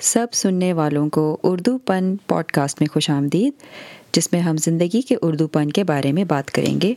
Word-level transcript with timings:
سب 0.00 0.26
سننے 0.32 0.72
والوں 0.72 1.08
کو 1.08 1.36
اردو 1.42 1.78
پن 1.78 2.16
پوڈ 2.16 2.44
کاسٹ 2.44 2.80
میں 2.80 2.92
خوش 2.92 3.10
آمدید، 3.10 3.52
جس 4.12 4.32
میں 4.32 4.40
ہم 4.40 4.56
زندگی 4.56 5.00
کے 5.00 5.16
اردو 5.22 5.46
پن 5.46 5.70
کے 5.70 5.84
بارے 5.84 6.12
میں 6.12 6.24
بات 6.24 6.50
کریں 6.50 6.80
گے۔ 6.80 6.94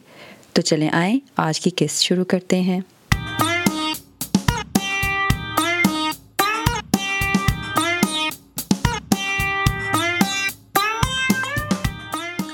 تو 0.53 0.61
چلیں 0.61 0.89
آئیں، 0.89 1.19
آج 1.37 1.59
کی 1.59 1.69
قسط 1.75 2.01
شروع 2.01 2.23
کرتے 2.23 2.61
ہیں۔ 2.61 2.79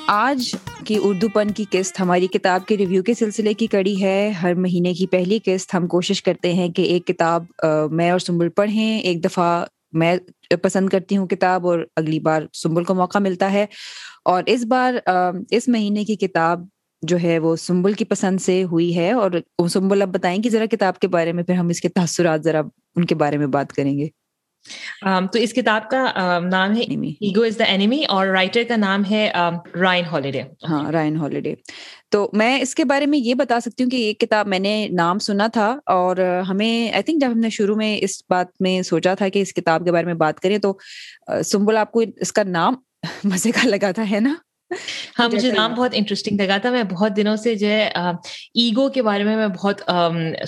آج 0.07 0.55
کی 0.85 0.95
اردو 1.03 1.29
پن 1.29 1.51
کی 1.51 1.65
قسط 1.69 2.01
ہماری 2.01 2.27
کتاب 2.27 2.65
کے 2.65 2.77
ریویو 2.77 3.03
کے 3.03 3.13
سلسلے 3.13 3.53
کی 3.53 3.67
کڑی 3.67 4.03
ہے۔ 4.03 4.29
ہر 4.29 4.53
مہینے 4.53 4.93
کی 4.93 5.07
پہلی 5.07 5.39
قسط 5.45 5.75
ہم 5.75 5.87
کوشش 5.87 6.23
کرتے 6.23 6.53
ہیں 6.53 6.69
کہ 6.69 6.81
ایک 6.81 7.07
کتاب 7.07 7.43
میں 7.91 8.11
اور 8.11 8.19
سنبل 8.19 8.49
پڑھیں، 8.49 8.99
ایک 8.99 9.23
دفعہ 9.23 9.65
میں 9.91 10.17
پسند 10.63 10.89
کرتی 10.89 11.17
ہوں 11.17 11.27
کتاب 11.27 11.67
اور 11.67 11.79
اگلی 11.95 12.19
بار 12.19 12.41
سنبل 12.53 12.83
کو 12.83 12.95
موقع 12.95 13.17
ملتا 13.17 13.51
ہے۔ 13.51 13.65
اور 14.25 14.43
اس 14.45 14.65
بار 14.65 14.93
اس 15.51 15.67
مہینے 15.67 16.05
کی 16.05 16.15
کتاب 16.15 16.61
جو 17.01 17.17
ہے 17.23 17.39
وہ 17.39 17.55
سنبل 17.55 17.93
کی 17.93 18.05
پسند 18.05 18.41
سے 18.41 18.63
ہوئی 18.63 18.97
ہے۔ 18.97 19.11
اور 19.11 19.31
سنبل 19.69 20.01
اب 20.01 20.09
بتائیں 20.09 20.43
گے 20.43 20.49
ذرا 20.49 20.65
کتاب 20.65 20.99
کے 20.99 21.07
بارے 21.07 21.33
میں، 21.33 21.43
پھر 21.43 21.53
ہم 21.53 21.67
اس 21.67 21.81
کے 21.81 21.89
تاثرات 21.89 22.43
ذرا 22.43 22.61
ان 22.95 23.05
کے 23.05 23.15
بارے 23.15 23.37
میں 23.37 23.47
بات 23.47 23.73
کریں 23.73 23.97
گے۔ 23.97 24.07
تو 25.33 25.39
اس 25.39 25.53
کتاب 25.53 25.89
کا 25.89 26.39
نام 26.51 26.75
ہے 26.75 26.81
ایگو 26.81 27.41
از 27.41 27.59
دا 27.59 27.63
اینیمی 27.63 28.03
اور 28.09 28.27
رائٹر 28.27 28.63
کا 28.67 28.75
نام 28.75 29.03
ہے 29.11 29.31
رائن 29.75 30.05
ہالیڈے 30.05 30.41
ہاں 30.69 30.91
رائن 30.91 31.15
ہالیڈے 31.17 31.55
تو 32.09 32.29
میں 32.33 32.59
اس 32.61 32.75
کے 32.75 32.83
بارے 32.85 33.05
میں 33.05 33.19
یہ 33.19 33.33
بتا 33.33 33.59
سکتی 33.59 33.83
ہوں 33.83 33.89
کہ 33.89 33.95
یہ 33.95 34.13
کتاب 34.13 34.47
میں 34.47 34.59
نے 34.59 34.87
نام 34.91 35.19
سنا 35.19 35.47
تھا 35.47 35.79
اور 35.85 36.17
ہمیں 36.49 36.91
آئی 36.93 37.03
تھنک 37.03 37.21
جب 37.21 37.31
ہم 37.31 37.39
نے 37.39 37.49
شروع 37.49 37.75
میں 37.75 37.97
اس 38.01 38.21
بات 38.29 38.61
میں 38.61 38.81
سوچا 38.81 39.13
تھا 39.13 39.29
کہ 39.29 39.41
اس 39.41 39.53
کتاب 39.53 39.85
کے 39.85 39.91
بارے 39.91 40.05
میں 40.05 40.13
بات 40.13 40.39
کریں 40.39 40.57
تو 40.57 40.73
سمبل 41.43 41.77
آپ 41.77 41.91
کو 41.91 42.03
اس 42.17 42.33
کا 42.33 42.43
نام 42.43 42.75
مزے 43.23 43.51
کا 43.51 43.67
لگا 43.67 43.91
تھا 43.91 44.09
ہے 44.11 44.19
نا؟ 44.19 44.33
ہاں 45.17 45.27
مجھے 45.33 45.51
نام 45.51 45.73
بہت 45.73 45.91
انٹرسٹنگ 45.93 46.41
لگا 46.41 46.57
تھا۔ 46.57 46.69
میں 46.69 46.83
بہت 46.83 47.15
دنوں 47.17 47.35
سے 47.35 47.55
جو 47.55 47.67
ہے 47.67 47.89
ایگو 48.55 48.87
کے 48.89 49.01
بارے 49.01 49.23
میں 49.23 49.35
میں 49.35 49.47
بہت 49.55 49.81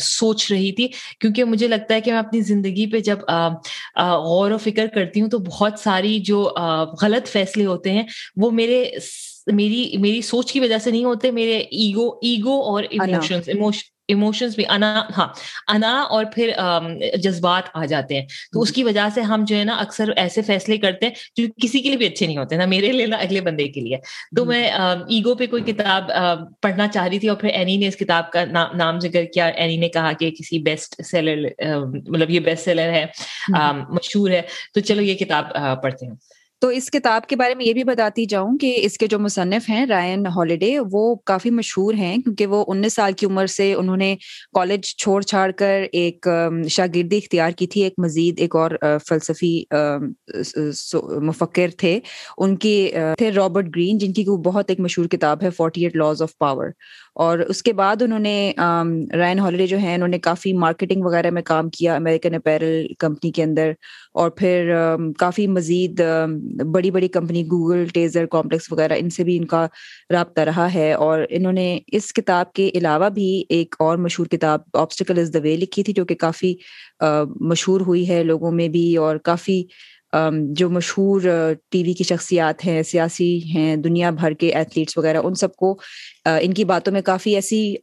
سوچ 0.02 0.52
رہی 0.52 0.72
تھی۔ 0.72 0.88
کیونکہ 1.19 1.44
مجھے 1.44 1.67
لگتا 1.67 1.94
ہے 1.94 2.02
کہ 2.02 2.11
میں 2.11 2.19
اپنی 2.19 2.41
زندگی 2.44 2.86
پہ 2.91 3.00
جب 3.00 3.19
غور 4.19 4.52
و 4.52 4.58
فکر 4.58 4.88
کرتی 4.88 5.22
ہوں 5.22 5.30
تو 5.30 5.39
بہت 5.41 5.80
ساری 5.80 6.19
جو 6.22 6.44
غلط 7.02 7.28
فیصلے 7.28 7.66
ہوتے 7.66 7.91
ہیں 7.91 8.03
وہ 8.38 8.52
میرے 8.52 8.83
میری 9.47 9.97
میری 9.97 10.22
سوچ 10.22 10.52
کی 10.52 10.59
وجہ 10.59 10.78
سے 10.78 10.91
نہیں 10.91 11.03
ہوتے 11.03 11.31
میرے 11.31 11.58
ایگو 11.58 12.09
ایگو 12.22 12.59
اور 12.63 12.83
ایموشنس 14.12 14.56
بھی 14.56 14.64
انا 14.70 14.92
ہاں 15.17 15.28
انا 15.67 15.92
اور 16.09 16.26
پھر 16.34 16.52
جذبات 17.17 17.70
آ 17.73 17.86
جاتے 17.86 18.20
ہیں۔ 18.20 18.26
تو 18.53 18.62
اس 18.62 18.72
کی 18.72 18.84
وجہ 18.84 19.08
سے 19.14 19.22
ہم 19.22 19.44
جو 19.48 19.56
ہے 19.58 19.64
نا 19.64 19.76
اکثر 19.76 20.09
ایسے 20.16 20.42
فیصلے 20.42 20.78
کرتے 20.78 21.06
ہیں 21.06 21.14
جو 21.36 21.44
کسی 21.62 21.80
کے 21.80 21.90
لیے 21.90 21.98
بھی 21.98 22.06
اچھے 22.06 22.26
نہیں 22.26 22.38
ہوتے 22.38 22.56
نہ 22.56 22.66
میرے 22.66 22.92
لیے 22.92 23.06
نہ 23.06 23.16
اگلے 23.16 23.42
بندے 23.42 23.68
کے 23.68 23.81
لیے۔ 23.81 23.98
تو 24.36 24.45
میں 24.45 24.64
ایگو 24.70 25.36
پہ 25.36 25.45
کوئی 25.45 25.64
کتاب 25.64 26.12
پڑھنا 26.62 26.88
چاہ 26.88 27.08
رہی 27.08 27.20
تھی 27.20 27.28
اور 27.28 27.38
پھر 27.38 27.50
اینی 27.50 27.78
نے 27.78 27.88
اس 27.88 27.95
کتاب 27.95 28.31
کا 28.31 28.45
نام 28.73 29.00
ذکر 29.00 29.23
کیا۔ 29.34 29.45
اینی 29.45 29.78
نے 29.78 29.90
کہا 29.90 30.12
کہ 30.20 30.31
کسی 30.31 30.59
بیسٹ 30.59 31.02
سیلر 31.06 31.38
مطلب 32.08 32.30
یہ 32.30 32.40
بیسٹ 32.40 32.64
سیلر 32.66 32.90
ہے 32.90 33.06
مشہور 33.90 34.30
ہے۔ 34.30 34.42
تو 34.73 34.80
چلو 34.80 35.02
یہ 35.02 35.16
کتاب 35.16 35.46
پڑھتے 35.84 36.06
ہیں۔ 36.06 36.16
تو 36.62 36.67
اس 36.67 36.90
کتاب 36.92 37.26
کے 37.28 37.36
بارے 37.36 37.56
میں 37.56 37.66
یہ 37.66 37.73
بھی 37.73 37.84
بتاتی 37.84 38.26
جاؤں 38.26 38.58
کہ 38.58 38.73
اس 38.78 38.98
کے 38.98 39.08
جو 39.08 39.20
مصنف 39.20 39.70
ہیں، 39.70 39.86
رائن 39.86 40.26
ہالیڈے، 40.26 40.78
وہ 40.92 41.16
کافی 41.26 41.50
مشہور 41.50 41.94
ہیں 41.94 42.18
کیونکہ 42.18 42.48
وہ 42.48 42.64
انیس 42.68 42.94
سال 42.94 43.14
کی 43.14 43.26
عمر 43.26 43.45
سے 43.45 43.73
انہوں 43.73 43.98
نے 43.98 44.16
کالج 44.56 44.95
چھوڑ 44.95 45.22
چھاڑ 45.22 45.50
کر 45.52 45.86
ایک 45.92 46.28
شاگردی 46.70 47.18
اختیار 47.18 47.52
کی 47.52 47.68
تھی، 47.68 47.81
ایک 47.84 47.94
مزید، 47.98 48.40
ایک 48.40 48.56
اور 48.56 48.72
فلسفی 49.08 49.64
مفکر 51.22 51.70
تھے۔ 51.78 52.00
ان 52.38 52.56
کی 52.56 52.92
تھے 53.18 53.31
رابرٹ 53.31 53.75
گرین، 53.75 53.98
جن 53.98 54.14
کی 54.14 54.25
بہت 54.46 54.70
ایک 54.70 54.80
مشہور 54.80 55.08
کتاب 55.08 55.44
ہے، 55.44 55.50
forty 55.50 55.84
eight 55.84 55.96
laws 55.96 56.22
of 56.22 56.38
power. 56.38 56.70
اور 57.16 57.40
اس 57.40 57.62
کے 57.63 57.72
بعد 57.74 58.02
انہوں 58.02 58.19
نے 58.19 58.52
رائن 59.18 59.40
ہالیڈے 59.40 59.66
جو 59.68 59.78
ہیں، 59.78 59.96
انہوں 59.96 60.08
نے 60.08 60.19
کافی 60.19 60.53
مارکیٹنگ 60.56 61.03
وغیرہ 61.06 61.30
میں 61.31 61.41
کام 61.46 61.69
کیا 61.69 61.96
امیریکن 61.96 62.35
اپیرل 62.35 62.85
کمپنی 63.00 63.31
کے 63.31 63.44
اندر 63.44 63.72
اور 64.13 64.30
پھر 64.38 64.72
کافی 65.19 65.47
مزید 65.47 66.02
بڑی 66.74 66.91
بڑی 66.91 67.08
کمپنی 67.08 67.44
گوگل 67.52 67.85
ٹیزر 67.94 68.25
کمپلیکس 68.31 68.72
وغیرہ، 68.72 68.96
ان 69.00 69.09
سے 69.09 69.24
بھی 69.24 69.38
ان 69.38 69.46
کا 69.46 69.66
رابطہ 70.13 70.41
رہا 70.41 70.74
ہے 70.74 70.91
اور 70.94 71.25
انہوں 71.30 71.53
نے 71.53 71.78
اس 71.91 72.12
کتاب 72.13 72.52
کے 72.53 72.69
علاوہ 72.75 73.09
بھی 73.09 73.30
ایک 73.50 73.75
اور 73.80 73.97
مشہور 73.97 74.28
کتاب 74.28 74.62
آبسٹیکل 74.74 75.19
از 75.19 75.34
دا 75.34 75.40
وے 75.44 75.56
لکھی 75.58 75.84
تھی 75.84 75.94
جو 75.94 76.06
کہ 76.06 76.16
کافی 76.19 76.53
مشہور 77.41 77.81
ہوئی 77.88 78.09
ہے 78.09 78.24
لوگوں 78.24 78.52
میں 78.52 78.68
بھی 78.69 78.96
اور 78.97 79.18
کافی 79.25 79.64
جو 80.59 80.69
مشہور 80.69 81.22
ٹی 81.72 81.81
وی 81.84 81.94
کی 81.94 82.03
شخصیات 82.03 82.66
ہیں، 82.66 82.81
سیاسی 82.84 83.28
ہیں، 83.50 83.75
دنیا 83.75 84.09
بھر 84.12 84.34
کے 84.40 84.50
ایتھلیٹس 84.56 84.97
وغیرہ، 84.97 85.18
ان 85.18 85.35
سب 85.35 85.56
کو 85.56 85.74
ان 86.26 86.54
کی 86.54 86.64
باتوں 86.66 86.94
میں 86.94 87.02
کافی 87.02 87.36
ایسی 87.36 87.74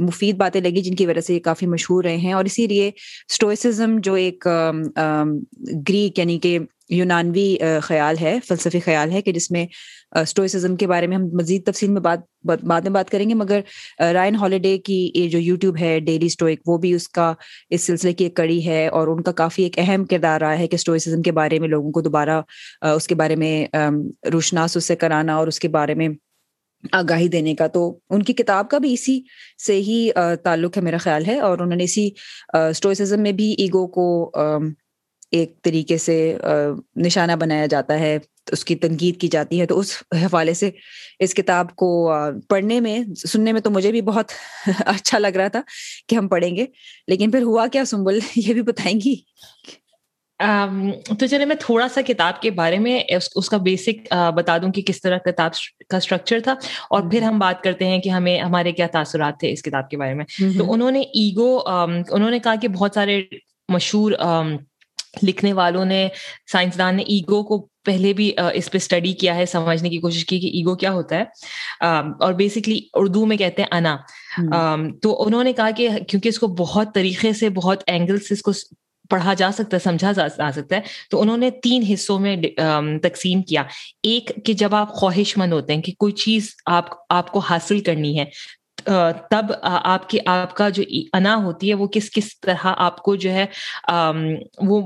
مفید 0.00 0.36
باتیں 0.36 0.60
لگی 0.60 0.82
جن 0.82 0.94
کی 0.96 1.06
وجہ 1.06 1.20
سے 1.20 1.34
یہ 1.34 1.40
کافی 1.40 1.66
مشہور 1.66 2.04
رہے 2.04 2.16
ہیں 2.16 2.32
اور 2.32 2.44
اسی 2.44 2.66
لیے 2.66 2.88
اسٹوئسزم 2.88 3.96
جو 4.02 4.14
ایک 4.14 4.46
گریک 5.88 6.18
یعنی 6.18 6.38
کہ 6.38 6.58
یونانوی 6.90 7.56
خیال 7.82 8.16
ہے، 8.20 8.38
فلسفی 8.46 8.80
خیال 8.80 9.10
ہے 9.12 9.20
کہ 9.22 9.32
جس 9.32 9.50
میں 9.50 9.66
اسٹوئسزم 10.20 10.76
کے 10.76 10.86
بارے 10.86 11.06
میں 11.06 11.16
ہم 11.16 11.26
مزید 11.38 11.64
تفصیل 11.66 11.90
میں 11.90 12.00
بات 12.00 12.20
بعد 12.44 12.80
میں 12.80 12.90
بات 12.90 13.10
کریں 13.10 13.28
گے، 13.28 13.34
مگر 13.34 13.60
رائن 14.14 14.36
ہالیڈے 14.36 14.76
کی 14.78 15.10
یہ 15.14 15.28
جو 15.28 15.38
یوٹیوب 15.38 15.76
ہے، 15.80 15.98
ڈیلی 16.00 16.26
اسٹوئک 16.26 16.68
وہ 16.68 16.76
بھی 16.78 16.92
اس 16.94 17.08
کا 17.08 17.32
اس 17.70 17.86
سلسلے 17.86 18.12
کی 18.12 18.24
ایک 18.24 18.34
کڑی 18.36 18.64
ہے 18.66 18.86
اور 18.88 19.08
ان 19.08 19.22
کا 19.22 19.32
کافی 19.32 19.62
ایک 19.62 19.78
اہم 19.78 20.04
کردار 20.04 20.40
رہا 20.40 20.58
ہے 20.58 20.66
کہ 20.66 20.74
اسٹوئسزم 20.74 21.22
کے 21.22 21.32
بارے 21.32 21.58
میں 21.58 21.68
لوگوں 21.68 21.92
کو 21.92 22.00
دوبارہ 22.00 22.40
اس 22.94 23.06
کے 23.06 23.14
بارے 23.14 23.36
میں 23.36 23.66
روشناس 24.32 24.76
اس 24.76 24.84
سے 24.84 24.96
کرانا 24.96 25.36
اور 25.36 25.46
اس 25.46 25.58
کے 25.60 25.68
بارے 25.68 25.94
میں 25.94 26.08
آگاہی 26.92 27.28
دینے 27.28 27.54
کا۔ 27.54 27.66
تو 27.66 27.98
ان 28.10 28.22
کی 28.22 28.32
کتاب 28.32 28.70
کا 28.70 28.78
بھی 28.78 28.92
اسی 28.92 29.20
سے 29.66 29.74
ہی 29.80 30.10
تعلق 30.44 30.76
ہے 30.76 30.82
میرا 30.82 30.96
خیال 30.96 31.26
ہے۔ 31.26 31.38
اور 31.40 31.58
انہوں 31.58 31.76
نے 31.76 31.84
اسی 31.84 32.10
اسٹوئسزم 32.54 33.20
میں 33.20 33.32
بھی 33.32 33.54
ایگو 33.58 33.86
کو 33.86 34.30
ایک 35.32 35.62
طریقے 35.62 35.98
سے 35.98 36.36
نشانہ 36.96 37.32
بنایا 37.32 37.66
جاتا 37.66 37.98
ہے، 38.00 38.18
اس 38.52 38.64
کی 38.64 38.74
تنقید 38.76 39.20
کی 39.20 39.28
جاتی 39.28 39.60
ہے۔ 39.60 39.66
تو 39.66 39.78
اس 39.78 39.92
حوالے 40.12 40.54
سے 40.54 40.70
اس 41.18 41.34
کتاب 41.34 41.76
کو 41.76 42.10
پڑھنے 42.48 42.80
میں، 42.80 42.98
سننے 43.28 43.52
میں 43.52 43.60
تو 43.60 43.70
مجھے 43.70 43.90
بھی 43.90 44.02
بہت 44.02 44.32
اچھا 44.86 45.18
لگ 45.18 45.36
رہا 45.36 45.48
تھا 45.48 45.60
کہ 46.08 46.16
ہم 46.16 46.28
پڑھیں 46.28 46.56
گے۔ 46.56 46.64
لیکن 47.08 47.30
پھر 47.30 47.42
ہوا 47.42 47.66
کیا 47.66 47.84
سنبل 47.84 48.18
یہ 48.36 48.52
بھی 48.54 48.62
بتائیں 48.62 49.00
گی۔ 49.04 49.14
تو 51.18 51.26
چلے 51.26 51.44
میں 51.44 51.56
تھوڑا 51.60 51.88
سا 51.88 52.00
کتاب 52.00 52.42
کے 52.42 52.50
بارے 52.50 52.78
میں 52.78 53.00
اس 53.36 53.48
کا 53.48 53.56
بیسک 53.56 54.14
بتا 54.36 54.58
دوں 54.58 54.72
کہ 54.72 54.82
کس 54.82 55.00
طرح 55.00 55.18
کتاب 55.18 55.50
کا 55.88 55.96
اسٹرکچر 55.96 56.40
تھا 56.40 56.54
اور 56.90 57.10
پھر 57.10 57.22
ہم 57.22 57.38
بات 57.38 57.62
کرتے 57.62 57.86
ہیں 57.86 57.98
کہ 57.98 58.08
ہمیں 58.08 58.40
ہمارے 58.40 58.72
کیا 58.72 58.86
تاثرات 58.86 59.40
تھے 59.40 59.52
اس 59.52 59.62
کتاب 59.62 59.90
کے 59.90 59.96
بارے 59.96 60.14
میں۔ 60.14 60.24
تو 60.58 60.72
انہوں 60.72 60.90
نے 60.90 61.00
ایگو 61.00 61.58
انہوں 62.10 62.30
نے 62.30 62.38
کہا 62.38 62.54
کہ 62.54 62.68
بہت 62.68 62.90
سارے 62.94 63.22
مشہور 63.68 64.12
لکھنے 65.22 65.52
والوں 65.52 65.84
نے 65.84 66.08
سائنسدان 66.52 66.96
نے 66.96 67.02
ایگو 67.02 67.42
کو 67.42 67.68
پہلے 67.84 68.12
بھی 68.12 68.32
اس 68.54 68.70
پہ 68.70 68.76
اسٹڈی 68.76 69.12
کیا 69.12 69.34
ہے 69.34 69.46
سمجھنے 69.46 69.88
کی 69.88 69.98
کوشش 69.98 70.24
کی 70.24 70.40
کہ 70.40 70.46
ایگو 70.46 70.76
کیا 70.76 70.92
ہوتا 70.92 71.16
ہے۔ 71.16 71.22
اور 72.20 72.32
بیسکلی 72.32 72.80
اردو 72.94 73.26
میں 73.26 73.36
کہتے 73.36 73.62
ہیں 73.62 73.68
انا۔ 73.72 73.96
تو 75.02 75.22
انہوں 75.26 75.44
نے 75.44 75.52
کہا 75.52 75.70
کہ 75.70 75.88
کیونکہ 76.08 76.28
اس 76.28 76.38
کو 76.38 76.46
بہت 76.46 76.94
طریقے 76.94 77.32
سے 77.32 77.48
بہت 77.48 77.82
اینگل 77.86 78.18
سے 78.18 78.34
اس 78.34 78.42
کو 78.42 78.52
پڑھا 79.10 79.34
جا 79.34 79.50
سکتا 79.52 79.76
ہے، 79.76 79.82
سمجھا 79.82 80.12
جا 80.12 80.28
سکتا 80.28 80.76
ہے۔ 80.76 80.80
تو 81.10 81.20
انہوں 81.20 81.36
نے 81.36 81.50
تین 81.62 81.82
حصوں 81.92 82.18
میں 82.18 82.36
تقسیم 83.02 83.42
کیا۔ 83.42 83.62
ایک 84.02 84.30
کہ 84.44 84.52
جب 84.52 84.74
آپ 84.74 84.94
خواہش 84.94 85.36
مند 85.38 85.52
ہوتے 85.52 85.74
ہیں 85.74 85.82
کہ 85.82 85.92
کوئی 85.98 86.12
چیز 86.12 86.48
آپ 86.66 86.88
آپ 87.08 87.30
کو 87.32 87.38
حاصل 87.38 87.80
کرنی 87.80 88.18
ہے 88.18 88.24
تب 89.30 89.52
آپ 89.62 90.08
کی 90.08 90.18
آپ 90.26 90.54
کا 90.56 90.68
جو 90.68 90.82
انا 91.12 91.34
ہوتی 91.36 91.68
ہے، 91.68 91.74
وہ 91.74 91.86
کس 91.86 92.10
کس 92.10 92.40
طرح 92.40 92.56
آپ 92.62 93.02
کو 93.02 93.14
جو 93.16 93.30
ہے 93.30 93.46
وہ 94.58 94.80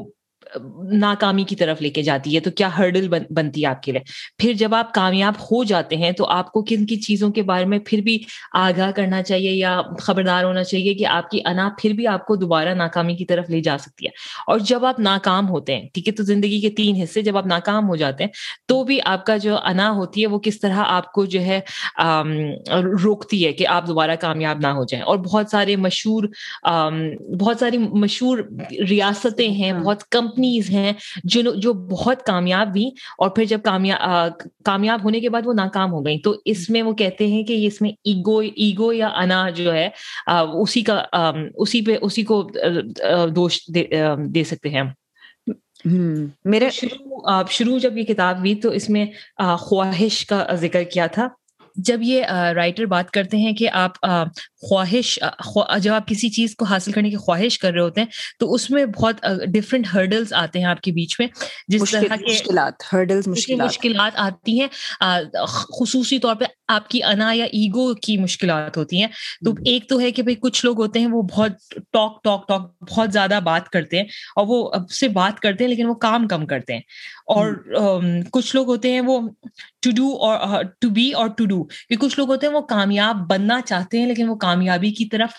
ناکامی 0.93 1.45
کی 1.45 1.57
طرف 1.57 1.83
لے 1.83 1.91
کے 1.91 2.03
جاتی 2.03 2.35
ہے 2.35 2.41
تو 2.41 2.51
کیا 2.51 2.69
ہرڈل 2.79 3.09
بنتی 3.31 3.63
ہے 3.63 3.67
آپ 3.67 3.83
کے 3.83 3.93
لیے؟ 3.93 4.01
پھر 4.39 4.53
جب 4.53 4.75
آپ 4.75 4.95
کامیاب 4.95 5.35
ہو 5.43 5.65
جاتے 5.65 5.97
ہیں 5.97 6.13
تو 6.13 6.25
آپ 6.27 6.53
کو 6.53 6.63
کن 6.63 6.87
کی 6.87 6.97
چیزوں 6.97 7.31
کے 7.31 7.43
بارے 7.43 7.65
میں 7.65 7.79
پھر 7.87 8.01
بھی 8.01 8.19
آگاہ 8.53 8.91
کرنا 8.91 9.23
چاہیے 9.23 9.51
یا 9.53 9.81
خبردار 10.01 10.45
ہونا 10.45 10.65
چاہیے 10.65 10.95
کہ 10.95 11.07
آپ 11.07 11.31
کی 11.31 11.41
انا 11.45 11.69
پھر 11.79 11.93
بھی 11.93 12.07
آپ 12.07 12.27
کو 12.27 12.37
دوبارہ 12.37 12.69
ناکامی 12.69 13.17
کی 13.17 13.25
طرف 13.25 13.51
لے 13.51 13.61
جا 13.61 13.79
سکتی 13.79 14.07
ہے۔ 14.07 14.11
اور 14.47 14.59
جب 14.59 14.85
آپ 14.85 15.01
ناکام 15.01 15.49
ہوتے 15.49 15.77
ہیں 15.77 15.89
ٹھیک 15.95 16.09
ہے 16.09 16.13
تو 16.13 16.23
زندگی 16.23 16.61
کے 16.61 16.71
تین 16.71 17.03
حصے 17.03 17.23
جب 17.23 17.37
آپ 17.37 17.47
ناکام 17.47 17.89
ہو 17.89 17.97
جاتے 17.97 18.25
ہیں 18.25 18.31
تو 18.67 18.85
بھی 18.85 18.99
آپ 19.05 19.27
کا 19.27 19.37
جو 19.37 19.57
انا 19.65 19.91
ہوتی 19.91 20.23
ہے 20.23 20.27
وہ 20.27 20.39
کس 20.39 20.61
طرح 20.61 20.83
آپ 20.87 21.13
کو 21.13 21.25
جو 21.25 21.41
ہے 21.41 21.61
روکتی 23.05 23.47
ہے 23.47 23.53
کہ 23.53 23.67
آپ 23.67 23.87
دوبارہ 23.87 24.17
کامیاب 24.21 24.59
نہ 24.59 24.67
ہو 24.67 24.85
جائیں۔ 24.85 25.05
اور 25.05 25.19
بہت 25.19 25.51
سارے 25.51 25.77
مشہور 25.77 26.25
بہت 27.41 27.57
ساری 27.59 27.79
مشہور 27.79 28.39
ریاستیں 28.89 29.49
ہیں 29.49 29.71
ہاں۔ 29.73 29.81
بہت 29.81 30.05
کمپنی 30.11 30.44
کمپنیز 30.45 30.71
ہیں 30.71 30.93
جو 31.25 31.55
جو 31.55 31.73
بہت 31.73 32.23
کامیاب 32.23 32.69
ہوئی 32.69 32.91
اور 33.19 33.29
پھر 33.29 33.45
جب 33.45 33.61
کامیاب 33.65 34.31
کامیاب 34.65 35.05
ہونے 35.05 35.21
کے 35.21 35.31
بعد 35.31 35.43
وہ 35.45 35.53
ناکام 35.53 35.93
ہو 35.93 36.07
گئی 36.07 36.19
تو 36.19 36.35
اس 36.45 36.71
میں 36.71 36.83
وہ 36.83 36.93
کہتے 36.93 37.27
ہیں 37.27 37.43
کہ 37.43 37.67
اس 37.67 37.81
میں 37.81 37.91
ایگو 37.91 38.39
ایگو 38.39 38.93
یا 38.93 39.09
انا 39.09 39.51
جو 39.51 39.75
ہے 39.75 39.89
اسی 40.53 40.83
کا 40.83 41.03
اسی 41.55 41.81
پہ 41.81 41.97
اسی 42.03 42.23
کو 42.23 42.51
دوش 43.37 43.61
دے 44.35 44.45
سکتے 44.45 44.69
ہیں۔ 44.69 44.83
میرے 46.45 46.71
شروع 46.71 47.43
شروع 47.51 47.79
جب 47.79 47.99
یہ 47.99 48.03
کتاب 48.03 48.39
ہوئی 48.39 48.55
تو 48.55 48.71
اس 48.71 48.91
میں 48.91 49.07
خواہش 49.59 50.27
کا 50.27 50.47
ذکر 50.55 50.83
کیا 50.83 51.07
تھا۔ 51.07 51.29
جب 51.77 52.03
یہ 52.03 52.25
رائٹر 52.55 52.87
بات 52.87 53.11
کرتے 53.11 53.37
ہیں 53.37 53.53
کہ 53.53 53.69
آپ 53.73 54.01
خواہش 54.69 55.19
جب 55.83 55.93
آپ 55.93 56.09
کسی 56.09 56.29
چیز 56.29 56.55
کو 56.57 56.65
حاصل 56.65 56.93
کرنے 56.93 57.11
کی 57.11 57.17
خواہش 57.17 57.59
کر 57.59 57.73
رہے 57.73 57.81
ہوتے 57.81 58.01
ہیں 58.01 58.09
تو 58.39 58.53
اس 58.55 58.71
میں 58.71 58.87
بہت 58.87 59.25
ڈفرینٹ 59.49 59.87
ہرڈلس 59.95 60.33
آتے 60.33 60.59
ہیں 60.59 60.67
آپ 60.67 60.81
کے 60.81 60.93
بیچ 60.93 61.17
میں 61.21 61.29
جس 61.69 61.91
طرح 61.91 62.17
کے 62.17 63.57
مشکلات 63.57 64.13
آتی 64.17 64.61
ہیں 64.61 64.69
خصوصی 65.47 66.19
طور 66.19 66.35
پہ 66.35 66.45
آپ 66.69 66.89
کی 66.89 67.03
انا 67.03 67.33
یا 67.33 67.45
ایگو 67.45 67.95
کی 67.95 68.17
مشکلات 68.17 68.77
ہوتی 68.77 69.01
ہیں 69.01 69.09
تو 69.45 69.53
ایک 69.65 69.89
تو 69.89 70.01
ہے 70.01 70.11
کہ 70.11 70.23
بھائی 70.23 70.37
کچھ 70.37 70.65
لوگ 70.65 70.81
ہوتے 70.81 71.01
ہیں 71.01 71.07
وہ 71.07 71.23
بہت 71.23 71.53
ٹاک 71.93 72.23
ٹاک 72.25 72.49
ٹاک 72.49 72.71
بہت 72.91 73.13
زیادہ 73.13 73.41
بات 73.43 73.69
کرتے 73.69 73.97
ہیں 73.97 74.05
اور 74.37 74.47
وہ 74.47 74.71
سے 74.91 75.09
بات 75.09 75.41
کرتے 75.41 75.65
ہیں 75.65 75.69
لیکن 75.69 75.87
وہ 75.87 75.95
کام 75.95 76.29
کم 76.29 76.47
کرتے 76.47 76.73
ہیں 76.73 76.81
اور 77.27 77.53
کچھ 78.33 78.57
لوگ 78.57 78.67
ہوتے 78.67 78.93
ہیں 78.93 79.01
وہ 79.01 79.21
ٹو 79.83 79.91
ڈو 79.91 80.17
اور 80.17 80.63
ٹو 80.81 80.89
بی 80.91 81.11
اور 81.13 81.29
ٹو 81.29 81.45
ڈو 81.45 81.64
کہ 81.89 81.97
کچھ 81.97 82.19
لوگ 82.19 82.29
ہوتے 82.29 82.47
ہیں 82.47 82.55
وہ 82.55 82.61
کامیاب 82.61 83.17
بننا 83.17 83.61
چاہتے 83.61 83.99
ہیں، 83.99 84.07
لیکن 84.07 84.29
وہ 84.29 84.35
کامیابی 84.35 84.91
کی 84.91 85.05
طرف 85.05 85.31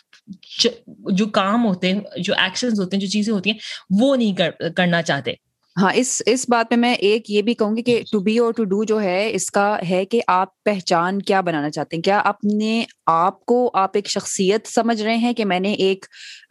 جو 1.12 1.26
کام 1.26 1.66
ہوتے 1.66 1.92
ہیں، 1.92 2.02
جو 2.18 2.34
ایکشن 2.38 2.68
ہوتے 2.68 2.98
ہیں، 2.98 3.02
جو 3.02 3.08
چیزیں 3.08 3.34
ہوتی 3.34 3.52
ہیں، 3.52 3.58
وہ 4.02 4.16
نہیں 4.16 4.34
کرنا 4.76 5.02
چاہتے۔ 5.02 5.34
ہاں 5.76 5.90
اس 5.96 6.22
اس 6.26 6.46
بات 6.50 6.66
میں 6.72 6.78
میں 6.78 6.94
ایک 6.96 7.30
یہ 7.30 7.42
بھی 7.42 7.54
کہوں 7.54 7.76
گی 7.78 7.82
کہ 7.84 8.00
ٹو 8.12 8.20
بی 8.20 8.38
اور 8.38 8.54
ٹو 8.54 8.64
ڈو 8.64 8.84
جو 8.84 9.02
ہے 9.02 9.34
اس 9.34 9.50
کا 9.52 9.66
ہے 9.90 10.04
کہ 10.06 10.22
آپ 10.28 10.64
پہچان 10.64 11.22
کیا 11.22 11.42
بنانا 11.42 11.70
چاہتے 11.70 11.96
ہیں۔ 11.96 12.04
کیا 12.04 12.20
اپنے 12.26 12.84
آپ 13.06 13.46
کو 13.46 13.58
آپ 13.74 13.92
ایک 13.94 14.08
شخصیت 14.08 14.68
سمجھ 14.68 15.02
رہے 15.02 15.16
ہیں 15.16 15.34
کہ 15.34 15.46
میں 15.46 15.60
نے 15.60 15.74
ایک 15.80 16.06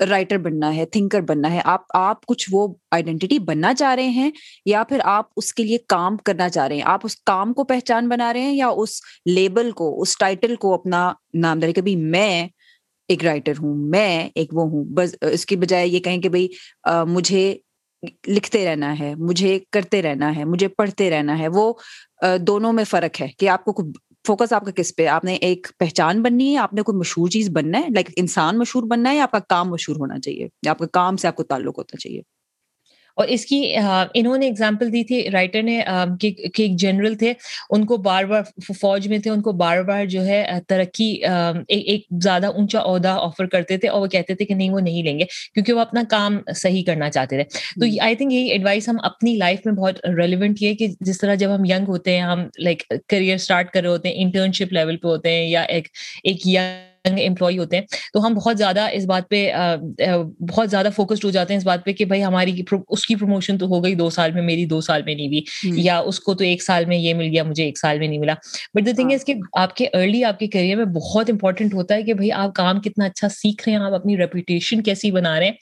رائٹر 0.08 0.38
بننا 0.38 0.74
ہے 0.76 0.84
تھنکر 0.86 1.20
بننا 1.20 1.52
ہے؟ 1.52 1.60
آپ 1.64 1.80
آپ 1.94 2.26
کچھ 2.26 2.48
وہ 2.52 2.66
آئیڈینٹی 2.90 3.38
بننا 3.38 3.74
چاہ 3.74 3.94
رہے 3.94 4.08
ہیں 4.10 4.30
یا 4.66 4.84
پھر 4.84 5.00
آپ 5.06 5.26
اس 5.36 5.52
کے 5.54 5.64
لیے 5.64 5.78
کام 5.88 6.16
کرنا 6.24 6.48
چاہ 6.48 6.66
رہے 6.68 6.76
ہیں؟ 6.76 6.82
آپ 6.86 7.00
اس 7.04 7.16
کام 7.22 7.52
کو 7.52 7.64
پہچان 7.64 8.08
بنا 8.08 8.32
رہے 8.32 8.40
ہیں 8.40 8.54
یا 8.54 8.68
اس 8.76 9.00
لیبل 9.26 9.70
کو 9.72 10.00
اس 10.02 10.16
ٹائٹل 10.18 10.56
کو 10.56 10.74
اپنا 10.74 11.10
نام 11.36 11.60
دے 11.60 11.72
کبھی 11.72 11.96
میں 12.08 12.46
ایک 13.08 13.24
رائٹر 13.24 13.52
ہوں 13.52 13.74
میں 13.88 14.08
ایک 14.34 14.54
وہ 14.54 14.62
ہوں؟ 14.64 14.84
بس 14.94 15.14
اس 15.22 15.46
کی 15.46 15.56
بجائے 15.56 15.86
یہ 15.86 16.00
کہیں 16.00 16.20
کہ 16.20 16.28
بھائی 16.28 16.48
مجھے 17.08 17.52
لکھتے 18.28 18.64
رہنا 18.66 18.98
ہے، 18.98 19.14
مجھے 19.14 19.58
کرتے 19.72 20.02
رہنا 20.02 20.36
ہے، 20.36 20.44
مجھے 20.44 20.68
پڑھتے 20.68 21.10
رہنا 21.10 21.38
ہے، 21.38 21.48
وہ 21.48 21.72
دونوں 22.38 22.72
میں 22.72 22.84
فرق 22.84 23.20
ہے 23.20 23.26
کہ 23.38 23.48
آپ 23.48 23.64
کو 23.64 23.82
فوکس 24.26 24.52
آپ 24.52 24.64
کا 24.64 24.70
کس 24.70 24.96
پہ 24.96 25.06
آپ 25.06 25.24
نے 25.24 25.34
ایک 25.34 25.66
پہچان 25.78 26.22
بننی 26.22 26.52
ہے، 26.52 26.58
آپ 26.58 26.74
نے 26.74 26.82
کوئی 26.82 26.98
مشہور 26.98 27.28
چیز 27.28 27.50
بننا 27.50 27.78
ہے 27.78 27.88
لائک 27.94 28.10
انسان 28.16 28.58
مشہور 28.58 28.82
بننا 28.82 29.10
ہے 29.10 29.16
یا 29.16 29.22
آپ 29.22 29.30
کا 29.30 29.38
کام 29.38 29.70
مشہور 29.70 29.96
ہونا 29.96 30.18
چاہیے؟ 30.18 30.48
یا 30.62 30.70
آپ 30.70 30.78
کا 30.78 30.86
کام 30.92 31.16
سے 31.16 31.28
آپ 31.28 31.36
کو 31.36 31.42
تعلق 31.42 31.78
ہونا 31.78 31.96
چاہیے؟ 31.96 32.22
اور 33.16 33.28
اس 33.28 33.46
کی 33.46 33.74
انہوں 34.14 34.38
نے 34.38 34.48
اگزامپل 34.48 34.92
دی 34.92 35.04
تھی 35.04 35.30
رائٹر 35.30 35.62
نے 35.62 35.80
کہ 36.20 36.32
ایک 36.58 36.76
جنرل 36.78 37.14
تھے 37.14 37.32
ان 37.70 37.86
کو 37.86 37.96
بار 37.96 38.24
بار 38.24 38.42
فوج 38.80 39.08
میں 39.08 39.18
تھے 39.18 39.30
ان 39.30 39.42
کو 39.42 39.52
بار 39.52 39.82
بار 39.82 40.04
جو 40.04 40.24
ہے 40.26 40.44
ترقی 40.68 41.10
ایک 41.68 42.06
زیادہ 42.22 42.46
اونچا 42.46 42.80
عہدہ 42.84 43.08
آفر 43.08 43.46
کرتے 43.46 43.76
تھے 43.76 43.88
اور 43.88 44.00
وہ 44.00 44.06
کہتے 44.06 44.34
تھے 44.34 44.44
کہ 44.44 44.54
نہیں 44.54 44.70
وہ 44.70 44.80
نہیں 44.80 45.02
لیں 45.02 45.18
گے 45.18 45.24
کیونکہ 45.54 45.72
وہ 45.72 45.80
اپنا 45.80 46.02
کام 46.10 46.38
صحیح 46.56 46.84
کرنا 46.86 47.10
چاہتے 47.10 47.42
تھے۔ 47.42 47.44
تو 47.80 48.02
آئی 48.02 48.14
تھنک 48.14 48.32
یہی 48.32 48.48
ایڈوائس 48.48 48.88
ہم 48.88 48.96
اپنی 49.02 49.36
لائف 49.36 49.60
میں 49.64 49.74
بہت 49.74 50.04
ریلیونٹ 50.18 50.62
یہ 50.62 50.74
کہ 50.74 50.86
جس 51.00 51.18
طرح 51.18 51.34
جب 51.34 51.54
ہم 51.54 51.64
ینگ 51.64 51.88
ہوتے 51.88 52.14
ہیں 52.14 52.20
ہم 52.20 52.46
لائک 52.58 52.82
کریئر 53.08 53.34
اسٹارٹ 53.34 53.70
کر 53.70 53.80
رہے 53.80 53.88
ہوتے 53.88 54.08
ہیں 54.08 54.24
انٹرنشپ 54.24 54.72
لیول 54.72 54.96
پہ 54.96 55.08
ہوتے 55.08 55.32
ہیں 55.32 55.48
یا 55.48 55.62
ایک 55.62 55.88
ایک 56.22 56.46
ینگ 56.46 56.93
امپلائی 57.04 57.58
ہوتے 57.58 57.76
ہیں 57.76 57.84
تو 58.12 58.26
ہم 58.26 58.34
بہت 58.34 58.58
زیادہ 58.58 58.86
اس 58.92 59.04
بات 59.04 59.28
پہ 59.28 59.52
بہت 60.40 60.70
زیادہ 60.70 60.88
فوکسڈ 60.96 61.24
ہو 61.24 61.30
جاتے 61.30 61.54
ہیں 61.54 61.58
اس 61.58 61.66
بات 61.66 61.84
پہ 61.84 61.92
کہ 61.92 62.04
بھائی 62.04 62.24
ہماری 62.24 62.62
اس 62.88 63.06
کی 63.06 63.14
پروموشن 63.14 63.58
تو 63.58 63.66
ہو 63.66 63.84
گئی 63.84 63.94
دو 63.94 64.10
سال 64.10 64.32
میں 64.32 64.42
میری 64.42 64.64
دو 64.64 64.80
سال 64.80 65.02
میں 65.02 65.14
نہیں 65.14 65.26
ہوئی۔ 65.26 65.40
یا 65.82 65.98
اس 65.98 66.20
کو 66.20 66.34
تو 66.34 66.44
ایک 66.44 66.62
سال 66.62 66.84
میں 66.84 66.96
یہ 66.96 67.14
مل 67.14 67.26
گیا 67.26 67.42
مجھے 67.42 67.64
ایک 67.64 67.78
سال 67.78 67.98
میں 67.98 68.08
نہیں 68.08 68.18
ملا۔ 68.18 68.34
بٹ 68.74 68.86
دا 68.86 68.90
تھنگ 68.96 69.12
از 69.12 69.24
کہ 69.24 69.34
آپ 69.52 69.76
کے 69.76 69.86
ارلی 69.92 70.24
آپ 70.24 70.38
کے 70.38 70.46
کریئر 70.46 70.76
میں 70.76 70.84
بہت 70.84 71.30
امپورٹنٹ 71.30 71.74
ہوتا 71.74 71.94
ہے 71.94 72.02
کہ 72.02 72.14
بھائی 72.14 72.32
آپ 72.32 72.54
کام 72.54 72.80
کتنا 72.80 73.04
اچھا 73.04 73.28
سیکھ 73.28 73.68
رہے 73.68 73.76
ہیں 73.76 73.84
آپ 73.84 73.94
اپنی 73.94 74.16
ریپوٹیشن 74.16 74.82
کیسی 74.82 75.10
بنا 75.10 75.38
رہے 75.38 75.46
ہیں۔ 75.46 75.52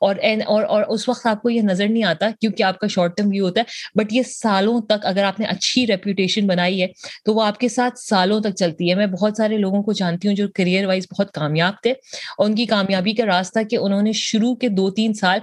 اور 0.00 0.16
اور 0.62 0.82
اس 0.88 1.08
وقت 1.08 1.26
آپ 1.26 1.42
کو 1.42 1.50
یہ 1.50 1.62
نظر 1.62 1.88
نہیں 1.88 2.04
آتا 2.04 2.30
کیونکہ 2.40 2.62
آپ 2.62 2.78
کا 2.78 2.86
شارٹ 2.86 3.16
ٹرم 3.16 3.28
ویو 3.28 3.44
ہوتا 3.44 3.60
ہے۔ 3.60 3.64
بٹ 3.98 4.12
یہ 4.12 4.22
سالوں 4.26 4.80
تک 4.80 5.06
اگر 5.06 5.24
آپ 5.24 5.40
نے 5.40 5.46
اچھی 5.46 5.86
ریپوٹیشن 5.86 6.46
بنائی 6.46 6.82
ہے 6.82 6.86
تو 7.24 7.34
وہ 7.34 7.42
آپ 7.42 7.58
کے 7.60 7.68
ساتھ 7.68 7.98
سالوں 7.98 8.40
تک 8.40 8.56
چلتی 8.56 8.90
ہے۔ 8.90 8.94
میں 8.94 9.06
بہت 9.06 9.36
سارے 9.36 9.56
لوگوں 9.56 9.82
کو 9.82 9.92
جانتی 9.92 10.28
ہوں 10.28 10.34
جو 10.34 10.48
کریئر 10.54 10.86
وائز 10.90 11.06
بہت 11.18 11.32
کامیاب 11.32 11.74
تھے۔ 11.82 11.90
اور 12.38 12.48
ان 12.48 12.54
کی 12.54 12.66
کامیابی 12.66 13.12
کا 13.12 13.26
راستہ 13.26 13.58
کہ 13.70 13.76
انہوں 13.76 14.02
نے 14.02 14.12
شروع 14.12 14.54
کے 14.54 14.68
دو 14.68 14.90
تین 14.90 15.14
سال 15.14 15.38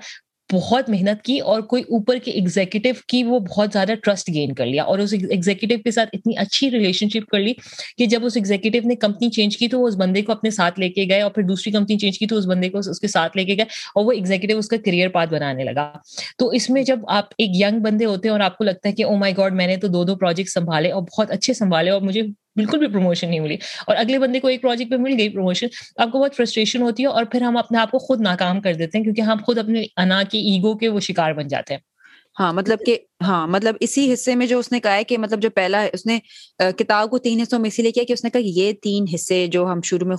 بہت 0.49 0.89
محنت 0.89 1.23
کی 1.23 1.39
اور 1.39 1.61
کوئی 1.61 1.83
اوپر 1.83 2.17
کے 2.17 2.31
ایگزیکٹو 2.31 2.89
کی 3.07 3.23
وہ 3.23 3.39
بہت 3.39 3.69
زیادہ 3.73 3.91
ٹرسٹ 4.03 4.29
گین 4.33 4.53
کر 4.53 4.65
لیا 4.65 4.83
اور 4.83 4.99
اس 4.99 5.13
ایگزیکٹو 5.29 5.75
کے 5.83 5.91
ساتھ 5.91 6.09
اتنی 6.13 6.33
اچھی 6.37 6.71
ریلیشن 6.71 7.09
شپ 7.09 7.29
کر 7.31 7.39
لی 7.39 7.53
کہ 7.97 8.05
جب 8.05 8.25
اس 8.25 8.37
ایگزیکٹو 8.37 8.87
نے 8.87 8.95
کمپنی 8.95 9.29
چینج 9.29 9.57
کی 9.57 9.67
تو 9.67 9.79
وہ 9.79 9.87
اس 9.87 9.95
بندے 9.97 10.21
کو 10.21 10.31
اپنے 10.31 10.49
ساتھ 10.49 10.79
لے 10.79 10.89
کے 10.89 11.05
گئے 11.09 11.21
اور 11.21 11.31
پھر 11.31 11.43
دوسری 11.43 11.71
کمپنی 11.71 11.97
چینج 11.97 12.19
کی 12.19 12.27
تو 12.27 12.37
اس 12.37 12.45
بندے 12.45 12.69
کو 12.69 12.77
اس 12.77 12.99
کے 12.99 13.07
ساتھ 13.07 13.37
لے 13.37 13.45
کے 13.45 13.55
گئے 13.55 13.65
اور 13.95 14.05
وہ 14.05 14.11
ایگزیکٹو 14.11 14.57
اس 14.57 14.67
کا 14.67 14.77
کریئر 14.85 15.09
پاتھ 15.09 15.33
بنانے 15.33 15.63
لگا۔ 15.63 15.91
تو 16.37 16.49
اس 16.49 16.69
میں 16.69 16.83
جب 16.83 16.99
آپ 17.07 17.25
ایک 17.37 17.51
ینگ 17.61 17.79
بندے 17.79 18.05
ہوتے 18.05 18.27
ہیں 18.27 18.33
اور 18.33 18.41
آپ 18.41 18.57
کو 18.57 18.63
لگتا 18.63 18.89
ہے 18.89 18.93
کہ 18.93 19.05
او 19.05 19.15
مائی 19.15 19.33
گاڈ 19.37 19.53
میں 19.53 19.67
نے 19.67 19.77
تو 19.77 19.87
دو 19.87 20.03
دو 20.03 20.15
پروجیکٹ 20.15 20.49
سنبھالے 20.49 20.91
اور 20.91 21.03
بہت 21.03 21.31
اچھے 21.31 21.53
سنبھالے 21.53 21.91
اور 21.91 22.01
مجھے 22.01 22.21
بالکل 22.57 22.79
بھی 22.79 22.87
پروموشن 22.87 23.29
نہیں 23.29 23.39
ملی۔ 23.39 23.55
اور 23.87 23.95
اگلے 23.95 24.19
بندے 24.19 24.39
کو 24.39 24.47
ایک 24.47 24.61
پروجیکٹ 24.61 24.91
پہ 24.91 24.97
مل 24.97 25.15
گئی 25.17 25.29
پروموشن 25.29 25.67
آپ 25.97 26.11
کو 26.11 26.19
بہت 26.19 26.35
فرسٹریشن 26.35 26.81
ہوتی 26.81 27.03
ہے 27.03 27.09
اور 27.09 27.25
پھر 27.25 27.41
ہم 27.41 27.57
اپنے 27.57 27.77
آپ 27.77 27.91
کو 27.91 27.99
خود 27.99 28.21
ناکام 28.21 28.61
کر 28.61 28.73
دیتے 28.73 28.97
ہیں 28.97 29.03
کیونکہ 29.03 29.21
ہم 29.21 29.37
خود 29.45 29.57
اپنے 29.57 29.83
انا 29.97 30.21
کے 30.23 30.39
ایگو 30.45 30.77
کے 30.77 30.89
وہ 30.89 30.99
شکار 31.01 31.33
بن 31.33 31.47
جاتے 31.47 31.73
ہیں۔ 31.73 31.81
ہاں 32.39 32.53
مطلب 32.53 32.79
کہ 32.85 32.97
ہاں 33.23 33.47
مطلب 33.47 33.75
اسی 33.79 34.13
حصے 34.13 34.35
میں 34.35 34.47
جو 34.47 34.59
اس 34.59 34.71
نے 34.71 34.79
کہا 34.79 34.95
ہے 34.95 35.03
کہ 35.03 35.17
مطلب 35.17 35.41
جو 35.41 35.49
پہلا 35.49 35.81
اس 35.93 36.05
نے 36.05 36.19
کتاب 36.77 37.09
کو 37.09 37.17
تین 37.17 37.41
حصوں 37.41 37.59
میں 37.59 37.67
اسی 37.67 37.81
لیے 37.81 37.91
کیا 37.91 38.03
کہ 38.03 38.13
اس 38.13 38.23
نے 38.23 38.29
کہا 38.29 38.41
یہ 38.43 38.71
تین 38.73 39.05
حصے 39.13 39.47
جو 39.47 39.65
ہم 39.71 39.81
شروع 39.81 40.07
میں 40.07 40.15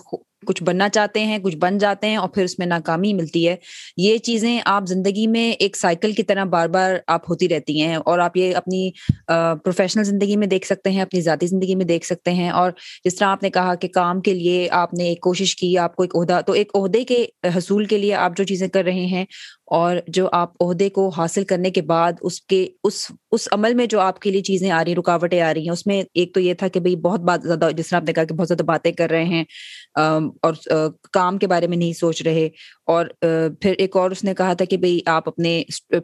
کچھ 0.47 0.62
بننا 0.62 0.88
چاہتے 0.88 1.25
ہیں، 1.25 1.38
کچھ 1.38 1.56
بن 1.56 1.79
جاتے 1.79 2.09
ہیں 2.09 2.17
اور 2.17 2.29
پھر 2.29 2.44
اس 2.44 2.59
میں 2.59 2.67
ناکامی 2.67 3.12
ملتی 3.15 3.49
ہے۔ 3.49 3.55
یہ 3.97 4.19
چیزیں 4.19 4.59
آپ 4.65 4.87
زندگی 4.88 5.26
میں 5.26 5.50
ایک 5.53 5.76
سائیکل 5.76 6.12
کی 6.12 6.23
طرح 6.23 6.44
بار 6.44 6.69
بار 6.69 6.94
آپ 7.06 7.31
ہوتی 7.31 7.49
رہتی 7.49 7.81
ہیں 7.81 7.97
اور 7.97 8.19
آپ 8.19 8.37
یہ 8.37 8.56
اپنی 8.56 8.91
پروفیشنل 9.26 10.05
زندگی 10.05 10.37
میں 10.37 10.47
دیکھ 10.47 10.67
سکتے 10.67 10.91
ہیں، 10.91 11.00
اپنی 11.00 11.20
ذاتی 11.20 11.47
زندگی 11.47 11.75
میں 11.75 11.85
دیکھ 11.85 12.06
سکتے 12.06 12.32
ہیں 12.32 12.50
اور 12.50 12.70
جس 13.05 13.17
طرح 13.17 13.29
آپ 13.29 13.43
نے 13.43 13.50
کہا 13.50 13.75
کہ 13.75 13.88
کام 13.88 14.20
کے 14.20 14.35
لیے 14.35 14.69
آپ 14.73 14.94
نے 14.94 15.09
ایک 15.09 15.20
کوشش 15.20 15.56
کی، 15.56 15.76
آپ 15.79 15.97
کو 15.97 16.03
ایک 16.03 16.17
عہدہ، 16.17 16.41
تو 16.47 16.53
ایک 16.53 16.70
عہدے 16.75 17.05
کے 17.05 17.25
حصول 17.56 17.85
کے 17.85 17.99
لیے 17.99 18.15
آپ 18.15 18.37
جو 18.37 18.44
چیزیں 18.44 18.69
کر 18.69 18.85
رہے 18.85 19.06
ہیں 19.06 19.25
اور 19.69 19.97
جو 20.09 20.29
آپ 20.32 20.53
عہدے 20.62 20.88
کو 20.91 21.09
حاصل 21.17 21.44
کرنے 21.44 21.70
کے 21.70 21.82
بعد 21.82 22.12
اس 22.23 22.41
کے 22.43 22.67
اس 22.85 23.00
اس 23.32 23.49
عمل 23.53 23.75
میں 23.75 23.87
جو 23.87 24.00
آپ 24.00 24.20
کے 24.20 24.31
لیے 24.31 24.43
چیزیں 24.43 24.70
آ 24.70 24.82
رہی 24.84 24.91
ہیں، 24.91 24.98
رکاوٹیں 24.98 25.41
آ 25.41 25.53
رہی 25.55 25.63
ہیں، 25.63 25.72
اس 25.72 25.87
میں 25.87 26.03
ایک 26.15 26.32
تو 26.34 26.41
یہ 26.41 26.55
تھا 26.55 26.69
کہ 26.69 26.81
بھائی 26.81 26.96
بہت 26.98 27.20
بات 27.20 27.43
زیادہ، 27.43 27.70
جس 27.77 27.89
طرح 27.89 27.98
آپ 27.98 28.06
نے 28.06 28.13
کہا 28.13 28.25
کہ 28.25 28.34
بہت 28.34 28.48
زیادہ 28.48 28.63
باتیں 28.67 28.91
کر 28.93 29.10
رہے 29.10 29.25
ہیں 29.25 29.44
اور 29.96 30.55
کام 31.13 31.39
کے 31.39 31.46
بارے 31.46 31.67
میں 31.67 31.77
نہیں 31.77 31.93
سوچ 31.93 32.22
رہے، 32.22 32.46
اور 32.87 33.06
پھر 33.20 33.75
ایک 33.79 33.96
اور 33.96 34.10
اس 34.10 34.25
نے 34.25 34.34
کہا 34.34 34.53
تھا 34.53 34.65
کہ 34.65 34.77
بھائی 34.77 35.01
آپ 35.06 35.29
اپنے 35.29 35.63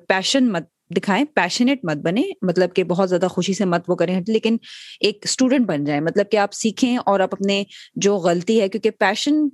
پیشن 0.08 0.52
مت 0.52 0.72
دکھائیں 0.96 1.24
پیشنیٹ 1.34 1.84
مت 1.84 1.96
بنے 2.04 2.22
مطلب 2.42 2.74
کہ 2.74 2.84
بہت 2.84 3.08
زیادہ 3.08 3.26
خوشی 3.30 3.52
سے 3.54 3.64
مت 3.64 3.82
وہ 3.88 3.94
کریں، 3.96 4.20
لیکن 4.28 4.56
ایک 5.00 5.18
اسٹوڈنٹ 5.24 5.66
بن 5.66 5.84
جائیں 5.84 6.00
مطلب 6.00 6.30
کہ 6.30 6.36
آپ 6.36 6.52
سیکھیں 6.54 6.96
اور 6.96 7.20
آپ 7.20 7.34
اپنے 7.34 7.62
جو 7.96 8.16
غلطی 8.24 8.60
ہے، 8.60 8.68
کیونکہ 8.68 8.90
پیشن 8.90 9.46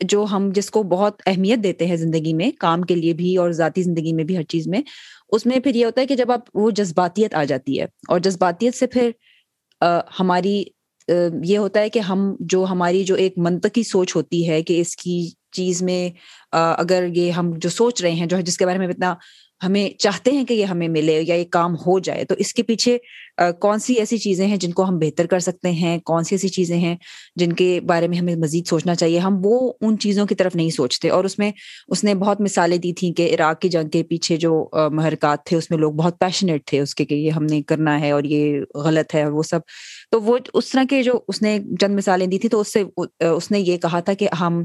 جو 0.00 0.24
ہم 0.30 0.50
جس 0.54 0.70
کو 0.70 0.82
بہت 0.90 1.22
اہمیت 1.26 1.62
دیتے 1.62 1.86
ہیں 1.86 1.96
زندگی 1.96 2.32
میں، 2.34 2.50
کام 2.60 2.82
کے 2.82 2.94
لیے 2.94 3.12
بھی 3.12 3.36
اور 3.36 3.50
ذاتی 3.52 3.82
زندگی 3.82 4.12
میں 4.12 4.24
بھی 4.24 4.36
ہر 4.36 4.42
چیز 4.48 4.68
میں، 4.68 4.80
اس 5.32 5.46
میں 5.46 5.58
پھر 5.60 5.74
یہ 5.74 5.84
ہوتا 5.84 6.00
ہے 6.00 6.06
کہ 6.06 6.16
جب 6.16 6.30
آپ 6.32 6.48
وہ 6.54 6.70
جذباتیت 6.70 7.34
آ 7.34 7.44
جاتی 7.44 7.80
ہے 7.80 7.84
اور 8.08 8.20
جذباتیت 8.20 8.74
سے 8.74 8.86
پھر 8.86 9.10
ہماری 10.20 10.62
یہ 11.08 11.58
ہوتا 11.58 11.80
ہے 11.80 11.88
کہ 11.88 11.98
ہم 11.98 12.34
جو 12.50 12.64
ہماری 12.64 13.02
جو 13.04 13.14
ایک 13.14 13.38
منطقی 13.38 13.82
سوچ 13.82 14.14
ہوتی 14.16 14.48
ہے 14.48 14.62
کہ 14.62 14.80
اس 14.80 14.96
کی 14.96 15.20
چیز 15.56 15.82
میں 15.82 16.08
اگر 16.52 17.06
یہ 17.14 17.30
ہم 17.30 17.52
جو 17.58 17.68
سوچ 17.70 18.02
رہے 18.02 18.10
ہیں، 18.12 18.26
جو 18.26 18.40
جس 18.40 18.58
کے 18.58 18.66
بارے 18.66 18.78
میں 18.78 18.88
اتنا، 18.88 19.14
ہمیں 19.60 19.88
چاہتے 19.98 20.30
ہیں 20.30 20.44
کہ 20.44 20.54
یہ 20.54 20.64
ہمیں 20.64 20.88
ملے 20.88 21.20
یا 21.22 21.34
یہ 21.34 21.44
کام 21.52 21.74
ہو 21.86 21.98
جائے، 21.98 22.24
تو 22.24 22.34
اس 22.38 22.52
کے 22.54 22.62
پیچھے 22.62 22.96
کون 23.60 23.78
سی 23.78 23.94
ایسی 23.94 24.18
چیزیں 24.18 24.46
ہیں 24.46 24.56
جن 24.56 24.70
کو 24.70 24.84
ہم 24.84 24.98
بہتر 24.98 25.26
کر 25.26 25.38
سکتے 25.38 25.70
ہیں؟ 25.70 25.98
کون 25.98 26.24
سی 26.24 26.34
ایسی 26.34 26.48
چیزیں 26.48 26.78
ہیں 26.78 26.96
جن 27.36 27.52
کے 27.52 27.80
بارے 27.80 28.08
میں 28.08 28.18
ہمیں 28.18 28.34
مزید 28.36 28.66
سوچنا 28.66 28.94
چاہیے؟ 28.94 29.18
ہم 29.18 29.40
وہ 29.44 29.72
ان 29.80 29.98
چیزوں 29.98 30.26
کی 30.26 30.34
طرف 30.34 30.56
نہیں 30.56 30.70
سوچتے۔ 30.70 31.08
اور 31.08 31.24
اس 31.24 31.38
میں 31.38 31.50
اس 31.88 32.04
نے 32.04 32.14
بہت 32.14 32.40
مثالیں 32.40 32.78
دی 32.78 32.92
تھیں 32.92 33.12
کہ 33.12 33.34
عراق 33.34 33.60
کی 33.60 33.68
جنگ 33.68 33.88
کے 33.88 34.02
پیچھے 34.02 34.36
جو 34.36 34.68
محرکات 34.92 35.44
تھے، 35.44 35.56
اس 35.56 35.70
میں 35.70 35.78
لوگ 35.78 35.92
بہت 35.92 36.18
پیشنیٹ 36.20 36.66
تھے 36.66 36.80
اس 36.80 36.94
کے 36.94 37.04
کہ 37.04 37.14
یہ 37.14 37.30
ہم 37.30 37.44
نے 37.44 37.62
کرنا 37.62 38.00
ہے 38.00 38.10
اور 38.10 38.24
یہ 38.24 38.60
غلط 38.74 39.14
ہے 39.14 39.28
وہ 39.28 39.42
سب۔ 39.42 39.60
تو 40.10 40.22
وہ 40.22 40.38
اس 40.54 40.70
طرح 40.70 40.84
کے 40.90 41.02
جو 41.02 41.12
اس 41.28 41.42
نے 41.42 41.58
چند 41.80 41.94
مثالیں 41.94 42.26
دی 42.26 42.38
تھی 42.38 42.48
تو 42.48 42.60
اس 42.60 42.72
سے 42.72 42.82
اس 43.24 43.50
نے 43.50 43.60
یہ 43.60 43.76
کہا 43.76 44.00
تھا 44.00 44.12
کہ 44.14 44.28
ہم، 44.40 44.58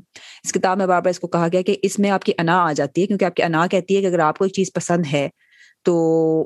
اس 0.43 0.51
کتاب 0.51 0.77
میں 0.77 0.87
بار 0.87 1.01
بار 1.01 1.09
اس 1.09 1.19
کو 1.19 1.27
کہا 1.27 1.47
گیا 1.51 1.61
کہ 1.61 1.75
اس 1.81 1.99
میں 1.99 2.09
آپ 2.09 2.23
کی 2.23 2.31
انا 2.37 2.63
آ 2.63 2.71
جاتی 2.73 3.01
ہے 3.01 3.07
کیونکہ 3.07 3.25
آپ 3.25 3.35
کی 3.35 3.43
انا 3.43 3.67
کہتی 3.67 3.95
ہے 3.95 4.01
کہ 4.01 4.05
اگر 4.05 4.19
آپ 4.19 4.37
کو 4.37 4.45
ایک 4.45 4.53
چیز 4.53 4.71
پسند 4.73 5.03
ہے 5.13 5.29
تو 5.85 5.95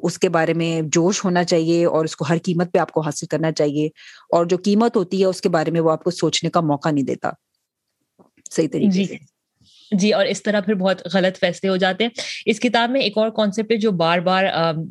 اس 0.04 0.18
کے 0.20 0.30
بارے 0.30 0.54
میں 0.54 0.82
جوش 0.92 1.24
ہونا 1.26 1.44
چاہیے 1.44 1.86
اور 1.86 2.06
اس 2.06 2.16
کو 2.16 2.26
ہر 2.30 2.38
قیمت 2.38 2.72
پہ 2.74 2.78
آپ 2.78 2.92
کو 2.92 3.02
حاصل 3.02 3.28
کرنا 3.28 3.52
چاہیے 3.52 3.88
اور 4.30 4.46
جو 4.46 4.58
قیمت 4.58 4.98
ہوتی 4.98 5.20
ہے 5.20 5.26
اس 5.26 5.42
کے 5.42 5.50
بارے 5.50 5.72
میں 5.72 5.82
وہ 5.82 5.92
آپ 5.92 6.04
کو 6.04 6.12
سوچنے 6.12 6.50
کا 6.50 6.62
موقع 6.62 6.90
نہیں 6.90 7.06
دیتا 7.06 7.32
صحیح 8.52 8.68
طریقے 8.74 8.92
جی۔ 8.92 9.06
سے 9.06 9.16
جی 9.92 10.12
اور 10.14 10.26
اس 10.26 10.42
طرح 10.44 10.60
پھر 10.62 10.74
بہت 10.76 11.02
غلط 11.14 11.40
فیصلے 11.40 11.70
ہو 11.70 11.76
جاتے 11.78 12.04
ہیں۔ 12.04 12.12
اس 12.46 12.60
کتاب 12.60 12.90
میں 12.90 13.02
ایک 13.02 13.18
اور 13.18 13.30
کانسیپٹ 13.32 13.72
ہے 13.72 13.78
جو 13.78 13.92
بار 13.94 14.20
بار 14.20 14.46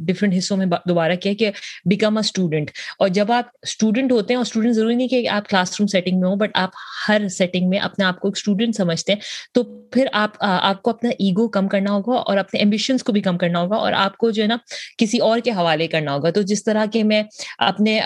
ڈفرینٹ 0.07 0.35
حصوں 0.39 0.57
میں 0.57 0.67
دوبارہ 0.67 1.15
کیا 1.17 1.33
کہ 1.39 1.51
بیکم 1.87 2.17
اے 2.17 2.21
اسٹوڈنٹ 2.21 2.71
اور 2.99 3.09
جب 3.11 3.33
آپ 3.33 3.49
اسٹوڈنٹ 3.63 4.13
ہوتے 4.13 4.33
ہیں، 4.33 4.37
اور 4.37 4.47
اسٹوڈنٹ 4.47 4.75
ضروری 4.75 4.95
نہیں 4.95 5.09
کہ 5.09 5.29
آپ 5.29 5.49
کلاس 5.49 5.79
روم 5.81 5.87
سیٹنگ 5.87 6.21
میں 6.21 6.29
ہوں 6.29 6.37
بٹ 6.37 6.51
آپ 6.55 6.71
ہر 7.09 7.29
سیٹنگ 7.29 7.69
میں 7.69 7.79
اپنے 7.81 8.05
آپ 8.05 8.21
کو 8.21 8.29
ایک 8.29 8.37
اسٹوڈنٹ 8.37 8.77
سمجھتے 8.77 9.13
ہیں، 9.13 9.21
تو 9.55 9.63
پھر 9.93 10.07
آپ 10.15 10.37
آپ 10.41 10.83
کو 10.83 10.91
اپنا 10.91 11.11
ایگو 11.19 11.49
کم 11.49 11.69
کرنا 11.69 11.91
ہوگا 11.91 12.17
اور 12.17 12.37
اپنے 12.37 12.61
ایمبیشنس 12.61 13.03
کو 13.05 13.13
بھی 13.13 13.21
کم 13.21 13.39
کرنا 13.39 13.61
ہوگا 13.61 13.77
اور 13.77 13.93
آپ 13.95 14.17
کو 14.19 14.31
جو 14.31 14.43
ہے 14.43 14.47
نا 14.49 14.57
کسی 14.99 15.19
اور 15.19 15.39
کے 15.41 15.51
حوالے 15.51 15.87
کرنا 15.87 16.15
ہوگا۔ 16.15 16.31
تو 16.31 16.43
جس 16.45 16.65
طرح 16.65 16.85
کہ 16.93 17.05
میں 17.05 17.23
اپنے 17.59 18.01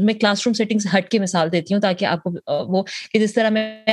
میں 0.00 0.14
کلاس 0.14 0.46
روم 0.46 0.54
سیٹنگ 0.54 0.78
سے 0.78 0.88
ہٹ 0.96 1.08
کے 1.08 1.18
مثال 1.18 1.52
دیتی 1.52 1.74
ہوں 1.74 1.80
تاکہ 1.80 2.04
آپ 2.06 2.22
کو 2.22 2.30
وہ 2.68 2.82
کہ 3.12 3.18
جس 3.18 3.34
طرح 3.34 3.50
میں 3.50 3.84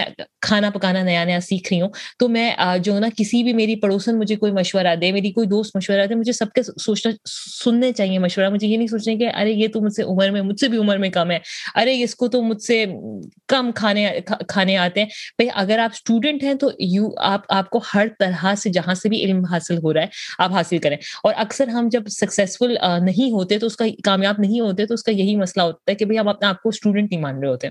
کھانا 0.42 0.70
پکانا، 0.70 1.04
نیا 1.04 1.24
نیا 1.26 1.40
سیکھ 1.42 1.65
رہی 1.72 1.82
ہوں، 1.82 1.90
تو 2.20 2.28
میں 2.28 2.56
جو 2.80 3.00
نا، 3.00 3.08
کسی 3.18 3.44
بھی 3.44 3.54
میری 3.54 3.76
پڑوسن 3.76 4.20
مجھے 4.20 4.36
کوئی 4.36 4.52
مشورہ 4.52 4.96
دے، 5.02 5.12
میری 5.12 5.32
کوئی 5.32 5.48
دوست 5.48 5.76
مشورہ 5.76 6.06
دے، 6.06 6.16
مجھے 6.16 6.32
سب 6.32 6.46
کے 6.56 6.64
سوچنا، 6.64 7.12
سننے 7.64 7.92
چاہیے 7.92 8.20
مشورہ۔ 8.20 8.50
مجھے 8.50 8.68
یہ 8.68 8.78
نہیں 8.78 8.88
سوچنا 8.88 9.14
کہ، 9.14 9.30
ارے، 9.36 9.52
یہ 9.52 9.68
تو 9.68 9.82
مجھ 9.82 9.94
سے 9.94 10.04
عمر 10.04 10.30
میں، 10.30 10.42
مجھ 10.42 10.60
سے 10.60 10.68
بھی 10.68 10.78
عمر 10.78 10.98
میں 10.98 11.10
کم 11.10 11.32
ہے۔ 11.32 11.40
ارے، 11.76 12.04
اس 12.04 12.16
کو 12.16 12.28
تو 12.28 12.42
مجھ 12.42 12.62
سے 12.62 12.86
کم 13.48 13.72
کھانے 13.76 14.20
کھانے 14.48 14.78
آتے 14.78 15.00
ہیں۔ 15.00 15.08
بھائی، 15.08 15.50
اگر 15.54 15.80
آپ 15.80 15.90
اسٹوڈنٹ 15.94 16.44
ہیں 16.44 16.54
تو 16.54 16.70
یو 16.80 17.10
آپ 17.18 17.42
آپ 17.50 17.70
کو 17.70 17.82
ہر 17.94 18.08
طرح 18.20 18.56
سے، 18.56 18.70
جہاں 18.70 18.94
سے 18.94 19.10
بھی 19.10 19.24
علم 19.24 19.46
حاصل 19.46 19.78
ہو 19.78 19.94
رہا 19.94 20.02
ہے، 20.02 20.08
آپ 20.40 20.52
حاصل 20.52 20.78
کریں۔ 20.78 20.98
اور 21.24 21.34
اکثر 21.38 21.68
ہم 21.68 21.88
جب 21.92 22.08
سکسیزفل 22.08 22.76
نہیں 23.02 23.32
ہوتے 23.32 23.60
تو 23.60 23.68
اس 23.68 23.76
کا 23.76 23.86
کامیاب 24.04 24.36
نہیں 24.40 24.60
ہوتے 24.60 24.86
تو 24.86 24.94
اس 24.94 25.04
کا 25.04 25.12
یہی 25.12 25.36
مسئلہ 25.36 25.64
ہوتا 25.64 25.92
ہے 25.92 25.96
کہ 25.96 26.06
بھائی، 26.06 26.20
ہم 26.20 26.28
اپنے 26.28 26.48
آپ 26.48 26.64
کو 26.64 26.70
اسٹوڈنٹ 26.70 27.12
نہیں 27.12 27.22
مان 27.22 27.40
رہے 27.40 27.48
ہوتے۔ 27.48 27.68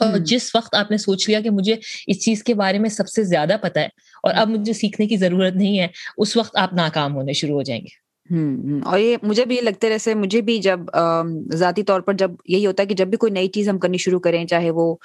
اور 0.00 0.18
جس 0.18 0.54
وقت 0.54 0.74
آپ 0.74 0.90
نے 0.90 0.96
سوچ 0.96 1.28
لیا 1.28 1.40
کہ 1.40 1.50
مجھے 1.50 1.76
اس 2.06 2.24
چیز 2.24 2.42
کے 2.42 2.54
بارے 2.54 2.78
میں 2.78 2.90
سب 2.90 3.08
سے 3.08 3.24
زیادہ 3.24 3.56
پتا 3.62 3.80
ہے 3.80 3.86
اور 4.22 4.34
اب 4.36 4.48
مجھے 4.48 4.72
سیکھنے 4.72 5.06
کی 5.06 5.16
ضرورت 5.16 5.52
نہیں 5.54 5.78
ہے 5.78 5.86
اس 6.16 6.36
وقت 6.36 6.56
آپ 6.56 6.72
ناکام 6.72 7.14
ہونے 7.16 7.32
شروع 7.32 7.54
ہو 7.54 7.62
جائیں 7.62 7.82
گے۔ 7.82 8.02
اور 8.84 8.98
یہ 8.98 9.16
مجھے 9.22 9.44
بھی 9.44 9.60
لگتے 9.60 9.88
رہے 9.88 10.14
مجھے 10.14 10.40
بھی 10.40 10.58
جب 10.58 10.80
ذاتی 11.54 11.82
طور 11.82 12.00
پر 12.00 12.12
جب 12.12 12.30
یہی 12.44 12.66
ہوتا 12.66 12.82
ہے 12.82 12.88
کہ 12.88 12.94
جب 12.94 13.06
بھی 13.08 13.18
کوئی 13.18 13.32
نئی 13.32 13.48
چیز 13.48 13.68
ہم 13.68 13.78
کرنی 13.78 13.98
شروع 13.98 14.20
کریں 14.20 14.46
چاہے 14.46 14.70
وہ 14.70 14.96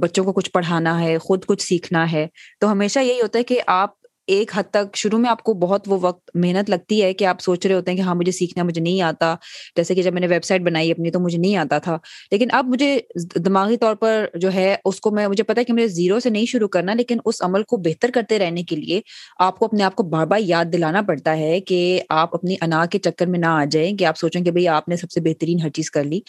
بچوں 0.00 0.24
کو 0.24 0.32
کچھ 0.32 0.50
پڑھانا 0.50 1.00
ہے 1.00 1.18
خود 1.18 1.44
کچھ 1.44 1.62
سیکھنا 1.62 2.12
ہے 2.12 2.26
تو 2.60 2.72
ہمیشہ 2.72 2.98
یہی 2.98 3.20
ہوتا 3.20 3.38
ہے 3.38 3.44
کہ 3.44 3.60
آپ 3.66 3.90
ایک 4.28 4.50
حد 4.54 4.64
تک 4.70 4.96
شروع 4.96 5.18
میں 5.18 5.30
آپ 5.30 5.42
کو 5.42 5.52
بہت 5.54 5.82
وہ 5.86 5.98
وقت 6.00 6.30
محنت 6.34 6.70
لگتی 6.70 7.02
ہے 7.02 7.12
کہ 7.12 7.24
آپ 7.24 7.40
سوچ 7.40 7.66
رہے 7.66 7.74
ہوتے 7.74 7.90
ہیں 7.90 7.96
کہ 7.98 8.02
ہاں 8.02 8.14
مجھے 8.14 8.32
سیکھنا، 8.32 8.64
مجھے 8.64 8.80
نہیں 8.80 9.00
آتا۔ 9.02 9.34
جیسے 9.76 9.94
کہ 9.94 10.02
جب 10.02 10.12
میں 10.12 10.20
نے 10.20 10.26
ویب 10.26 10.44
سائٹ 10.44 10.62
بنائی 10.62 10.90
اپنی، 10.90 11.10
تو 11.10 11.20
مجھے 11.20 11.38
نہیں 11.38 11.56
آتا 11.56 11.78
تھا۔ 11.78 11.96
لیکن 12.30 12.48
اب 12.52 12.66
مجھے 12.68 12.98
دماغی 13.36 13.76
طور 13.76 13.94
پر 13.94 14.26
جو 14.34 14.52
ہے، 14.54 14.74
اس 14.84 15.00
کو 15.00 15.10
میں، 15.10 15.26
مجھے 15.28 15.44
پتا 15.44 15.60
ہے 15.60 15.64
کہ 15.64 15.72
مجھے 15.72 15.86
زیرو 15.88 16.20
سے 16.20 16.30
نہیں 16.30 16.46
شروع 16.46 16.68
کرنا، 16.68 16.94
لیکن 16.94 17.18
اس 17.24 17.42
عمل 17.42 17.62
کو 17.62 17.76
بہتر 17.76 18.10
کرتے 18.14 18.38
رہنے 18.38 18.62
کے 18.62 18.76
لیے 18.76 19.00
آپ 19.38 19.58
کو 19.58 19.66
اپنے 19.66 19.82
آپ 19.84 19.94
کو 19.94 20.02
بار 20.08 20.26
بار 20.26 20.40
یاد 20.42 20.72
دلانا 20.72 21.02
پڑتا 21.02 21.36
ہے 21.36 21.60
کہ 21.60 21.80
آپ 22.08 22.34
اپنی 22.34 22.56
انا 22.60 22.84
کے 22.86 22.98
چکر 22.98 23.26
میں 23.26 23.38
نہ 23.38 23.46
آ 23.46 23.64
جائیں، 23.70 23.96
کہ 23.96 24.04
آپ 24.04 24.18
سوچیں 24.18 24.42
کہ 24.44 24.50
بھائی 24.50 24.68
آپ 24.68 24.88
نے 24.88 24.96
سب 24.96 25.10
سے 25.10 25.20
بہترین 25.20 25.60
ہر 25.60 25.70
چیز 25.70 25.90
کر 25.90 26.04
لی۔ 26.04 26.20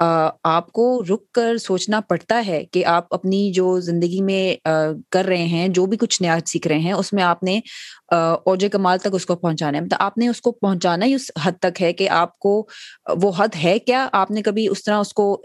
آپ 0.00 0.70
کو 0.72 1.02
رک 1.10 1.30
کر 1.32 1.56
سوچنا 1.58 2.00
پڑتا 2.00 2.42
ہے 2.46 2.62
کہ 2.72 2.84
آپ 2.86 3.14
اپنی 3.14 3.50
جو 3.52 3.78
زندگی 3.80 4.20
میں 4.22 4.68
کر 5.10 5.24
رہے 5.24 5.46
ہیں، 5.46 5.66
جو 5.68 5.86
بھی 5.86 5.96
کچھ 5.96 6.20
نیا 6.22 6.38
سیکھ 6.46 6.68
رہے 6.68 6.78
ہیں، 6.78 6.92
اس 6.92 7.12
میں 7.12 7.22
آپ 7.22 7.42
نے 7.42 7.58
اوجے 8.12 8.68
کمال 8.68 8.98
تک 8.98 9.14
اس 9.14 9.26
کو 9.26 9.36
پہنچانا 9.36 9.78
ہے۔ 9.78 9.82
مطلب 9.82 10.02
آپ 10.02 10.18
نے 10.18 10.28
اس 10.28 10.40
کو 10.40 10.52
پہنچانا 10.52 11.06
ہی 11.06 11.14
اس 11.14 11.30
حد 11.44 11.58
تک 11.60 11.82
ہے 11.82 11.92
کہ 11.92 12.08
آپ 12.10 12.38
کو 12.38 12.66
وہ 13.22 13.32
حد 13.36 13.56
ہے۔ 13.64 13.78
کیا 13.78 14.08
آپ 14.12 14.30
نے 14.30 14.42
کبھی 14.42 14.66
اس 14.68 14.84
طرح 14.84 14.98
اس 14.98 15.12
کو 15.12 15.42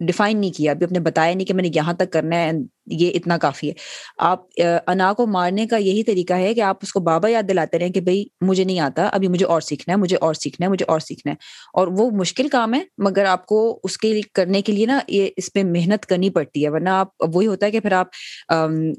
ڈیفائن 0.00 0.38
نہیں 0.40 0.50
کیا، 0.50 0.72
ابھی 0.72 0.86
آپ 0.86 0.92
نے 0.92 1.00
بتایا 1.00 1.34
نہیں 1.34 1.46
کہ 1.46 1.54
میں 1.54 1.62
نے 1.62 1.70
یہاں 1.74 1.92
تک 1.92 2.12
کرنا 2.12 2.36
ہے 2.36 2.50
یہ 2.90 3.10
اتنا 3.14 3.38
کافی 3.38 3.68
ہے۔ 3.68 3.72
آپ 4.18 4.44
انا 4.86 5.12
کو 5.12 5.26
مارنے 5.26 5.66
کا 5.66 5.76
یہی 5.76 6.02
طریقہ 6.02 6.34
ہے 6.34 6.54
کہ 6.54 6.60
آپ 6.60 6.76
اس 6.82 6.92
کو 6.92 7.00
بابا 7.00 7.30
یاد 7.30 7.48
دلاتے 7.48 7.78
رہیں 7.78 7.90
کہ 7.90 8.00
بھائی 8.00 8.24
مجھے 8.40 8.64
نہیں 8.64 8.80
آتا، 8.80 9.06
ابھی 9.06 9.28
مجھے 9.28 9.46
اور 9.46 9.60
سیکھنا 9.60 9.94
ہے، 9.94 9.98
مجھے 9.98 10.16
اور 10.20 10.34
سیکھنا 10.34 10.66
ہے، 10.66 10.70
مجھے 10.70 10.84
اور 10.88 11.00
سیکھنا 11.00 11.32
ہے۔ 11.32 11.36
اور 11.72 11.88
وہ 11.96 12.10
مشکل 12.10 12.48
کام 12.48 12.74
ہے، 12.74 12.80
مگر 12.98 13.24
آپ 13.24 13.46
کو 13.46 13.80
اس 13.84 13.98
کے 13.98 14.20
کرنے 14.34 14.62
کے 14.62 14.72
لیے 14.72 14.86
نا 14.86 14.98
یہ 15.08 15.28
اس 15.36 15.52
پہ 15.52 15.62
محنت 15.62 16.06
کرنی 16.06 16.30
پڑتی 16.30 16.64
ہے، 16.64 16.70
ورنہ 16.70 16.88
آپ، 16.88 17.08
وہی 17.34 17.46
ہوتا 17.46 17.66
ہے 17.66 17.70
کہ 17.70 17.80
پھر 17.80 17.92
آپ 17.92 18.06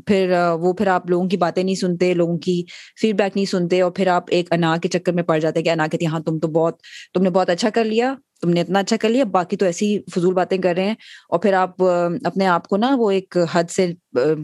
پھر 0.07 0.33
وہ 0.59 0.73
پھر 0.73 0.87
آپ 0.87 1.09
لوگوں 1.09 1.27
کی 1.29 1.37
باتیں 1.37 1.63
نہیں 1.63 1.75
سنتے، 1.75 2.13
لوگوں 2.13 2.37
کی 2.37 2.63
فیڈ 3.01 3.15
بیک 3.15 3.31
نہیں 3.35 3.45
سنتے 3.45 3.81
اور 3.81 3.91
پھر 3.91 4.07
آپ 4.07 4.23
ایک 4.29 4.53
انا 4.53 4.75
کے 4.77 4.89
چکر 4.89 5.11
میں 5.11 5.23
پڑ 5.23 5.37
جاتے 5.39 5.61
کہ 5.61 5.69
انا 5.69 5.87
کہتی 5.87 6.05
ہاں 6.05 6.19
تم 6.19 6.39
تو 6.39 6.47
بہت، 6.47 6.77
تم 7.13 7.23
نے 7.23 7.29
بہت 7.29 7.49
اچھا 7.49 7.69
کر 7.69 7.83
لیا۔ 7.85 8.13
تم 8.41 8.49
نے 8.49 8.61
اتنا 8.61 8.79
اچھا 8.79 8.97
کر 8.97 9.09
لیا، 9.09 9.23
باقی 9.23 9.57
تو 9.57 9.65
ایسی 9.65 9.99
فضول 10.15 10.33
باتیں 10.33 10.57
کر 10.57 10.73
رہے 10.75 10.85
ہیں۔ 10.85 10.95
اور 11.29 11.39
پھر 11.39 11.53
آپ 11.53 11.83
اپنے 12.25 12.45
آپ 12.47 12.67
کو 12.67 12.77
نا 12.77 12.95
وہ 12.99 13.11
ایک 13.11 13.37
حد 13.51 13.69
سے 13.71 13.93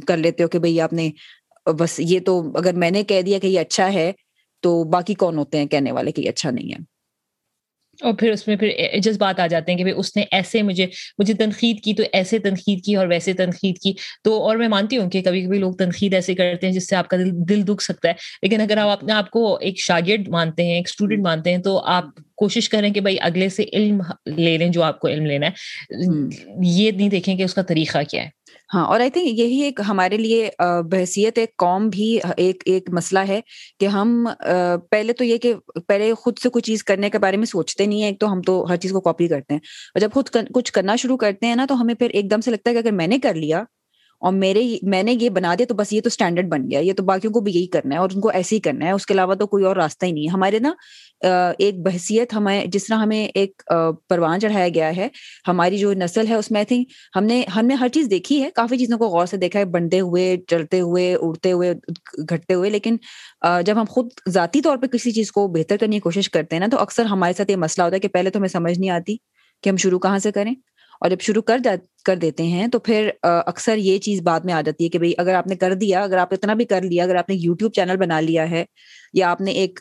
کر 0.07 0.17
لیتے 0.17 0.43
ہو 0.43 0.47
کہ 0.47 0.59
بھائی 0.59 0.81
آپ 0.81 0.93
نے، 0.93 1.09
بس 1.79 1.99
یہ 1.99 2.19
تو 2.25 2.51
اگر 2.55 2.73
میں 2.73 2.91
نے 2.91 3.03
کہہ 3.03 3.21
دیا 3.21 3.39
کہ 3.39 3.47
یہ 3.47 3.59
اچھا 3.59 3.93
ہے 3.93 4.11
تو 4.63 4.83
باقی 4.83 5.13
کون 5.13 5.37
ہوتے 5.37 5.57
ہیں 5.57 5.65
کہنے 5.65 5.91
والے 5.91 6.11
کہ 6.11 6.21
یہ 6.21 6.29
اچھا 6.29 6.51
نہیں 6.51 6.73
ہے؟ 6.73 6.94
اور 8.01 8.13
پھر 8.13 8.31
اس 8.31 8.47
میں 8.47 8.55
پھر 8.55 8.71
جذبات 8.97 9.39
آ 9.39 9.47
جاتے 9.47 9.71
ہیں 9.71 9.79
کہ 9.79 9.91
اس 9.91 10.17
نے 10.17 10.23
ایسے 10.31 10.61
مجھے 10.61 10.87
مجھے 11.17 11.33
تنقید 11.33 11.79
کی 11.83 11.93
تو 11.93 12.03
ایسے 12.11 12.39
تنقید 12.39 12.83
کی 12.83 12.95
اور 12.95 13.07
ویسے 13.07 13.33
تنقید 13.33 13.77
کی۔ 13.77 13.93
تو 14.23 14.43
اور 14.43 14.55
میں 14.55 14.67
مانتی 14.67 14.97
ہوں 14.97 15.09
کہ 15.09 15.21
کبھی 15.21 15.45
کبھی 15.45 15.59
لوگ 15.59 15.73
تنقید 15.73 16.13
ایسے 16.13 16.35
کرتے 16.35 16.67
ہیں 16.67 16.73
جس 16.73 16.89
سے 16.89 16.95
آپ 16.95 17.07
کا 17.07 17.17
دل 17.17 17.31
دل 17.49 17.67
دکھ 17.67 17.83
سکتا 17.83 18.09
ہے۔ 18.09 18.13
لیکن 18.41 18.61
اگر 18.61 18.77
آپ 18.77 18.89
اپنے 18.89 19.13
آپ 19.13 19.29
کو 19.29 19.57
ایک 19.57 19.79
شاگرد 19.79 20.27
مانتے 20.27 20.63
ہیں 20.63 20.75
ایک 20.75 20.87
اسٹوڈنٹ 20.89 21.23
مانتے 21.23 21.51
ہیں 21.51 21.57
تو 21.57 21.79
آپ 21.79 22.05
کوشش 22.35 22.69
کریں 22.69 22.93
کہ 22.93 23.01
بھائی 23.01 23.17
اگلے 23.21 23.49
سے 23.49 23.63
علم 23.73 24.01
لے 24.25 24.57
لیں 24.57 24.69
جو 24.69 24.83
آپ 24.83 24.99
کو 24.99 25.07
علم 25.07 25.25
لینا 25.25 25.47
ہے۔ 25.47 25.51
یہ 26.61 26.91
نہیں 26.91 27.09
دیکھیں 27.09 27.37
کہ 27.37 27.43
اس 27.43 27.53
کا 27.53 27.61
طریقہ 27.61 27.97
کیا 28.09 28.23
ہے۔ 28.23 28.44
ہاں 28.69 28.85
اور 28.85 28.99
آئی 28.99 29.09
تھنک 29.09 29.39
یہی 29.39 29.61
ایک 29.63 29.79
ہمارے 29.87 30.17
لیے 30.17 30.49
بحثیت، 30.91 31.37
ایک 31.37 31.55
قوم 31.57 31.87
بھی 31.89 32.07
ایک 32.37 32.63
ایک 32.65 32.89
مسئلہ 32.93 33.19
ہے 33.27 33.39
کہ 33.79 33.85
ہم 33.87 34.27
پہلے 34.91 35.13
تو 35.13 35.23
یہ 35.23 35.37
کہ 35.37 35.53
پہلے 35.87 36.13
خود 36.15 36.39
سے 36.39 36.49
کچھ 36.53 36.65
چیز 36.65 36.83
کرنے 36.83 37.09
کے 37.09 37.19
بارے 37.19 37.37
میں 37.37 37.45
سوچتے 37.45 37.85
نہیں 37.85 38.01
ہیں، 38.01 38.07
ایک 38.07 38.19
تو 38.19 38.31
ہم 38.31 38.41
تو 38.41 38.63
ہر 38.69 38.77
چیز 38.77 38.91
کو 38.91 39.01
کاپی 39.01 39.27
کرتے 39.27 39.53
ہیں 39.53 39.59
اور 39.95 40.01
جب 40.01 40.11
خود 40.13 40.29
کچھ 40.53 40.71
کرنا 40.73 40.95
شروع 40.95 41.17
کرتے 41.17 41.47
ہیں 41.47 41.55
نا 41.55 41.65
تو 41.65 41.79
ہمیں 41.81 41.93
پھر 41.95 42.09
ایک 42.11 42.31
دم 42.31 42.41
سے 42.41 42.51
لگتا 42.51 42.69
ہے 42.69 42.75
کہ 42.75 42.79
اگر 42.79 42.91
میں 42.93 43.07
نے 43.07 43.19
کر 43.19 43.33
لیا 43.35 43.63
اور 44.21 44.33
میرے 44.33 44.61
میں 44.83 45.01
نے 45.03 45.15
یہ 45.21 45.29
بنا 45.29 45.53
دیا 45.57 45.65
تو 45.69 45.75
بس 45.75 45.91
یہ 45.93 46.01
تو 46.01 46.07
اسٹینڈرڈ 46.07 46.47
بن 46.49 46.69
گیا، 46.69 46.79
یہ 46.79 46.93
تو 46.93 47.03
باقیوں 47.03 47.31
کو 47.33 47.39
بھی 47.41 47.51
یہی 47.53 47.67
کرنا 47.67 47.95
ہے 47.95 47.99
اور 47.99 48.09
ان 48.13 48.21
کو 48.21 48.29
ایسے 48.29 48.55
ہی 48.55 48.59
کرنا 48.61 48.85
ہے، 48.85 48.91
اس 48.91 49.05
کے 49.05 49.13
علاوہ 49.13 49.33
تو 49.35 49.47
کوئی 49.47 49.65
اور 49.65 49.75
راستہ 49.75 50.05
ہی 50.05 50.11
نہیں 50.11 50.23
ہے۔ 50.23 50.33
ہمارے 50.33 50.59
نا 50.59 50.73
ایک 51.59 51.79
بحثیت 51.83 52.33
ہمیں، 52.33 52.65
جس 52.65 52.85
طرح 52.87 52.97
ہمیں 52.97 53.25
ایک 53.25 53.63
پروان 54.09 54.39
چڑھایا 54.39 54.67
گیا 54.75 54.95
ہے، 54.95 55.07
ہماری 55.47 55.77
جو 55.77 55.93
نسل 55.93 56.27
ہے 56.27 56.35
اس 56.35 56.49
میں 56.51 56.59
آئی 56.59 56.65
تھنک 56.65 56.91
ہم 57.15 57.23
نے 57.23 57.43
ہم 57.55 57.65
نے 57.65 57.73
ہر 57.73 57.87
چیز 57.93 58.07
دیکھی 58.11 58.41
ہے، 58.43 58.49
کافی 58.55 58.77
چیزوں 58.77 58.97
کو 58.97 59.07
غور 59.09 59.25
سے 59.25 59.37
دیکھا 59.37 59.59
ہے، 59.59 59.65
بنتے 59.75 59.99
ہوئے، 59.99 60.35
چلتے 60.47 60.79
ہوئے، 60.79 61.13
اڑتے 61.15 61.51
ہوئے، 61.51 61.73
گھٹتے 62.29 62.53
ہوئے، 62.53 62.69
لیکن 62.69 62.97
جب 63.65 63.79
ہم 63.79 63.85
خود 63.89 64.09
ذاتی 64.33 64.61
طور 64.61 64.77
پہ 64.77 64.87
کسی 64.87 65.11
چیز 65.11 65.31
کو 65.31 65.47
بہتر 65.55 65.77
کرنے 65.77 65.95
کی 65.95 65.99
کوشش 66.01 66.29
کرتے 66.29 66.55
ہیں 66.55 66.59
نا، 66.59 66.67
تو 66.71 66.79
اکثر 66.79 67.05
ہمارے 67.05 67.33
ساتھ 67.37 67.51
یہ 67.51 67.55
مسئلہ 67.57 67.83
ہوتا 67.83 67.95
ہے 67.95 67.99
کہ 67.99 68.07
پہلے 68.07 68.29
تو 68.29 68.39
ہمیں 68.39 68.49
سمجھ 68.49 68.77
نہیں 68.79 68.89
آتی 68.89 69.15
کہ 69.63 69.69
ہم 69.69 69.77
شروع 69.77 69.99
کہاں 69.99 70.19
سے 70.19 70.31
کریں۔ 70.31 70.53
اور 71.05 71.11
جب 71.11 71.19
شروع 71.21 71.41
کر 71.41 71.59
کر 72.05 72.15
دیتے 72.15 72.43
ہیں 72.43 72.67
تو 72.67 72.79
پھر 72.79 73.09
اکثر 73.23 73.77
یہ 73.77 73.97
چیز 73.97 74.21
بعد 74.21 74.39
میں 74.39 74.53
آ 74.53 74.61
جاتی 74.61 74.83
ہے 74.83 74.89
کہ 74.89 74.99
بھائی 74.99 75.13
اگر 75.17 75.35
آپ 75.35 75.47
نے 75.47 75.55
کر 75.55 75.73
دیا، 75.73 76.01
اگر 76.03 76.17
آپ 76.17 76.33
اتنا 76.33 76.53
بھی 76.53 76.65
کر 76.65 76.81
لیا، 76.81 77.03
اگر 77.03 77.15
آپ 77.15 77.29
نے 77.29 77.35
یوٹیوب 77.35 77.73
چینل 77.73 77.97
بنا 77.97 78.19
لیا 78.19 78.49
ہے، 78.49 78.63
یا 79.13 79.29
آپ 79.31 79.41
نے 79.41 79.51
ایک 79.51 79.79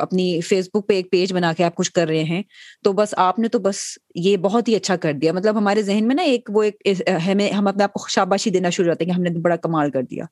اپنی 0.00 0.40
فیس 0.40 0.68
بک 0.74 0.86
پہ 0.88 0.94
ایک 0.94 1.10
پیج 1.10 1.32
بنا 1.32 1.52
کے 1.52 1.64
آپ 1.64 1.74
کچھ 1.74 1.92
کر 1.92 2.06
رہے 2.08 2.22
ہیں، 2.24 2.42
تو 2.84 2.92
بس 2.92 3.14
آپ 3.16 3.38
نے 3.38 3.48
تو 3.48 3.58
بس 3.58 3.76
یہ 4.14 4.36
بہت 4.36 4.68
ہی 4.68 4.76
اچھا 4.76 4.96
کر 4.96 5.12
دیا۔ 5.12 5.32
مطلب 5.32 5.58
ہمارے 5.58 5.82
ذہن 5.82 6.06
میں 6.08 6.14
نا 6.14 6.22
ایک 6.22 6.50
وہ 6.54 6.62
ایک 6.62 7.02
ہمیں، 7.26 7.50
ہم 7.50 7.66
اپنے 7.66 7.84
آپ 7.84 7.92
کو 7.92 8.08
شاباشی 8.08 8.50
دینا 8.50 8.70
شروع 8.70 8.90
ہوتے 8.90 9.04
ہیں 9.04 9.12
کہ 9.12 9.16
ہم 9.16 9.22
نے 9.22 9.30
بڑا 9.40 9.56
کمال 9.56 9.90
کر 9.90 10.02
دیا۔ 10.02 10.24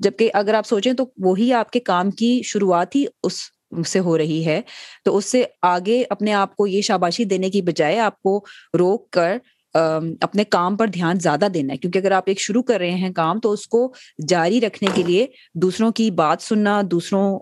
جبکہ 0.00 0.30
اگر 0.34 0.54
آپ 0.54 0.66
سوچیں 0.66 0.92
تو 0.92 1.04
وہی 1.18 1.52
آپ 1.52 1.70
کے 1.70 1.80
کام 1.80 2.10
کی 2.10 2.40
شروعات 2.44 2.96
ہی 2.96 3.04
اس 3.22 3.40
سے 3.86 3.98
ہو 3.98 4.16
رہی 4.18 4.44
ہے۔ 4.46 4.60
تو 5.04 5.16
اس 5.16 5.24
سے 5.24 5.44
آگے 5.62 6.02
اپنے 6.10 6.32
آپ 6.32 6.56
کو 6.56 6.66
یہ 6.66 6.82
شاباشی 6.82 7.24
دینے 7.24 7.50
کی 7.50 7.62
بجائے 7.62 7.98
آپ 7.98 8.20
کو 8.22 8.38
روک 8.78 9.10
کر 9.10 9.36
اپنے 9.74 10.44
کام 10.44 10.76
پر 10.76 10.86
دھیان 10.86 11.18
زیادہ 11.20 11.48
دینا 11.54 11.72
ہے۔ 11.72 11.78
کیونکہ 11.78 11.98
اگر 11.98 12.12
آپ 12.12 12.22
ایک 12.26 12.40
شروع 12.40 12.62
کر 12.62 12.78
رہے 12.78 12.90
ہیں 12.90 13.10
کام 13.12 13.40
تو 13.40 13.52
اس 13.52 13.66
کو 13.66 13.92
جاری 14.28 14.60
رکھنے 14.60 14.88
کے 14.94 15.02
لیے 15.02 15.26
دوسروں 15.62 15.90
کی 15.90 16.10
بات 16.10 16.42
سننا، 16.42 16.80
دوسروں 16.90 17.38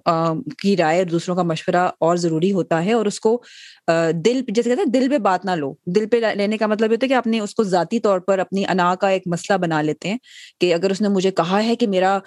کی 0.59 0.77
رائے 0.77 0.99
اور 0.99 1.07
دوسروں 1.07 1.37
کا 1.37 1.43
مشورہ 1.43 1.89
اور 2.01 2.17
ضروری 2.17 2.53
ہوتا 2.53 2.85
ہے 2.85 2.93
اور 2.93 3.07
اس 3.07 3.21
کو 3.21 3.41
دل، 4.25 4.41
جیسے 4.49 4.69
کہتے 4.71 4.81
ہیں 4.81 4.91
دل 4.93 5.09
پہ 5.11 5.19
بات 5.19 5.45
نہ 5.45 5.51
لو۔ 5.51 5.73
دل 5.87 6.07
پہ 6.09 6.17
لینے 6.37 6.57
کا 6.57 6.67
مطلب 6.67 6.91
ہوتا 6.91 7.05
ہے 7.05 7.09
کہ 7.09 7.15
آپ 7.15 7.27
نے 7.27 7.41
اس 7.41 7.55
کو 7.55 7.63
ذاتی 7.63 8.01
طور 8.01 8.21
پر 8.21 8.39
اپنی 8.39 8.65
انا 8.67 8.95
کا 8.95 9.09
ایک 9.09 9.23
مسئلہ 9.27 9.59
بنا 9.59 9.83
لیتے 9.83 10.09
ہیں 10.09 10.19
کہ 10.61 10.75
اگر 10.75 10.91
اس 10.91 11.01
نے 11.01 11.09
مجھے 11.09 11.31
کہا 11.31 11.63
ہے 11.65 11.77
کہ 11.77 11.87
میرا 11.87 12.19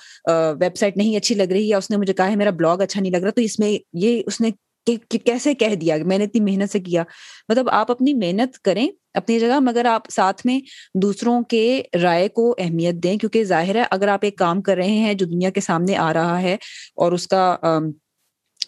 ویب 0.59 0.77
سائٹ 0.77 0.97
نہیں 0.97 1.17
اچھی 1.17 1.35
لگ 1.35 1.51
رہی 1.51 1.67
یا 1.69 1.77
اس 1.77 1.89
نے 1.89 1.97
مجھے 1.97 2.13
کہا 2.13 2.27
ہے 2.27 2.35
میرا 2.35 2.49
بلاگ 2.49 2.77
اچھا 2.77 3.01
نہیں 3.01 3.11
لگ 3.11 3.17
رہا 3.17 3.31
تو 3.31 3.41
اس 3.41 3.59
میں 3.59 3.77
یہ، 3.93 4.21
اس 4.25 4.41
نے 4.41 4.49
کیسے 4.97 5.53
کہہ 5.53 5.75
دیا، 5.75 5.95
میں 6.05 6.17
نے 6.17 6.23
اتنی 6.23 6.41
محنت 6.41 6.71
سے 6.71 6.79
کیا۔ 6.79 7.03
مطلب 7.49 7.69
آپ 7.69 7.91
اپنی 7.91 8.13
محنت 8.13 8.59
کریں 8.59 8.87
اپنی 9.13 9.39
جگہ، 9.39 9.59
مگر 9.59 9.85
آپ 9.85 10.09
ساتھ 10.11 10.45
میں 10.45 10.59
دوسروں 10.93 11.41
کے 11.43 11.81
رائے 12.01 12.27
کو 12.29 12.55
اہمیت 12.57 12.95
دیں، 12.95 13.17
کیونکہ 13.17 13.43
ظاہر 13.43 13.75
ہے 13.75 13.83
اگر 13.91 14.07
آپ 14.07 14.19
ایک 14.23 14.37
کام 14.37 14.61
کر 14.61 14.75
رہے 14.75 14.97
ہیں 14.97 15.13
جو 15.13 15.25
دنیا 15.25 15.49
کے 15.49 15.61
سامنے 15.61 15.95
آ 15.95 16.13
رہا 16.13 16.41
ہے 16.41 16.53
اور 16.95 17.11
اس 17.11 17.27
کا 17.27 17.57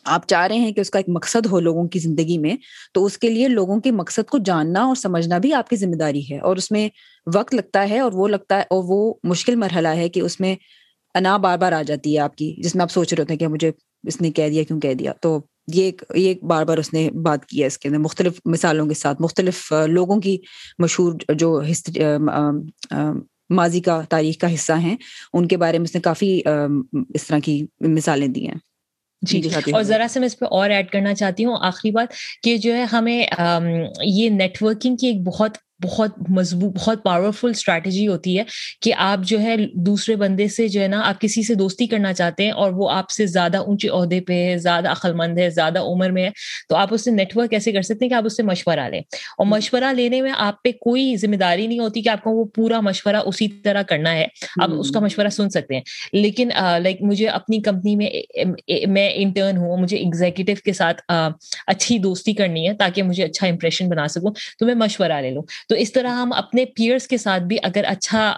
آپ 0.06 0.28
چاہ 0.28 0.46
رہے 0.48 0.56
ہیں 0.56 0.72
کہ 0.74 0.80
اس 0.80 0.90
کا 0.90 1.00
ایک 1.00 1.10
مقصد 1.10 1.46
ہو 1.46 1.60
لوگوں 1.60 1.88
کی 1.88 2.00
زندگی 2.00 2.38
میں، 2.38 2.56
تو 2.94 3.06
اس 3.06 3.18
کے 3.18 3.30
لیے 3.30 3.48
لوگوں 3.48 3.80
کے 3.80 3.92
مقصد 3.92 4.30
کو 4.30 4.38
جاننا 4.38 4.84
اور 4.84 4.96
سمجھنا 4.96 5.38
بھی 5.38 5.54
آپ 5.54 5.70
کی 5.70 5.76
ذمہ 5.76 5.96
داری 5.96 6.22
ہے۔ 6.32 6.40
اور 6.40 6.56
اس 6.56 6.72
میں 6.72 6.90
وقت 7.36 7.54
لگتا 7.56 7.90
ہے 7.90 8.00
اور 8.00 8.12
وہ 8.14 8.28
لگتا 8.28 8.58
ہے، 8.58 8.62
اور 8.62 8.84
وہ 8.88 9.14
مشکل 9.24 9.56
مرحلہ 9.56 9.88
ہے 9.88 10.10
کہ 10.10 10.20
اس 10.20 10.40
میں 10.40 10.56
انا 11.16 11.38
بار 11.38 11.58
بار 11.58 11.72
آ 11.72 11.82
جاتی 11.82 12.14
ہے 12.16 12.20
آپ 12.20 12.36
کی، 12.36 12.54
جس 12.58 12.76
میں 12.76 12.84
آپ 12.84 12.92
سوچ 12.92 13.14
رہے 13.14 13.22
ہوتے 13.22 13.34
ہیں 13.34 13.40
کہ 13.40 13.48
مجھے 13.48 13.72
اس 14.04 14.22
نے 14.22 14.32
کہہ 14.32 14.50
دیا، 14.50 14.64
کیوں 14.64 14.80
کہہ 14.80 14.94
دیا؟ 14.94 15.14
تو 15.14 15.40
یہ 15.68 15.84
ایک 15.84 16.04
یہ 16.16 16.34
بار 16.42 16.66
بار 16.66 16.78
اس 16.78 16.94
نے 16.94 17.10
بات 17.12 17.46
کی 17.46 17.62
ہے 17.62 17.68
اس 17.68 17.78
کے 17.78 17.88
اندر 17.88 18.00
مختلف 18.00 18.34
مثالوں 18.46 18.88
کے 18.88 18.94
ساتھ 18.94 19.22
مختلف 19.22 19.74
لوگوں 19.88 20.20
کی 20.20 20.38
مشہور 20.80 21.14
جو 21.36 21.62
ماضی 23.50 23.82
کا 23.82 24.02
تاریخ 24.10 24.38
کا 24.38 24.54
حصہ 24.54 24.74
ہیں 24.74 24.98
ان 25.34 25.48
کے 25.48 25.58
بارے 25.58 25.78
میں 25.78 25.84
اس 25.84 25.96
نے 25.96 26.02
کافی 26.02 26.42
اس 27.14 27.28
طرح 27.28 27.40
کی 27.40 27.66
مثالیں 27.80 28.28
دی 28.28 28.48
ہیں۔ 28.48 28.56
جی 29.22 29.42
اور 29.74 29.84
ذرا 29.84 30.08
سے 30.10 30.20
میں 30.20 30.26
اس 30.26 30.40
پہ 30.40 30.46
اور 30.46 30.70
ایڈ 30.70 30.90
کرنا 30.90 31.14
چاہتی 31.14 31.46
ہوں 31.46 31.58
آخری 31.62 31.92
بات 31.92 32.08
کہ 32.44 32.58
جو 32.58 32.76
ہے 32.76 32.84
ہمیں 32.84 33.26
یہ 34.06 34.30
نیٹورکنگ 34.30 34.96
کی 34.96 35.08
ایک 35.08 35.24
بہت 35.24 35.58
بہت 35.84 36.12
مضبوط 36.30 36.76
بہت 36.76 37.04
پاورفل 37.04 37.50
اسٹریٹجی 37.50 38.08
ہوتی 38.08 38.38
ہے 38.38 38.44
کہ 38.82 38.94
آپ 38.98 39.20
جو 39.24 39.42
ہے 39.42 39.56
دوسرے 39.74 40.16
بندے 40.16 40.48
سے 40.48 40.68
جو 40.68 40.82
ہے 40.82 40.88
نا 40.88 41.02
آپ 41.06 41.22
کسی 41.22 41.44
سے 41.44 41.54
دوستی 41.54 41.88
کرنا 41.88 42.14
چاہتے 42.14 42.44
ہیں 42.44 42.52
اور 42.52 42.72
وہ 42.72 42.90
آپ 42.90 43.10
سے 43.10 43.26
زیادہ 43.26 43.58
اونچے 43.58 43.90
عہدے 43.90 44.22
پہ 44.22 44.34
ہے 44.34 44.58
زیادہ 44.58 44.92
عقل 44.92 45.14
مند 45.14 45.38
ہے 45.38 45.50
زیادہ 45.50 45.80
عمر 45.80 46.10
میں 46.10 46.24
ہے 46.24 46.30
تو 46.70 46.76
آپ 46.76 46.94
اس 46.94 47.04
سے 47.04 47.12
نیٹ 47.12 47.38
ورک 47.38 47.54
ایسے 47.54 47.72
کر 47.72 47.82
سکتے 47.82 48.06
ہیں 48.06 48.10
کہ 48.10 48.14
آپ 48.14 48.26
اس 48.26 48.38
سے 48.38 48.44
مشورہ 48.44 48.80
لیں۔ 48.80 49.00
اور 49.38 49.46
مشورہ 49.46 49.94
لینے 49.94 50.22
میں 50.22 50.32
آپ 50.38 50.64
پہ 50.64 50.72
کوئی 50.72 51.16
ذمہ 51.16 51.36
داری 51.36 51.68
نہیں 51.68 51.80
ہوتی 51.80 52.02
کہ 52.02 52.10
آپ 52.10 52.24
کو 52.24 52.32
وہ 52.32 52.46
پورا 52.46 52.80
مشورہ 52.80 53.16
اسی 53.16 53.48
طرح 53.48 53.82
کرنا 53.82 54.14
ہے 54.14 54.28
آپ 54.62 54.70
اس 54.80 54.92
کا 54.92 55.00
مشورہ 55.00 55.28
سن 55.28 55.50
سکتے 55.50 55.76
ہیں۔ 55.76 55.82
لیکن 56.14 56.50
لائک 56.84 56.98
مجھے 57.02 57.28
اپنی 57.28 57.62
کمپنی 57.62 57.96
میں 57.96 58.10
میں 58.88 59.10
انٹرن 59.14 59.58
ہوں 59.58 59.78
مجھے 59.78 59.98
ایگزیکٹو 59.98 60.52
کے 60.66 60.74
ساتھ 60.74 61.12
اچھی 61.68 62.00
دوستی 62.00 62.34
کرنی 62.34 62.70
ہے 62.70 62.74
تاکہ 62.74 63.04
مجھے 63.04 63.24
اچھا 63.24 63.48
امپریشن 63.48 63.90
بنا 63.90 64.08
سکوں 64.08 64.32
تو 64.60 64.66
میں 64.66 64.76
مشورہ 64.76 65.22
لے 65.22 65.32
لوں۔ 65.32 65.42
تو 65.72 65.76
اس 65.76 65.92
طرح 65.94 66.08
ہم 66.08 66.34
اپنے 66.34 66.66
پیئرس 66.66 67.08
کے 67.08 67.18
ساتھ 67.18 67.44
بھی 67.44 67.58
اگر 67.64 67.84
اچھا 67.88 68.34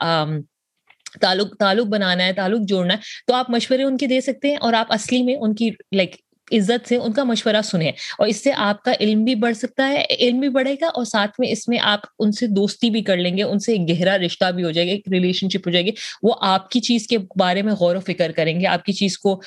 تعلق 1.21 1.55
تعلق 1.57 1.87
بنانا 1.87 2.25
ہے، 2.25 2.33
تعلق 2.33 2.61
جوڑنا 2.67 2.93
ہے، 2.93 2.99
تو 3.27 3.33
آپ 3.33 3.49
مشورے 3.49 3.83
ان 3.83 3.97
کے 3.97 4.07
دے 4.07 4.21
سکتے 4.21 4.49
ہیں 4.49 4.57
اور 4.61 4.73
آپ 4.73 4.93
اصلی 4.93 5.23
میں 5.23 5.35
ان 5.35 5.55
کی 5.55 5.69
لائک 5.91 6.15
عزت 6.51 6.87
سے 6.87 6.95
ان 6.95 7.11
کا 7.11 7.23
مشورہ 7.23 7.61
سنیں 7.63 7.91
اور 8.19 8.27
اس 8.27 8.43
سے 8.43 8.51
آپ 8.55 8.83
کا 8.83 8.93
علم 8.99 9.23
بھی 9.23 9.35
بڑھ 9.35 9.55
سکتا 9.57 9.87
ہے، 9.89 10.03
علم 10.19 10.39
بھی 10.39 10.49
بڑھے 10.49 10.73
گا 10.81 10.87
اور 10.87 11.05
ساتھ 11.05 11.31
میں 11.39 11.49
اس 11.51 11.67
میں 11.67 11.77
آپ 11.81 11.99
ان 12.19 12.31
سے 12.31 12.47
دوستی 12.47 12.89
بھی 12.89 13.01
کر 13.01 13.17
لیں 13.17 13.37
گے، 13.37 13.43
ان 13.43 13.59
سے 13.59 13.71
ایک 13.73 13.89
گہرا 13.89 14.17
رشتہ 14.17 14.51
بھی 14.51 14.63
ہو 14.63 14.71
جائے 14.71 14.87
گا، 14.87 14.91
ایک 14.91 15.09
ریلیشن 15.11 15.49
شپ 15.49 15.67
ہو 15.67 15.71
جائے 15.71 15.85
گی۔ 15.85 15.91
وہ 16.23 16.33
آپ 16.41 16.69
کی 16.69 16.79
چیز 16.79 17.07
کے 17.07 17.17
بارے 17.39 17.61
میں 17.61 17.73
غور 17.73 17.95
و 17.95 17.99
فکر 17.99 18.31
کریں 18.31 18.59
گے، 18.59 18.67
آپ 18.67 18.83
کی 18.83 18.93
چیز 18.93 19.17
کو 19.17 19.41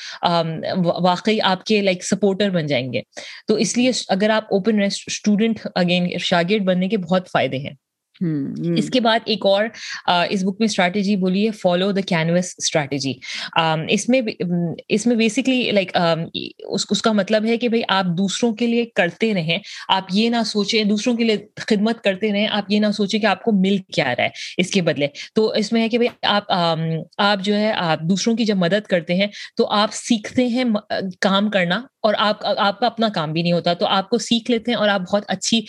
واقعی 1.02 1.38
آپ 1.40 1.64
کے 1.64 1.80
لائک 1.80 2.04
سپورٹر 2.04 2.50
بن 2.50 2.66
جائیں 2.66 2.92
گے۔ 2.92 3.00
تو 3.48 3.54
اس 3.54 3.76
لیے 3.76 3.90
اگر 4.08 4.30
آپ 4.30 4.44
اوپن 4.44 4.82
اسٹوڈنٹ 4.82 5.66
اگین 5.74 6.08
شاگرد 6.18 6.62
بننے 6.62 6.88
کے 6.88 6.98
بہت 6.98 7.28
فائدے 7.32 7.58
ہیں۔ 7.58 7.74
اس 8.76 8.90
کے 8.90 9.00
بعد 9.00 9.18
ایک 9.24 9.46
اور 9.46 9.64
اس 10.30 10.42
بک 10.44 10.60
میں 10.60 10.66
اسٹریٹجی 10.66 11.16
بولی 11.16 11.46
ہے 11.46 11.50
فالو 11.50 11.90
دا 11.92 12.00
کینوس 12.00 12.54
اسٹریٹجی 12.58 13.12
اس 13.88 14.08
میں 14.08 14.20
اس 14.88 15.06
میں 15.06 15.16
بیسکلی 15.16 15.70
لائک 15.70 15.96
اس 16.68 17.02
کا 17.02 17.12
مطلب 17.12 17.44
ہے 17.46 17.56
کہ 17.56 17.68
بھائی 17.68 17.82
آپ 17.88 18.04
دوسروں 18.18 18.54
کے 18.54 18.66
لیے 18.66 18.84
کرتے 18.94 19.32
رہیں۔ 19.34 19.58
آپ 19.88 20.04
یہ 20.12 20.30
نہ 20.30 20.42
سوچیں، 20.46 20.82
دوسروں 20.84 21.16
کے 21.16 21.24
لیے 21.24 21.36
خدمت 21.56 22.02
کرتے 22.04 22.32
رہیں۔ 22.32 22.46
آپ 22.50 22.64
یہ 22.68 22.80
نہ 22.80 22.90
سوچیں 22.96 23.20
کہ 23.20 23.26
آپ 23.26 23.42
کو 23.42 23.52
مل 23.52 23.76
کیا 23.92 24.14
رہا 24.18 24.24
ہے 24.24 24.28
اس 24.58 24.70
کے 24.70 24.82
بدلے۔ 24.82 25.06
تو 25.34 25.50
اس 25.52 25.72
میں 25.72 25.82
ہے 25.82 25.88
کہ 25.88 25.98
بھائی 25.98 26.08
آپ 26.22 26.52
آپ 27.18 27.44
جو 27.44 27.54
ہے، 27.54 27.72
آپ 27.72 28.00
دوسروں 28.00 28.36
کی 28.36 28.44
جب 28.44 28.56
مدد 28.56 28.86
کرتے 28.86 29.14
ہیں 29.14 29.26
تو 29.56 29.66
آپ 29.70 29.92
سیکھتے 29.92 30.46
ہیں 30.46 30.64
کام 31.20 31.50
کرنا۔ 31.50 31.82
اور 32.06 32.14
آپ 32.18 32.44
آپ 32.58 32.80
کا 32.80 32.86
اپنا 32.86 33.08
کام 33.08 33.32
بھی 33.32 33.42
نہیں 33.42 33.52
ہوتا، 33.52 33.74
تو 33.74 33.86
آپ 33.86 34.08
کو 34.10 34.18
سیکھ 34.18 34.50
لیتے 34.50 34.70
ہیں 34.70 34.78
اور 34.78 34.88
آپ 34.88 35.00
بہت 35.02 35.24
اچھی 35.28 35.60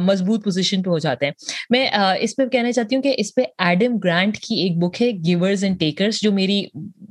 مضبوط 0.00 0.44
پوزیشن 0.44 0.82
پہ 0.82 0.90
ہو 0.90 0.98
جاتے 0.98 1.26
ہیں۔ 1.26 1.32
میں 1.70 1.86
اس 2.20 2.36
پہ 2.36 2.46
کہنا 2.46 2.72
چاہتی 2.72 2.96
ہوں 2.96 3.02
کہ 3.02 3.14
اس 3.18 3.34
پہ 3.34 3.42
ایڈم 3.58 3.96
گرانٹ 4.04 4.38
کی 4.38 4.60
ایک 4.60 4.76
بک 4.78 5.02
ہے 5.02 5.10
گیورز 5.26 5.64
اینڈ 5.64 5.80
ٹیکرس 5.80 6.20
جو 6.22 6.32
میری 6.32 6.62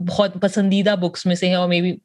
بہت 0.07 0.37
پسندیدہ 0.41 0.95
بکس 1.01 1.25
میں 1.25 1.35
سے 1.35 1.49
ہے 1.49 1.55
اور 1.55 1.69
میری 1.69 1.95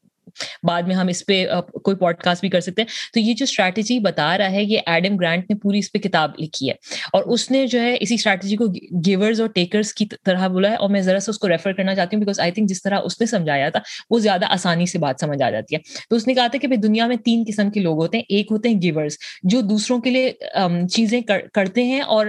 بعد 0.63 0.83
میں 0.83 0.95
ہم 0.95 1.09
اس 1.09 1.27
پہ 1.27 1.47
کوئی 1.85 1.97
پوڈ 1.97 2.17
کاسٹ 2.17 2.41
بھی 2.41 2.49
کر 2.49 2.61
سکتے 2.61 2.83
ہیں۔ 2.83 2.89
تو 3.13 3.21
یہ 3.21 3.35
جو 3.35 3.45
اسٹریٹجی 3.45 3.99
بتا 3.99 4.39
رہا 4.39 4.51
ہے، 4.51 4.63
یہ 4.63 4.79
ایڈم 4.87 5.17
گرانٹ 5.17 5.51
نے 5.51 5.57
پوری 5.57 5.79
اس 5.79 5.93
پہ 5.93 5.99
کتاب 5.99 6.31
لکھی 6.39 6.69
ہے۔ 6.69 6.75
اور 7.13 7.23
اس 7.23 7.51
نے 7.51 7.67
جو 7.67 7.81
ہے 7.81 7.97
اسی 8.01 8.15
اسٹریٹجی 8.15 8.57
کو 8.57 8.65
گیورز 9.07 9.41
اور 9.41 9.49
ٹیکرس 9.49 9.95
کی 9.95 10.07
طرح 10.25 10.49
بولا 10.49 10.71
ہے۔ 10.71 10.75
اور 10.75 10.91
میں 10.91 11.01
ذرا 11.01 11.21
سے 11.21 11.31
اس 11.31 11.39
کو 11.39 11.49
ریفر 11.49 11.73
کرنا 11.73 11.95
چاہتی 11.95 12.17
ہوں 12.17 12.21
بیکاز 12.21 12.41
آئی 12.41 12.53
تھنک 12.53 12.69
جس 12.69 12.83
طرح 12.83 12.99
اس 13.05 13.21
نے 13.21 13.27
سمجھایا 13.27 13.69
تھا، 13.69 13.81
وہ 14.11 14.19
زیادہ 14.19 14.45
آسانی 14.49 14.87
سے 14.87 14.99
بات 14.99 15.15
سمجھ 15.21 15.43
آ 15.43 15.51
جاتی 15.51 15.75
ہے۔ 15.75 15.81
تو 16.11 16.17
اس 16.17 16.27
نے 16.27 16.35
کہا 16.35 16.47
تھا 16.47 16.59
کہ 16.59 16.77
دنیا 16.77 17.07
میں 17.07 17.17
تین 17.17 17.45
قسم 17.49 17.71
کے 17.71 17.81
لوگ 17.81 17.97
ہوتے 17.97 18.17
ہیں۔ 18.17 18.25
ایک 18.29 18.47
ہوتے 18.51 18.69
ہیں 18.69 18.83
گیورس 18.83 19.17
جو 19.43 19.61
دوسروں 19.61 20.01
کے 20.01 20.11
لیے 20.11 20.33
چیزیں 20.91 21.21
کرتے 21.53 21.85
ہیں 21.85 22.01
اور 22.01 22.27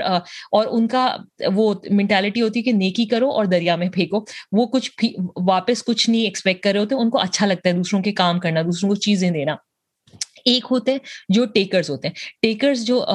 اور 0.51 0.65
ان 0.69 0.87
کا 0.87 1.17
وہ 1.55 1.73
مینٹیلٹی 1.89 2.41
ہوتی 2.41 2.59
ہے 2.59 2.63
کہ 2.63 2.71
نیکی 2.71 3.05
کرو 3.05 3.29
اور 3.29 3.45
دریا 3.45 3.75
میں 3.75 3.89
پھینکو۔ 3.89 4.25
وہ 4.51 4.65
کچھ 4.65 5.05
واپس 5.47 5.83
کچھ 5.83 6.09
نہیں 6.09 6.21
ایکسپیکٹ 6.21 6.63
کر 6.63 6.71
رہے 6.71 6.79
ہوتے، 6.79 6.95
ان 6.95 7.09
کو 7.09 7.19
اچھا 7.19 7.45
لگتا 7.45 7.69
ہے۔ 7.69 7.73
دوسروں 7.73 7.94
کے 8.01 8.11
کام 8.11 8.39
کرنا 8.39 8.61
دوسروں 8.61 8.89
کو 8.89 8.95
چیزیں 8.95 9.31
دینا۔ 9.31 9.55
ایک 10.45 10.65
ہوتے 10.71 10.91
ہیں 10.91 10.99
جو 11.29 11.45
ٹیکرز 11.45 11.89
ہوتے 11.89 12.07
ہیں۔ 12.07 12.15
ٹیکرز 12.41 12.85
جو 12.85 13.05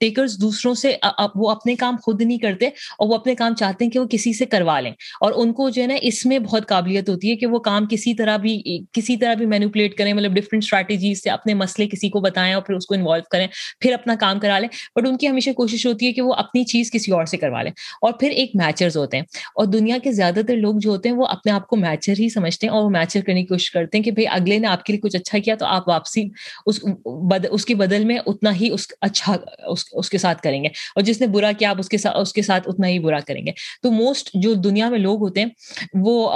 ٹیکرز 0.00 0.40
دوسروں 0.40 0.74
سے 0.74 0.96
وہ 1.34 1.50
اپنے 1.50 1.74
کام 1.74 1.96
خود 2.02 2.22
نہیں 2.22 2.38
کرتے 2.38 2.66
اور 2.66 3.08
وہ 3.08 3.14
اپنے 3.14 3.34
کام 3.34 3.54
چاہتے 3.54 3.84
ہیں 3.84 3.92
کہ 3.92 3.98
وہ 3.98 4.06
کسی 4.10 4.32
سے 4.32 4.46
کروا 4.46 4.80
لیں۔ 4.80 4.90
اور 5.20 5.32
ان 5.36 5.52
کو 5.52 5.70
جو 5.70 5.82
ہے 5.82 5.86
نا، 5.86 5.94
اس 6.02 6.26
میں 6.26 6.38
بہت 6.38 6.68
قابلیت 6.68 7.08
ہوتی 7.08 7.30
ہے 7.30 7.36
کہ 7.36 7.46
وہ 7.46 7.58
کام 7.58 7.86
کسی 7.86 8.14
طرح 8.14 8.36
بھی، 8.36 8.84
کسی 8.92 9.16
طرح 9.16 9.34
بھی 9.34 9.46
مینوپلیٹ 9.46 9.94
کریں 9.94 10.12
مطلب 10.12 10.32
ڈفرینٹ 10.32 10.62
اسٹریٹجیز 10.62 11.22
سے 11.22 11.30
اپنے 11.30 11.54
مسئلے 11.54 11.88
کسی 11.88 12.08
کو 12.08 12.20
بتائیں 12.20 12.54
اور 12.54 12.62
پھر 12.62 12.74
اس 12.74 12.86
کو 12.86 12.94
انوالو 12.94 13.22
کریں، 13.30 13.46
پھر 13.80 13.92
اپنا 13.92 14.14
کام 14.20 14.40
کرا 14.40 14.58
لیں۔ 14.58 14.68
بٹ 14.96 15.08
ان 15.08 15.16
کی 15.16 15.28
ہمیشہ 15.28 15.50
کوشش 15.50 15.86
ہوتی 15.86 16.06
ہے 16.06 16.12
کہ 16.12 16.22
وہ 16.22 16.32
اپنی 16.32 16.64
چیز 16.64 16.90
کسی 16.90 17.12
اور 17.12 17.24
سے 17.24 17.36
کروا 17.36 17.62
لیں۔ 17.62 17.72
اور 18.02 18.12
پھر 18.12 18.30
ایک 18.30 18.50
میچرز 18.54 18.96
ہوتے 18.96 19.16
ہیں۔ 19.16 19.24
اور 19.54 19.66
دنیا 19.66 19.96
کے 20.02 20.12
زیادہ 20.12 20.40
تر 20.48 20.56
لوگ 20.56 20.74
جو 20.76 20.90
ہوتے 20.90 21.08
ہیں، 21.08 21.16
وہ 21.16 21.26
اپنے 21.26 21.52
آپ 21.52 21.66
کو 21.66 21.76
میچر 21.76 22.14
ہی 22.18 22.28
سمجھتے 22.28 22.66
ہیں 22.66 22.74
اور 22.74 22.84
وہ 22.84 22.90
میچر 22.90 23.20
کرنے 23.20 23.40
کی 23.40 23.46
کوشش 23.46 23.70
کرتے 23.70 23.98
ہیں 23.98 24.04
کہ 24.04 24.10
بھائی 24.10 24.26
اگلے 24.28 24.58
نے 24.58 24.66
آپ 24.66 24.84
کے 24.84 24.92
لیے 24.92 25.00
کچھ 25.00 25.16
اچھا 25.16 25.38
کیا 25.38 25.54
تو 25.54 25.66
آپ 25.66 25.88
واپسی 25.88 26.24
اس 26.66 26.80
بد 27.04 27.46
اس 27.50 27.64
کے 27.64 27.74
بدل 27.74 28.04
میں 28.04 28.18
اتنا 28.26 28.56
ہی 28.60 28.70
اس 28.70 28.86
اچھا 29.00 29.36
اس, 29.66 29.84
اس 29.92 30.10
کے 30.10 30.18
ساتھ 30.18 30.42
کریں 30.42 30.62
گے۔ 30.62 30.68
اور 30.68 31.02
جس 31.02 31.20
نے 31.20 31.26
برا 31.26 31.52
کیا 31.58 31.70
آپ 31.70 31.76
اس 31.78 31.88
کے 31.88 31.98
ساتھ 31.98 32.16
اس 32.16 32.32
کے 32.32 32.42
ساتھ 32.42 32.68
اتنا 32.68 32.88
ہی 32.88 32.98
برا 32.98 33.20
کریں 33.20 33.46
گے۔ 33.46 33.50
تو 33.82 33.90
موسٹ 33.90 34.30
جو 34.34 34.54
دنیا 34.54 34.88
میں 34.88 34.98
لوگ 34.98 35.18
ہوتے 35.20 35.40
ہیں 35.40 35.48
وہ 35.94 36.32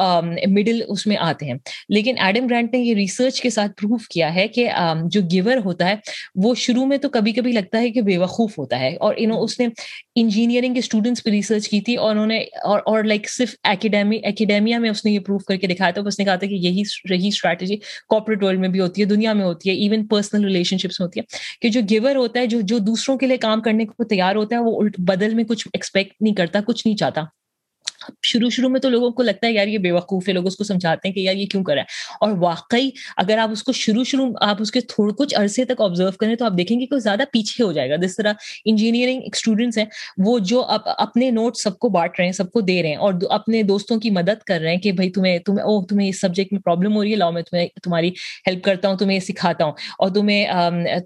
مڈل 0.46 0.82
اس 0.88 1.06
میں 1.06 1.16
آتے 1.20 1.46
ہیں۔ 1.46 1.54
لیکن 1.88 2.14
ایڈم 2.18 2.46
گرانٹ 2.46 2.72
نے 2.72 2.78
یہ 2.78 2.94
ریسرچ 2.94 3.40
کے 3.40 3.50
ساتھ 3.50 3.72
پروف 3.72 4.08
کیا 4.08 4.34
ہے 4.34 4.48
کہ 4.48 4.68
جو 5.04 5.20
گیور 5.32 5.56
ہوتا 5.64 5.88
ہے 5.88 5.94
وہ 6.34 6.54
شروع 6.54 6.84
میں 6.84 6.98
تو 6.98 7.08
کبھی 7.08 7.32
کبھی 7.32 7.52
لگتا 7.52 7.80
ہے 7.80 7.90
کہ 7.90 8.00
بے 8.00 8.18
وقوف 8.18 8.58
ہوتا 8.58 8.80
ہے۔ 8.80 8.96
اور 8.96 9.14
انہوں 9.16 9.38
اس 9.38 9.60
نے 9.60 9.68
انجینئرنگ 10.14 10.74
کے 10.74 10.78
اسٹوڈنٹس 10.78 11.24
پہ 11.24 11.30
ریسرچ 11.30 11.68
کی 11.68 11.80
تھی 11.80 11.96
اور 11.96 12.10
انہوں 12.10 12.26
نے 12.26 12.38
اور 12.38 12.80
اور 12.84 13.02
لائک 13.02 13.30
صرف 13.30 13.54
اکیڈیمی 13.62 14.18
اکیڈیمیا 14.24 14.78
میں 14.78 14.90
اس 14.90 15.04
نے 15.04 15.12
یہ 15.12 15.18
پروف 15.18 15.44
کر 15.44 15.56
کے 15.56 15.66
دکھایا 15.66 15.90
تھا۔ 15.90 16.02
اس 16.06 16.18
نے 16.18 16.24
کہا 16.24 16.36
تھا 16.36 16.46
کہ 16.46 16.54
یہی 16.54 16.82
رہی 17.10 17.28
اسٹریٹجی 17.28 17.76
کارپوریٹ 17.76 18.42
ورلڈ 18.42 18.58
میں 18.58 18.68
بھی 18.68 18.80
ہوتی 18.80 19.00
ہے 19.00 19.06
دنیا 19.06 19.32
میں 19.32 19.44
ہوتی 19.44 19.70
ہے۔ 19.70 19.74
ایون 19.74 19.99
پرسنل 20.08 20.44
ریلیشن 20.44 20.78
شپس 20.78 21.00
ہوتی 21.00 21.20
ہے 21.20 21.24
کہ 21.60 21.68
جو 21.68 21.80
گیور 21.90 22.16
ہوتا 22.16 22.40
ہے، 22.40 22.46
جو 22.46 22.60
جو 22.60 22.78
دوسروں 22.78 23.18
کے 23.18 23.26
لیے 23.26 23.36
کام 23.36 23.60
کرنے 23.60 23.86
کو 23.86 24.04
تیار 24.04 24.36
ہوتا 24.36 24.56
ہے، 24.56 24.60
وہ 24.60 24.82
بدل 24.98 25.34
میں 25.34 25.44
کچھ 25.44 25.68
ایکسپیکٹ 25.74 26.22
نہیں 26.22 26.34
کرتا، 26.34 26.60
کچھ 26.66 26.86
نہیں 26.86 26.96
چاہتا۔ 26.96 27.22
شروع 28.22 28.50
شروع 28.50 28.68
میں 28.68 28.80
تو 28.80 28.88
لوگوں 28.88 29.10
کو 29.10 29.22
لگتا 29.22 29.46
ہے 29.46 29.52
یار 29.52 29.66
یہ 29.66 29.78
بے 29.78 29.92
وقوف 29.92 30.28
ہے، 30.28 30.32
لوگ 30.32 30.46
اس 30.46 30.56
کو 30.56 30.64
سمجھاتے 30.64 31.08
ہیں 31.08 31.14
کہ 31.14 31.20
یار 31.20 31.34
یہ 31.34 31.46
کیوں 31.46 31.64
کرا 31.64 31.80
ہے۔ 31.80 31.84
اور 32.20 32.30
واقعی 32.38 32.90
اگر 33.16 33.38
آپ 33.38 33.50
اس 33.50 33.62
کو 33.62 33.72
شروع 33.72 34.04
شروع 34.04 34.26
آپ 34.40 34.56
اس 34.60 34.70
کے 34.70 34.80
تھوڑے 34.80 35.12
کچھ 35.12 35.34
عرصے 35.36 35.64
تک 35.64 35.80
آبزرو 35.80 36.10
کریں 36.20 36.34
تو 36.34 36.44
آپ 36.44 36.52
دیکھیں 36.58 36.80
گے 36.80 36.86
کہ 36.86 36.94
وہ 36.94 37.00
زیادہ 37.00 37.22
پیچھے 37.32 37.64
ہو 37.64 37.72
جائے 37.72 37.90
گا۔ 37.90 37.96
جس 37.96 38.16
طرح 38.16 38.32
انجینئرنگ 38.64 39.20
اسٹوڈنٹس 39.32 39.78
ہیں، 39.78 39.84
وہ 40.24 40.38
جو 40.38 40.64
اپنے 40.84 41.30
نوٹ 41.30 41.56
سب 41.56 41.78
کو 41.78 41.88
بانٹ 41.88 42.10
رہے 42.18 42.24
ہیں، 42.24 42.32
سب 42.32 42.52
کو 42.52 42.60
دے 42.60 42.82
رہے 42.82 42.88
ہیں 42.88 42.96
اور 42.96 43.14
اپنے 43.30 43.62
دوستوں 43.62 44.00
کی 44.00 44.10
مدد 44.10 44.42
کر 44.42 44.60
رہے 44.60 44.70
ہیں 44.70 44.80
کہ 44.80 44.92
بھائی 44.92 45.10
تمہیں 45.10 45.38
تمہیں 45.38 45.64
او 45.64 45.84
تمہیں 45.84 46.08
اس 46.08 46.20
سبجیکٹ 46.20 46.52
میں 46.52 46.60
پرابلم 46.60 46.96
ہو 46.96 47.04
رہی 47.04 47.10
ہے، 47.10 47.16
لاؤ 47.16 47.32
میں 47.32 47.42
تمہیں، 47.42 47.66
تمہاری 47.82 48.08
ہیلپ 48.46 48.64
کرتا 48.64 48.88
ہوں، 48.88 48.96
تمہیں 48.96 49.20
سکھاتا 49.20 49.64
ہوں 49.64 49.72
اور 49.98 50.10
تمہیں 50.10 50.46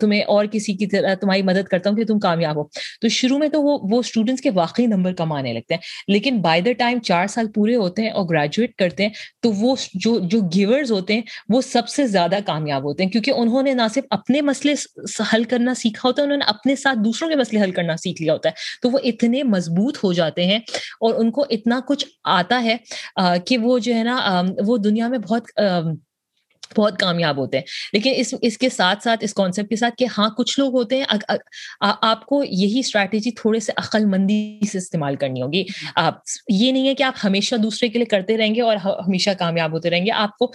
تمہیں 0.01 0.23
اور 0.23 0.45
کسی 0.45 0.73
کی 0.73 0.87
طرح 0.87 1.15
تمہاری 1.15 1.43
مدد 1.43 1.69
کرتا 1.69 1.91
ہوں 1.91 1.97
کہ 1.97 2.05
تم 2.05 2.19
کامیاب 2.19 2.57
ہو۔ 2.57 2.65
تو 3.01 3.09
شروع 3.09 3.39
میں 3.39 3.49
تو 3.49 3.63
وہ 3.63 3.79
وہ 3.83 3.99
اسٹوڈنٹس 3.99 4.43
کے 4.43 4.51
واقعی 4.51 4.87
نمبر 4.87 5.13
کمانے 5.13 5.53
لگتے 5.53 5.75
ہیں۔ 5.75 5.81
لیکن 6.09 6.41
بائی 6.41 6.61
دا 6.61 6.73
ٹائم 6.73 6.84
چار 7.03 7.27
سال 7.27 7.47
پورے 7.47 7.65
پورے 7.65 7.77
ہوتے 7.77 8.03
ہیں 8.03 8.11
اور 8.11 8.25
گریجویٹ 8.25 8.75
کرتے 8.75 9.03
ہیں، 9.03 9.11
تو 9.41 9.53
وہ 9.53 9.75
جو 9.95 10.19
جو 10.23 10.41
گیورز 10.55 10.91
ہوتے 10.93 11.15
ہیں، 11.15 11.23
وہ 11.49 11.61
سب 11.61 11.89
سے 11.89 12.07
زیادہ 12.07 12.37
کامیاب 12.47 12.85
ہوتے 12.85 13.05
ہیں۔ 13.05 13.11
کیونکہ 13.11 13.31
انہوں 13.31 13.63
نے 13.63 13.73
نہ 13.75 13.83
صرف 13.95 14.05
اپنے 14.11 14.41
مسئلے 14.41 14.75
حل 15.33 15.45
کرنا 15.45 15.75
سیکھا 15.75 16.09
ہوتا 16.09 16.23
ہے، 16.23 16.25
انہوں 16.25 16.39
نے 16.39 16.45
اپنے 16.45 16.77
ساتھ 16.77 16.99
دوسروں 17.05 17.31
کے 17.31 17.37
مسئلے 17.37 17.63
حل 17.63 17.71
کرنا 17.71 17.97
سیکھ 17.97 18.23
لیا 18.23 18.33
ہوتا 18.33 18.49
ہے۔ 18.49 18.55
تو 18.83 18.91
وہ 18.91 18.99
اتنے 19.05 19.43
مضبوط 19.43 19.99
ہو 20.05 20.13
جاتے 20.13 20.45
ہیں 20.45 20.59
اور 21.01 21.15
ان 21.15 21.31
کو 21.31 21.45
اتنا 21.51 21.81
کچھ 21.89 22.07
آتا 22.25 22.63
ہے 22.63 22.77
کہ 23.47 23.59
وہ 23.59 23.79
جو 23.79 23.95
ہے 23.95 24.03
نا 24.03 24.43
وہ 24.67 24.77
دنیا 24.79 25.09
میں 25.09 25.19
بہت 25.19 25.43
بہت 26.77 26.99
کامیاب 26.99 27.39
ہوتے 27.39 27.57
ہیں۔ 27.57 27.65
لیکن 27.93 28.13
اس 28.17 28.35
اس 28.43 28.59
کے 28.59 28.69
ساتھ 28.69 29.03
ساتھ، 29.03 29.25
اس 29.25 29.35
کانسیپٹ 29.35 29.69
کے 29.69 29.77
ساتھ 29.77 29.95
کہ 29.99 30.07
ہاں 30.19 30.29
کچھ 30.29 30.59
لوگ 30.61 30.75
ہوتے 30.75 30.97
ہیں 30.97 31.05
آپ 31.81 32.27
کو 32.27 32.43
یہی 32.45 32.79
اسٹریٹجی 32.79 33.31
تھوڑے 33.31 33.61
سے 33.61 33.73
عقل 33.77 34.05
مندی 34.05 34.67
سے 34.73 34.79
استعمال 34.79 35.17
کرنی 35.17 35.43
ہوگی۔ 35.43 35.65
آپ، 35.95 36.15
یہ 36.49 36.73
نہیں 36.73 36.89
ہے 36.89 36.95
کہ 36.95 37.03
آپ 37.03 37.15
ہمیشہ 37.25 37.57
دوسرے 37.57 37.89
کے 37.89 37.99
لیے 37.99 38.07
کرتے 38.07 38.37
رہیں 38.37 38.55
گے 38.55 38.61
اور 38.61 38.77
ہمیشہ 38.77 39.31
کامیاب 39.39 39.73
ہوتے 39.73 39.91
رہیں 39.91 40.07
گے۔ 40.07 40.11
آپ 40.11 40.39
کو 40.39 40.53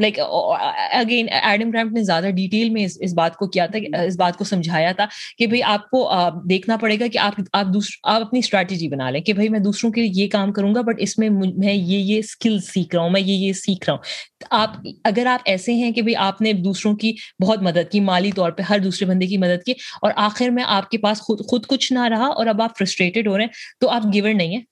لائک 0.00 0.20
اگین 0.20 1.26
ایڈم 1.42 1.70
گرامٹ 1.70 1.92
نے 1.92 2.02
زیادہ 2.02 2.30
ڈیٹیل 2.34 2.70
میں 2.70 2.86
اس 3.00 3.12
بات 3.14 3.36
کو 3.36 3.46
کیا 3.46 3.66
تھا، 3.66 4.02
اس 4.02 4.16
بات 4.16 4.36
کو 4.38 4.44
سمجھایا 4.44 4.92
تھا 4.92 5.06
کہ 5.38 5.46
بھائی 5.46 5.62
آپ 5.62 5.90
کو 5.90 6.10
دیکھنا 6.50 6.76
پڑے 6.76 6.98
گا 7.00 7.06
کہ 7.12 7.18
آپ 7.18 7.40
آپ 7.52 7.66
آپ 8.04 8.20
اپنی 8.20 8.38
اسٹریٹجی 8.38 8.88
بنا 8.88 9.10
لیں 9.10 9.20
کہ 9.20 9.32
بھائی 9.32 9.48
میں 9.48 9.60
دوسروں 9.60 9.92
کے 9.92 10.00
لیے 10.00 10.10
یہ 10.14 10.28
کام 10.28 10.52
کروں 10.52 10.74
گا 10.74 10.80
بٹ 10.80 10.94
اس 10.98 11.18
میں 11.18 11.30
میں 11.30 11.72
یہ 11.72 11.98
یہ 11.98 12.18
اسکل 12.18 12.58
سیکھ 12.60 12.94
رہا 12.94 13.02
ہوں، 13.02 13.10
میں 13.10 13.20
یہ 13.20 13.34
یہ 13.46 13.52
سیکھ 13.52 13.84
رہا 13.86 13.92
ہوں۔ 13.92 14.02
آپ 14.50 14.70
اگر 15.04 15.26
آپ 15.26 15.40
ایسے 15.44 15.72
ہیں 15.72 15.90
کہ 15.90 16.16
آپ 16.16 16.42
نے 16.42 16.52
دوسروں 16.52 16.96
کی 16.96 17.12
بہت 17.42 17.62
مدد 17.62 17.92
کی، 17.92 18.00
مالی 18.00 18.32
طور 18.32 18.50
پہ 18.50 18.62
ہر 18.62 18.78
دوسرے 18.78 19.06
بندے 19.06 19.26
کی 19.26 19.36
مدد 19.36 19.64
کی 19.66 19.72
اور 20.02 20.10
آخر 20.16 20.48
میں 20.48 20.64
آپ 20.66 20.90
کے 20.90 20.98
پاس 20.98 21.20
خود 21.20 21.46
خود 21.46 21.66
کچھ 21.66 21.92
نہ 21.92 22.04
رہا 22.08 22.26
اور 22.26 22.46
اب 22.46 22.62
آپ 22.62 22.78
فرسٹریٹڈ 22.78 23.26
ہو 23.26 23.36
رہے 23.36 23.44
ہیں، 23.44 23.50
تو 23.80 23.90
آپ 23.90 24.02
گیور 24.12 24.34
نہیں 24.34 24.54
ہیں 24.54 24.62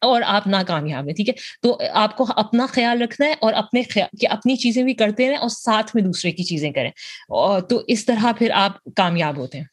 اور 0.00 0.22
آپ 0.26 0.46
ناکامیاب 0.46 1.06
ہیں، 1.06 1.14
ٹھیک 1.14 1.28
ہے؟ 1.28 1.34
تو 1.62 1.80
آپ 1.92 2.16
کو 2.16 2.26
اپنا 2.36 2.66
خیال 2.66 3.02
رکھنا 3.02 3.26
ہے 3.26 3.34
اور 3.40 3.52
اپنے 3.52 3.82
کہ 4.20 4.28
اپنی 4.30 4.56
چیزیں 4.56 4.82
بھی 4.82 4.94
کرتے 4.94 5.28
رہیں 5.28 5.36
اور 5.36 5.48
ساتھ 5.48 5.90
میں 5.94 6.02
دوسرے 6.02 6.30
کی 6.30 6.44
چیزیں 6.44 6.70
کریں۔ 6.70 6.90
اور 7.28 7.60
تو 7.60 7.82
اس 7.86 8.04
طرح 8.04 8.32
پھر 8.38 8.50
آپ 8.54 8.84
کامیاب 8.96 9.36
ہوتے 9.36 9.58
ہیں۔ 9.58 9.64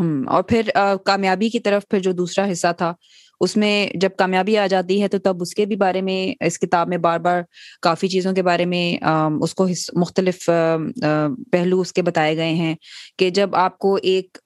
ہوں 0.00 0.24
اور 0.24 0.42
پھر 0.42 0.70
کامیابی 1.04 1.48
کی 1.48 1.60
طرف 1.60 1.82
پھر 1.90 1.98
جو 1.98 2.12
دوسرا 2.12 2.52
حصہ 2.52 2.66
تھا 2.78 2.94
اس 3.40 3.56
میں 3.56 3.86
جب 3.94 4.10
کامیابی 4.18 4.56
آ 4.58 4.66
جاتی 4.66 5.00
ہے 5.02 5.08
تو 5.08 5.18
تب 5.18 5.42
اس 5.42 5.54
کے 5.54 5.66
بھی 5.66 5.76
بارے 5.76 6.00
میں، 6.02 6.34
اس 6.46 6.58
کتاب 6.58 6.88
میں 6.88 6.98
بار 6.98 7.18
بار 7.20 7.42
کافی 7.82 8.08
چیزوں 8.08 8.32
کے 8.32 8.42
بارے 8.42 8.64
میں 8.64 8.96
اس 9.42 9.54
کو 9.54 9.66
مختلف 9.96 10.48
پہلو 11.52 11.80
اس 11.80 11.92
کے 11.92 12.02
بتائے 12.02 12.36
گئے 12.36 12.54
ہیں 12.54 12.74
کہ 13.18 13.30
جب 13.30 13.56
آپ 13.56 13.78
کو 13.78 13.94
ایک 14.02 14.38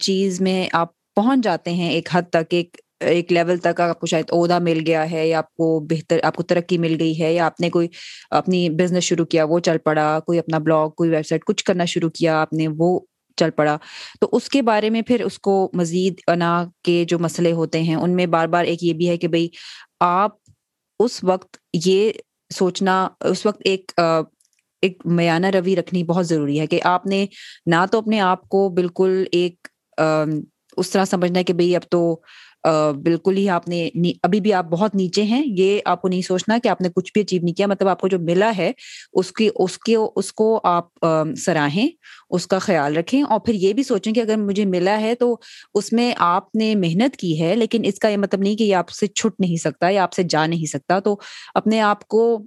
چیز 0.00 0.40
میں 0.40 0.66
آپ 0.72 0.92
پہنچ 1.16 1.44
جاتے 1.44 1.72
ہیں 1.72 1.90
ایک 1.90 2.08
حد 2.12 2.30
تک، 2.30 2.54
ایک 2.54 2.76
ایک 3.00 3.32
لیول 3.32 3.56
تک، 3.58 3.80
آپ 3.80 4.00
کو 4.00 4.06
شاید 4.06 4.30
عہدہ 4.32 4.58
مل 4.58 4.82
گیا 4.86 5.10
ہے 5.10 5.26
یا 5.28 5.38
آپ 5.38 5.52
کو 5.54 5.68
بہتر، 5.90 6.18
آپ 6.22 6.34
کو 6.36 6.42
ترقی 6.42 6.78
مل 6.78 6.96
گئی 7.00 7.20
ہے 7.20 7.32
یا 7.32 7.46
آپ 7.46 7.60
نے 7.60 7.70
کوئی 7.70 7.88
اپنی 8.30 8.68
بزنس 8.70 9.04
شروع 9.04 9.24
کیا، 9.24 9.44
وہ 9.44 9.58
چل 9.60 9.78
پڑا، 9.84 10.18
کوئی 10.26 10.38
اپنا 10.38 10.58
بلاگ، 10.58 10.90
کوئی 10.90 11.10
ویب 11.10 11.26
سائٹ، 11.26 11.44
کچھ 11.44 11.64
کرنا 11.64 11.84
شروع 11.84 12.10
کیا، 12.10 12.40
آپ 12.40 12.52
نے 12.52 12.68
وہ 12.78 12.98
چل 13.36 13.50
پڑا۔ 13.56 13.76
تو 14.20 14.28
اس 14.32 14.48
کے 14.48 14.62
بارے 14.62 14.90
میں 14.90 15.02
پھر 15.02 15.24
اس 15.24 15.38
کو 15.38 15.70
مزید 15.72 16.20
انا 16.26 16.52
کے 16.84 17.04
جو 17.08 17.18
مسئلے 17.18 17.52
ہوتے 17.52 17.82
ہیں، 17.82 17.94
ان 17.94 18.16
میں 18.16 18.26
بار 18.26 18.46
بار 18.48 18.64
ایک 18.64 18.84
یہ 18.84 18.92
بھی 18.92 19.08
ہے 19.08 19.16
کہ 19.16 19.28
بھائی 19.28 19.48
آپ 20.00 20.30
اس 21.00 21.22
وقت 21.24 21.56
یہ 21.84 22.12
سوچنا، 22.54 23.08
اس 23.20 23.46
وقت 23.46 23.62
ایک 23.64 23.92
ایک 24.82 25.02
میانہ 25.06 25.46
روی 25.46 25.76
رکھنی 25.76 26.02
بہت 26.04 26.26
ضروری 26.26 26.58
ہے 26.60 26.66
کہ 26.66 26.80
آپ 26.84 27.06
نے 27.06 27.24
نہ 27.66 27.84
تو 27.92 27.98
اپنے 27.98 28.20
آپ 28.20 28.48
کو 28.48 28.68
بالکل 28.68 29.24
ایک 29.32 29.68
اس 30.76 30.90
طرح 30.90 31.04
سمجھنا 31.04 31.38
ہے 31.38 31.44
کہ 31.44 31.52
بھائی 31.52 31.74
اب 31.76 31.82
تو 31.90 32.20
بالکل 33.04 33.36
ہی 33.36 33.48
آپ 33.48 33.68
نے 33.68 33.88
ابھی 34.22 34.40
بھی 34.40 34.52
آپ 34.52 34.66
بہت 34.70 34.94
نیچے 34.94 35.22
ہیں، 35.22 35.42
یہ 35.46 35.78
آپ 35.84 36.02
کو 36.02 36.08
نہیں 36.08 36.22
سوچنا 36.22 36.56
کہ 36.62 36.68
آپ 36.68 36.80
نے 36.80 36.88
کچھ 36.94 37.12
بھی 37.14 37.20
اچیو 37.20 37.40
نہیں 37.42 37.54
کیا 37.54 37.66
مطلب 37.66 37.88
آپ 37.88 38.00
کو 38.00 38.08
جو 38.08 38.18
ملا 38.20 38.50
ہے، 38.56 38.70
اس 39.12 39.32
کی، 39.32 39.48
اس 39.54 39.78
کے، 39.78 39.94
اس 40.16 40.32
کو 40.32 40.58
آپ 40.64 41.06
سراہیں، 41.36 41.88
اس 42.30 42.46
کا 42.46 42.58
خیال 42.58 42.96
رکھیں 42.96 43.22
اور 43.22 43.40
پھر 43.40 43.54
یہ 43.54 43.72
بھی 43.72 43.82
سوچیں 43.82 44.12
کہ 44.12 44.20
اگر 44.20 44.36
مجھے 44.36 44.64
ملا 44.66 45.00
ہے 45.00 45.14
تو 45.14 45.34
اس 45.74 45.92
میں 45.92 46.12
آپ 46.18 46.54
نے 46.54 46.74
محنت 46.76 47.16
کی 47.16 47.40
ہے، 47.40 47.54
لیکن 47.56 47.84
اس 47.84 47.98
کا 47.98 48.08
یہ 48.08 48.16
مطلب 48.16 48.40
نہیں 48.40 48.56
کہ 48.56 48.64
یہ 48.64 48.74
آپ 48.76 48.90
سے 48.90 49.06
چھٹ 49.06 49.40
نہیں 49.40 49.56
سکتا 49.60 49.88
یا 49.88 50.02
آپ 50.02 50.12
سے 50.12 50.22
جا 50.22 50.46
نہیں 50.46 50.66
سکتا۔ 50.66 50.98
تو 51.00 51.16
اپنے 51.54 51.80
آپ 51.82 52.06
کو 52.08 52.38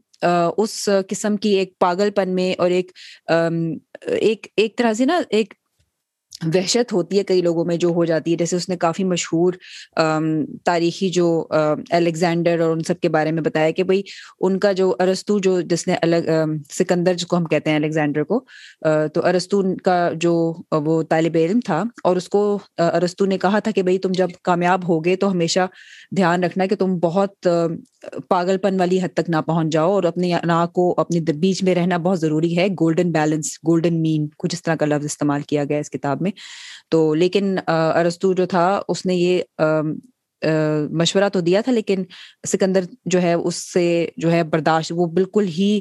اس 0.57 0.73
قسم 1.09 1.35
کی 1.37 1.49
ایک 1.49 1.77
پاگل 1.79 2.09
پن 2.11 2.35
میں 2.35 2.53
اور 2.57 2.71
ایک 2.71 2.91
ایک 3.27 4.47
ایک 4.57 4.77
طرح 4.77 4.93
سے 4.93 5.05
نا، 5.05 5.19
ایک 5.29 5.53
وحشت 6.41 6.93
ہوتی 6.93 7.17
ہے 7.17 7.23
کئی 7.23 7.41
لوگوں 7.41 7.63
میں 7.65 7.75
جو 7.77 7.87
ہو 7.87 8.05
جاتی 8.05 8.31
ہے۔ 8.31 8.35
جیسے 8.37 8.55
اس 8.55 8.67
نے 8.69 8.77
کافی 8.77 9.03
مشہور 9.03 9.53
تاریخی 10.65 11.09
جو 11.09 11.47
الیگزینڈر 11.89 12.59
اور 12.59 12.71
ان 12.71 12.83
سب 12.87 12.99
کے 12.99 13.09
بارے 13.09 13.31
میں 13.31 13.41
بتایا 13.43 13.71
کہ 13.71 13.83
بھائی 13.83 14.01
ان 14.41 14.59
کا 14.59 14.71
جو 14.71 14.95
ارستو 14.99 15.39
جو 15.39 15.61
جس 15.61 15.87
نے 15.87 15.95
الگ 16.01 16.29
سکندر 16.69 17.13
جس 17.13 17.25
کو 17.25 17.37
ہم 17.37 17.45
کہتے 17.45 17.69
ہیں 17.69 17.77
الیگزینڈر 17.77 18.23
کو 18.23 18.39
تو 19.13 19.25
ارستو 19.25 19.61
کا 19.83 20.09
جو 20.15 20.33
وہ 20.71 21.03
طالب 21.09 21.37
علم 21.39 21.59
تھا 21.65 21.83
اور 22.03 22.15
اس 22.15 22.29
کو 22.29 22.41
ارستو 22.77 23.25
نے 23.25 23.37
کہا 23.37 23.59
تھا 23.59 23.71
کہ 23.71 23.83
بھائی 23.83 23.97
تم 23.99 24.11
جب 24.11 24.29
کامیاب 24.43 24.87
ہوگے 24.89 25.15
تو 25.15 25.31
ہمیشہ 25.31 25.67
دھیان 26.15 26.43
رکھنا 26.43 26.65
کہ 26.65 26.75
تم 26.75 26.97
بہت 26.97 27.47
پاگل 28.27 28.57
پن 28.57 28.79
والی 28.79 28.99
حد 29.01 29.13
تک 29.13 29.29
نہ 29.29 29.37
پہنچ 29.45 29.71
جاؤ 29.71 29.91
اور 29.91 30.03
اپنی 30.03 30.33
نا 30.45 30.65
کو 30.65 30.93
اپنے 30.97 31.19
بیچ 31.33 31.63
میں 31.63 31.75
رہنا 31.75 31.97
بہت 31.97 32.19
ضروری 32.19 32.57
ہے۔ 32.57 32.67
گولڈن 32.79 33.11
بیلنس 33.11 33.57
گولڈن 33.67 34.01
مین 34.01 34.27
کچھ 34.37 34.55
اس 34.55 34.63
طرح 34.63 34.75
کا 34.75 34.85
لفظ 34.85 35.05
استعمال 35.05 35.41
کیا 35.41 35.63
گیا 35.63 35.77
اس 35.77 35.89
کتاب 35.89 36.21
میں۔ 36.21 36.28
تو 36.91 37.13
لیکن 37.13 37.55
ارستو 37.67 38.33
جو 38.33 38.45
تھا، 38.45 38.81
اس 38.87 39.05
نے 39.05 39.15
یہ 39.15 39.41
مشورہ 40.91 41.29
تو 41.29 41.39
دیا 41.39 41.61
تھا، 41.61 41.71
لیکن 41.71 42.03
سکندر 42.47 42.83
جو 43.05 43.21
ہے، 43.21 43.33
اس 43.33 43.55
سے 43.73 44.07
جو 44.17 44.31
ہے 44.31 44.43
برداشت، 44.43 44.91
وہ 44.95 45.05
بالکل 45.05 45.47
ہی 45.47 45.79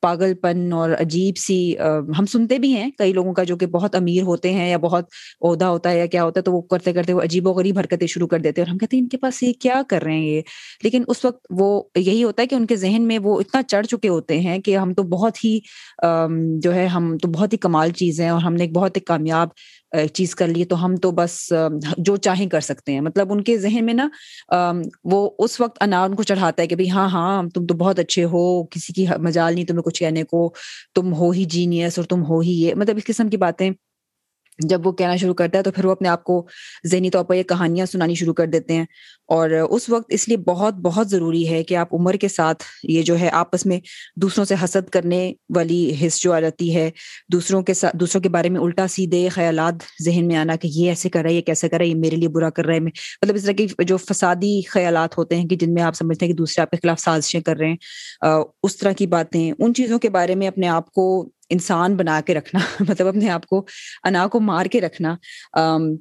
پاگل 0.00 0.34
پن 0.34 0.72
اور 0.72 0.90
عجیب 0.90 1.36
سی 1.36 1.78
ہم 2.18 2.26
سنتے 2.26 2.58
بھی 2.58 2.74
ہیں 2.76 2.90
کئی 2.98 3.12
لوگوں 3.12 3.32
کا 3.32 3.42
جو 3.42 3.56
کہ 3.56 3.66
بہت 3.66 3.94
امیر 3.94 4.22
ہوتے 4.22 4.52
ہیں 4.52 4.70
یا 4.70 4.76
بہت 4.76 5.04
عہدہ 5.40 5.64
ہوتا 5.64 5.90
ہے 5.90 5.98
یا 5.98 6.06
کیا 6.06 6.24
ہوتا 6.24 6.40
ہے 6.40 6.42
تو 6.42 6.52
وہ 6.52 6.60
کرتے 6.60 6.92
کرتے 6.92 7.12
وہ 7.12 7.22
عجیب 7.22 7.46
و 7.46 7.52
غریب 7.52 7.78
حرکتیں 7.78 8.06
شروع 8.06 8.26
کر 8.26 8.38
دیتے 8.38 8.60
ہیں 8.60 8.66
اور 8.66 8.72
ہم 8.72 8.78
کہتے 8.78 8.96
ہیں 8.96 9.02
ان 9.02 9.08
کے 9.08 9.16
پاس 9.16 9.42
یہ 9.42 9.52
کیا 9.52 9.82
کر 9.88 10.02
رہے 10.02 10.12
ہیں 10.12 10.26
یہ؟ 10.26 10.40
لیکن 10.82 11.04
اس 11.08 11.24
وقت 11.24 11.46
وہ 11.50 11.82
یہی 11.96 12.24
ہوتا 12.24 12.42
ہے 12.42 12.46
کہ 12.46 12.54
ان 12.54 12.66
کے 12.66 12.76
ذہن 12.76 13.02
میں 13.02 13.18
وہ 13.18 13.40
اتنا 13.40 13.62
چڑھ 13.62 13.86
چکے 13.86 14.08
ہوتے 14.08 14.40
ہیں 14.40 14.58
کہ 14.58 14.76
ہم 14.76 14.94
تو 14.94 15.02
بہت 15.02 15.44
ہی 15.44 15.58
جو 16.58 16.74
ہے 16.74 16.86
ہم 16.86 17.18
تو 17.18 17.28
بہت 17.28 17.52
ہی 17.52 17.58
کمال 17.58 17.90
چیز 17.90 18.20
ہیں 18.20 18.28
اور 18.28 18.40
ہم 18.40 18.54
نے 18.54 18.64
ایک 18.64 18.72
بہت 18.72 18.96
ہی 18.96 19.00
کامیاب 19.00 19.48
چیز 20.14 20.34
کر 20.34 20.46
لیے 20.46 20.64
تو 20.64 20.84
ہم 20.84 20.96
تو 20.96 21.10
بس 21.10 21.52
جو 21.98 22.16
چاہیں 22.16 22.46
کر 22.48 22.60
سکتے 22.60 22.92
ہیں۔ 22.92 23.00
مطلب 23.00 23.32
ان 23.32 23.42
کے 23.44 23.56
ذہن 23.58 23.86
میں 23.86 23.94
نا 23.94 24.08
وہ 25.04 25.30
اس 25.38 25.60
وقت 25.60 25.82
انا 25.82 26.02
ان 26.04 26.14
کو 26.14 26.22
چڑھاتا 26.22 26.62
ہے 26.62 26.66
کہ 26.66 26.76
بھائی 26.76 26.90
ہاں 26.90 27.08
ہاں 27.08 27.42
تم 27.54 27.66
تو 27.66 27.74
بہت 27.74 27.98
اچھے 27.98 28.24
ہو، 28.24 28.42
کسی 28.64 28.92
کی 28.92 29.06
مجال 29.20 29.54
نہیں 29.54 29.64
تمہیں 29.64 29.82
کچھ 29.82 30.00
کہنے 30.00 30.24
کو، 30.24 30.52
تم 30.94 31.12
ہو 31.14 31.30
ہی 31.30 31.44
جینیس 31.46 31.98
اور 31.98 32.06
تم 32.06 32.24
ہو 32.24 32.40
ہی 32.40 32.52
یہ۔ 32.52 32.74
مطلب 32.74 32.96
اس 32.96 33.04
قسم 33.04 33.28
کی 33.28 33.36
باتیں 33.36 33.70
جب 34.58 34.86
وہ 34.86 34.92
کہنا 34.92 35.16
شروع 35.16 35.34
کرتا 35.34 35.58
ہے 35.58 35.62
تو 35.62 35.70
پھر 35.70 35.84
وہ 35.84 35.90
اپنے 35.90 36.08
آپ 36.08 36.24
کو 36.24 36.46
ذہنی 36.86 37.10
طور 37.10 37.24
پر 37.24 37.34
یہ 37.34 37.42
کہانیاں 37.42 37.86
سنانی 37.86 38.14
شروع 38.14 38.34
کر 38.34 38.46
دیتے 38.46 38.74
ہیں 38.74 38.84
اور 39.26 39.50
اس 39.50 39.88
وقت 39.88 40.04
اس 40.08 40.26
لیے 40.28 40.36
بہت 40.36 40.74
بہت 40.74 41.10
ضروری 41.10 41.48
ہے 41.48 41.62
کہ 41.64 41.76
آپ 41.76 41.94
عمر 41.94 42.14
کے 42.14 42.28
ساتھ 42.28 42.62
یہ 42.84 43.02
جو 43.02 43.18
ہے 43.18 43.28
آپس 43.32 43.66
میں 43.66 43.78
دوسروں 44.22 44.44
سے 44.44 44.54
حسد 44.64 44.88
کرنے 44.90 45.20
والی 45.54 45.92
حص 46.02 46.20
جو 46.20 46.32
آ 46.32 46.40
جاتی 46.40 46.74
ہے، 46.74 46.90
دوسروں 47.32 47.62
کے 47.62 47.74
ساتھ 47.74 47.96
دوسروں 47.96 48.22
کے 48.22 48.28
بارے 48.28 48.48
میں 48.48 48.60
الٹا 48.60 48.86
سیدھے 48.90 49.28
خیالات 49.28 49.82
ذہن 50.04 50.26
میں 50.28 50.36
آنا 50.36 50.56
کہ 50.56 50.68
یہ 50.72 50.88
ایسے 50.88 51.08
کر 51.08 51.22
رہا 51.22 51.30
ہے، 51.30 51.34
یہ 51.34 51.42
کیسے 51.42 51.68
کر 51.68 51.76
رہا 51.78 51.84
ہے، 51.84 51.90
یہ 51.90 51.94
میرے 51.96 52.16
لیے 52.16 52.28
برا 52.28 52.50
کر 52.50 52.66
رہا 52.66 52.74
ہے 52.74 52.80
مطلب 52.80 53.34
اس 53.34 53.44
طرح 53.44 53.52
کی 53.52 53.66
جو 53.84 53.96
فسادی 53.96 54.60
خیالات 54.70 55.18
ہوتے 55.18 55.36
ہیں 55.36 55.46
کہ 55.48 55.56
جن 55.56 55.74
میں 55.74 55.82
آپ 55.82 55.96
سمجھتے 55.96 56.24
ہیں 56.26 56.32
کہ 56.32 56.36
دوسرے 56.36 56.62
آپ 56.62 56.70
کے 56.70 56.76
خلاف 56.82 57.00
سازشیں 57.00 57.40
کر 57.40 57.56
رہے 57.58 57.68
ہیں 57.68 58.36
اس 58.62 58.76
طرح 58.76 58.92
کی 58.92 59.06
باتیں، 59.06 59.50
ان 59.58 59.74
چیزوں 59.74 59.98
کے 59.98 60.08
بارے 60.10 60.34
میں 60.34 60.48
اپنے 60.48 60.68
آپ 60.68 60.90
کو 60.92 61.08
انسان 61.50 61.96
بنا 61.96 62.20
کے 62.26 62.34
رکھنا 62.34 62.60
مطلب 62.88 63.06
اپنے 63.06 63.30
آپ 63.30 63.46
کو 63.46 63.66
انا 64.04 64.26
کو 64.28 64.40
مار 64.40 64.66
کے 64.66 64.80
رکھنا۔ 64.80 65.16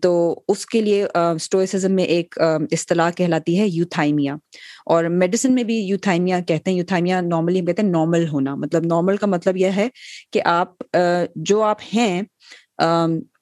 تو 0.01 0.41
اس 0.47 0.65
کے 0.65 0.81
لیے 0.81 1.05
اسٹوئسزم 1.35 1.91
میں 1.91 2.03
ایک 2.03 2.35
اصطلاح 2.71 3.11
کہلاتی 3.11 3.59
ہے 3.59 3.67
یوتھائمیا۔ 3.67 4.35
اور 4.85 5.03
میڈیسن 5.03 5.55
میں 5.55 5.63
بھی 5.63 5.75
یوتھائمیا 5.75 6.39
کہتے 6.39 6.71
ہیں۔ 6.71 6.77
یوتھائمیا 6.77 7.21
نارملی 7.21 7.61
کہتے 7.61 7.81
ہیں 7.81 7.89
نارمل 7.89 8.27
ہونا۔ 8.27 8.55
مطلب 8.55 8.85
نارمل 8.85 9.17
کا 9.17 9.27
مطلب 9.27 9.57
یہ 9.57 9.69
ہے 9.75 9.87
کہ 10.31 10.41
آپ 10.45 10.97
جو 11.35 11.63
آپ 11.63 11.77
ہیں 11.93 12.21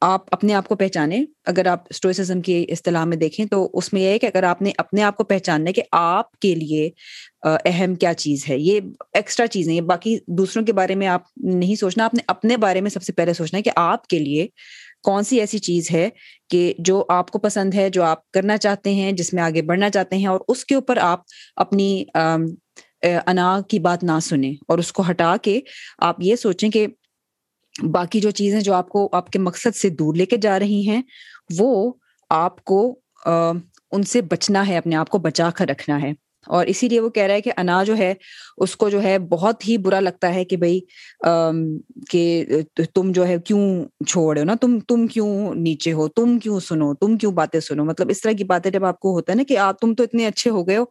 آپ 0.01 0.21
اپنے 0.31 0.53
آپ 0.53 0.67
کو 0.67 0.75
پہچانے۔ 0.75 1.25
اگر 1.45 1.65
آپ 1.65 1.83
اسٹوئسزم 1.89 2.41
کی 2.41 2.65
اصطلاح 2.69 3.05
میں 3.05 3.17
دیکھیں 3.17 3.45
تو 3.45 3.69
اس 3.73 3.93
میں 3.93 4.01
یہ 4.01 4.07
ہے 4.07 4.19
کہ 4.19 4.25
اگر 4.25 4.43
آپ 4.43 4.61
نے 4.61 4.71
اپنے 4.77 5.03
آپ 5.03 5.17
کو 5.17 5.23
پہچاننا 5.23 5.67
ہے 5.67 5.73
کہ 5.73 5.81
آپ 5.91 6.31
کے 6.31 6.55
لیے 6.55 6.89
اہم 7.45 7.95
کیا 7.95 8.13
چیز 8.13 8.45
ہے؟ 8.49 8.57
یہ 8.57 8.79
ایکسٹرا 9.13 9.47
چیز 9.47 9.67
نہیں 9.67 9.77
ہے۔ 9.77 9.81
باقی 9.81 10.17
دوسروں 10.27 10.65
کے 10.65 10.73
بارے 10.73 10.95
میں 10.95 11.07
آپ 11.07 11.21
نہیں 11.37 11.75
سوچنا، 11.75 12.05
آپ 12.05 12.13
نے 12.13 12.23
اپنے 12.27 12.57
بارے 12.57 12.81
میں 12.81 12.89
سب 12.89 13.03
سے 13.03 13.13
پہلے 13.13 13.33
سوچنا 13.33 13.57
ہے 13.57 13.63
کہ 13.63 13.71
آپ 13.75 14.07
کے 14.07 14.19
لیے 14.19 14.47
کون 15.03 15.23
سی 15.23 15.39
ایسی 15.39 15.57
چیز 15.59 15.91
ہے 15.91 16.09
کہ 16.49 16.73
جو 16.79 17.03
آپ 17.09 17.31
کو 17.31 17.39
پسند 17.39 17.73
ہے، 17.73 17.89
جو 17.89 18.03
آپ 18.03 18.31
کرنا 18.31 18.57
چاہتے 18.57 18.93
ہیں، 18.93 19.11
جس 19.11 19.33
میں 19.33 19.43
آگے 19.43 19.61
بڑھنا 19.61 19.89
چاہتے 19.89 20.15
ہیں 20.15 20.27
اور 20.27 20.39
اس 20.47 20.65
کے 20.65 20.75
اوپر 20.75 20.97
آپ 20.97 21.21
اپنی 21.55 22.03
انا 23.03 23.59
کی 23.69 23.79
بات 23.79 24.03
نہ 24.03 24.19
سنیں 24.21 24.53
اور 24.67 24.77
اس 24.77 24.91
کو 24.91 25.03
ہٹا 25.09 25.35
کے 25.41 25.59
آپ 25.99 26.15
یہ 26.19 26.35
سوچیں 26.35 26.69
کہ 26.69 26.87
باقی 27.91 28.19
جو 28.19 28.31
چیزیں 28.31 28.59
جو 28.61 28.73
آپ 28.73 28.89
کو، 28.89 29.07
آپ 29.11 29.29
کے 29.29 29.39
مقصد 29.39 29.75
سے 29.75 29.89
دور 29.89 30.15
لے 30.15 30.25
کے 30.25 30.37
جا 30.37 30.59
رہی 30.59 30.87
ہیں، 30.89 31.01
وہ 31.57 31.93
آپ 32.29 32.63
کو 32.63 32.99
ان 33.25 34.03
سے 34.03 34.21
بچنا 34.21 34.67
ہے، 34.67 34.77
اپنے 34.77 34.95
آپ 34.95 35.09
کو 35.09 35.17
بچا 35.17 35.49
کر 35.55 35.67
رکھنا 35.67 36.01
ہے۔ 36.01 36.11
اور 36.47 36.65
اسی 36.67 36.89
لیے 36.89 36.99
وہ 36.99 37.09
کہہ 37.09 37.23
رہا 37.23 37.33
ہے 37.33 37.41
کہ 37.41 37.51
انا 37.57 37.83
جو 37.83 37.97
ہے، 37.97 38.13
اس 38.57 38.75
کو 38.75 38.89
جو 38.89 39.01
ہے 39.03 39.17
بہت 39.19 39.67
ہی 39.67 39.77
برا 39.77 39.99
لگتا 39.99 40.33
ہے 40.33 40.43
کہ 40.45 40.57
بھائی 40.57 40.79
کہ 42.09 42.45
تم 42.93 43.11
جو 43.11 43.27
ہے 43.27 43.37
کیوں 43.45 43.85
چھوڑ 44.07 44.33
رہے 44.33 44.41
ہو 44.41 44.45
نا؟ 44.45 44.55
تم 44.61 44.79
تم 44.79 45.07
کیوں 45.07 45.55
نیچے 45.55 45.91
ہو؟ 45.93 46.07
تم 46.07 46.37
کیوں 46.39 46.59
سنو؟ 46.59 46.93
تم 46.93 47.17
کیوں 47.17 47.31
باتیں 47.31 47.59
سنو؟ 47.59 47.85
مطلب 47.85 48.09
اس 48.09 48.21
طرح 48.21 48.31
کی 48.31 48.43
باتیں 48.43 48.71
جب 48.71 48.85
آپ 48.85 48.99
کو 48.99 49.13
ہوتا 49.13 49.33
ہے 49.33 49.37
نا 49.37 49.43
کہ 49.43 49.57
آپ، 49.57 49.79
تم 49.79 49.93
تو 49.95 50.03
اتنے 50.03 50.27
اچھے 50.27 50.49
ہو 50.49 50.67
گئے 50.67 50.77
ہو، 50.77 50.83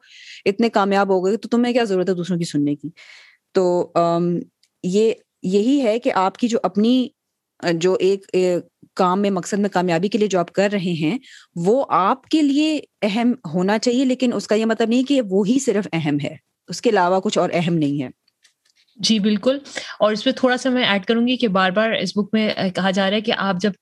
اتنے 0.45 0.69
کامیاب 0.69 1.11
ہو 1.11 1.25
گئے 1.25 1.37
تو 1.37 1.49
تمہیں 1.49 1.73
کیا 1.73 1.85
ضرورت 1.85 2.09
ہے 2.09 2.15
دوسروں 2.15 2.39
کی 2.39 2.45
سننے 2.45 2.75
کی؟ 2.75 2.89
تو 3.55 3.93
یہ، 4.85 5.13
یہی 5.43 5.81
ہے 5.83 5.99
کہ 5.99 6.13
آپ 6.15 6.37
کی 6.37 6.49
جو 6.49 6.59
اپنی، 6.63 7.09
جو 7.73 7.97
ایک 8.01 8.27
کام 8.95 9.23
میں، 9.23 9.31
مقصد 9.31 9.59
میں 9.59 9.69
کامیابی 9.69 10.09
کے 10.09 10.19
لیے 10.19 10.29
جو 10.29 10.39
آپ 10.39 10.53
کر 10.53 10.69
رہے 10.73 10.93
ہیں، 10.93 11.19
وہ 11.57 11.85
آپ 11.89 12.29
کے 12.29 12.43
لیے 12.43 12.81
اہم 13.03 13.33
ہونا 13.55 13.79
چاہیے، 13.79 14.05
لیکن 14.05 14.33
اس 14.35 14.47
کا 14.47 14.55
یہ 14.55 14.67
مطلب 14.67 14.89
نہیں 14.89 15.03
کہ 15.03 15.23
وہی 15.31 15.59
صرف 15.59 15.89
اہم 15.93 16.17
ہے، 16.25 16.37
اس 16.69 16.81
کے 16.81 16.91
علاوہ 16.91 17.21
کچھ 17.21 17.39
اور 17.39 17.51
اہم 17.53 17.75
نہیں 17.75 18.03
ہے۔ 18.03 18.09
جی 18.97 19.19
بالکل۔ 19.19 19.59
اور 20.01 20.13
اس 20.13 20.25
پہ 20.25 20.31
تھوڑا 20.37 20.57
سا 20.57 20.71
میں 20.71 20.85
ایڈ 20.85 21.05
کروں 21.05 21.29
گی 21.29 21.37
کہ 21.37 21.49
بار 21.49 21.71
بار 21.71 21.91
اس 21.91 22.13
بک 22.17 22.29
میں 22.33 22.51
کہا 22.75 22.91
جا 22.91 23.11
رہا 23.11 23.17
ہے 23.17 23.21
کہ 23.21 23.33
آپ 23.37 23.57
جب 23.61 23.73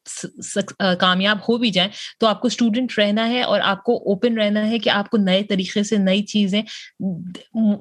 کامیاب 1.01 1.39
ہو 1.39 1.57
بھی 1.57 1.71
جائیں 1.71 1.91
تو 2.21 2.27
آپ 2.27 2.41
کو 2.41 2.47
اسٹوڈنٹ 2.47 2.99
رہنا 2.99 3.29
ہے 3.29 3.43
اور 3.43 3.61
آپ 3.61 3.83
کو 3.85 3.97
اوپن 3.97 4.39
رہنا 4.39 4.71
ہے 4.71 4.79
کہ 4.79 4.91
آپ 4.91 5.11
کو 5.11 5.17
نئے 5.17 5.43
طریقے 5.43 5.83
سے 5.83 5.97
نئی 5.97 6.23
چیزیں 6.23 6.63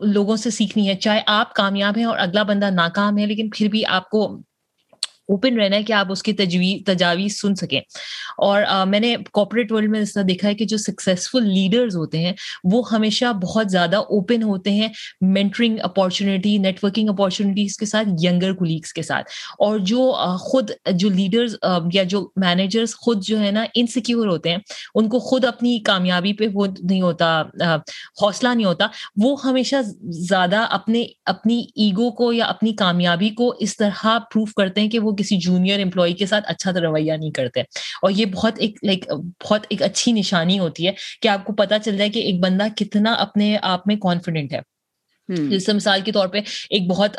لوگوں 0.02 0.36
سے 0.36 0.50
سیکھنی 0.50 0.90
ہے۔ 0.90 0.96
چاہے 0.96 1.22
آپ 1.28 1.54
کامیاب 1.54 1.98
ہیں 1.98 2.06
اور 2.06 2.20
اگلا 2.20 2.44
بندہ 2.44 2.70
ناکام 2.70 3.18
ہے، 3.18 3.26
لیکن 3.26 3.50
پھر 3.50 3.68
بھی 3.68 3.86
آپ 3.86 4.10
کو 4.10 4.42
اوپن 5.32 5.60
رہنا 5.60 5.76
ہے 5.76 5.84
کہ 5.84 5.94
آپ 5.94 6.12
اس 6.12 6.24
کی 6.24 6.34
تجویز 6.34 6.84
تجاویز 6.86 7.40
سن 7.42 7.56
سکیں 7.56 7.80
اور 8.38 8.64
میں 8.88 9.00
نے 9.00 9.16
کارپوریٹ 9.34 9.72
ورلڈ 9.72 9.90
میں 9.90 10.00
اس 10.00 10.14
طرح 10.14 10.24
دیکھا 10.28 10.48
ہے 10.48 10.56
کہ 10.56 10.66
جو 10.66 10.78
سکسیزفل 10.78 11.48
لیڈرز 11.48 11.96
ہوتے 11.96 12.20
ہیں 12.20 12.34
وہ 12.64 12.82
ہمیشہ 12.92 13.32
بہت 13.42 13.72
زیادہ 13.72 13.98
اوپن 13.98 14.44
ہوتے 14.44 14.72
ہیں 14.72 14.88
مینٹرنگ 15.22 15.78
اپارچونیٹی 15.84 16.58
نیٹورکنگ 16.58 17.10
اپارچونیٹیز 17.10 17.78
کے 17.78 17.86
ساتھ 17.86 18.08
ینگر 18.24 18.54
کولیگس 18.54 18.94
کے 18.94 19.02
ساتھ 19.02 19.30
اور 19.60 19.80
جو 19.80 20.12
خود 20.40 20.72
جو 20.92 21.10
لیڈرز 21.10 21.56
یا 21.94 22.04
جو 22.04 22.28
مینیجرز 22.36 22.96
خود 22.96 23.24
جو 23.24 23.40
ہے 23.40 23.52
نا 23.52 23.66
انسیکیور 23.76 24.28
ہوتے 24.28 24.50
ہیں 24.50 24.58
ان 24.96 25.10
کو 25.10 25.20
خود 25.20 25.46
اپنی 25.46 25.78
کامیابی 25.80 26.34
پہ 26.34 26.48
وہ 26.54 26.66
نہیں 26.66 27.02
ہوتا 27.02 27.42
حوصلہ 28.22 28.50
نہیں 28.50 28.66
ہوتا 28.66 28.88
وہ 29.24 29.36
ہمیشہ 29.44 29.76
زیادہ 30.30 30.66
اپنے 30.70 31.06
اپنی 31.26 31.60
ایگو 31.76 32.12
کو 32.12 32.32
یا 32.34 32.46
اپنی 32.46 32.74
کامیابی 32.74 33.30
کو 33.30 33.54
اس 33.60 33.78
طرح 33.78 34.18
پروف 34.32 34.54
کرتے 34.54 34.82
ہیں 34.82 34.90
کہ 34.90 35.00
وہ 35.00 35.12
کسی 35.22 35.38
جونیئر 35.38 35.80
امپلائی 35.80 36.14
کے 36.14 36.26
ساتھ 36.26 36.46
اچھا 36.48 36.72
رویہ 36.72 37.14
نہیں 37.14 37.32
کرتے۔ 37.32 37.62
اور 38.02 38.12
یہ 38.12 38.26
بہت 38.26 38.54
ایک 38.58 38.78
لائک 38.84 39.06
بہت 39.44 39.66
ایک 39.70 39.82
اچھی 39.84 40.12
نشانی 40.12 40.60
ہوتی 40.60 40.88
ہے 40.88 40.92
کہ 41.22 41.28
آپ 41.28 41.46
کو 41.46 41.54
پتا 41.54 41.80
چل 41.80 41.98
جائے 41.98 42.10
کہ 42.10 42.20
ایک 42.20 42.40
بندہ 42.40 42.68
کتنا 42.76 43.14
اپنے 43.14 43.58
آپ 43.62 43.88
میں 43.88 43.96
کانفیڈنٹ 43.96 44.54
ہے۔ 44.54 44.71
جس 45.36 45.66
سے 45.66 45.74
مثال 45.74 46.02
کے 46.02 46.12
طور 46.12 46.28
پہ 46.28 46.38
ایک 46.70 46.88
بہت 46.90 47.18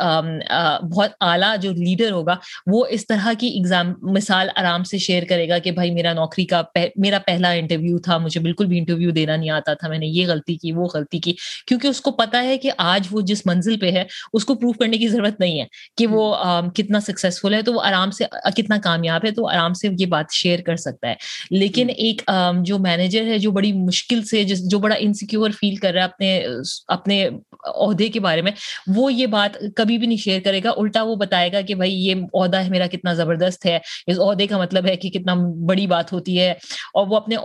بہت 0.90 1.10
اعلیٰ 1.20 1.56
جو 1.58 1.70
لیڈر 1.72 2.10
ہوگا 2.10 2.36
وہ 2.66 2.86
اس 2.90 3.06
طرح 3.06 3.32
کی 3.38 3.46
ایگزام 3.46 3.92
مثال 4.02 4.48
آرام 4.56 4.84
سے 4.84 4.98
شیئر 4.98 5.22
کرے 5.28 5.48
گا 5.48 5.58
کہ 5.58 5.70
بھائی 5.70 5.90
میرا 5.90 6.12
نوکری 6.12 6.44
کا 6.44 6.62
میرا 6.96 7.18
پہلا 7.26 7.50
انٹرویو 7.50 7.98
تھا 7.98 8.18
مجھے 8.18 8.40
بالکل 8.40 8.66
بھی 8.66 8.78
انٹرویو 8.78 9.10
دینا 9.10 9.36
نہیں 9.36 9.50
آتا 9.50 9.74
تھا 9.74 9.88
میں 9.88 9.98
نے 9.98 10.06
یہ 10.06 10.26
غلطی 10.26 10.54
کی 10.54 10.72
وہ 10.72 10.86
غلطی 10.94 11.18
کی۔ 11.18 11.34
کیونکہ 11.66 11.86
اس 11.86 12.00
کو 12.00 12.10
پتا 12.10 12.42
ہے 12.42 12.58
کہ 12.58 12.70
آج 12.78 13.06
وہ 13.10 13.20
جس 13.20 13.46
منزل 13.46 13.78
پہ 13.78 13.90
ہے 13.90 14.04
اس 14.32 14.44
کو 14.44 14.54
پروف 14.54 14.76
کرنے 14.76 14.98
کی 14.98 15.08
ضرورت 15.08 15.40
نہیں 15.40 15.60
ہے 15.60 15.66
کہ 15.96 16.06
وہ 16.06 16.34
کتنا 16.74 17.00
سکسیزفل 17.00 17.54
ہے 17.54 17.62
تو 17.62 17.72
وہ 17.72 17.82
آرام 17.82 18.10
سے 18.10 18.24
کتنا 18.56 18.76
کامیاب 18.82 19.24
ہے 19.24 19.30
تو 19.30 19.48
آرام 19.48 19.72
سے 19.72 19.88
یہ 19.98 20.06
بات 20.06 20.32
شیئر 20.32 20.60
کر 20.60 20.76
سکتا 20.76 21.08
ہے۔ 21.08 21.14
لیکن 21.50 21.88
ایک 21.96 22.22
جو 22.62 22.78
مینیجر 22.78 23.24
ہے 23.24 23.38
جو 23.38 23.50
بڑی 23.50 23.72
مشکل 23.72 24.22
سے 24.22 24.42
جو 24.44 24.78
بڑا 24.78 24.94
انسیکیور 24.98 25.50
فیل 25.50 25.76
کر 25.76 25.92
رہا 25.92 26.00
ہے 26.00 26.04
اپنے 26.04 26.44
اپنے 26.88 27.28
عہدے 27.62 28.08
کے 28.08 28.20
بارے 28.20 28.42
میں 28.42 28.52
وہ 28.96 29.12
یہ 29.12 29.26
بات 29.26 29.58
کبھی 29.76 29.98
بھی 29.98 30.06
نہیں 30.06 30.18
شیئر 30.18 30.40
کرے 30.40 30.60
گا۔ 30.64 30.70
الٹا 30.76 31.02
وہ 31.02 31.14
بتائے 31.16 31.52
گا 31.52 31.60
کہ 31.60 31.74
بھائی 31.74 31.94
یہ 32.06 32.14
عہدہ 32.34 32.56
ہے 32.56 32.68
میرا 32.68 32.86
کتنا 32.86 33.14
زبردست 33.14 33.66
ہے۔ 33.66 33.78
اس 34.06 34.18
عہدے 34.18 34.46
کا 34.46 34.58
مطلب 34.58 34.86
ہے 34.86 34.96
کہ 34.96 35.10
کتنا 35.10 35.34
بڑی 35.68 35.86
بات 35.86 36.12
ہوتی 36.12 36.38
ہے۔ 36.40 36.50
اور 36.94 37.06
وہ 37.06 37.16
اپنے 37.16 37.36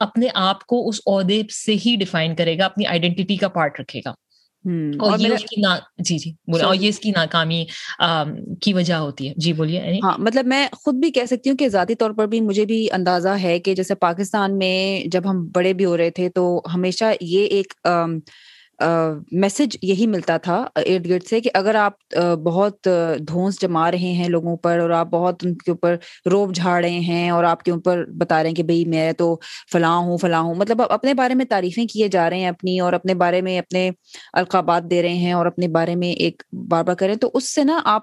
اپنے 0.00 0.26
آپ 0.34 0.66
کو 0.66 0.88
اس 0.88 1.00
عہدے 1.06 1.42
سے 1.64 1.74
ہی 1.86 1.96
ڈیفائن 1.96 2.34
کرے 2.36 2.58
گا 2.58 2.64
اپنی 2.64 2.86
آئیڈینٹی 2.86 3.36
کا 3.36 3.48
پارٹ 3.48 3.80
رکھے 3.80 4.00
گا۔ 4.04 4.14
اور 4.98 5.18
یہ 5.18 5.32
اس 5.34 5.42
کی 5.42 5.60
نا 5.60 5.78
جی 5.98 6.18
جی 6.18 6.30
اور 6.64 6.74
یہ 6.74 6.88
اس 6.88 6.98
کی 6.98 7.10
ناکامی 7.10 7.64
کی 8.60 8.72
وجہ 8.72 8.94
ہوتی 8.94 9.28
ہے۔ 9.28 9.32
جی 9.36 9.52
بولیے۔ 9.52 9.98
ہاں 10.04 10.18
مطلب 10.18 10.46
میں 10.46 10.68
خود 10.72 10.94
بھی 10.94 11.10
کہہ 11.10 11.26
سکتی 11.26 11.50
ہوں 11.50 11.56
کہ 11.56 11.68
ذاتی 11.68 11.94
طور 11.94 12.10
پر 12.10 12.26
بھی 12.26 12.40
مجھے 12.40 12.64
بھی 12.64 12.88
اندازہ 12.92 13.36
ہے 13.42 13.58
کہ 13.58 13.74
جیسے 13.74 13.94
پاکستان 13.94 14.58
میں 14.58 15.08
جب 15.08 15.30
ہم 15.30 15.48
بڑے 15.54 15.72
بھی 15.72 15.84
ہو 15.84 15.96
رہے 15.96 16.10
تھے 16.10 16.28
تو 16.28 16.62
ہمیشہ 16.74 17.04
یہ 17.20 17.46
ایک 17.46 17.72
میسج 18.80 19.76
یہی 19.82 20.06
ملتا 20.06 20.36
تھا 20.36 20.56
ارد 20.76 21.08
گرد 21.08 21.22
سے 21.22 21.40
کہ 21.40 21.50
اگر 21.54 21.74
آپ 21.74 22.14
بہت 22.44 22.88
دھونس 23.28 23.60
جما 23.60 23.90
رہے 23.90 24.12
ہیں 24.12 24.28
لوگوں 24.28 24.56
پر 24.56 24.78
اور 24.78 24.90
آپ 24.90 25.08
بہت 25.10 25.44
ان 25.44 25.54
کے 25.54 25.70
اوپر 25.70 25.96
روب 26.30 26.54
جھاڑ 26.54 26.80
رہے 26.82 26.98
ہیں 27.00 27.28
اور 27.30 27.44
آپ 27.44 27.62
کے 27.62 27.70
اوپر 27.70 28.04
بتا 28.18 28.42
رہے 28.42 28.48
ہیں 28.48 28.56
کہ 28.56 28.62
بھائی 28.62 28.84
میں 28.84 29.10
تو 29.12 29.34
فلاں 29.72 29.96
ہوں 29.98 30.18
فلاں 30.18 30.40
ہوں 30.40 30.54
مطلب 30.54 30.82
اپنے 30.90 31.14
بارے 31.14 31.34
میں 31.34 31.44
تعریفیں 31.44 31.84
کیے 31.86 32.08
جا 32.08 32.28
رہے 32.30 32.38
ہیں 32.38 32.48
اپنی 32.48 32.78
اور 32.80 32.92
اپنے 32.92 33.14
بارے 33.16 33.40
میں 33.42 33.58
اپنے 33.58 33.90
القابات 34.32 34.90
دے 34.90 35.02
رہے 35.02 35.14
ہیں 35.16 35.32
اور 35.32 35.46
اپنے 35.46 35.68
بارے 35.68 35.94
میں 35.96 36.12
ایک 36.12 36.42
بار 36.68 36.84
بار 36.84 36.94
کریں، 36.94 37.14
تو 37.16 37.30
اس 37.34 37.54
سے 37.54 37.64
نا 37.64 37.80
آپ 37.86 38.02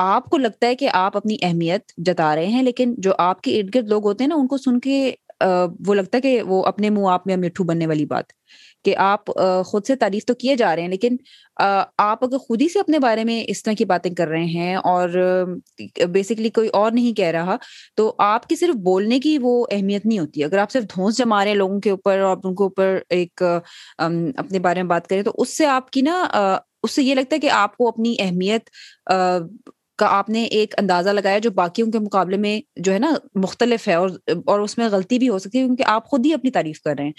آپ 0.00 0.24
کو 0.30 0.38
لگتا 0.38 0.66
ہے 0.66 0.74
کہ 0.76 0.88
آپ 0.92 1.16
اپنی 1.16 1.36
اہمیت 1.42 1.92
جتا 2.06 2.34
رہے 2.36 2.46
ہیں، 2.46 2.62
لیکن 2.62 2.94
جو 2.98 3.12
آپ 3.20 3.40
کے 3.42 3.58
ارد 3.60 3.74
گرد 3.74 3.88
لوگ 3.88 4.06
ہوتے 4.06 4.24
ہیں 4.24 4.28
نا، 4.28 4.34
ان 4.34 4.46
کو 4.48 4.56
سن 4.58 4.80
کے 4.80 5.12
وہ 5.86 5.94
لگتا 5.94 6.16
ہے 6.18 6.22
کہ 6.22 6.42
وہ 6.46 6.64
اپنے 6.66 6.90
منہ 6.90 7.08
آپ 7.10 7.26
میں 7.26 7.36
مٹھو 7.36 7.64
بننے 7.64 7.86
والی 7.86 8.04
بات۔ 8.06 8.32
کہ 8.84 8.94
آپ 8.98 9.30
خود 9.66 9.86
سے 9.86 9.96
تعریف 9.96 10.24
تو 10.26 10.34
کیے 10.34 10.54
جا 10.56 10.74
رہے 10.76 10.82
ہیں، 10.82 10.88
لیکن 10.88 11.16
آپ 11.56 12.24
اگر 12.24 12.38
خود 12.38 12.62
ہی 12.62 12.68
سے 12.68 12.78
اپنے 12.78 12.98
بارے 12.98 13.24
میں 13.24 13.42
اس 13.48 13.62
طرح 13.62 13.74
کی 13.78 13.84
باتیں 13.84 14.10
کر 14.14 14.28
رہے 14.28 14.44
ہیں 14.44 14.74
اور 14.76 15.08
بیسکلی 16.08 16.50
کوئی 16.50 16.68
اور 16.74 16.92
نہیں 16.92 17.16
کہہ 17.16 17.30
رہا، 17.32 17.56
تو 17.96 18.14
آپ 18.20 18.46
کی 18.48 18.56
صرف 18.56 18.74
بولنے 18.84 19.18
کی 19.20 19.36
وہ 19.42 19.64
اہمیت 19.70 20.06
نہیں 20.06 20.18
ہوتی۔ 20.18 20.44
اگر 20.44 20.58
آپ 20.58 20.70
صرف 20.72 20.84
دھونس 20.94 21.18
جما 21.18 21.42
رہے 21.44 21.50
ہیں 21.50 21.58
لوگوں 21.58 21.80
کے 21.80 21.90
اوپر 21.90 22.18
اور 22.20 22.36
ان 22.44 22.54
کے 22.54 22.62
اوپر 22.62 22.98
ایک 23.10 23.42
اپنے 23.98 24.58
بارے 24.58 24.82
میں 24.82 24.88
بات 24.88 25.06
کریں، 25.08 25.22
تو 25.22 25.32
اس 25.34 25.56
سے 25.56 25.66
آپ 25.66 25.90
کی 25.90 26.02
نا 26.02 26.22
اس 26.82 26.90
سے 26.90 27.02
یہ 27.02 27.14
لگتا 27.14 27.34
ہے 27.34 27.40
کہ 27.40 27.50
آپ 27.52 27.76
کو 27.76 27.88
اپنی 27.88 28.14
اہمیت 28.20 28.70
کا 29.98 30.06
آپ 30.08 30.30
نے 30.30 30.44
ایک 30.44 30.74
اندازہ 30.78 31.10
لگایا 31.10 31.38
جو 31.38 31.50
باقیوں 31.50 31.90
کے 31.90 31.98
مقابلے 31.98 32.36
میں 32.36 32.60
جو 32.76 32.92
ہے 32.92 32.98
نا 32.98 33.12
مختلف 33.34 33.88
ہے 33.88 33.94
اور 33.94 34.08
اور 34.46 34.60
اس 34.60 34.78
میں 34.78 34.88
غلطی 34.88 35.18
بھی 35.18 35.28
ہو 35.28 35.38
سکتی 35.38 35.58
ہے 35.58 35.64
کیونکہ 35.64 35.84
آپ 35.86 36.06
خود 36.06 36.26
ہی 36.26 36.32
اپنی 36.34 36.50
تعریف 36.50 36.80
کر 36.80 36.94
رہے 36.98 37.04
ہیں۔ 37.04 37.12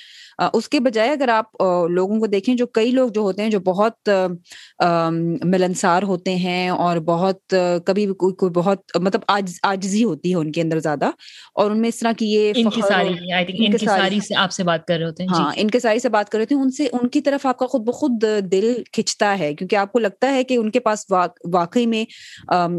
اس 0.53 0.69
کے 0.69 0.79
بجائے 0.79 1.11
اگر 1.11 1.27
آپ 1.29 1.61
لوگوں 1.89 2.19
کو 2.19 2.27
دیکھیں 2.27 2.55
جو 2.55 2.67
کئی 2.67 2.91
لوگ 2.91 3.09
جو 3.09 3.21
ہوتے 3.21 3.43
ہیں 3.43 3.49
جو 3.49 3.59
بہت 3.59 4.09
ملنسار 5.45 6.03
ہوتے 6.03 6.35
ہیں 6.35 6.69
اور 6.69 6.97
بہت 7.05 7.55
کبھی 7.85 8.05
بھی 8.05 8.13
کوئی 8.13 8.33
کوئی 8.33 8.51
بہت 8.51 8.97
مطلب 8.97 9.21
آجزی 9.63 10.03
ہوتی 10.03 10.29
ہے 10.29 10.35
ان 10.35 10.51
کے 10.51 10.61
اندر 10.61 10.79
زیادہ 10.79 11.09
اور 11.53 11.71
ان 11.71 11.81
میں 11.81 11.89
اس 11.89 11.99
طرح 11.99 12.11
کی 12.17 12.25
یہ 12.25 12.53
آپ 14.37 14.51
سے 14.51 14.63
بات 14.63 14.85
کر 14.87 14.97
رہے 14.97 15.05
ہوتے 15.05 15.23
ہیں۔ 15.23 15.29
جی۔ 15.29 15.41
ہاں 15.41 15.51
ان 15.55 15.69
کے 15.69 15.79
ساری 15.79 15.99
سے 15.99 16.09
بات 16.09 16.29
کر 16.29 16.37
رہے 16.37 16.45
تھے 16.45 16.55
ان 16.55 16.69
سے 16.69 16.87
ان 16.93 17.07
کی 17.07 17.21
طرف 17.21 17.45
آپ 17.45 17.57
کا 17.57 17.67
خود 17.67 17.81
بخود 17.81 18.23
دل 18.51 18.73
کھچتا 18.91 19.37
ہے 19.39 19.53
کیونکہ 19.53 19.75
آپ 19.75 19.91
کو 19.91 19.99
لگتا 19.99 20.33
ہے 20.33 20.43
کہ 20.43 20.57
ان 20.57 20.71
کے 20.71 20.79
پاس 20.79 21.05
واقعی 21.11 21.85
میں 21.85 22.03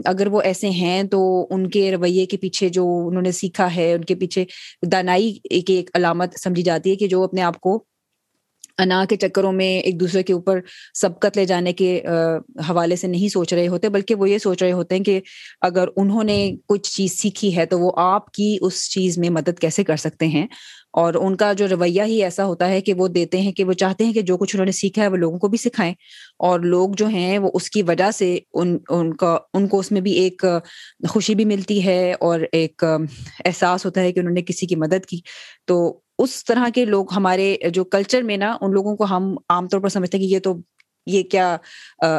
اگر 0.04 0.26
وہ 0.26 0.40
ایسے 0.42 0.70
ہیں 0.72 1.02
تو 1.10 1.20
ان 1.50 1.68
کے 1.70 1.90
رویے 1.92 2.26
کے 2.26 2.36
پیچھے 2.36 2.68
جو 2.68 2.86
انہوں 3.08 3.22
نے 3.22 3.32
سیکھا 3.32 3.74
ہے، 3.76 3.92
ان 3.94 4.04
کے 4.04 4.14
پیچھے 4.14 4.44
دانائی 4.92 5.32
کی 5.60 5.74
ایک 5.74 5.90
علامت 5.94 6.38
سمجھی 6.40 6.62
جاتی 6.62 6.90
ہے 6.90 6.96
کہ 6.96 7.06
جو 7.08 7.22
اپنے 7.24 7.42
آپ 7.42 7.60
کو 7.60 7.82
انا 8.78 9.04
کے 9.08 9.16
چکروں 9.16 9.52
میں 9.52 9.68
ایک 9.80 9.98
دوسرے 10.00 10.22
کے 10.22 10.32
اوپر 10.32 10.58
سبقت 10.94 11.36
لے 11.36 11.44
جانے 11.44 11.72
کے 11.72 11.88
حوالے 12.68 12.96
سے 12.96 13.06
نہیں 13.06 13.28
سوچ 13.28 13.52
رہے 13.54 13.68
ہوتے، 13.68 13.88
بلکہ 13.88 14.14
وہ 14.14 14.28
یہ 14.30 14.38
سوچ 14.38 14.62
رہے 14.62 14.72
ہوتے 14.72 14.94
ہیں 14.96 15.04
کہ 15.04 15.20
اگر 15.62 15.88
انہوں 15.96 16.24
نے 16.24 16.36
کچھ 16.66 16.90
چیز 16.90 17.12
سیکھی 17.12 17.56
ہے 17.56 17.66
تو 17.66 17.78
وہ 17.80 17.92
آپ 17.98 18.30
کی 18.32 18.56
اس 18.60 18.88
چیز 18.90 19.18
میں 19.18 19.30
مدد 19.30 19.58
کیسے 19.60 19.84
کر 19.84 19.96
سکتے 19.96 20.26
ہیں؟ 20.28 20.46
اور 20.96 21.14
ان 21.14 21.36
کا 21.36 21.52
جو 21.52 21.68
رویہ 21.68 22.02
ہی 22.02 22.22
ایسا 22.24 22.44
ہوتا 22.44 22.68
ہے 22.68 22.80
کہ 22.80 22.94
وہ 22.94 23.08
دیتے 23.08 23.40
ہیں 23.40 23.52
کہ 23.52 23.64
وہ 23.64 23.72
چاہتے 23.72 24.04
ہیں 24.04 24.12
کہ 24.12 24.22
جو 24.22 24.36
کچھ 24.36 24.56
انہوں 24.56 24.66
نے 24.66 24.72
سیکھا 24.72 25.02
ہے 25.02 25.08
وہ 25.08 25.16
لوگوں 25.16 25.38
کو 25.38 25.48
بھی 25.48 25.58
سکھائیں 25.58 25.92
اور 26.38 26.60
لوگ 26.60 26.90
جو 26.96 27.06
ہیں 27.06 27.38
وہ 27.38 27.50
اس 27.54 27.70
کی 27.70 27.82
وجہ 27.82 28.10
سے 28.10 28.38
ان 28.54 28.76
ان 28.88 29.12
کا، 29.16 29.38
ان 29.54 29.66
کو 29.68 29.78
اس 29.78 29.92
میں 29.92 30.00
بھی 30.00 30.12
ایک 30.12 30.44
خوشی 31.08 31.34
بھی 31.34 31.44
ملتی 31.44 31.84
ہے 31.84 32.12
اور 32.20 32.40
ایک 32.52 32.84
احساس 33.44 33.86
ہوتا 33.86 34.00
ہے 34.00 34.12
کہ 34.12 34.20
انہوں 34.20 34.34
نے 34.34 34.42
کسی 34.42 34.66
کی 34.66 34.76
مدد 34.76 35.06
کی۔ 35.06 35.20
تو 35.66 36.00
اس 36.18 36.44
طرح 36.44 36.68
کے 36.74 36.84
لوگ 36.84 37.12
ہمارے 37.16 37.56
جو 37.74 37.84
کلچر 37.84 38.22
میں 38.22 38.36
نا، 38.36 38.56
ان 38.60 38.72
لوگوں 38.72 38.96
کو 38.96 39.04
ہم 39.04 39.34
عام 39.48 39.68
طور 39.68 39.80
پر 39.80 39.88
سمجھتے 39.88 40.18
ہیں 40.18 40.26
کہ 40.26 40.34
یہ 40.34 40.40
تو 40.40 40.54
یہ 41.06 41.22
کیا 41.22 41.56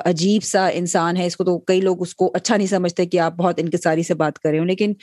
عجیب 0.05 0.43
سا 0.43 0.67
انسان 0.73 1.17
ہے، 1.17 1.25
اس 1.25 1.37
کو 1.37 1.43
تو 1.43 1.57
کئی 1.59 1.81
لوگ 1.81 2.01
اس 2.01 2.13
کو 2.15 2.31
اچھا 2.33 2.57
نہیں 2.57 2.67
سمجھتے 2.67 3.05
کہ 3.05 3.19
آپ 3.19 3.33
بہت 3.37 3.59
انکساری 3.59 4.03
سے 4.03 4.13
بات 4.15 4.39
کر 4.39 4.49
رہے 4.49 4.59
ہو 4.59 4.65
لیکن 4.65 4.93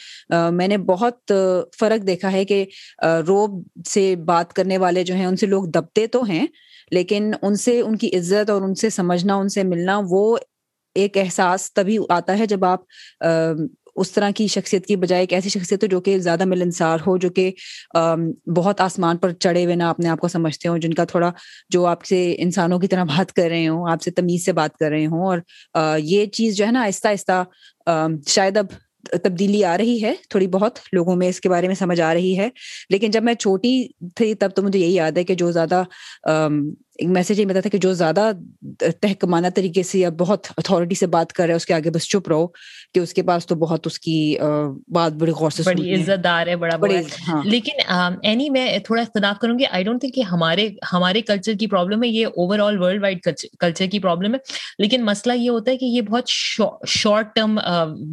میں 0.56 0.68
نے 0.68 0.78
بہت 0.86 1.32
فرق 1.80 2.06
دیکھا 2.06 2.32
ہے 2.32 2.44
کہ 2.44 2.64
روب 3.28 3.62
سے 3.88 4.14
بات 4.26 4.52
کرنے 4.52 4.78
والے 4.78 5.04
جو 5.04 5.14
ہیں، 5.14 5.26
ان 5.26 5.36
سے 5.36 5.46
لوگ 5.46 5.64
دبتے 5.74 6.06
تو 6.06 6.22
ہیں، 6.24 6.46
لیکن 6.92 7.30
ان 7.42 7.54
سے 7.56 7.80
ان 7.80 7.96
کی 7.96 8.10
عزت 8.18 8.50
اور 8.50 8.62
ان 8.62 8.74
سے 8.74 8.90
سمجھنا، 8.90 9.34
ان 9.34 9.48
سے 9.48 9.62
ملنا، 9.64 10.00
وہ 10.10 10.36
ایک 10.96 11.16
احساس 11.18 11.72
تبھی 11.74 11.98
آتا 12.08 12.38
ہے 12.38 12.46
جب 12.46 12.64
آپ 12.64 12.80
اس 13.96 14.10
طرح 14.12 14.30
کی 14.36 14.46
شخصیت 14.46 14.86
کی 14.86 14.96
بجائے 14.96 15.22
ایک 15.22 15.32
ایسی 15.32 15.48
شخصیت 15.48 15.82
ہو 15.82 15.88
جو 15.88 16.00
کہ 16.00 16.16
زیادہ 16.18 16.44
ملنسار 16.44 16.98
ہو، 17.06 17.16
جو 17.16 17.30
کہ 17.30 17.50
بہت 18.56 18.80
آسمان 18.80 19.16
پر 19.16 19.32
چڑھے 19.34 19.64
ہوئے 19.64 19.74
نہ 19.74 19.82
اپنے 19.84 20.08
آپ 20.08 20.20
کو 20.20 20.28
سمجھتے 20.28 20.68
ہوں، 20.68 20.78
جن 20.78 20.94
کا 20.94 21.04
تھوڑا 21.04 21.30
جو 21.70 21.84
آپ 21.86 22.04
سے 22.04 22.24
انسانوں 22.38 22.78
کی 22.78 22.88
طرح 22.88 23.04
بات 23.06 23.32
کر 23.32 23.48
رہے 23.48 23.66
ہوں، 23.68 23.90
آپ 23.90 24.02
سے 24.02 24.10
تمیز 24.10 24.44
سے 24.44 24.52
بات 24.52 24.76
کر 24.78 24.90
رہے 24.90 25.06
ہوں 25.06 25.26
اور 25.26 25.38
یہ 25.98 26.26
چیز 26.28 26.56
جو 26.56 26.66
ہے 26.66 26.70
نا 26.70 26.82
آہستہ 26.82 27.08
آہستہ 27.08 27.42
شاید 28.28 28.56
اب 28.56 28.66
تبدیلی 29.22 29.64
آ 29.64 29.76
رہی 29.78 30.02
ہے، 30.02 30.12
تھوڑی 30.30 30.46
بہت 30.46 30.78
لوگوں 30.92 31.14
میں 31.16 31.28
اس 31.28 31.40
کے 31.40 31.48
بارے 31.48 31.66
میں 31.66 31.74
سمجھ 31.74 32.00
آ 32.00 32.12
رہی 32.14 32.36
ہے، 32.38 32.48
لیکن 32.90 33.10
جب 33.10 33.22
میں 33.22 33.34
چھوٹی 33.34 33.72
تھی 34.16 34.32
تب 34.34 34.50
تو 34.56 34.62
مجھے 34.62 34.78
یہی 34.78 34.94
یاد 34.94 35.18
ہے 35.18 35.24
کہ 35.24 35.34
جو 35.34 35.50
زیادہ 35.52 35.82
ایک 36.98 37.08
میسج 37.08 37.40
یہ 37.40 37.44
بتاتا 37.44 37.68
کہ 37.68 37.78
جو 37.78 37.92
زیادہ 37.92 38.30
تحکمانہ 39.00 39.46
طریقے 39.54 39.82
سے 39.82 39.98
یا 39.98 40.08
بہت 40.18 40.46
اتھارٹی 40.56 40.94
سے 40.94 41.06
بات 41.06 41.32
کر 41.32 41.44
رہا 41.44 41.52
ہے 41.52 41.56
اس 41.56 41.66
کے 41.66 41.74
آگے 41.74 41.90
بس 41.90 42.08
چپ 42.08 42.28
رہو 42.28 42.46
کہ 42.94 42.98
اس 42.98 43.14
کے 43.14 43.22
پاس 43.22 43.46
تو 43.46 43.54
بہت 43.54 43.86
اس 43.86 43.98
کی 43.98 44.36
بات 44.88 45.12
بڑی 45.12 45.32
غور 45.32 45.50
سے 45.50 45.62
بڑی 45.66 45.94
عزت 45.94 46.24
دار 46.24 46.46
ہے 46.46 46.56
بڑا 46.56 46.76
بڑی 46.76 46.96
ہاں۔ 47.28 47.40
لیکن 47.44 47.92
اینی 48.22 48.50
میں 48.50 48.78
تھوڑا 48.78 49.02
اختلاف 49.02 49.38
کروں 49.38 49.58
گی۔ 49.58 49.64
آئی 49.70 49.84
ڈونٹ 49.84 50.00
تھنک 50.00 50.14
کہ 50.14 50.20
ہمارے 50.20 50.68
ہمارے 50.92 51.22
کلچر 51.22 51.52
کی 51.60 51.66
پرابلم 51.66 52.02
ہے 52.02 52.08
یہ 52.08 52.26
over 52.26 52.58
all 52.58 52.82
world 52.82 53.02
wide 53.02 53.18
culture 53.60 53.86
کی 53.86 53.98
پرابلم 53.98 54.34
ہے۔ 54.34 54.38
لیکن 54.78 55.04
مسئلہ 55.04 55.32
یہ 55.36 55.50
ہوتا 55.50 55.70
ہے 55.70 55.76
کہ 55.76 55.84
یہ 55.84 56.00
بہت 56.00 56.28
شارٹ 56.86 57.34
ٹرم 57.34 57.58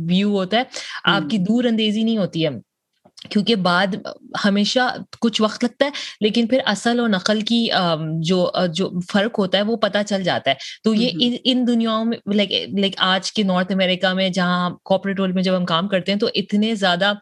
ویو 0.09 0.29
ہوتا 0.29 0.57
ہے۔ 0.57 0.63
آپ 1.03 1.29
کی 1.29 1.37
دور 1.37 1.63
اندیزی 1.63 2.03
نہیں 2.03 2.17
ہوتی 2.17 2.45
ہے۔ 2.45 2.70
کیونکہ 3.29 3.55
بعد 3.55 3.87
ہمیشہ 4.45 4.79
کچھ 5.19 5.41
وقت 5.41 5.63
لگتا 5.63 5.85
ہے 5.85 5.89
لیکن 6.21 6.47
پھر 6.47 6.59
اصل 6.65 6.99
اور 6.99 7.09
نقل 7.09 7.41
کی 7.41 7.67
جو 8.21 8.37
جو 8.73 8.89
فرق 9.11 9.39
ہوتا 9.39 9.57
ہے 9.57 9.63
وہ 9.63 9.75
پتہ 9.75 9.97
چل 10.07 10.23
جاتا 10.23 10.51
ہے۔ 10.51 10.55
تو 10.83 10.93
یہ 10.95 11.09
ان 11.43 11.67
دنیاؤں 11.67 12.05
میں 12.05 12.33
لائک 12.33 12.51
لائک 12.79 12.93
آج 12.97 13.31
کے 13.33 13.43
نارتھ 13.43 13.71
امریکہ 13.71 14.13
میں 14.13 14.29
جہاں 14.29 14.69
کارپوریٹ 14.85 15.19
ورلڈ 15.19 15.35
میں 15.35 15.43
جب 15.43 15.57
ہم 15.57 15.65
کام 15.65 15.87
کرتے 15.87 16.11
ہیں 16.11 16.19
تو 16.19 16.27
اتنے 16.35 16.75
زیادہ 16.75 17.13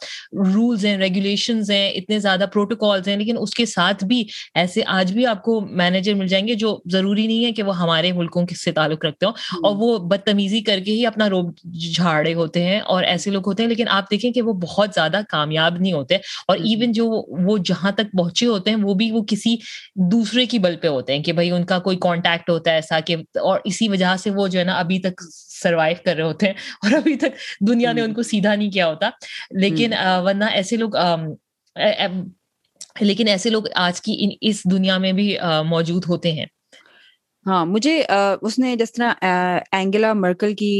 رولز 0.45 0.85
ہیں 0.85 0.97
ریگولیشنز 0.97 1.71
ہیں 1.71 1.89
اتنے 1.89 2.19
زیادہ 2.19 2.45
پروٹوکالز 2.53 3.07
ہیں 3.07 3.15
لیکن 3.15 3.35
اس 3.39 3.53
کے 3.53 3.65
ساتھ 3.65 4.03
بھی 4.03 4.23
ایسے 4.55 4.81
آج 4.87 5.13
بھی 5.13 5.25
آپ 5.25 5.43
کو 5.43 5.61
مینیجر 5.71 6.13
مل 6.13 6.27
جائیں 6.27 6.47
گے 6.47 6.53
جو 6.55 6.79
ضروری 6.91 7.27
نہیں 7.27 7.45
ہے 7.45 7.51
کہ 7.51 7.63
وہ 7.63 7.77
ہمارے 7.77 8.11
ملکوں 8.11 8.45
سے 8.57 8.71
تعلق 8.71 9.05
رکھتے 9.05 9.25
ہوں۔ 9.25 9.33
اور 9.63 9.75
وہ 9.75 9.97
بدتمیزی 10.07 10.61
کر 10.61 10.79
کے 10.85 10.91
ہی 10.91 11.05
اپنا 11.05 11.29
روب 11.29 11.51
جھاڑے 11.95 12.33
ہوتے 12.33 12.63
ہیں 12.63 12.79
اور 12.79 13.03
ایسے 13.03 13.31
لوگ 13.31 13.47
ہوتے 13.47 13.63
ہیں 13.63 13.69
لیکن 13.69 13.87
آپ 13.89 14.11
دیکھیں 14.11 14.31
کہ 14.31 14.41
وہ 14.41 14.53
بہت 14.61 14.89
زیادہ 14.93 15.19
کامیاب 15.29 15.77
نہیں 15.79 15.88
ہوتے 15.93 16.15
اور 16.47 16.57
ایون 16.57 16.91
جو 16.91 17.05
وہ 17.45 17.57
جہاں 17.57 17.91
تک 17.91 18.11
پہنچے 18.17 18.45
ہوتے 18.45 18.69
ہیں 18.69 18.77
وہ 18.81 18.93
بھی 18.93 19.11
وہ 19.11 19.23
کسی 19.23 19.55
دوسرے 20.11 20.45
کی 20.45 20.59
بل 20.59 20.75
پہ 20.75 20.87
ہوتے 20.87 21.15
ہیں 21.15 21.23
کہ 21.23 21.33
بھائی 21.33 21.51
ان 21.51 21.65
کا 21.65 21.79
کوئی 21.79 21.97
کانٹیکٹ 21.97 22.49
ہوتا 22.49 22.71
ہے 22.71 22.75
ایسا 22.75 22.99
کہ 22.99 23.15
اور 23.41 23.59
اسی 23.63 23.87
وجہ 23.89 24.15
سے 24.19 24.29
وہ 24.29 24.47
جو 24.47 24.59
ہے 24.59 24.63
نا 24.63 24.73
ابھی 24.73 24.99
تک 24.99 25.21
سروائو 25.61 25.95
کر 26.05 26.15
رہے 26.15 26.23
ہوتے 26.23 26.45
ہیں 26.45 26.53
اور 26.83 26.93
ابھی 26.93 27.15
تک 27.15 27.37
دنیا 27.67 27.91
نے 27.91 28.01
ان 28.01 28.13
کو 28.13 28.23
سیدھا 28.23 28.55
نہیں 28.55 28.71
کیا 28.71 28.87
ہوتا۔ 28.87 29.09
لیکن 29.59 29.93
ورنہ 30.23 30.45
ایسے 30.51 30.75
لوگ 30.77 30.95
لیکن 33.01 33.27
ایسے 33.27 33.49
لوگ 33.49 33.63
آج 33.75 34.01
کی 34.01 34.15
اس 34.41 34.61
دنیا 34.71 34.97
میں 34.97 35.11
بھی 35.11 35.35
موجود 35.65 36.03
ہوتے 36.09 36.31
ہیں۔ 36.31 36.45
ہاں 37.45 37.65
مجھے 37.65 37.91
اس 38.41 38.57
نے 38.59 38.75
جس 38.75 38.91
طرح 38.93 39.11
اینگلا 39.71 40.11
مرکل 40.13 40.53
کی 40.55 40.71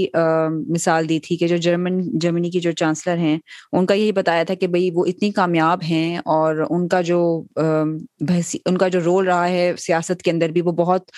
مثال 0.69 1.07
دی 1.09 1.19
تھی 1.19 1.35
کہ 1.37 1.47
جو 1.47 1.57
جرمن، 1.57 2.01
جرمنی 2.19 2.49
کی 2.51 2.59
جو 2.59 2.71
چانسلر 2.71 3.17
ہیں، 3.17 3.37
ان 3.73 3.85
کا 3.85 3.93
یہی 3.93 4.11
بتایا 4.11 4.43
تھا 4.43 4.53
کہ 4.53 4.67
بھائی 4.67 4.89
وہ 4.95 5.05
اتنی 5.07 5.29
کامیاب 5.31 5.83
ہیں 5.89 6.17
اور 6.25 6.55
ان 6.69 6.87
کا 6.87 7.01
جو 7.01 7.19
ان 7.57 8.77
کا 8.77 8.87
جو 8.87 8.99
رول 9.05 9.25
رہا 9.27 9.47
ہے 9.49 9.71
سیاست 9.79 10.21
کے 10.21 10.31
اندر 10.31 10.49
بھی 10.51 10.61
وہ 10.61 10.71
بہت 10.77 11.11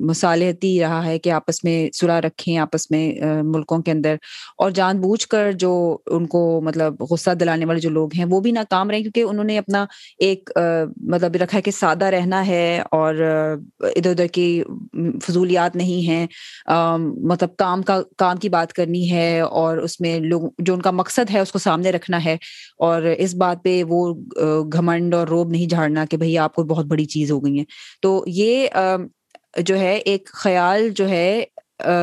مصالحتی 0.00 0.78
رہا 0.80 1.04
ہے 1.04 1.18
کہ 1.18 1.30
آپس 1.30 1.62
میں 1.64 1.76
صلاح 1.94 2.20
رکھیں، 2.20 2.56
آپس 2.58 2.90
میں 2.90 3.04
ملکوں 3.44 3.82
کے 3.82 3.90
اندر 3.90 4.16
اور 4.58 4.70
جان 4.70 5.00
بوجھ 5.00 5.26
کر 5.28 5.50
جو 5.58 5.72
ان 6.08 6.26
کو 6.26 6.60
مطلب 6.64 7.02
غصہ 7.10 7.30
دلانے 7.40 7.64
والے 7.64 7.80
جو 7.80 7.90
لوگ 7.90 8.14
ہیں 8.16 8.24
وہ 8.30 8.40
بھی 8.40 8.52
ناکام 8.52 8.90
رہے 8.90 9.02
کیونکہ 9.02 9.22
انہوں 9.22 9.44
نے 9.44 9.58
اپنا 9.58 9.84
ایک 10.18 10.50
مطلب 11.06 11.36
رکھا 11.42 11.56
ہے 11.56 11.62
کہ 11.62 11.70
سادہ 11.70 12.04
رہنا 12.06 12.46
ہے 12.46 12.64
اور 12.90 13.14
ادھر 14.06 14.10
ادھر 14.10 14.26
کے 14.26 14.62
فضولیات 15.22 15.76
نہیں 15.76 16.06
ہیں 16.08 16.26
مطلب 17.30 17.56
کام 17.56 17.82
کا، 17.82 18.00
کام 18.18 18.36
کی 18.36 18.48
بات 18.48 18.72
کرنی 18.72 19.10
ہے 19.10 19.40
اور 19.40 19.76
اس 19.76 20.00
میں 20.00 20.18
لوگ، 20.20 20.42
جو 20.58 20.74
ان 20.74 20.82
کا 20.82 20.90
مقصد 20.90 21.30
ہے 21.34 21.40
اس 21.40 21.52
کو 21.52 21.58
سامنے 21.58 21.90
رکھنا 21.90 22.24
ہے 22.24 22.36
اور 22.78 23.02
اس 23.02 23.34
بات 23.34 23.62
پہ 23.64 23.82
وہ 23.88 24.14
گھمنڈ 24.72 25.14
اور 25.14 25.26
روب 25.26 25.50
نہیں 25.50 25.66
جھاڑنا 25.66 26.04
کہ 26.10 26.16
بھائی 26.16 26.38
آپ 26.38 26.54
کو 26.54 26.64
بہت 26.64 26.86
بڑی 26.86 27.04
چیز 27.04 27.30
ہو 27.30 27.44
گئی 27.44 27.58
ہے۔ 27.58 27.64
تو 28.02 28.24
یہ 28.26 28.66
جو 29.58 29.78
ہے 29.78 29.94
ایک 29.94 30.28
خیال 30.32 30.88
جو 30.88 31.08
ہے 31.08 31.44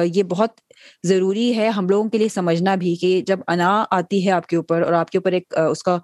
یہ 0.06 0.24
بہت 0.24 0.60
ضروری 1.04 1.56
ہے 1.58 1.68
ہم 1.70 1.90
لوگوں 1.90 2.10
کے 2.10 2.18
لیے 2.18 2.28
سمجھنا 2.28 2.76
بھی 2.76 2.96
کہ 2.96 3.22
جب 3.28 3.40
انا 3.48 3.84
آتی 3.92 4.26
ہے 4.26 4.32
آپ 4.32 4.48
کے 4.48 4.56
اوپر 4.56 4.82
اور 4.82 4.94
آپ 4.94 5.10
کے 5.10 5.18
اوپر 5.18 5.32
ایک 5.32 5.54
اس 5.70 5.84
کا 5.84 5.98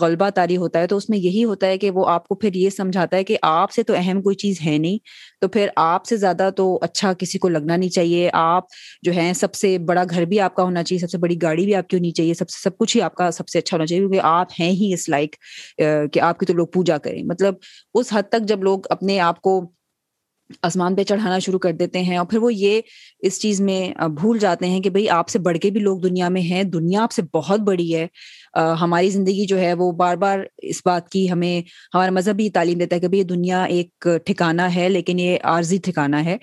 غلبہ 0.00 0.28
تاری 0.30 0.56
ہوتا 0.56 0.80
ہے 0.80 0.86
تو 0.86 0.96
اس 0.96 1.08
میں 1.10 1.18
یہی 1.18 1.44
ہوتا 1.44 1.66
ہے 1.66 1.78
کہ 1.78 1.90
وہ 1.90 2.08
آپ 2.08 2.28
کو 2.28 2.34
پھر 2.34 2.54
یہ 2.54 2.70
سمجھاتا 2.70 3.16
ہے 3.16 3.24
کہ 3.24 3.36
آپ 3.42 3.72
سے 3.72 3.82
تو 3.82 3.94
اہم 3.96 4.22
کوئی 4.22 4.36
چیز 4.36 4.60
ہے 4.66 4.76
نہیں، 4.78 4.98
تو 5.40 5.48
پھر 5.48 5.68
آپ 5.76 6.04
سے 6.06 6.16
زیادہ 6.16 6.48
تو 6.56 6.78
اچھا 6.82 7.12
کسی 7.12 7.38
کو 7.38 7.48
لگنا 7.48 7.76
نہیں 7.76 7.90
چاہیے۔ 7.90 8.30
آپ 8.32 8.64
جو 9.02 9.14
ہے 9.14 9.32
سب 9.36 9.54
سے 9.54 9.76
بڑا 9.78 10.04
گھر 10.10 10.24
بھی 10.24 10.40
آپ 10.40 10.54
کا 10.54 10.62
ہونا 10.62 10.82
چاہیے، 10.82 11.00
سب 11.00 11.10
سے 11.10 11.18
بڑی 11.18 11.36
گاڑی 11.42 11.64
بھی 11.64 11.74
آپ 11.74 11.88
کی 11.88 11.96
ہونی 11.96 12.10
چاہیے، 12.10 12.34
سب 12.34 12.50
سے، 12.50 12.60
سب 12.62 12.76
کچھ 12.78 12.96
ہی 12.96 13.02
آپ 13.02 13.14
کا 13.14 13.30
سب 13.30 13.48
سے 13.48 13.58
اچھا 13.58 13.76
ہونا 13.76 13.86
چاہیے، 13.86 14.00
کیونکہ 14.00 14.20
آپ 14.22 14.60
ہیں 14.60 14.70
ہی 14.72 14.92
اس 14.94 15.08
لائک 15.08 15.36
کہ 16.12 16.20
آپ 16.20 16.38
کی 16.38 16.46
تو 16.46 16.54
لوگ 16.54 16.66
پوجا 16.74 16.98
کریں۔ 16.98 17.22
مطلب 17.24 17.54
اس 17.94 18.12
حد 18.12 18.28
تک 18.30 18.48
جب 18.48 18.62
لوگ 18.64 18.80
اپنے 18.90 19.18
آپ 19.20 19.40
کو 19.40 19.60
آسمان 20.62 20.94
پہ 20.94 21.02
چڑھانا 21.04 21.38
شروع 21.38 21.58
کر 21.58 21.72
دیتے 21.72 22.00
ہیں 22.02 22.16
اور 22.16 22.26
پھر 22.26 22.38
وہ 22.38 22.52
یہ 22.54 22.80
اس 23.22 23.40
چیز 23.40 23.60
میں 23.60 23.80
بھول 24.20 24.38
جاتے 24.38 24.66
ہیں 24.66 24.80
کہ 24.80 24.90
بھائی 24.90 25.08
آپ 25.10 25.28
سے 25.28 25.38
بڑھ 25.38 25.58
کے 25.58 25.70
بھی 25.70 25.80
لوگ 25.80 25.98
دنیا 25.98 26.28
میں 26.28 26.42
ہیں، 26.42 26.62
دنیا 26.64 27.02
آپ 27.02 27.12
سے 27.12 27.22
بہت 27.34 27.60
بڑی 27.60 27.94
ہے۔ 27.94 28.06
ہماری 28.80 29.10
زندگی 29.10 29.46
جو 29.46 29.58
ہے 29.58 29.72
وہ 29.74 29.90
بار 29.92 30.16
بار 30.16 30.38
اس 30.62 30.80
بات 30.84 31.08
کی 31.08 31.30
ہمیں، 31.30 31.60
ہمارا 31.94 32.10
مذہب 32.10 32.36
بھی 32.36 32.48
تعلیم 32.50 32.78
دیتا 32.78 32.96
ہے 32.96 33.00
کہ 33.00 33.08
بھائی 33.08 33.20
یہ 33.20 33.26
دنیا 33.26 33.62
ایک 33.64 34.08
ٹھکانا 34.26 34.74
ہے، 34.74 34.88
لیکن 34.88 35.20
یہ 35.20 35.36
عارضی 35.44 35.78
ٹھکانا 35.84 36.24
ہے۔ 36.24 36.36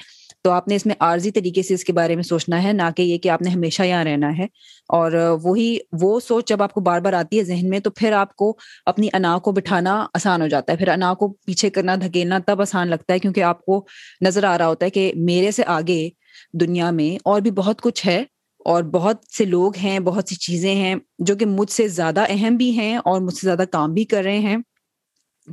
تو 0.47 0.51
آپ 0.51 0.67
نے 0.67 0.75
اس 0.75 0.85
میں 0.85 0.95
عارضی 0.99 1.31
طریقے 1.31 1.63
سے 1.63 1.73
اس 1.73 1.83
کے 1.83 1.93
بارے 1.93 2.15
میں 2.15 2.23
سوچنا 2.23 2.63
ہے، 2.63 2.73
نہ 2.73 2.81
کہ 2.95 3.01
یہ 3.01 3.17
کہ 3.17 3.29
آپ 3.29 3.41
نے 3.41 3.49
ہمیشہ 3.49 3.83
یہاں 3.83 4.03
رہنا 4.03 4.37
ہے۔ 4.37 4.43
اور 4.89 5.11
وہی، 5.43 5.77
وہ 6.01 6.19
سوچ 6.19 6.47
جب 6.47 6.63
آپ 6.63 6.73
کو 6.73 6.81
بار 6.81 7.01
بار 7.01 7.13
آتی 7.13 7.37
ہے 7.37 7.43
ذہن 7.43 7.69
میں، 7.69 7.79
تو 7.79 7.89
پھر 7.89 8.11
آپ 8.11 8.35
کو 8.35 8.57
اپنی 8.85 9.09
انا 9.13 9.37
کو 9.37 9.51
بٹھانا 9.51 10.05
آسان 10.13 10.41
ہو 10.41 10.47
جاتا 10.47 10.73
ہے۔ 10.73 10.77
پھر 10.77 10.87
انا 10.87 11.13
کو 11.13 11.27
پیچھے 11.27 11.69
کرنا، 11.69 11.95
دھکیلنا 11.95 12.39
تب 12.45 12.61
آسان 12.61 12.87
لگتا 12.87 13.13
ہے، 13.13 13.19
کیونکہ 13.19 13.43
آپ 13.43 13.65
کو 13.65 13.85
نظر 14.21 14.43
آ 14.43 14.57
رہا 14.57 14.67
ہوتا 14.67 14.85
ہے 14.85 14.89
کہ 14.89 15.11
میرے 15.15 15.51
سے 15.51 15.63
آگے 15.65 16.09
دنیا 16.53 16.91
میں 16.91 17.19
اور 17.25 17.41
بھی 17.41 17.51
بہت 17.51 17.81
کچھ 17.81 18.07
ہے 18.07 18.23
اور 18.65 18.83
بہت 18.83 19.15
سے 19.37 19.45
لوگ 19.45 19.77
ہیں، 19.77 19.99
بہت 19.99 20.23
سی 20.29 20.35
چیزیں 20.35 20.75
ہیں 20.75 20.95
جو 21.19 21.35
کہ 21.35 21.45
مجھ 21.45 21.71
سے 21.71 21.87
زیادہ 21.87 22.23
اہم 22.29 22.55
بھی 22.55 22.71
ہیں 22.71 22.97
اور 22.97 23.21
مجھ 23.21 23.33
سے 23.33 23.47
زیادہ 23.47 23.63
کام 23.71 23.93
بھی 23.93 24.03
کر 24.03 24.23
رہے 24.23 24.39
ہیں۔ 24.39 24.57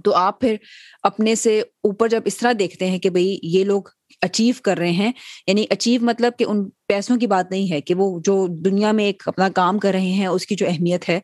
تو 0.04 0.14
آپ 0.14 0.40
پھر 0.40 0.56
اپنے 1.02 1.34
سے 1.34 1.60
اوپر 1.60 2.08
جب 2.08 2.22
اس 2.24 2.36
طرح 2.36 2.52
دیکھتے 2.58 2.86
ہیں 2.86 2.98
کہ 2.98 3.10
بھائی 3.10 3.38
یہ 3.42 3.64
لوگ 3.64 3.82
اچیو 4.22 4.54
کر 4.62 4.78
رہے 4.78 4.90
ہیں 4.90 5.12
یعنی 5.46 5.64
اچیو 5.70 6.00
مطلب 6.04 6.32
کہ 6.38 6.44
ان 6.48 6.68
پیسوں 6.88 7.16
کی 7.16 7.26
بات 7.26 7.50
نہیں 7.50 7.72
ہے 7.72 7.80
کہ 7.80 7.94
وہ 7.94 8.20
جو 8.24 8.46
دنیا 8.64 8.92
میں 8.92 9.04
ایک 9.04 9.22
اپنا 9.26 9.48
کام 9.48 9.78
کر 9.78 9.92
رہے 9.92 10.10
ہیں، 10.12 10.26
اس 10.26 10.46
کی 10.46 10.54
جو 10.54 10.66
اہمیت 10.66 11.08
ہے، 11.08 11.18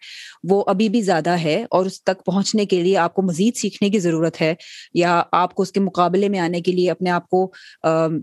وہ 0.50 0.62
ابھی 0.66 0.88
بھی 0.88 1.00
زیادہ 1.00 1.30
ہے 1.30 1.64
اور 1.70 1.86
اس 1.86 2.02
تک 2.02 2.24
پہنچنے 2.24 2.64
کے 2.66 2.82
لیے 2.82 2.96
آپ 2.96 3.14
کو 3.14 3.22
مزید 3.22 3.56
سیکھنے 3.56 3.90
کی 3.90 3.98
ضرورت 3.98 4.40
ہے 4.40 4.54
یا 4.94 5.22
آپ 5.32 5.54
کو 5.54 5.62
اس 5.62 5.72
کے 5.72 5.80
مقابلے 5.80 6.28
میں 6.28 6.38
آنے 6.38 6.60
کے 6.60 6.72
لیے 6.72 6.90
اپنے 6.90 7.10
آپ 7.10 7.28
کو 7.28 7.50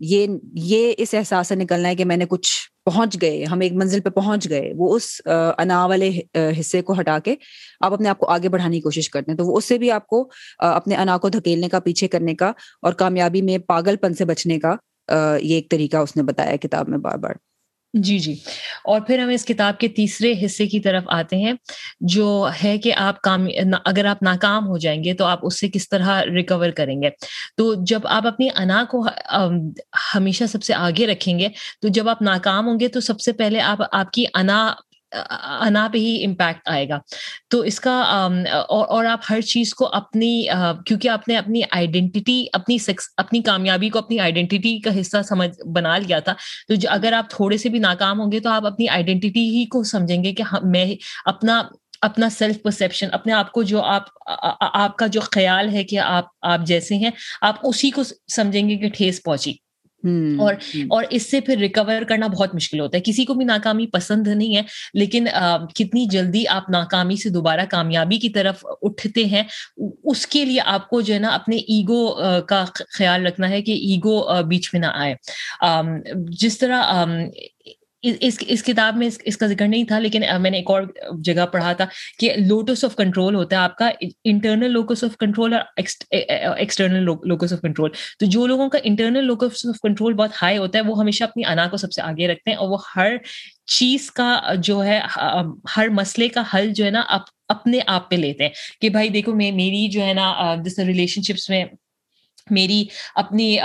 یہ 0.02 0.28
یہ 0.54 0.94
اس 0.98 1.14
احساس 1.14 1.48
سے 1.48 1.56
نکلنا 1.56 1.90
ہے 1.90 1.96
کہ 1.96 2.06
میں 2.06 2.18
نے 2.18 2.26
کچھ 2.30 2.52
پہنچ 2.88 3.18
گئے، 3.22 3.44
ہم 3.44 3.60
ایک 3.60 3.74
منزل 3.74 4.00
پہ 4.00 4.10
پہنچ 4.10 4.50
گئے، 4.50 4.72
وہ 4.78 4.96
اس 4.96 5.10
انا 5.58 5.86
والے 5.86 6.10
حصے 6.60 6.82
کو 6.82 7.00
ہٹا 7.00 7.18
کے 7.24 7.36
آپ 7.82 7.94
اپنے 7.94 8.10
آپ 8.10 8.20
کو 8.20 8.30
آگے 8.30 8.50
بڑھانے 8.50 8.76
کی 8.76 8.82
کوشش 8.82 9.10
کرتے 9.10 9.32
ہیں۔ 9.32 9.38
تو 9.38 9.46
وہ 9.46 9.58
اس 9.58 9.66
سے 9.66 9.78
بھی 9.78 9.92
آپ 9.92 10.08
کو 10.08 10.28
اپنے 10.58 10.96
انا 10.96 11.18
کو 11.18 11.30
دھکیلنے 11.30 11.70
کا، 11.70 11.80
پیچھے 11.80 12.08
کرنے 12.08 12.36
کا 12.36 12.52
اور 12.82 12.94
کامیابی 12.94 13.42
میں 13.42 13.58
پاگل 13.68 13.96
پن 13.96 14.14
سے 14.14 14.26
بچنے 14.26 14.60
کا 14.60 14.76
یہ 15.42 15.56
ایک 15.56 15.70
طریقہ 15.72 15.98
اس 15.98 16.16
نے 16.16 16.24
بتایا 16.24 16.56
کتاب 16.56 16.90
میں 16.90 16.98
بار 16.98 17.18
بار۔ 17.18 17.47
جی 17.98 18.20
جی۔ 18.20 18.34
اور 18.84 19.02
پھر 19.02 19.20
ہم 19.20 19.30
اس 19.30 19.46
کتاب 19.46 19.78
کے 19.80 19.88
تیسرے 19.88 20.34
حصے 20.46 20.68
کی 20.68 20.80
طرف 20.80 21.04
آتے 21.08 21.36
ہیں، 21.36 21.54
جو 22.00 22.48
ہے 22.64 22.78
کہ 22.78 22.94
آپ 22.98 23.22
کام، 23.22 23.48
اگر 23.86 24.06
آپ 24.06 24.24
ناکام 24.24 24.68
ہو 24.68 24.78
جائیں 24.78 25.04
گے 25.04 25.14
تو 25.14 25.26
آپ 25.26 25.40
اس 25.42 25.60
سے 25.60 25.70
کس 25.70 25.90
طرح 25.90 26.22
ریکور 26.26 26.70
کریں 26.70 27.02
گے؟ 27.02 27.10
تو 27.58 27.74
جب 27.86 28.08
آپ 28.08 28.28
اپنی 28.28 28.50
انا 28.56 28.84
کو 28.92 29.06
ہمیشہ 30.16 30.44
سب 30.44 30.64
سے 30.64 30.74
آگے 30.74 31.08
رکھیں 31.08 31.40
گے، 31.40 31.48
تو 31.82 31.88
جب 31.88 32.10
آپ 32.10 32.22
ناکام 32.22 32.68
ہوں 32.68 32.80
گے 32.80 32.88
تو 32.88 33.00
سب 33.00 33.20
سے 33.20 33.34
پہلے 33.34 33.60
آپ 33.62 33.82
آپ 33.92 34.12
کی 34.12 34.26
انا 34.34 34.74
انا 35.12 35.88
پہ 35.94 35.98
ہی 35.98 36.24
امپیکٹ 36.26 36.68
آئے 36.70 36.88
گا۔ 36.90 36.98
تو 37.50 37.60
اس 37.62 37.80
کا 37.80 37.94
اور 38.70 39.06
آپ 39.06 39.20
ہر 39.30 39.42
چیز 39.42 39.74
کو 39.74 39.90
اپنی 39.94 40.32
کیونکہ 40.86 41.08
آپ 41.08 41.28
نے 41.28 41.38
اپنی 41.38 41.62
آئیڈینٹی 41.72 42.46
اپنی 42.54 42.78
اپنی 43.18 43.42
کامیابی 43.42 43.90
کو 43.90 44.00
اپنی 44.00 44.20
آئیڈینٹی 44.20 44.80
کا 44.80 45.00
حصہ 45.00 45.22
سمجھ، 45.30 45.50
بنا 45.76 45.98
لیا 45.98 46.20
تھا۔ 46.20 46.34
تو 46.68 46.74
اگر 46.90 47.14
آپ 47.14 47.30
تھوڑے 47.30 47.58
سے 47.58 47.70
بھی 47.70 47.80
ناکام 47.80 48.20
ہوں 48.20 48.32
گے 48.32 48.40
تو 48.40 48.50
آپ 48.50 48.66
اپنی 48.66 48.90
آئیڈینٹی 48.90 49.28
ہی 49.50 49.66
کو 49.66 49.84
سمجھیں 49.84 50.24
گے 50.24 50.34
کہ 50.34 50.44
ہاں، 50.52 50.60
میں 50.64 50.86
اپنا 51.26 51.62
اپنا 52.02 52.30
سیلف 52.30 52.62
پرسپشن 52.64 53.08
اپنے 53.12 53.34
آپ 53.34 53.52
کو 53.52 53.64
جو 53.64 53.82
آپ 53.84 54.04
آپ 54.74 54.98
کا 54.98 55.08
جو 55.08 55.22
خیال 55.32 55.70
ہے 55.74 55.84
کہ 55.84 56.00
آپ 56.00 56.26
آپ 56.42 56.66
جیسے 56.66 56.96
ہیں، 56.96 57.10
آپ 57.42 57.56
اسی 57.64 57.90
کو 57.92 58.04
سمجھیں 58.36 58.70
گے 58.70 58.76
کہ 58.78 58.90
ٹھیس 58.90 59.22
پہنچی۔ 59.24 59.54
اور 60.40 60.54
اور 60.90 61.04
اس 61.10 61.32
سے 61.32 61.40
پھر 61.42 61.58
ریکور 61.58 62.04
کرنا 62.04 62.28
بہت 62.28 62.56
مشکل 62.56 62.80
ہوتا 62.80 62.98
ہے۔ 62.98 63.02
کسی 63.06 63.26
کو 63.26 63.34
بھی 63.34 63.46
ناکامی 63.46 63.88
پسند 63.88 64.28
نہیں 64.28 64.56
ہے 64.56 64.62
لیکن 64.94 65.26
کتنی 65.76 66.06
جلدی 66.06 66.44
آپ 66.48 66.70
ناکامی 66.70 67.16
سے 67.16 67.30
دوبارہ 67.30 67.62
کامیابی 67.70 68.18
کی 68.18 68.30
طرف 68.30 68.66
اٹھتے 68.82 69.26
ہیں 69.26 69.44
اس 70.04 70.28
کے 70.28 70.46
لیے 70.46 70.62
آپ 70.66 70.90
کو 70.90 71.02
جو 71.02 71.14
ہے 71.14 71.20
نا 71.20 71.30
اپنے 71.30 71.56
ایگو 71.56 72.08
کا 72.42 72.64
خیال 72.90 73.26
رکھنا 73.28 73.50
ہے 73.50 73.62
کہ 73.62 73.72
ایگو 73.72 74.44
بیچ 74.44 74.70
میں 74.74 74.82
نہ 74.82 74.92
آئے۔ 74.94 75.16
جس 76.16 76.58
طرح 76.58 77.06
اس 78.22 78.38
اس 78.48 78.64
کتاب 78.64 78.96
میں 78.98 79.08
اس 79.08 79.18
اس 79.26 79.38
کا 79.38 79.48
ذکر 79.48 79.68
نہیں 79.68 79.84
تھا، 79.84 80.00
لیکن 80.00 80.24
میں 80.42 80.52
نے 80.52 80.58
ایک 80.58 80.70
اور 80.72 80.84
جگہ 81.26 81.46
پڑھا 81.52 81.74
تھا 81.74 81.86
کہ 82.20 82.34
لوٹس 82.40 82.84
آف 82.86 82.96
کنٹرول 82.96 83.36
ہوتا 83.36 83.56
ہے، 83.56 83.62
آپ 83.62 83.76
کا 83.78 83.90
انٹرنل 84.26 84.72
لوکس 84.72 85.04
آف 85.04 85.18
کنٹرول 85.20 85.54
اور 85.54 85.62
ایکسٹرنل 86.58 87.04
لوکس 87.28 87.54
آف 87.54 87.62
کنٹرول 87.62 87.90
تو 88.20 88.26
جو 88.28 88.46
لوگوں 88.48 88.70
کا 88.70 88.80
انٹرنل 88.84 89.26
لوکس 89.26 89.66
آف 89.66 89.80
کنٹرول 89.84 90.14
بہت 90.14 90.42
ہائی 90.42 90.58
ہوتا 90.58 90.80
ہے، 90.80 90.84
وہ 90.84 91.00
ہمیشہ 91.00 91.24
اپنی 91.24 91.46
انا 91.46 91.68
کو 91.68 91.78
سب 91.78 91.92
سے 91.92 92.02
آگے 92.02 92.28
رکھتے 92.28 92.52
ہیں 92.52 92.58
اور 92.58 92.70
وہ 92.70 92.78
ہر 92.96 93.16
چیز 93.70 94.12
کا 94.12 94.36
جو 94.64 94.84
ہے 94.86 95.00
ہر 95.76 95.90
مسئلے 95.94 96.28
کا 96.30 96.44
حل 96.54 96.72
جو 96.74 96.86
ہے 96.86 96.90
نا 96.90 97.04
اپنے 97.50 97.80
آپ 97.88 98.10
پہ 98.10 98.16
لیتے 98.16 98.44
ہیں 98.44 98.52
کہ 98.82 98.90
بھائی 98.90 99.10
دیکھو، 99.10 99.34
میں، 99.36 99.52
میری 99.54 99.88
جو 99.92 100.02
ہے 100.02 100.14
نا 100.14 100.56
جس 100.66 100.80
ریلیشن 100.80 101.22
شپس 101.24 101.50
میں 101.50 101.64
میری 102.52 102.86
اپنی 103.16 103.58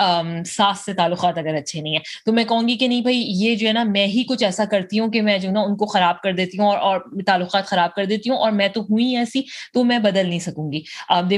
ساس 0.46 0.84
سے 0.84 0.94
تعلقات 0.94 1.38
اگر 1.38 1.54
اچھے 1.54 1.80
نہیں 1.80 1.92
ہیں۔ 1.92 2.00
تو 2.26 2.32
میں 2.32 2.44
کہوں 2.44 2.68
گی 2.68 2.76
کہ 2.76 2.88
نہیں 2.88 3.00
بھائی 3.00 3.22
یہ 3.26 3.54
جو 3.54 3.68
ہے 3.68 3.72
نا 3.72 3.82
میں 3.82 4.06
ہی 4.06 4.24
کچھ 4.24 4.44
ایسا 4.44 4.64
کرتی 4.64 4.98
ہوں 4.98 5.08
کہ 5.08 5.22
میں 5.22 5.38
جو 5.38 5.48
ہے 5.48 5.52
نا 5.54 5.60
ان 5.60 5.76
کو 5.76 5.86
خراب 5.86 6.20
کر 6.22 6.32
دیتی 6.32 6.58
ہوں 6.58 6.66
اور 6.66 6.78
اور 6.78 7.00
تعلقات 7.26 7.66
خراب 7.66 7.94
کر 7.94 8.04
دیتی 8.04 8.30
ہوں 8.30 8.36
اور 8.36 8.52
میں 8.52 8.68
تو 8.68 8.82
ہوئی 8.82 9.16
ایسی 9.16 9.42
تو 9.74 9.84
میں 9.84 9.98
بدل 9.98 10.28
نہیں 10.28 10.38
سکوں 10.38 10.72
گی۔ 10.72 10.80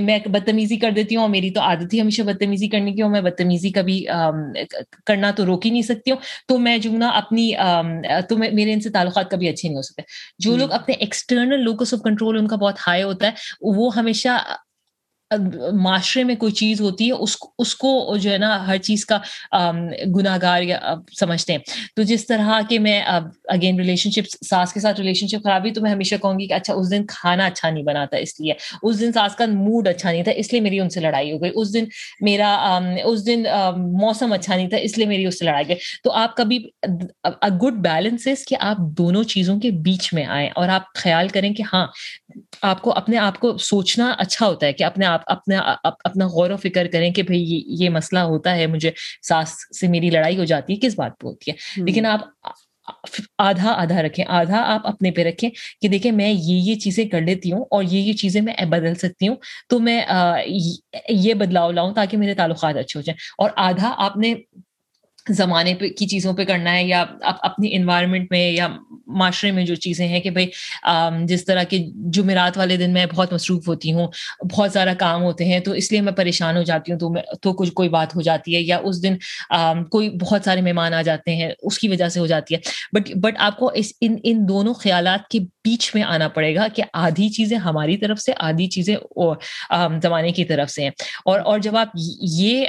میں 0.01 0.19
بدتمیزی 0.27 0.77
کر 0.77 0.91
دیتی 0.91 1.17
ہوں 1.17 1.23
اور 1.23 1.31
میری 1.31 1.51
تو 1.51 1.61
عادت 1.61 1.95
ہی 1.95 2.01
ہمیشہ 2.01 2.23
بدتمیزی 2.23 2.69
کرنے 2.69 2.93
کی 2.93 3.03
اور 3.03 3.11
میں 3.11 3.21
بدتمیزی 3.21 3.71
کبھی 3.71 4.05
کرنا 5.07 5.31
تو 5.31 5.47
روک 5.47 5.67
ہی 5.67 5.71
نہیں 5.71 5.83
سکتی 5.83 6.11
ہوں۔ 6.11 6.19
تو 6.49 6.59
میں 6.59 6.77
جو 6.79 6.91
نا 6.93 7.09
اپنی 7.09 7.53
تو 8.29 8.37
میرے 8.37 8.73
ان 8.73 8.81
سے 8.81 8.91
تعلقات 8.91 9.31
کبھی 9.31 9.49
اچھے 9.49 9.69
نہیں 9.69 9.77
ہو 9.77 9.83
سکتے۔ 9.83 10.03
جو 10.39 10.57
لوگ 10.57 10.73
اپنے 10.73 10.95
ایکسٹرنل 10.95 11.63
لوکس 11.65 11.95
آف 11.95 12.01
کنٹرول 12.05 12.39
ان 12.39 12.47
کا 12.49 12.57
بہت 12.57 12.79
ہائی 12.87 13.03
ہوتا 13.03 13.27
ہے 13.27 13.33
وہ 13.61 13.91
ہمیشہ 13.97 14.29
معاشرے 15.73 16.23
میں 16.25 16.35
کوئی 16.35 16.53
چیز 16.53 16.81
ہوتی 16.81 17.07
ہے، 17.07 17.13
اس 17.13 17.37
اس 17.59 17.75
کو 17.77 18.17
جو 18.21 18.31
ہے 18.33 18.39
نا 18.39 18.67
ہر 18.67 18.79
چیز 18.79 19.05
کا 19.07 19.19
گناہ 20.17 20.39
گار 20.43 20.63
سمجھتے 21.19 21.53
ہیں۔ 21.53 21.61
تو 21.97 22.03
جس 22.03 22.27
طرح 22.27 22.61
کہ 22.69 22.79
میں 22.79 23.01
اگین 23.03 23.79
ریلیشن 23.79 24.11
شپ 24.11 24.45
ساس 24.47 24.73
کے 24.73 24.81
ساتھ 24.81 25.01
ریلیشن 25.01 25.27
شپ 25.27 25.45
خرابی، 25.45 25.71
تو 25.71 25.81
میں 25.81 25.91
ہمیشہ 25.91 26.15
کہوں 26.23 26.39
گی 26.41 26.47
کہ 26.47 26.53
اچھا 26.53 26.75
اس 26.75 26.91
دن 26.91 27.07
کھانا 27.09 27.47
اچھا 27.47 27.71
نہیں 27.71 27.85
بناتا 27.85 28.17
اس 28.17 28.39
لیے۔ 28.41 28.55
اس 28.83 29.01
دن 29.01 29.13
ساس 29.13 29.37
کا 29.37 29.47
موڈ 29.49 29.89
اچھا 29.89 30.11
نہیں 30.13 30.23
تھا، 30.23 30.33
اس 30.33 30.53
لیے 30.53 30.61
میری 30.61 30.81
ان 30.81 30.91
سے 30.91 31.01
لڑائی 31.01 31.33
ہو 31.33 31.41
گئی۔ 31.43 31.51
اس 31.55 31.73
دن 31.75 31.85
میرا 32.21 32.55
اس 33.05 33.27
دن 33.27 33.43
موسم 34.01 34.33
اچھا 34.33 34.57
نہیں 34.57 34.69
تھا، 34.69 34.77
اس 34.77 34.97
لیے 34.99 35.07
میری 35.07 35.27
اس 35.27 35.39
سے 35.39 35.45
لڑائی 35.45 35.69
گئی۔ 35.69 35.77
تو 36.05 36.13
آپ 36.13 36.37
کبھی 36.37 36.59
گڈ 37.63 37.83
بیلنس 37.85 38.29
کہ 38.49 38.57
آپ 38.61 38.77
دونوں 38.99 39.23
چیزوں 39.25 39.59
کے 39.61 39.71
بیچ 39.85 40.13
میں 40.15 40.25
آئیں 40.25 40.49
اور 40.55 40.69
آپ 40.69 40.93
خیال 40.95 41.29
کریں 41.29 41.53
کہ 41.55 41.63
ہاں 41.73 41.87
آپ 42.63 42.83
کو 42.83 42.93
اپنے 42.93 43.19
آپ 43.19 43.39
کو 43.39 43.57
سوچنا 43.59 44.15
اچھا 44.19 44.47
ہوتا 44.47 44.67
ہے 44.67 44.73
کہ 44.73 44.85
اپنے 44.85 45.07
آپ 45.07 45.23
اپنا 45.27 45.75
اپنا 45.85 46.27
غور 46.27 46.51
و 46.51 46.57
فکر 46.57 46.87
کریں 46.87 47.11
کہ 47.11 47.23
بھائی 47.23 47.63
یہ 47.67 47.89
مسئلہ 47.89 48.21
ہوتا 48.21 48.57
ہے 48.57 48.67
مجھے 48.67 48.91
ساس 49.29 49.81
سے 49.81 49.89
میری 49.89 50.11
لڑائی 50.11 50.39
ہو 50.39 50.45
جاتی 50.45 50.75
ہے 50.75 50.79
کس 50.79 50.99
بات 50.99 51.19
پہ 51.19 51.27
ہوتی 51.27 51.51
ہے؟ 51.51 51.57
لیکن 51.77 52.07
آپ 52.07 52.21
آدھا 53.39 53.73
آدھا 53.73 54.03
رکھیں 54.03 54.25
آدھا 54.29 54.63
آپ 54.67 54.87
اپنے 54.87 55.11
پہ 55.11 55.23
رکھیں 55.23 55.51
کہ 55.81 55.89
دیکھیں 55.89 56.13
میں 56.13 56.29
یہ 56.29 56.71
یہ 56.71 56.75
چیزیں 56.75 57.09
کر 57.09 57.21
لیتی 57.21 57.53
ہوں 57.53 57.65
اور 57.71 57.83
یہ 57.83 57.99
یہ 57.99 58.13
چیزیں 58.13 58.41
میں 58.41 58.65
بدل 58.65 58.95
سکتی 58.95 59.29
ہوں 59.29 59.37
تو 59.69 59.79
میں 59.79 60.03
یہ 61.09 61.35
بدلاؤ 61.35 61.71
لاؤں 61.71 61.95
تاکہ 61.95 62.17
میرے 62.17 62.35
تعلقات 62.35 62.77
اچھے 62.77 62.99
ہو 62.99 63.03
جائیں 63.03 63.17
اور 63.39 63.51
آدھا 63.57 63.95
آپ 63.97 64.17
نے 64.17 64.35
زمانے 65.29 65.75
پہ 65.75 65.89
کی 65.89 66.07
چیزوں 66.07 66.33
پہ 66.33 66.45
کرنا 66.45 66.73
ہے 66.73 66.85
یا 66.85 67.05
اپنی 67.21 67.77
انوائرمنٹ 67.77 68.27
میں 68.31 68.53
یا 68.53 68.69
معاشرے 69.07 69.51
میں 69.51 69.65
جو 69.65 69.75
چیزیں 69.75 70.09
ہیں 70.09 70.21
کہ 70.21 70.31
بھائی 70.31 70.47
جس 71.25 71.45
طرح 71.45 71.63
کے 71.63 71.79
جمعرات 71.95 72.59
والے 72.59 72.77
دن 72.77 72.93
میں 72.93 73.07
بہت 73.15 73.33
مصروف 73.33 73.69
ہوتی 73.69 73.93
ہوں، 73.93 74.09
بہت 74.53 74.73
سارا 74.73 74.95
کام 74.95 75.23
ہوتے 75.23 75.45
ہیں، 75.45 75.61
تو 75.61 75.73
اس 75.73 75.93
لیے 75.93 76.01
میں 76.01 76.13
پریشان 76.13 76.57
ہو 76.57 76.63
جاتی 76.63 76.93
ہوں، 76.93 76.99
تو 76.99 77.11
میں، 77.11 77.23
تو 77.43 77.53
کچھ 77.53 77.73
کوئی 77.73 77.89
بات 77.89 78.17
ہو 78.17 78.23
جاتی 78.23 78.57
ہے 78.57 78.61
یا 78.61 78.79
اس 78.83 79.03
دن 79.03 79.17
کوئی 79.91 80.11
بہت 80.21 80.41
سارے 80.45 80.61
مہمان 80.61 80.95
آ 80.95 81.03
جاتے 81.03 81.37
ہیں، 81.37 81.51
اس 81.63 81.79
کی 81.79 81.89
وجہ 81.89 82.09
سے 82.09 82.21
ہو 82.21 82.27
جاتی 82.27 82.55
ہے۔ 82.55 82.61
بٹ 82.93 83.11
بٹ 83.17 83.35
آپ 83.39 83.59
کو 83.59 83.71
اس، 83.75 83.93
ان 84.01 84.17
ان 84.23 84.49
دونوں 84.49 84.75
خیالات 84.75 85.29
کے 85.29 85.39
بیچ 85.65 85.95
میں 85.95 86.03
آنا 86.03 86.29
پڑے 86.29 86.55
گا 86.55 86.67
کہ 86.75 86.83
آدھی 86.93 87.29
چیزیں 87.29 87.57
ہماری 87.59 87.97
طرف 87.97 88.21
سے، 88.21 88.33
آدھی 88.39 88.67
چیزیں 88.67 88.97
زمانے 90.03 90.33
کی 90.33 90.45
طرف 90.45 90.71
سے 90.71 90.83
ہیں۔ 90.83 90.91
اور 91.25 91.41
اور 91.41 91.59
جب 91.59 91.77
آپ 91.77 91.89
یہ 92.21 92.67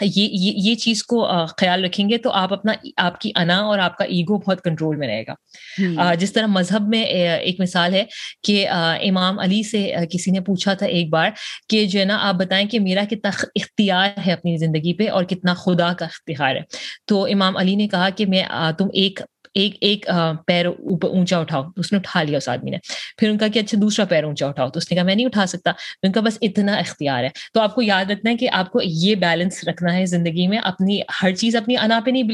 یہ 0.00 0.28
یہ 0.32 0.74
چیز 0.74 1.02
کو 1.02 1.28
خیال 1.58 1.84
رکھیں 1.84 2.10
گے 2.10 2.18
تو 2.18 2.30
آپ 2.30 2.52
اپنا 2.52 2.72
آپ 2.96 3.20
کی 3.20 3.30
انا 3.34 3.56
اور 3.56 3.78
آپ 3.78 3.98
کا 3.98 4.04
ایگو 4.04 4.38
بہت 4.38 4.64
کنٹرول 4.64 4.96
میں 4.96 5.08
رہے 5.08 5.22
گا۔ 5.22 6.14
جس 6.14 6.32
طرح 6.32 6.46
مذہب 6.46 6.88
میں 6.88 7.04
ایک 7.04 7.60
مثال 7.60 7.94
ہے 7.94 8.04
کہ 8.42 8.68
امام 8.70 9.38
علی 9.38 9.62
سے 9.62 9.94
کسی 10.12 10.30
نے 10.30 10.40
پوچھا 10.40 10.74
تھا 10.74 10.86
ایک 10.86 11.10
بار 11.10 11.30
کہ 11.68 11.84
جو 11.84 12.00
ہے 12.00 12.04
نا 12.04 12.18
آپ 12.20 12.34
بتائیں 12.34 12.68
کہ 12.68 12.80
میرا 12.80 13.04
کتنا 13.10 13.30
اختیار 13.54 14.08
ہے 14.26 14.32
اپنی 14.32 14.56
زندگی 14.56 14.94
پہ 14.94 15.10
اور 15.10 15.24
کتنا 15.24 15.54
خدا 15.54 15.92
کا 15.92 16.04
اختیار 16.04 16.56
ہے۔ 16.56 16.60
تو 17.06 17.24
امام 17.24 17.56
علی 17.56 17.76
نے 17.76 17.88
کہا 17.88 18.10
کہ 18.10 18.26
میں 18.26 18.42
تم 18.78 18.86
ایک 18.92 19.20
ایک 19.54 19.76
ایک 19.80 20.06
پیر 20.46 20.66
اوپر 20.66 21.08
اونچا 21.08 21.38
اٹھاؤ، 21.38 21.62
تو 21.62 21.80
اس 21.80 21.92
نے 21.92 21.98
اٹھا 21.98 22.22
لیا 22.22 22.36
اس 22.36 22.48
آدمی 22.48 22.70
نے۔ 22.70 22.76
پھر 23.18 23.30
ان 23.30 23.38
کا 23.38 23.48
کہ 23.48 23.58
اچھا 23.58 23.78
دوسرا 23.80 24.04
پیر 24.04 24.24
اونچا 24.24 24.46
اٹھاؤ، 24.46 24.68
تو 24.68 24.78
اس 24.78 24.90
نے 24.90 24.94
کہا 24.94 25.04
میں 25.04 25.14
نہیں 25.14 25.26
اٹھا 25.26 25.46
سکتا۔ 25.46 25.72
ان 26.02 26.12
کا 26.12 26.20
بس 26.20 26.38
اتنا 26.40 26.76
اختیار 26.76 27.24
ہے۔ 27.24 27.28
تو 27.54 27.60
آپ 27.60 27.74
کو 27.74 27.82
یاد 27.82 28.10
رکھنا 28.10 28.30
ہے 28.30 28.36
کہ 28.36 28.48
آپ 28.52 28.70
کو 28.70 28.80
یہ 28.82 29.14
بیلنس 29.14 29.64
رکھنا 29.68 29.96
ہے 29.96 30.06
زندگی 30.06 30.46
میں، 30.46 30.58
اپنی 30.58 31.00
ہر 31.22 31.34
چیز 31.34 31.56
اپنی 31.56 31.76
انا 31.76 32.00
پہ 32.04 32.10
نہیں 32.10 32.28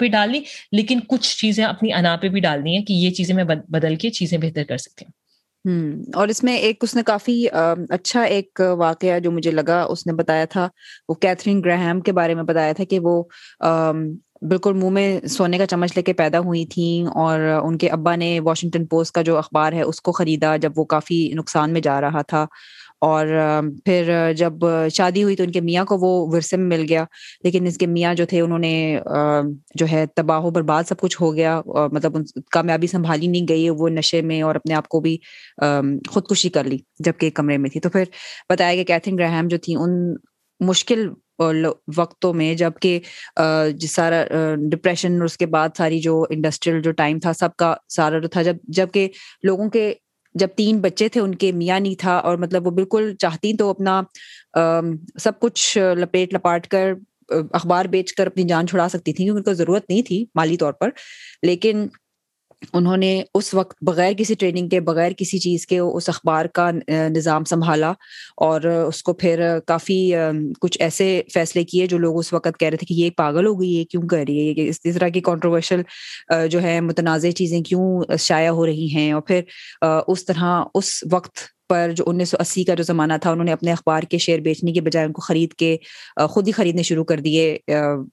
پہ 0.00 0.08
ڈالنی، 0.08 0.40
لیکن 0.72 1.00
کچھ 1.08 1.36
چیزیں 1.36 1.64
اپنی 1.64 1.92
انا 1.92 2.16
پہ 2.16 2.28
بھی 2.28 2.40
ڈالنی 2.40 2.76
ہے 2.78 2.82
کہ 2.82 2.92
یہ 2.92 3.10
چیزیں 3.10 3.34
میں 3.34 3.44
بدل 3.44 3.96
کے 3.96 4.10
چیزیں 4.10 4.38
بہتر 4.38 4.64
کر 4.64 4.76
سکتی 4.76 5.04
ہوں۔ 5.04 5.18
ہوں 5.64 6.02
اور 6.14 6.28
اس 6.28 6.42
میں 6.44 6.56
ایک 6.56 6.76
اس 6.82 6.94
نے 6.96 7.02
کافی 7.06 7.46
اچھا 7.88 8.22
ایک 8.22 8.60
واقعہ 8.78 9.18
جو 9.18 9.30
مجھے 9.30 9.50
لگا، 9.50 9.82
اس 9.82 10.06
نے 10.06 10.12
بتایا 10.12 10.44
تھا، 10.44 10.68
وہ 11.08 11.14
کیتھرین 11.14 11.60
گراہم 11.64 12.00
کے 12.00 12.12
بارے 12.12 12.34
میں 12.34 12.42
بتایا 12.42 12.72
تھا 12.72 12.84
کہ 12.84 12.98
وہ 13.02 13.22
بالکل 14.42 14.72
منہ 14.72 14.90
میں 14.90 15.26
سونے 15.28 15.58
کا 15.58 15.66
چمچ 15.66 15.92
لے 15.96 16.02
کے 16.02 16.12
پیدا 16.12 16.38
ہوئی 16.38 16.64
تھیں 16.66 17.06
اور 17.14 17.40
ان 17.62 17.76
کے 17.78 17.88
ابا 17.88 18.14
نے 18.16 18.38
واشنگٹن 18.40 18.84
پوسٹ 18.86 19.14
کا 19.14 19.22
جو 19.22 19.36
اخبار 19.38 19.72
ہے 19.72 19.82
اس 19.82 20.00
کو 20.00 20.12
خریدا 20.12 20.56
جب 20.56 20.72
وہ 20.76 20.84
کافی 20.84 21.28
نقصان 21.34 21.72
میں 21.72 21.80
جا 21.80 22.00
رہا 22.00 22.22
تھا 22.22 22.44
اور 23.00 23.26
پھر 23.84 24.10
جب 24.36 24.64
شادی 24.94 25.22
ہوئی 25.22 25.36
تو 25.36 25.42
ان 25.42 25.52
کے 25.52 25.60
میاں 25.60 25.84
کو 25.84 25.96
وہ 26.00 26.10
ورثے 26.32 26.56
میں 26.56 26.66
مل 26.68 26.84
گیا 26.88 27.04
لیکن 27.44 27.66
اس 27.66 27.78
کے 27.78 27.86
میاں 27.86 28.14
جو 28.14 28.26
تھے 28.26 28.40
انہوں 28.40 28.58
نے 28.58 28.72
جو 29.74 29.86
ہے 29.92 30.04
تباہ 30.16 30.44
و 30.44 30.50
برباد 30.50 30.88
سب 30.88 31.00
کچھ 31.00 31.20
ہو 31.22 31.34
گیا 31.34 31.60
مطلب 31.92 32.16
کامیابی 32.50 32.86
سنبھالی 32.86 33.26
نہیں 33.26 33.46
گئی، 33.48 33.68
وہ 33.70 33.88
نشے 33.88 34.20
میں 34.22 34.40
اور 34.42 34.54
اپنے 34.54 34.74
آپ 34.74 34.88
کو 34.88 35.00
بھی 35.00 35.16
خودکشی 36.10 36.48
کر 36.50 36.64
لی 36.64 36.78
جبکہ 36.98 37.30
کمرے 37.34 37.56
میں 37.58 37.70
تھی۔ 37.70 37.80
تو 37.80 37.90
پھر 37.90 38.04
بتایا 38.50 38.74
کہ 38.74 38.84
کیتھن 38.84 39.18
گراہم 39.18 39.48
جو 39.48 39.58
تھی 39.58 39.74
ان 39.76 40.14
مشکل 40.60 41.08
وقتوں 41.96 42.32
میں 42.34 42.54
جبکہ 42.54 43.00
جس 43.74 43.94
سارا 43.94 44.24
ڈپریشن 44.70 45.12
اور 45.12 45.24
اس 45.24 45.36
کے 45.38 45.46
بعد 45.46 45.68
ساری 45.76 45.98
جو 46.00 46.24
انڈسٹریل 46.30 46.80
جو 46.82 46.92
ٹائم 46.92 47.18
تھا، 47.18 47.32
سب 47.32 47.56
کا 47.56 47.74
سارا 47.88 48.18
جو 48.18 48.28
تھا۔ 48.28 48.42
جب 48.42 48.56
جبکہ 48.68 49.08
لوگوں 49.42 49.68
کے، 49.70 49.92
جب 50.34 50.48
تین 50.56 50.80
بچے 50.80 51.08
تھے، 51.08 51.20
ان 51.20 51.34
کے 51.34 51.52
میاں 51.52 51.80
نہیں 51.80 51.94
تھا، 51.94 52.16
اور 52.16 52.38
مطلب 52.38 52.66
وہ 52.66 52.70
بالکل 52.70 53.14
چاہتی 53.18 53.56
تو 53.56 53.70
اپنا 53.70 54.02
سب 55.20 55.40
کچھ 55.40 55.78
لپیٹ 55.98 56.34
لپاٹ 56.34 56.66
کر 56.68 56.92
اخبار 57.52 57.84
بیچ 57.84 58.12
کر 58.14 58.26
اپنی 58.26 58.42
جان 58.42 58.66
چھڑا 58.66 58.88
سکتی 58.88 59.12
تھی 59.12 59.24
کیونکہ 59.24 59.38
ان 59.38 59.44
کو 59.44 59.52
ضرورت 59.52 59.84
نہیں 59.88 60.02
تھی 60.02 60.24
مالی 60.34 60.56
طور 60.56 60.72
پر۔ 60.72 60.90
لیکن 61.42 61.86
انہوں 62.72 62.96
نے 62.96 63.22
اس 63.34 63.52
وقت 63.54 63.76
بغیر 63.84 64.12
کسی 64.12 64.34
ٹریننگ 64.34 64.68
کے، 64.68 64.80
بغیر 64.80 65.12
کسی 65.12 65.38
چیز 65.38 65.66
کے 65.66 65.78
اس 65.78 66.08
اخبار 66.08 66.46
کا 66.46 66.70
نظام 66.88 67.44
سنبھالا 67.44 67.90
اور 68.36 68.60
اس 68.60 69.02
کو 69.02 69.12
پھر 69.12 69.42
کافی 69.66 70.12
کچھ 70.60 70.76
ایسے 70.80 71.22
فیصلے 71.34 71.64
کیے 71.64 71.86
جو 71.86 71.98
لوگ 71.98 72.18
اس 72.18 72.32
وقت 72.32 72.58
کہہ 72.60 72.68
رہے 72.68 72.76
تھے 72.76 72.86
کہ 72.86 72.94
یہ 72.94 73.10
پاگل 73.16 73.46
ہو 73.46 73.60
گئی 73.60 73.78
ہے 73.78 73.84
کیوں 73.84 74.02
کہہ 74.02 74.24
رہی 74.28 74.48
ہے؟ 74.50 74.68
اس 74.68 74.80
طرح 74.82 75.08
کی 75.08 75.20
کانٹروورشل 75.20 75.82
جو 76.50 76.62
ہے 76.62 76.80
متنازع 76.80 77.30
چیزیں 77.30 77.60
کیوں 77.60 78.16
شائع 78.18 78.50
ہو 78.50 78.66
رہی 78.66 78.88
ہیں؟ 78.94 79.10
اور 79.12 79.22
پھر 79.22 79.42
اس 80.08 80.24
طرح، 80.24 80.62
اس 80.74 80.92
وقت 81.12 81.38
پر 81.70 81.90
جو 81.96 82.04
انیس 82.06 82.28
سو 82.28 82.36
اسی 82.40 82.64
کا 82.64 82.74
جو 82.74 82.82
زمانہ 82.82 83.12
تھا، 83.22 83.30
انہوں 83.30 83.44
نے 83.44 83.52
اپنے 83.52 83.72
اخبار 83.72 84.02
کے 84.02 84.18
شیئر 84.18 84.38
بیچنے 84.40 84.72
کے 84.72 84.80
بجائے 84.80 85.06
ان 85.06 85.12
کو 85.12 85.22
خرید 85.22 85.52
کے 85.54 85.76
خود 86.30 86.46
ہی 86.46 86.52
خریدنے 86.52 86.82
شروع 86.82 87.04
کر 87.04 87.20
دیے 87.20 87.58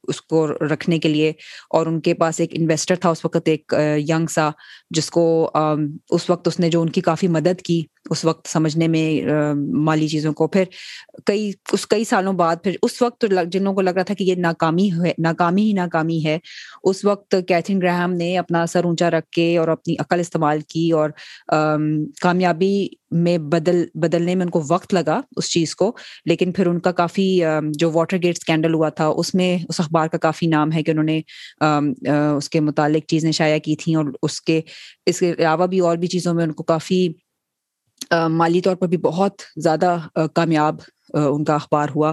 اس 0.08 0.22
کو 0.22 0.48
رکھنے 0.48 1.00
کے 1.00 1.10
لیے۔ 1.10 1.34
اور 1.70 1.86
ان 1.86 2.00
کے 2.02 2.14
پاس 2.14 2.40
ایک 2.40 2.50
انویسٹر 2.54 2.96
تھا، 2.96 3.10
اس 3.10 3.26
وقت 3.26 3.48
ایک 3.48 3.74
ینگ 4.10 4.26
سا، 4.28 4.50
جس 4.90 5.10
کو 5.12 5.26
اس 6.10 6.30
وقت 6.30 6.48
اس 6.48 6.60
نے 6.60 6.70
جو 6.70 6.82
ان 6.82 6.90
کی 6.90 7.02
کافی 7.02 7.28
مدد 7.28 7.62
کی۔ 7.62 7.82
اس 8.10 8.24
وقت 8.26 8.48
سمجھنے 8.48 8.88
میں 8.88 9.26
مالی 9.86 10.08
چیزوں 10.08 10.34
کو۔ 10.34 10.48
پھر 10.48 10.64
کئی، 11.26 11.52
اس 11.74 11.88
کئی 11.88 12.04
سالوں 12.04 12.34
بعد 12.34 12.56
پھر 12.64 12.76
اس 12.84 13.02
وقت 13.02 13.26
جن 13.48 13.64
لوگوں 13.64 13.76
کو 13.76 13.82
لگ 13.82 13.90
رہا 13.90 14.04
تھا 14.04 14.14
کہ 14.14 14.24
یہ 14.24 14.36
ناکامی 14.36 14.90
ہے 14.94 15.12
ناکامی 15.18 15.62
ہی 15.62 15.74
ناکامی 15.74 16.24
ہے، 16.26 16.38
اس 16.84 17.04
وقت 17.06 17.36
کیتھن 17.48 17.82
گراہم 17.82 18.14
نے 18.14 18.38
اپنا 18.38 18.66
سر 18.66 18.84
اونچا 18.84 19.10
رکھ 19.12 19.30
کے 19.30 19.58
اور 19.58 19.68
اپنی 19.68 19.96
عقل 20.00 20.20
استعمال 20.20 20.60
کی 20.70 20.90
اور 20.92 21.10
کامیابی 22.22 22.88
میں 23.12 23.38
بدل، 23.38 23.84
بدلنے 23.94 24.36
میں 24.36 24.46
ان 24.46 24.50
کو 24.50 24.62
وقت 24.70 24.94
لگا 24.94 25.20
اس 25.38 25.50
چیز 25.52 25.76
کو۔ 25.76 25.92
لیکن 26.26 26.52
پھر 26.52 26.68
ان 26.68 26.80
کا 26.80 26.92
کافی 26.92 27.40
جو 27.80 27.92
واٹر 27.92 28.18
گیٹ 28.24 28.38
اسکینڈل 28.38 28.74
ہوا 28.74 28.90
تھا، 28.90 29.06
اس 29.08 29.34
میں 29.36 29.58
اس 29.70 29.80
اخبار 29.80 30.08
کا 30.08 30.18
کافی 30.18 30.48
نام 30.48 30.72
ہے 30.72 30.84
کہ 30.84 30.92
انہوں 30.92 31.04
نے 31.04 31.20
اس 32.38 32.50
کے 32.50 32.60
متعلق 32.60 33.10
چیزیں 33.10 33.32
شائع 33.32 33.58
کی 33.60 33.76
تھیں 33.76 33.96
اور 33.96 34.06
اس 34.24 34.42
کے 34.42 34.62
اس 35.06 35.20
کے 35.20 35.32
علاوہ 35.32 35.68
بھی 35.68 35.80
اور 35.80 35.98
بھی 35.98 36.08
چیزوں 36.08 36.34
میں 36.34 36.44
ان 36.44 36.52
کو 36.52 36.64
کافی 36.64 37.08
مالی 38.12 38.62
طور 38.62 38.76
پر 38.76 38.88
بھی 38.88 38.98
بہت 38.98 39.42
زیادہ 39.56 39.98
کامیاب 40.34 40.76
ان 41.14 41.44
کا 41.44 41.56
اخبار 41.56 41.90
ہوا۔ 41.96 42.12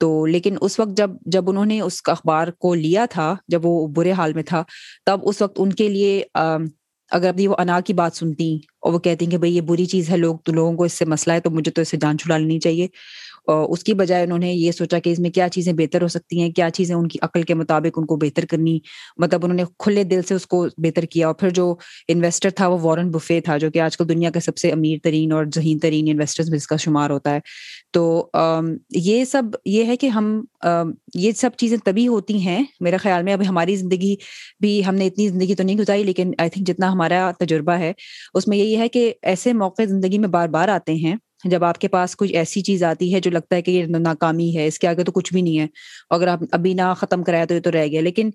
تو 0.00 0.26
لیکن 0.26 0.56
اس 0.60 0.78
وقت 0.80 0.96
جب 0.96 1.10
جب 1.26 1.50
انہوں 1.50 1.66
نے 1.66 1.80
اس 1.80 2.00
اخبار 2.06 2.48
کو 2.58 2.74
لیا 2.74 3.04
تھا، 3.10 3.34
جب 3.48 3.66
وہ 3.66 3.86
برے 3.86 4.12
حال 4.12 4.32
میں 4.32 4.42
تھا، 4.42 4.62
تب 5.06 5.20
اس 5.22 5.42
وقت 5.42 5.56
ان 5.56 5.72
کے 5.72 5.88
لیے 5.88 6.22
اگر 7.10 7.28
ابھی 7.28 7.46
وہ 7.46 7.54
انا 7.58 7.80
کی 7.80 7.92
بات 7.92 8.16
سنتی 8.16 8.54
اور 8.82 8.92
وہ 8.92 8.98
کہتی 8.98 9.24
ہیں 9.24 9.30
کہ 9.30 9.38
بھائی 9.38 9.56
یہ 9.56 9.60
بری 9.60 9.86
چیز 9.86 10.10
ہے، 10.10 10.16
لوگ، 10.16 10.36
تو 10.36 10.52
لوگوں 10.52 10.76
کو 10.76 10.84
اس 10.84 10.92
سے 10.92 11.04
مسئلہ 11.04 11.34
ہے، 11.34 11.40
تو 11.40 11.50
مجھے 11.50 11.72
تو 11.72 11.82
اس 11.82 11.88
سے 11.88 11.96
جان 11.96 12.18
چھڑا 12.18 12.36
لینی 12.38 12.58
چاہیے۔ 12.58 12.86
اس 13.50 13.84
کی 13.84 13.94
بجائے 13.94 14.24
انہوں 14.24 14.38
نے 14.38 14.52
یہ 14.52 14.72
سوچا 14.72 14.98
کہ 14.98 15.10
اس 15.10 15.18
میں 15.18 15.30
کیا 15.30 15.48
چیزیں 15.48 15.72
بہتر 15.72 16.02
ہو 16.02 16.08
سکتی 16.08 16.40
ہیں، 16.40 16.50
کیا 16.50 16.70
چیزیں 16.70 16.94
ان 16.94 17.08
کی 17.08 17.18
عقل 17.22 17.42
کے 17.42 17.54
مطابق 17.54 17.98
ان 17.98 18.06
کو 18.06 18.16
بہتر 18.16 18.44
کرنی 18.44 18.78
مطلب 19.16 19.44
انہوں 19.44 19.56
نے 19.56 19.64
کھلے 19.78 20.04
دل 20.04 20.22
سے 20.28 20.34
اس 20.34 20.46
کو 20.46 20.66
بہتر 20.76 21.04
کیا۔ 21.04 21.26
اور 21.26 21.34
پھر 21.34 21.50
جو 21.50 21.74
انویسٹر 22.08 22.50
تھا 22.50 22.68
وہ 22.68 22.78
وارن 22.82 23.10
بفے 23.10 23.40
تھا، 23.40 23.56
جو 23.58 23.70
کہ 23.70 23.78
آج 23.78 23.96
کل 23.96 24.08
دنیا 24.08 24.30
کا 24.30 24.40
سب 24.40 24.56
سے 24.56 24.70
امیر 24.70 24.98
ترین 25.02 25.32
اور 25.32 25.44
ذہین 25.54 25.78
ترین 25.78 26.08
انویسٹر 26.10 26.54
اس 26.54 26.66
کا 26.66 26.76
شمار 26.76 27.10
ہوتا 27.10 27.34
ہے۔ 27.34 27.40
تو 27.92 28.30
یہ 28.96 29.24
سب، 29.24 29.42
یہ 29.64 29.84
ہے 29.84 29.96
کہ 29.96 30.06
ہم 30.06 30.40
یہ 31.14 31.32
سب 31.36 31.50
چیزیں 31.56 31.76
تبھی 31.84 32.08
ہوتی 32.08 32.38
ہیں، 32.40 32.62
میرے 32.80 32.96
خیال 32.96 33.22
میں 33.22 33.32
ابھی 33.32 33.46
ہماری 33.46 33.76
زندگی 33.76 34.14
بھی 34.60 34.84
ہم 34.86 34.94
نے 34.94 35.06
اتنی 35.06 35.28
زندگی 35.28 35.54
تو 35.54 35.62
نہیں 35.62 35.78
گزاری، 35.78 36.04
لیکن 36.04 36.32
آئی 36.38 36.50
تھنک 36.50 36.66
جتنا 36.66 36.92
ہمارا 36.92 37.30
تجربہ 37.38 37.72
ہے، 37.72 37.92
اس 38.34 38.48
میں 38.48 38.58
یہی 38.58 38.76
ہے 38.76 38.88
کہ 38.88 39.12
ایسے 39.22 39.52
موقع 39.52 39.82
زندگی 39.82 40.18
میں 40.18 40.28
بار 40.28 40.48
بار 40.48 40.68
آتے 40.68 40.94
ہیں۔ 40.94 41.16
جب 41.44 41.64
آپ 41.64 41.78
کے 41.78 41.88
پاس 41.88 42.16
کچھ 42.16 42.32
ایسی 42.32 42.60
چیز 42.62 42.82
آتی 42.82 43.12
ہے 43.14 43.20
جو 43.20 43.30
لگتا 43.30 43.56
ہے 43.56 43.62
کہ 43.62 43.70
یہ 43.70 43.86
ناکامی 43.98 44.56
ہے، 44.56 44.66
اس 44.66 44.78
کے 44.78 44.88
آگے 44.88 45.04
تو 45.04 45.12
کچھ 45.12 45.32
بھی 45.32 45.42
نہیں 45.42 45.58
ہے، 45.58 45.66
اگر 46.10 46.28
آپ 46.28 46.40
ابھی 46.52 46.74
نہ 46.74 46.92
ختم 46.96 47.22
کرایا 47.22 47.44
تو 47.44 47.54
یہ 47.54 47.60
تو 47.60 47.72
رہ 47.72 47.86
گیا۔ 47.86 48.00
لیکن 48.00 48.30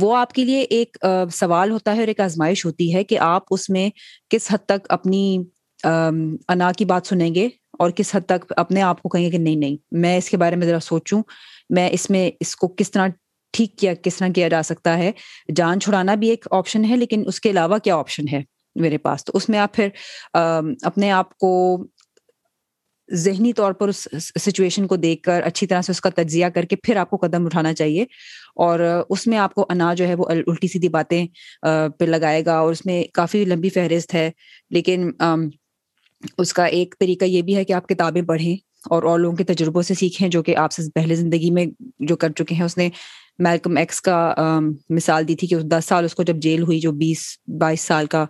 وہ 0.00 0.16
آپ 0.16 0.32
کے 0.32 0.44
لیے 0.44 0.60
ایک 0.60 0.96
سوال 1.32 1.70
ہوتا 1.70 1.94
ہے 1.94 2.00
اور 2.00 2.08
ایک 2.08 2.20
آزمائش 2.20 2.64
ہوتی 2.66 2.94
ہے 2.94 3.04
کہ 3.04 3.18
آپ 3.18 3.42
اس 3.50 3.68
میں 3.70 3.88
کس 4.30 4.48
حد 4.50 4.66
تک 4.66 4.86
اپنی 4.88 5.38
انا 5.84 6.70
کی 6.76 6.84
بات 6.84 7.06
سنیں 7.06 7.34
گے 7.34 7.48
اور 7.78 7.90
کس 7.90 8.14
حد 8.14 8.26
تک 8.26 8.52
اپنے 8.56 8.82
آپ 8.82 9.02
کو 9.02 9.08
کہیں 9.08 9.24
گے 9.24 9.30
کہ 9.30 9.38
نہیں 9.38 9.56
نہیں، 9.56 9.76
میں 9.92 10.16
اس 10.18 10.28
کے 10.30 10.36
بارے 10.36 10.56
میں 10.56 10.66
ذرا 10.66 10.80
سوچوں، 10.80 11.22
میں 11.70 11.88
اس 11.92 12.08
میں 12.10 12.30
اس 12.40 12.54
کو 12.56 12.68
کس 12.68 12.90
طرح 12.90 13.06
ٹھیک 13.54 13.76
کیا، 13.78 13.94
کس 13.94 14.16
طرح 14.16 14.28
کیا 14.28 14.48
جا 14.48 14.62
سکتا 14.62 14.96
ہے۔ 14.98 15.10
جان 15.56 15.80
چھڑانا 15.80 16.14
بھی 16.14 16.28
ایک 16.30 16.46
آپشن 16.50 16.84
ہے، 16.84 16.96
لیکن 16.96 17.22
اس 17.26 17.40
کے 17.40 17.50
علاوہ 17.50 17.78
کیا 17.78 17.96
آپشن 17.96 18.28
ہے 18.32 18.42
میرے 18.76 18.98
پاس؟ 18.98 19.24
تو 19.24 19.32
اس 19.34 19.48
میں 19.48 19.58
آپ 19.58 19.74
پھر 19.74 19.88
اپنے 20.82 21.10
آپ 21.10 21.36
کو 21.38 21.78
ذہنی 23.12 23.52
طور 23.52 23.72
پر 23.72 23.88
اس 23.88 24.08
سچویشن 24.40 24.86
کو 24.86 24.96
دیکھ 24.96 25.22
کر، 25.22 25.42
اچھی 25.44 25.66
طرح 25.66 25.82
سے 25.82 25.92
اس 25.92 26.00
کا 26.00 26.10
تجزیہ 26.10 26.46
کر 26.46 26.62
کے 26.62 26.76
پھر 26.76 26.96
آپ 26.96 27.10
کو 27.10 27.16
قدم 27.16 27.46
اٹھانا 27.46 27.74
چاہیے۔ 27.74 28.02
اور 28.56 28.80
اس 29.10 29.26
میں 29.26 29.38
آپ 29.38 29.54
کو 29.54 29.66
انا 29.68 29.94
جو 29.94 30.08
ہے 30.08 30.14
وہ 30.14 30.24
الٹی 30.24 30.68
سیدھی 30.68 30.88
باتیں 30.88 31.26
پہ 31.98 32.04
لگائے 32.04 32.44
گا 32.44 32.58
اور 32.58 32.72
اس 32.72 32.86
میں 32.86 33.04
کافی 33.12 33.44
لمبی 33.44 33.68
فہرست 33.68 34.14
ہے۔ 34.14 34.30
لیکن 34.70 35.10
اس 36.38 36.52
کا 36.52 36.64
ایک 36.64 36.94
طریقہ 37.00 37.24
یہ 37.24 37.42
بھی 37.42 37.56
ہے 37.56 37.64
کہ 37.64 37.72
آپ 37.72 37.88
کتابیں 37.88 38.22
پڑھیں 38.22 38.56
اور 38.90 39.02
اور 39.02 39.18
لوگوں 39.18 39.36
کے 39.36 39.44
تجربوں 39.44 39.82
سے 39.82 39.94
سیکھیں، 39.94 40.28
جو 40.28 40.42
کہ 40.42 40.56
آپ 40.56 40.72
سے 40.72 40.82
پہلے 40.94 41.14
زندگی 41.14 41.50
میں 41.50 41.66
جو 41.98 42.16
کر 42.16 42.32
چکے 42.32 42.54
ہیں۔ 42.54 42.62
اس 42.62 42.76
نے 42.76 42.88
میلکم 43.38 43.76
ایکس 43.76 44.00
کا 44.00 44.34
مثال 44.90 45.28
دی 45.28 45.34
تھی 45.34 45.48
کہ 45.48 45.56
دس 45.56 45.84
سال 45.84 46.04
اس 46.04 46.14
کو 46.14 46.22
جب 46.22 46.36
جیل 46.36 46.62
ہوئی، 46.62 46.80
جو 46.80 46.92
بیس، 46.92 47.18
بائیس 47.60 47.80
سال 47.80 48.06
کا 48.06 48.24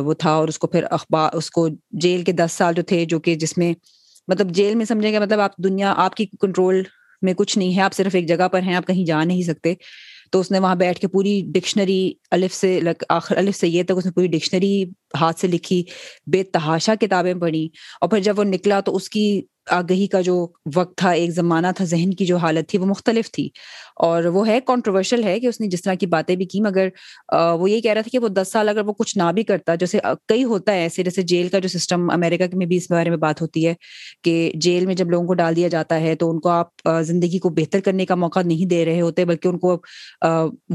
وہ 0.00 0.14
تھا۔ 0.14 0.30
اور 0.30 0.48
اس 0.48 0.58
کو 0.58 0.66
پھر 0.66 0.84
اخبار، 0.90 1.30
اس 1.32 1.50
کو 1.50 1.68
جیل 1.90 2.22
کے 2.22 2.32
دس 2.32 2.52
سال 2.52 2.74
جو 2.74 2.82
تھے، 2.82 3.04
جو 3.04 3.20
کہ 3.20 3.34
جس 3.34 3.58
میں 3.58 3.72
مطلب 4.30 4.50
جیل 4.50 4.74
میں 4.74 4.84
سمجھیں 4.84 5.12
گے 5.12 5.18
مطلب 5.18 5.40
آپ 5.40 5.56
دنیا، 5.56 5.94
آپ 5.96 6.14
کی 6.14 6.26
کنٹرول 6.26 6.82
میں 7.22 7.34
کچھ 7.34 7.58
نہیں 7.58 7.76
ہے، 7.76 7.82
آپ 7.82 7.94
صرف 7.94 8.14
ایک 8.14 8.28
جگہ 8.28 8.48
پر 8.48 8.62
ہیں، 8.62 8.74
آپ 8.74 8.86
کہیں 8.86 9.04
جا 9.04 9.24
نہیں 9.24 9.42
سکتے۔ 9.42 9.74
تو 10.32 10.40
اس 10.40 10.50
نے 10.50 10.58
وہاں 10.58 10.74
بیٹھ 10.74 11.00
کے 11.00 11.08
پوری 11.08 11.42
ڈکشنری 11.46 12.12
الف 12.30 12.54
سے 12.54 12.80
آخر 13.08 13.36
الف 13.36 13.56
سے 13.56 13.68
یہ 13.68 13.82
تک 13.82 13.92
اس 13.96 14.06
نے 14.06 14.12
پوری 14.12 14.26
ڈکشنری 14.26 14.84
ہاتھ 15.20 15.40
سے 15.40 15.46
لکھی، 15.46 15.84
بے 16.26 16.42
تحاشا 16.42 16.94
کتابیں 17.00 17.34
پڑھی۔ 17.34 17.68
اور 18.00 18.10
پھر 18.10 18.20
جب 18.20 18.38
وہ 18.38 18.44
نکلا 18.44 18.80
تو 18.80 18.96
اس 18.96 19.08
کی 19.08 19.42
آگہی 19.70 20.06
کا 20.06 20.20
جو 20.20 20.48
وقت 20.74 20.96
تھا، 20.96 21.10
ایک 21.10 21.30
زمانہ 21.30 21.66
تھا، 21.76 21.84
ذہن 21.84 22.14
کی 22.14 22.26
جو 22.26 22.36
حالت 22.36 22.68
تھی، 22.68 22.78
وہ 22.78 22.86
مختلف 22.86 23.30
تھی۔ 23.30 23.48
اور 24.00 24.24
وہ 24.24 24.46
ہے 24.48 24.60
کانٹروورشل 24.60 25.24
ہے 25.24 25.40
کہ 25.40 25.46
اس 25.46 25.60
نے 25.60 25.66
جس 25.66 25.82
طرح 25.82 25.94
کی 25.94 26.06
باتیں 26.06 26.36
بھی 26.36 26.44
کی 26.44 26.60
مگر 26.60 26.88
وہ 27.58 27.70
یہ 27.70 27.80
کہہ 27.80 27.92
رہا 27.92 28.00
تھا 28.00 28.08
کہ 28.12 28.18
وہ 28.18 28.28
دس 28.28 28.52
سال 28.52 28.68
اگر 28.68 28.84
وہ 28.84 28.92
کچھ 28.92 29.18
نہ 29.18 29.32
بھی 29.34 29.42
کرتا 29.42 29.74
جیسے 29.74 29.98
کئی 30.28 30.44
ہوتا 30.44 30.72
ہے 30.72 30.82
ایسے 30.82 31.02
جیسے 31.02 31.22
جیل 31.22 31.48
کا 31.48 31.58
جو 31.58 31.68
سسٹم 31.68 32.10
امریکہ 32.10 32.44
میں 32.52 32.66
بھی 32.66 32.76
اس 32.76 32.90
بارے 32.90 33.10
میں 33.10 33.16
بات 33.16 33.42
ہوتی 33.42 33.66
ہے 33.66 33.74
کہ 34.22 34.52
جیل 34.54 34.86
میں 34.86 34.94
جب 34.94 35.10
لوگوں 35.10 35.26
کو 35.26 35.34
ڈال 35.34 35.56
دیا 35.56 35.68
جاتا 35.68 36.00
ہے 36.00 36.14
تو 36.14 36.30
ان 36.30 36.40
کو 36.40 36.48
آپ 36.48 36.88
زندگی 37.02 37.38
کو 37.38 37.48
بہتر 37.50 37.80
کرنے 37.80 38.06
کا 38.06 38.14
موقع 38.14 38.40
نہیں 38.44 38.66
دے 38.66 38.84
رہے 38.84 39.00
ہوتے 39.00 39.24
بلکہ 39.24 39.48
ان 39.48 39.58
کو 39.58 39.76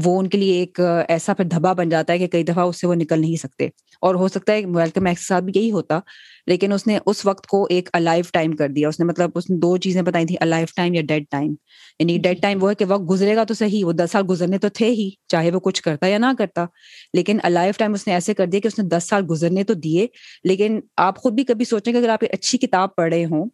وہ 0.04 0.18
ان 0.20 0.28
کے 0.28 0.38
لیے 0.38 0.58
ایک 0.60 0.80
ایسا 1.08 1.34
پھر 1.34 1.44
دھبا 1.44 1.72
بن 1.72 1.88
جاتا 1.88 2.12
ہے 2.12 2.18
کہ 2.18 2.26
کئی 2.26 2.42
دفعہ 2.44 2.64
اس 2.64 2.80
سے 2.80 2.86
وہ 2.86 2.94
نکل 2.94 3.20
نہیں 3.20 3.36
سکتے۔ 3.36 3.68
اور 4.02 4.14
ہو 4.14 4.28
سکتا 4.28 4.52
ہے 4.52 4.64
ویلکم 4.66 5.06
ایکس 5.06 5.20
کے 5.20 5.26
ساتھ 5.26 5.44
بھی 5.44 5.52
یہی 5.56 5.70
ہوتا 5.72 5.98
لیکن 6.46 6.72
اس 6.72 6.86
نے 6.86 6.98
اس 7.06 7.24
وقت 7.26 7.46
کو 7.46 7.66
ایک 7.70 7.88
الائف 7.92 8.30
ٹائم 8.32 8.56
کر 8.56 8.68
دیا۔ 8.68 8.88
اس 8.88 9.00
نے 9.00 9.06
مطلب 9.06 9.30
اس 9.34 9.50
نے 9.50 9.56
دو 9.56 9.76
چیزیں 9.76 10.02
بتائی 10.02 10.26
تھیں 10.26 10.36
الائف 10.40 10.74
ٹائم 10.76 10.94
یا 10.94 11.02
ڈیڈ 11.08 11.24
ٹائم 11.30 11.54
یعنی 11.98 12.18
ڈیڈ 12.18 12.40
ٹائم 12.42 12.62
وہ 12.62 12.70
ہے 12.70 12.74
کہ 12.74 12.84
وقت 12.88 13.02
گزرے 13.16 13.36
گا 13.36 13.44
تو 13.44 13.54
صحیح، 13.54 13.84
وہ 13.84 13.92
دس 13.92 14.10
سال 14.12 14.22
گزرنے 14.30 14.58
تو 14.58 14.68
تھے 14.68 14.86
ہی، 14.86 15.10
چاہے 15.28 15.50
وہ 15.50 15.60
کچھ 15.60 15.82
کرتا 15.82 16.06
یا 16.06 16.18
نہ 16.18 16.26
کرتا۔ 16.38 16.66
لیکن 17.14 17.38
الائف 17.42 17.76
ٹائم 17.76 17.92
اس 17.92 18.06
نے 18.06 18.12
ایسے 18.12 18.34
کر 18.34 18.46
دیا 18.46 18.60
کہ 18.60 18.66
اس 18.66 18.78
نے 18.78 18.88
دس 18.88 19.04
سال 19.08 19.24
گزرنے 19.30 19.64
تو 19.64 19.74
دیے۔ 19.74 20.06
لیکن 20.44 20.80
آپ 20.96 21.16
خود 21.18 21.32
بھی 21.32 21.44
کبھی 21.44 21.64
سوچیں 21.64 21.92
کہ 21.92 21.98
اگر 21.98 22.08
آپ 22.08 22.24
اچھی 22.32 22.58
کتاب 22.58 22.96
پڑھ 22.96 23.14
رہے 23.14 23.24
ہوں 23.24 23.48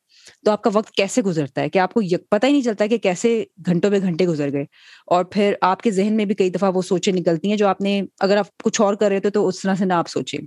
تو 0.44 0.50
آپ 0.50 0.62
کا 0.62 0.70
وقت 0.72 0.90
کیسے 0.90 1.22
گزرتا 1.22 1.60
ہے؟ 1.60 1.68
کہ 1.68 1.78
آپ 1.78 1.94
کو 1.94 2.00
پتہ 2.30 2.46
ہی 2.46 2.52
نہیں 2.52 2.62
چلتا 2.62 2.86
کہ 2.86 2.98
کیسے 2.98 3.44
گھنٹوں 3.66 3.90
میں 3.90 4.00
گھنٹے 4.00 4.26
گزر 4.26 4.52
گئے۔ 4.52 4.64
اور 5.06 5.24
پھر 5.24 5.54
آپ 5.60 5.82
کے 5.82 5.90
ذہن 5.90 6.12
میں 6.12 6.24
بھی 6.24 6.34
کئی 6.34 6.50
دفعہ 6.50 6.72
وہ 6.74 6.82
سوچیں 6.82 7.12
نکلتی 7.12 7.50
ہیں 7.50 7.56
جو 7.56 7.68
آپ 7.68 7.80
نے 7.80 8.02
اگر 8.20 8.36
آپ 8.36 8.56
کچھ 8.64 8.80
اور 8.80 8.94
کر 8.94 9.08
رہے 9.08 9.20
تھے 9.20 9.30
تو 9.30 9.48
اس 9.48 9.60
طرح 9.60 9.74
سے 9.74 9.84
نہ 9.84 9.92
آپ 9.92 10.08
سوچیں۔ 10.08 10.38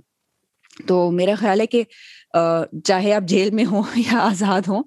تو 0.86 1.10
میرا 1.10 1.34
خیال 1.34 1.60
ہے 1.60 1.66
کہ 1.66 1.82
چاہے 2.84 3.12
آپ 3.12 3.22
جیل 3.22 3.50
میں 3.50 3.64
ہوں 3.64 3.82
یا 3.96 4.18
آزاد 4.18 4.60
ہوں 4.68 4.82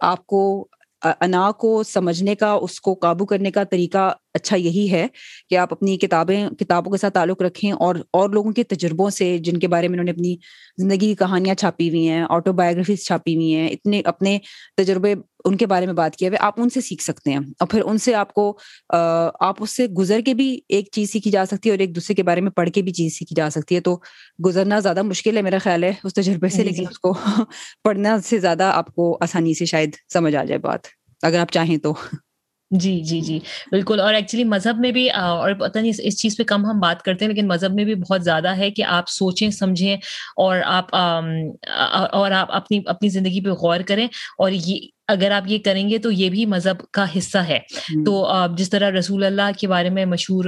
آپ 0.00 0.26
کو 0.26 0.68
انا 1.02 1.50
کو 1.50 1.82
سمجھنے 1.82 2.34
کا 2.34 2.50
اس 2.52 2.80
کو 2.80 2.94
قابو 2.94 3.26
کرنے 3.26 3.50
کا 3.50 3.64
طریقہ 3.64 4.12
اچھا 4.34 4.56
یہی 4.56 4.90
ہے 4.90 5.06
کہ 5.50 5.56
آپ 5.58 5.72
اپنی 5.72 5.96
کتابیں 5.98 6.48
کتابوں 6.58 6.92
کے 6.92 6.98
ساتھ 6.98 7.14
تعلق 7.14 7.42
رکھیں 7.42 7.70
اور 7.72 7.96
اور 8.12 8.30
لوگوں 8.30 8.52
کے 8.52 8.64
تجربوں 8.64 9.08
سے 9.10 9.36
جن 9.40 9.58
کے 9.58 9.68
بارے 9.68 9.88
میں 9.88 9.94
انہوں 9.94 10.04
نے 10.04 10.10
اپنی 10.10 10.34
زندگی 10.78 10.98
کی 10.98 11.14
کہانیاں 11.14 11.54
چھاپی 11.54 11.88
ہوئی 11.88 12.08
ہیں 12.08 12.24
آٹو 12.28 12.52
بایوگرافیز 12.52 13.04
چھاپی 13.04 13.34
ہوئی 13.34 13.54
ہیں 13.54 13.68
اتنے 13.68 14.00
اپنے 14.06 14.38
تجربے 14.76 15.14
ان 15.44 15.56
کے 15.56 15.66
بارے 15.66 15.86
میں 15.86 15.94
بات 15.94 16.16
کیا 16.16 16.28
ہوئے 16.28 16.38
آپ 16.42 16.54
ان 16.56 16.68
سے 16.68 16.80
سیکھ 16.80 17.02
سکتے 17.02 17.30
ہیں 17.30 17.38
اور 17.58 17.68
پھر 17.68 17.82
ان 17.84 17.98
سے 17.98 18.14
آپ 18.14 18.32
کو 18.34 18.46
آپ 19.40 19.62
اس 19.62 19.76
سے 19.76 19.86
گزر 19.98 20.20
کے 20.20 20.34
بھی 20.34 20.48
ایک 20.68 20.88
چیز 20.92 21.12
سیکھی 21.12 21.30
جا 21.30 21.44
سکتی 21.46 21.68
ہے 21.68 21.72
اور 21.72 21.80
ایک 21.80 21.94
دوسرے 21.96 22.14
کے 22.14 22.22
بارے 22.22 22.40
میں 22.40 22.50
پڑھ 22.50 22.70
کے 22.70 22.82
بھی 22.82 22.92
چیز 22.92 23.18
سیکھی 23.18 23.36
جا 23.36 23.48
سکتی 23.50 23.74
ہے 23.74 23.80
تو 23.80 23.98
گزرنا 24.38 24.78
زیادہ 24.80 25.02
مشکل 25.04 25.36
ہے 25.36 25.42
میرا 25.42 25.58
خیال 25.58 25.84
ہے 25.84 25.92
اس 26.04 26.14
تجربے 26.14 26.48
سے 26.48 26.64
لیکن 26.64 26.76
جی۔ 26.76 26.86
اس 26.90 26.98
کو 26.98 27.12
پڑھنا 27.84 28.18
سے 28.20 28.38
زیادہ 28.38 28.70
آپ 28.74 28.94
کو 28.94 29.16
آسانی 29.20 29.54
سے 29.54 29.64
شاید 29.66 29.96
سمجھ 30.12 30.34
آ 30.36 30.44
جائے 30.44 30.58
بات 30.60 30.86
اگر 31.22 31.38
آپ 31.38 31.52
چاہیں 31.52 31.76
تو 31.78 31.92
جی 32.70 33.00
جی 33.02 33.20
جی 33.20 33.38
بالکل۔ 33.70 34.00
اور 34.00 34.14
ایکچولی 34.14 34.44
مذہب 34.44 34.78
میں 34.80 34.90
بھی 34.92 35.08
اور 35.10 35.52
پتہ 35.60 35.78
نہیں 35.78 35.92
اس 35.98 36.20
چیز 36.20 36.36
پہ 36.36 36.42
کم 36.44 36.64
ہم 36.66 36.80
بات 36.80 37.02
کرتے 37.02 37.24
ہیں، 37.24 37.32
لیکن 37.32 37.48
مذہب 37.48 37.74
میں 37.74 37.84
بھی 37.84 37.94
بہت 38.00 38.24
زیادہ 38.24 38.56
ہے 38.56 38.70
کہ 38.70 38.82
آپ 38.88 39.08
سوچیں، 39.08 39.50
سمجھیں 39.50 39.94
اور 40.36 40.58
آپ 40.64 40.94
اور 42.12 42.30
آپ 42.32 42.52
اپنی 42.52 42.80
اپنی 42.86 43.08
زندگی 43.08 43.40
پہ 43.40 43.50
غور 43.62 43.80
کریں۔ 43.86 44.06
اور 44.38 44.50
یہ 44.54 44.88
اگر 45.08 45.30
آپ 45.30 45.42
یہ 45.46 45.58
کریں 45.64 45.88
گے 45.90 45.98
تو 45.98 46.10
یہ 46.10 46.30
بھی 46.30 46.44
مذہب 46.46 46.80
کا 46.92 47.04
حصہ 47.18 47.38
ہے۔ 47.38 47.58
تو 48.06 48.26
جس 48.56 48.70
طرح 48.70 48.90
رسول 48.90 49.24
اللہ 49.24 49.50
کے 49.58 49.68
بارے 49.68 49.90
میں 49.90 50.04
مشہور 50.06 50.44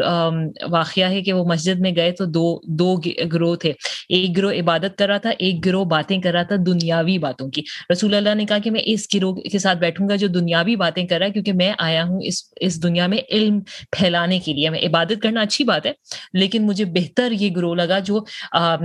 واقعہ 0.70 1.10
ہے 1.10 1.22
کہ 1.22 1.32
وہ 1.32 1.44
مسجد 1.44 1.80
میں 1.80 1.94
گئے 1.96 2.10
تو 2.10 2.24
دو 2.24 2.44
دو 2.78 2.94
گروہ 3.34 3.54
تھے۔ 3.56 3.72
ایک 4.08 4.36
گروہ 4.36 4.52
عبادت 4.52 4.98
کر 4.98 5.08
رہا 5.08 5.18
تھا 5.18 5.30
ایک 5.38 5.64
گروہ 5.66 5.84
باتیں 5.84 6.20
کر 6.20 6.32
رہا 6.32 6.42
تھا 6.42 6.56
دنیاوی 6.66 7.18
باتوں 7.18 7.48
کی۔ 7.50 7.62
رسول 7.92 8.14
اللہ 8.14 8.34
نے 8.34 8.44
کہا 8.46 8.58
کہ 8.58 8.70
میں 8.70 8.80
اس 8.84 9.06
گروہ 9.14 9.34
کے 9.52 9.58
ساتھ 9.58 9.78
بیٹھوں 9.78 10.08
گا 10.08 10.16
جو 10.16 10.28
دنیاوی 10.28 10.76
باتیں 10.76 11.06
کر 11.06 11.18
رہا 11.18 11.26
ہے 11.26 11.30
کیونکہ 11.30 11.52
میں 11.52 11.72
آیا 11.78 12.04
ہوں 12.04 12.20
اس 12.24 12.42
اس 12.60 12.82
دنیا 12.82 13.06
میں 13.06 13.18
علم 13.32 13.60
پھیلانے 13.92 14.38
کے 14.38 14.52
لیے۔ 14.52 14.70
میں 14.70 14.80
عبادت 14.88 15.22
کرنا 15.22 15.40
اچھی 15.40 15.64
بات 15.64 15.86
ہے 15.86 15.92
لیکن 16.32 16.66
مجھے 16.66 16.84
بہتر 16.94 17.32
یہ 17.32 17.50
گروہ 17.56 17.74
لگا 17.74 17.98
جو 17.98 18.20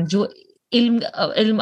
جو 0.09 0.25
علم 0.71 0.97
علم 1.35 1.61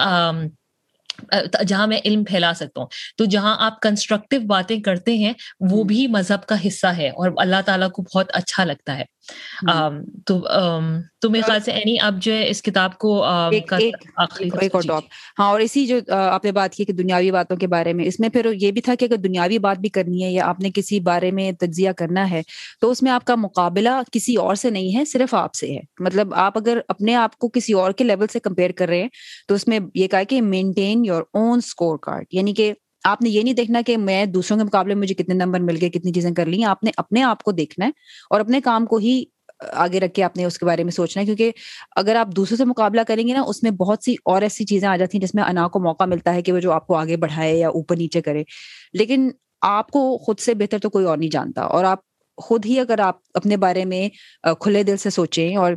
جہاں 1.68 1.88
میں 1.88 2.00
علم 2.06 2.24
پھیلا 2.24 2.54
سکتا 2.54 2.82
ہوں۔ 2.82 2.88
تو 3.18 3.26
جہاں 3.26 3.56
آپ 3.60 3.80
کنسٹرکٹیو 3.80 4.42
باتیں 4.42 4.80
کرتے 4.80 5.18
ہیں 5.18 5.34
وہ 5.60 5.84
بھی 5.84 6.08
مذہب 6.08 6.46
کا 6.46 6.56
حصہ 6.68 6.88
ہے 6.88 7.10
اور 7.10 7.32
اللہ 7.38 7.62
تعالیٰ 7.66 7.92
کو 7.92 8.02
بہت 8.02 8.32
اچھا 8.34 8.64
لگتا 8.64 8.98
ہے۔ 8.98 9.04
تو 10.26 10.42
تو 11.20 11.30
میرے 11.30 11.42
خیال 11.42 11.60
سے 11.60 11.72
اینی 11.72 11.96
اب 12.02 12.22
جو 12.22 12.34
ہے 12.34 12.50
اس 12.50 12.62
کتاب 12.62 12.98
کو 12.98 13.24
ہاں 15.40 15.46
اور 15.46 15.60
اسی 15.60 15.86
جو 15.86 16.00
آپ 16.08 16.46
نے 16.46 16.52
بات 16.52 16.74
کی 16.74 16.86
کہ 16.86 16.94
دنیاوی 16.94 17.32
باتوں 17.32 17.58
کے 17.58 17.68
بارے 17.68 17.94
میں 17.94 18.06
اس 18.06 18.20
میں 18.20 18.30
پھر 18.30 18.48
یہ 18.54 18.72
بھی 18.72 18.82
تھا 18.82 18.96
کہ 18.96 19.06
اگر 19.06 19.16
دنیاوی 19.16 19.58
بات 19.58 19.78
بھی 19.78 19.90
کرنی 19.90 20.24
ہے 20.24 20.32
یا 20.32 20.48
آپ 20.48 20.60
نے 20.60 20.72
کسی 20.74 21.00
بارے 21.00 21.32
میں 21.32 21.52
تجزیہ 21.52 21.92
کرنا 21.92 22.30
ہے 22.32 22.42
تو 22.82 22.92
اس 22.92 23.04
میں 23.04 23.12
آپ 23.12 23.26
کا 23.26 23.36
مقابلہ 23.36 23.90
کسی 24.12 24.36
اور 24.36 24.56
سے 24.56 24.70
نہیں 24.70 25.00
ہے 25.00 25.06
صرف 25.06 25.34
آپ 25.34 25.54
سے 25.54 25.68
ہے۔ 25.68 25.80
مطلب 26.00 26.34
آپ 26.34 26.58
اگر 26.58 26.78
اپنے 26.88 27.16
آپ 27.16 27.38
کو 27.38 27.50
کسی 27.50 27.74
اور 27.74 27.92
کے 27.92 28.04
لیول 28.04 28.28
سے 28.34 28.40
کمپیئر 28.40 28.72
کر 28.72 28.88
رہے 28.88 29.02
ہیں 29.02 29.10
تو 29.48 29.56
اس 29.56 29.68
میں 29.68 29.80
یہ 29.96 30.08
کہا 30.08 30.24
کہ 30.24 30.42
maintain 30.42 31.06
your 31.06 31.22
own 31.34 31.58
score 31.58 31.98
card 31.98 32.26
یعنی 32.32 32.54
کہ 32.54 32.74
آپ 33.04 33.22
نے 33.22 33.30
یہ 33.30 33.44
نہیں 33.44 33.54
دیکھنا 33.54 33.82
کہ 33.86 33.98
میں 33.98 34.26
دوسروں 34.26 34.58
کے 34.60 34.66
مقابلے 34.66 34.94
میں 34.94 35.02
مجھے 35.02 35.16
کتنے 35.16 35.36
نمبر 35.36 35.60
مل 35.60 35.78
گئے، 35.82 35.90
کتنی 35.90 36.12
چیزیں 36.14 36.32
کر 36.32 36.46
لی 36.46 36.64
آپ 36.64 36.84
نے 36.84 36.92
اپنے 36.98 37.24
آپ 37.24 37.44
کو 37.44 37.52
دیکھنا 37.52 37.86
ہے 37.86 37.92
اور 38.30 38.40
اپنے 38.40 38.62
کام 38.62 38.86
کو 38.86 38.98
ہی 38.98 39.24
آگے 39.74 40.00
رکھ 40.00 40.14
کے 40.14 40.24
آپ 40.24 40.38
نے 40.38 40.46
اس 40.46 40.58
کے 40.60 40.66
بارے 40.66 40.84
میں 40.84 40.92
سوچنا 40.92 41.22
ہے، 41.22 41.26
کیونکہ 41.26 41.52
اگر 41.96 42.16
آپ 42.16 42.36
دوسروں 42.36 42.58
سے 42.58 42.66
مقابلہ 42.66 43.02
کریں 43.08 43.28
گے 43.28 43.34
نا، 43.34 43.42
اس 43.48 43.62
میں 43.64 43.72
بہت 43.72 44.04
سی 44.04 44.16
اور 44.26 44.42
ایسی 44.42 44.66
چیزیں 44.66 44.88
آ 44.90 44.96
جاتی 44.98 45.18
ہیں 45.18 45.24
جس 45.24 45.36
میں 45.36 45.44
انا 45.44 45.68
کو 45.68 45.80
موقع 45.80 46.04
ملتا 46.04 46.34
ہے 46.34 46.42
کہ 46.42 46.52
وہ 46.52 46.60
جو 46.60 46.72
آپ 46.72 46.88
کو 46.88 46.96
آگے 46.96 47.18
بڑھائے 47.18 47.58
یا 47.58 47.70
اوپر 47.70 47.96
نیچے 47.96 48.22
کرے۔ 48.22 48.44
لیکن 48.94 49.30
آپ 49.62 49.92
کو 49.92 50.18
خود 50.18 50.40
سے 50.40 50.54
بہتر 50.54 50.80
تو 50.80 50.90
کوئی 50.90 51.06
اور 51.06 51.18
نہیں 51.18 51.30
جانتا 51.30 51.62
اور 51.64 51.84
آپ 51.84 52.00
خود 52.38 52.66
ہی 52.66 52.80
اگر 52.80 53.00
آپ 53.00 53.16
اپنے 53.34 53.58
بارے 53.58 53.86
میں 53.86 54.08
کھلے 54.60 54.84
دل 54.84 54.98
سے 54.98 55.10
سوچیں 55.10 55.56
اور 55.58 55.74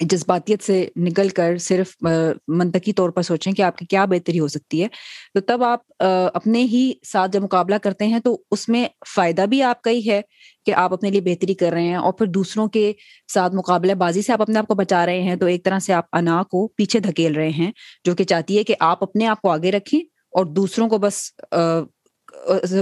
جذباتیت 0.00 0.62
سے 0.62 0.84
نکل 0.96 1.28
کر 1.28 1.56
صرف 1.58 1.94
منطقی 2.02 2.92
طور 2.92 3.10
پر 3.10 3.22
سوچیں 3.22 3.52
کہ 3.52 3.62
آپ 3.62 3.76
کی 3.78 3.86
کیا 3.86 4.04
بہتری 4.04 4.40
ہو 4.40 4.48
سکتی 4.48 4.82
ہے، 4.82 4.88
تو 5.34 5.40
تب 5.40 5.62
آپ 5.64 6.02
اپنے 6.34 6.62
ہی 6.64 6.92
ساتھ 7.06 7.32
جب 7.32 7.42
مقابلہ 7.42 7.74
کرتے 7.82 8.06
ہیں 8.06 8.20
تو 8.20 8.36
اس 8.50 8.68
میں 8.68 8.86
فائدہ 9.14 9.46
بھی 9.50 9.62
آپ 9.62 9.82
کا 9.82 9.90
ہی 9.90 10.08
ہے 10.08 10.20
کہ 10.66 10.74
آپ 10.74 10.92
اپنے 10.92 11.10
لیے 11.10 11.20
بہتری 11.22 11.54
کر 11.54 11.72
رہے 11.72 11.82
ہیں 11.82 11.96
اور 11.96 12.12
پھر 12.12 12.26
دوسروں 12.28 12.68
کے 12.68 12.92
ساتھ 13.34 13.54
مقابلہ 13.54 13.94
بازی 13.96 14.22
سے 14.22 14.32
آپ 14.32 14.42
اپنے 14.42 14.58
آپ 14.58 14.66
کو 14.66 14.74
بچا 14.74 15.04
رہے 15.06 15.22
ہیں، 15.22 15.36
تو 15.36 15.46
ایک 15.46 15.64
طرح 15.64 15.78
سے 15.78 15.92
آپ 15.92 16.04
انا 16.12 16.42
کو 16.50 16.66
پیچھے 16.76 17.00
دھکیل 17.00 17.34
رہے 17.36 17.50
ہیں، 17.50 17.70
جو 18.04 18.14
کہ 18.14 18.24
چاہتی 18.24 18.58
ہے 18.58 18.64
کہ 18.64 18.74
آپ 18.80 19.02
اپنے 19.02 19.26
آپ 19.26 19.42
کو 19.42 19.50
آگے 19.50 19.72
رکھیں 19.72 20.00
اور 20.00 20.46
دوسروں 20.46 20.88
کو 20.88 20.98
بس 20.98 21.30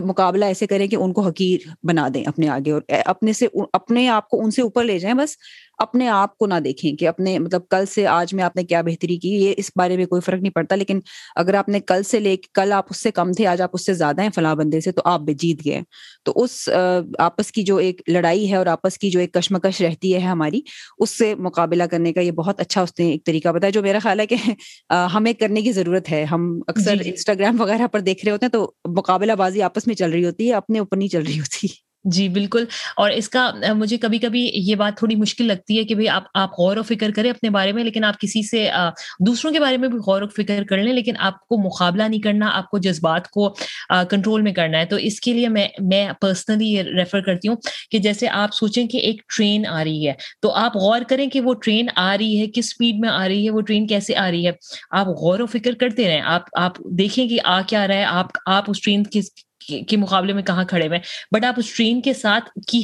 مقابلہ 0.05 0.45
ایسے 0.45 0.67
کریں 0.67 0.87
کہ 0.87 0.97
ان 0.97 1.13
کو 1.13 1.23
حقیر 1.23 1.67
بنا 1.87 2.07
دیں 2.15 2.23
اپنے 2.27 2.49
آگے 2.49 2.71
اور 2.71 2.83
اپنے 3.07 3.33
سے، 3.33 3.47
اپنے 3.73 4.07
آپ 4.09 4.29
کو 4.29 4.43
ان 4.45 4.51
سے 4.51 4.63
اوپر 4.63 4.85
لے 4.85 4.99
جائیں، 4.99 5.15
بس 5.17 5.37
اپنے 5.79 6.09
آپ 6.09 6.37
کو 6.39 6.47
نہ 6.47 6.55
دیکھیں 6.55 6.93
کہ 6.97 7.09
اپنے 7.09 7.39
مطلب 7.39 7.69
کل 7.69 7.87
سے 7.87 8.07
آج 8.07 8.35
میں 8.35 8.45
آپ 8.45 8.57
نے 8.57 8.65
کیا 8.65 8.81
بہتری 8.83 9.17
کی 9.17 9.29
یہ 9.35 9.55
اس 9.57 9.71
بارے 9.77 9.97
میں 9.97 10.07
کوئی 10.07 10.21
فرق 10.21 10.41
نہیں 10.41 10.53
پڑتا 10.53 10.77
لیکن 10.77 11.01
اگر 11.37 11.55
آپ 11.55 11.69
نے 11.69 11.81
کل 11.81 12.03
سے 12.03 12.21
لے 12.21 12.37
کل 12.53 12.73
آپ 12.73 12.87
اس 12.91 13.03
سے 13.03 13.11
کم 13.11 13.33
تھے 13.33 13.47
آج 13.47 13.63
آپ 13.63 13.71
اس 13.73 13.87
سے 13.87 13.95
زیادہ 13.95 14.23
ہیں 14.23 14.31
فلاں 14.35 14.55
بندے 14.55 14.81
سے 14.81 14.93
تو 14.93 15.03
آپ 15.05 15.21
بھی 15.21 15.35
جیت 15.35 15.65
گئے 15.65 15.81
تو 16.25 16.33
اس 16.37 16.69
آپس 17.19 17.53
کی 17.53 17.63
جو 17.63 17.77
ایک 17.77 18.03
لڑائی 18.09 18.51
ہے 18.51 18.57
اور 18.57 18.67
آپس 18.67 18.99
کی 18.99 19.11
جو 19.11 19.21
ایک 19.21 19.33
کشمکش 19.33 19.81
رہتی 19.81 20.15
ہے 20.15 20.19
ہماری 20.21 20.61
اس 20.99 21.11
سے 21.11 21.35
مقابلہ 21.39 21.85
کرنے 21.85 22.13
کا 22.13 22.21
یہ 22.21 22.31
بہت 22.33 22.61
اچھا 22.61 22.83
اس 22.83 22.93
نے 22.99 23.11
ایک 23.11 23.25
طریقہ 23.27 23.49
بتایا 23.49 23.71
جو 23.71 23.83
میرا 23.83 23.99
خیال 23.99 24.21
ہے 24.21 24.27
کہ 24.27 24.37
ہمیں 25.15 25.33
کرنے 25.33 25.63
کی 25.63 25.73
ضرورت 25.73 26.11
ہے۔ 26.11 26.25
ہم 26.25 26.61
اکثر 26.69 26.97
انسٹاگرام 27.05 27.53
جی، 27.53 27.57
جی۔ 27.57 27.63
وغیرہ 27.63 27.87
پر 27.87 28.01
دیکھ 28.01 28.25
رہے 28.25 28.33
ہوتے 28.33 28.47
ہیں 28.47 28.53
تو 28.53 28.71
مقابلہ 28.97 29.33
بازی 29.35 29.63
آپس 29.63 29.87
میں 29.87 29.95
چل 29.95 30.11
رہی 30.11 30.25
ہوتی 30.25 30.49
ہے 30.49 30.55
اپنے 30.55 30.79
اوپر 30.79 30.97
نہیں 30.97 31.09
چل 31.09 31.23
رہی 31.23 31.39
ہوتی۔ 31.41 31.67
جی 32.05 32.29
بالکل۔ 32.29 32.65
اور 32.97 33.11
اس 33.11 33.29
کا، 33.29 33.51
مجھے 33.75 33.97
کبھی 33.99 34.19
کبھی 34.19 34.41
یہ 34.55 34.75
بات 34.75 34.97
تھوڑی 34.99 35.15
مشکل 35.17 35.45
لگتی 35.45 35.79
ہے 35.79 35.85
کہ 35.85 35.95
بھائی 35.95 36.09
آپ 36.09 36.25
آپ 36.35 36.59
غور 36.59 36.77
و 36.77 36.83
فکر 36.83 37.11
کریں 37.11 37.31
اپنے 37.31 37.51
بارے 37.51 37.73
میں، 37.73 37.85
لیکن 37.85 38.05
آپ 38.05 38.19
کسی 38.21 38.43
سے 38.43 38.69
دوسروں 39.27 39.53
کے 39.53 39.61
بارے 39.61 39.77
میں 39.77 39.89
بھی 39.89 39.99
غور 39.99 40.23
و 40.23 40.27
فکر 40.37 40.63
کر 40.65 40.79
لیں، 40.79 40.93
لیکن 40.93 41.15
آپ 41.19 41.39
کو 41.41 41.59
مقابلہ 41.59 42.03
نہیں 42.03 42.21
کرنا، 42.21 42.51
آپ 42.53 42.71
کو 42.71 42.79
جذبات 42.79 43.29
کو 43.29 43.49
کنٹرول 44.11 44.43
میں 44.43 44.53
کرنا 44.53 44.79
ہے۔ 44.79 44.85
تو 44.85 44.97
اس 44.97 45.21
کے 45.21 45.33
لیے 45.33 45.49
میں 45.49 45.67
میں 45.83 46.09
پرسنلی 46.21 46.73
یہ 46.73 46.83
ریفر 46.99 47.21
کرتی 47.21 47.49
ہوں 47.49 47.57
کہ 47.91 47.99
جیسے 47.99 48.29
آپ 48.29 48.55
سوچیں 48.55 48.87
کہ 48.87 48.99
ایک 48.99 49.23
ٹرین 49.37 49.67
آ 49.67 49.83
رہی 49.85 50.07
ہے، 50.09 50.13
تو 50.43 50.51
آپ 50.55 50.77
غور 50.77 51.01
کریں 51.09 51.29
کہ 51.31 51.41
وہ 51.41 51.55
ٹرین 51.55 51.89
آ 51.97 52.17
رہی 52.19 52.39
ہے، 52.41 52.47
کس 52.47 52.65
اسپیڈ 52.65 53.01
میں 53.01 53.09
آ 53.09 53.27
رہی 53.29 53.45
ہے، 53.45 53.51
وہ 53.51 53.61
ٹرین 53.61 53.87
کیسے 53.87 54.17
آ 54.17 54.31
رہی 54.31 54.47
ہے۔ 54.47 54.53
آپ 54.91 55.07
غور 55.09 55.41
و 55.41 55.47
فکر 55.47 55.75
کرتے 55.75 56.09
رہیں، 56.09 56.21
آپ 56.21 56.43
آپ 56.59 56.79
دیکھیں 56.99 57.27
کہ 57.29 57.39
آ 57.45 57.61
کیا 57.63 57.87
رہا 57.89 57.95
ہے، 57.95 58.05
آپ 58.05 58.27
آپ 58.47 58.65
اس 58.69 58.81
ٹرین 58.83 59.03
کس 59.13 59.31
کے 59.89 59.97
مقابلے 59.97 60.33
میں 60.33 60.43
کہاں 60.43 60.65
کھڑے 60.65 60.87
ہوئے۔ 60.87 60.99
بٹ 61.33 61.45
آپ 61.45 61.55
اس 61.57 61.73
ٹرین 61.77 62.01
کے 62.03 62.13
ساتھ 62.15 62.51
کی 62.69 62.83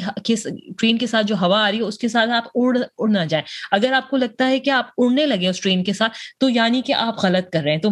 ٹرین 0.79 0.99
کے 0.99 1.07
ساتھ 1.07 1.27
جو 1.27 1.35
ہوا 1.41 1.67
آ 1.67 1.71
رہی 1.71 1.79
ہے، 1.79 1.83
اس 1.83 1.99
کے 1.99 2.09
ساتھ 2.09 2.31
آپ 2.31 2.45
اڑ 2.55 2.77
اڑنا 2.99 3.25
جائیں۔ 3.25 3.45
اگر 3.73 3.93
آپ 3.93 4.11
کو 4.11 4.17
لگتا 4.17 4.49
ہے 4.49 4.59
کہ 4.59 4.71
آپ 4.71 4.87
اڑنے 4.99 5.27
لگے 5.27 5.49
اس 5.49 5.61
ٹرین 5.61 5.85
کے 5.85 5.93
ساتھ، 5.93 6.19
تو 6.41 6.49
یعنی 6.51 6.83
کہ 6.87 6.93
آپ 6.93 7.23
غلط 7.23 7.51
کر 7.53 7.63
رہے 7.63 7.73
ہیں۔ 7.73 7.81
تو 7.81 7.91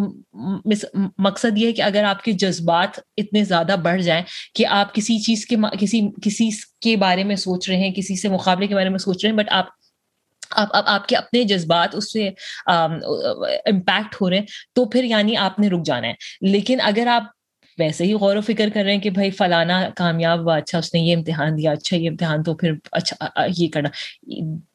مقصد 1.19 1.59
یہ 1.59 1.67
ہے 1.67 1.73
کہ 1.73 1.83
اگر 1.83 2.05
آپ 2.05 2.23
کے 2.25 2.33
جذبات 2.33 2.99
اتنے 3.17 3.45
زیادہ 3.45 3.77
بڑھ 3.83 4.03
جائیں 4.03 4.23
کہ 4.55 4.67
آپ 4.67 4.95
کسی 4.95 5.19
چیز 5.19 5.47
کے 5.47 5.57
کسی 5.81 6.01
کسی 6.23 6.49
کے 6.81 6.97
بارے 6.97 7.25
میں 7.25 7.37
سوچ 7.37 7.69
رہے 7.69 7.77
ہیں، 7.77 7.93
کسی 7.95 8.17
سے 8.17 8.29
مقابلے 8.29 8.67
کے 8.67 8.75
بارے 8.75 8.89
میں 8.89 8.99
سوچ 8.99 9.25
رہے 9.25 9.31
ہیں 9.31 9.39
بٹ 9.39 9.51
آپ 9.51 9.67
آپ 10.51 10.69
اب 10.73 10.85
آپ 10.87 11.07
کے 11.07 11.17
اپنے 11.17 11.43
جذبات 11.45 11.95
اس 11.95 12.13
سے 12.13 12.29
امپیکٹ 12.67 14.15
ہو 14.21 14.31
رہے 14.31 14.39
ہیں، 14.39 14.47
تو 14.73 14.85
پھر 14.85 15.05
یعنی 15.05 15.37
آپ 15.37 15.59
نے 15.59 15.69
رک 15.69 15.85
جانا 15.85 16.09
ہے۔ 16.09 16.13
لیکن 16.41 16.79
اگر 16.81 17.07
آپ 17.07 17.25
ویسے 17.79 18.05
ہی 18.05 18.13
غور 18.15 18.37
و 18.37 18.41
فکر 18.41 18.69
کر 18.75 18.83
رہے 18.83 18.93
ہیں 18.93 19.01
کہ 19.01 19.11
بھائی 19.11 19.31
فلانا 19.31 19.89
کامیاب 19.97 20.41
ہوا 20.41 20.57
اچھا 20.57 20.79
اس 20.79 20.95
نے 20.95 21.01
یہ 21.01 21.17
امتحان 21.17 21.59
دیا 21.59 21.73
اچھا 21.73 21.97
یہ 21.97 22.11
امتحان 22.11 22.43
تو 22.43 22.55
پھر 22.55 22.73
اچھا 22.93 23.27
یہ 23.57 23.69
کرنا۔ 23.69 23.89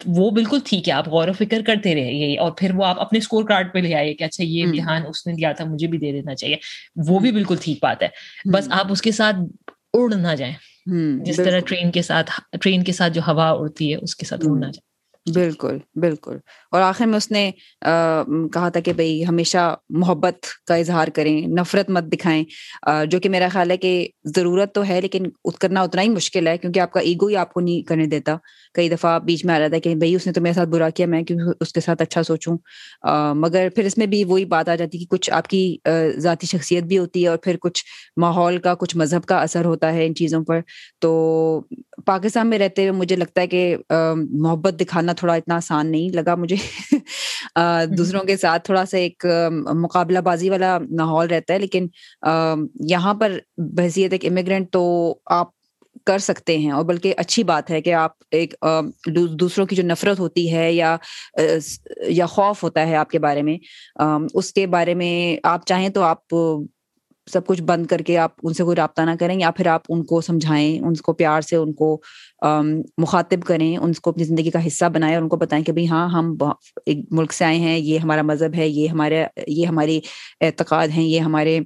وہ 0.06 0.32
بالکل 0.32 0.60
ٹھیک 0.66 0.90
ہے 0.90 0.94
آپ 0.94 1.08
غور 1.08 1.28
و 1.28 1.34
فکر 1.34 1.62
کرتے 1.68 1.96
رہے 1.96 2.38
اور 2.38 2.52
پھر 2.52 2.72
وہ 2.76 2.86
آپ 2.86 3.00
اپنے 3.00 3.20
اسکور 3.20 3.44
کارڈ 3.44 3.74
پہ 3.74 3.80
لے 3.80 3.96
آئے 3.96 4.14
کہ 4.14 4.24
اچھا 4.24 4.44
یہ 4.44 4.66
امتحان 4.66 5.02
اس 5.08 5.28
نے 5.28 5.34
دیا 5.34 5.52
تھا 5.52 5.66
مجھے 5.66 5.88
بھی 5.88 5.98
دے 5.98 6.12
دینا 6.12 6.36
چاہیے۔ 6.36 6.56
وہ 6.96 7.20
بھی 7.20 7.32
بالکل 7.32 7.56
ٹھیک 7.62 7.78
بات 7.82 8.04
ہے۔ 8.04 8.08
بس 8.54 8.68
آپ 8.72 8.92
اس 8.92 9.02
کے 9.02 9.12
ساتھ 9.12 9.36
اڑ 9.94 10.16
نہ 10.16 10.36
جائیں۔ 10.36 10.54
جس 11.24 11.36
طرح 11.36 11.60
ٹرین 11.60 11.92
کے 11.92 12.02
ساتھ 12.02 12.32
ٹرین 12.62 12.84
کے 12.84 12.92
ساتھ 12.92 13.14
جو 13.14 13.22
ہوا 13.28 13.50
اڑتی 13.50 13.92
ہے 13.92 13.98
اس 14.02 14.16
کے 14.16 14.26
ساتھ 14.26 14.42
اڑ 14.46 14.56
نہ 14.56 14.66
جائیں۔ 14.66 14.93
بالکل 15.26 15.78
بالکل۔ 16.02 16.38
اور 16.72 16.82
آخر 16.82 17.06
میں 17.06 17.18
اس 17.18 17.30
نے 17.32 17.50
کہا 18.54 18.70
تھا 18.70 18.80
کہ 18.80 18.94
بھائی 18.94 19.26
ہمیشہ 19.28 19.76
محبت 19.90 20.46
کا 20.68 20.76
اظہار 20.76 21.08
کریں، 21.08 21.48
نفرت 21.48 21.90
مت 21.90 22.04
دکھائیں۔ 22.04 22.44
جو 23.08 23.20
کہ 23.20 23.30
میرا 23.30 23.48
خیال 23.52 23.72
ہے 23.72 23.78
کہ 23.78 24.08
ضرورت 24.36 24.74
تو 24.76 24.88
ہے 24.88 25.02
لیکن 25.02 25.24
کرنا 25.60 25.82
اتنا 25.82 26.02
ہی 26.02 26.10
مشکل 26.10 26.48
ہے 26.48 26.58
کیونکہ 26.58 26.80
آپ 26.80 26.92
کا 26.92 27.00
ایگو 27.00 27.28
ہی 27.28 27.36
آپ 27.36 27.54
کو 27.54 27.60
نہیں 27.60 27.82
کرنے 27.82 28.06
دیتا۔ 28.06 28.36
کئی 28.74 28.90
دفعہ 28.90 29.20
بیچ 29.20 29.46
میں 29.46 29.56
آ 29.56 29.60
رہا 29.60 29.68
تھا 29.68 29.78
کہ 29.78 29.96
بھائی 29.96 30.16
اس 30.16 30.26
نے 30.28 30.34
تو 30.34 30.42
میرے 30.42 30.54
ساتھ 30.54 30.70
برا 30.70 30.90
کیا، 30.90 31.06
میں 31.08 31.22
کیوں 31.22 31.40
اس 31.62 31.74
کے 31.74 31.82
ساتھ 31.82 32.02
اچھا 32.02 32.24
سوچوں؟ 32.24 32.58
مگر 33.36 33.68
پھر 33.76 33.86
اس 33.86 33.98
میں 33.98 34.06
بھی 34.08 34.24
وہی 34.24 34.46
بات 34.46 34.70
آ 34.70 34.76
جاتی 34.76 34.98
کہ 34.98 35.06
کچھ 35.10 35.32
آپ 35.32 35.48
کی 35.48 35.78
ذاتی 36.18 36.48
شخصیت 36.48 36.84
بھی 36.84 36.98
ہوتی 36.98 37.24
ہے 37.24 37.28
اور 37.28 37.38
پھر 37.38 37.58
کچھ 37.62 37.84
ماحول 38.22 38.58
کا، 38.58 38.76
کچھ 38.76 38.98
مذہب 38.98 39.26
کا 39.26 39.42
اثر 39.42 39.66
ہوتا 39.66 39.94
ہے 39.94 40.06
ان 40.06 40.16
چیزوں 40.16 40.44
پر۔ 40.44 40.60
تو 41.02 41.12
پاکستان 42.06 42.50
میں 42.50 42.60
رہتے 42.60 42.82
ہوئے 42.82 42.92
مجھے 42.92 43.16
لگتا 43.16 43.42
ہے 43.42 43.48
کہ 43.48 43.76
محبت 44.30 44.74
دکھانا 44.82 45.13
تھوڑا 45.14 45.34
اتنا 45.34 45.56
آسان 45.56 45.92
نہیں 45.92 46.16
لگا 46.16 46.36
مجھے۔ 46.36 46.56
دوسروں 47.98 48.24
کے 48.24 48.38
ساتھ 48.38 48.66
تھوڑا 48.66 48.86
سا 48.86 48.98
ایک 48.98 49.26
مقابلہ 49.76 50.20
بازی 50.26 50.50
والا 50.50 50.78
ماحول 50.92 51.28
رہتا 51.28 51.54
ہے، 51.54 51.60
لیکن 51.60 51.88
یہاں 52.90 53.14
پر 53.14 53.38
بحثیت 53.78 54.14
ایک 54.14 54.26
امیگرینٹ 54.26 54.72
تو 54.72 54.84
آپ 55.32 55.50
کر 56.08 56.18
سکتے 56.18 56.58
ہیں، 56.58 56.72
اور 56.72 56.84
بلکہ 56.86 57.14
اچھی 57.18 57.44
بات 57.44 57.70
ہے 57.72 57.82
کہ 57.82 57.94
آپ 57.94 58.12
ایک 58.32 58.54
دوسروں 59.40 59.66
کی 59.66 59.76
جو 59.76 59.84
نفرت 59.84 60.20
ہوتی 60.20 60.52
ہے 60.54 60.72
یا 60.74 60.96
یا 62.10 62.26
خوف 62.26 62.64
ہوتا 62.64 62.88
ہے 62.88 62.96
آپ 62.96 63.10
کے 63.10 63.20
بارے 63.20 63.42
میں 63.42 63.58
اس 64.34 64.52
کے 64.54 64.66
بارے 64.68 64.94
میں 64.96 65.14
آپ 65.48 65.66
چاہیں 65.68 65.90
تو 65.90 66.02
آپ 66.04 66.36
سب 67.32 67.46
کچھ 67.48 67.62
بند 67.64 67.86
کر 67.86 67.98
کے 67.98 68.18
آپ 68.18 68.32
ان 68.44 68.54
سے 68.54 68.64
کوئی 68.64 68.76
رابطہ 68.76 69.02
نہ 69.02 69.12
کریں 69.20 69.40
یا 69.40 69.52
پھر 69.52 69.68
آپ 69.68 69.82
ان 69.90 70.04
کو 70.06 70.22
سمجھائیں، 70.22 70.80
ان 70.80 70.94
کو 70.96 71.14
پیار 71.14 71.42
سے، 71.42 71.56
ان 71.56 71.74
کو 71.74 72.02
مخاطب 72.98 73.44
کریں، 73.48 73.76
ان 73.78 73.94
کو 73.94 74.10
اپنی 74.10 74.24
زندگی 74.24 74.52
کا 74.52 74.66
حصہ 74.68 74.86
بنائیں 74.94 75.14
اور 75.16 75.24
ان 75.24 75.30
کو 75.30 75.38
بتائیں 75.38 75.64
کہ 75.66 75.72
بھائی 75.72 75.88
ہاں 75.88 76.08
ہم 76.10 76.36
ایک 76.86 77.06
ملک 77.12 77.34
سے 77.34 77.46
آئے 77.46 77.58
ہیں، 77.58 77.78
یہ 77.78 78.00
ہمارا 78.00 78.22
مذہب 78.22 78.56
ہے، 78.56 78.68
یہ 78.68 78.88
ہمارے، 78.88 79.24
یہ 79.48 79.66
ہماری 79.66 80.00
اعتقاد 80.42 80.88
ہیں، 80.88 81.04
یہ 81.04 81.20
ہمارے 81.20 81.60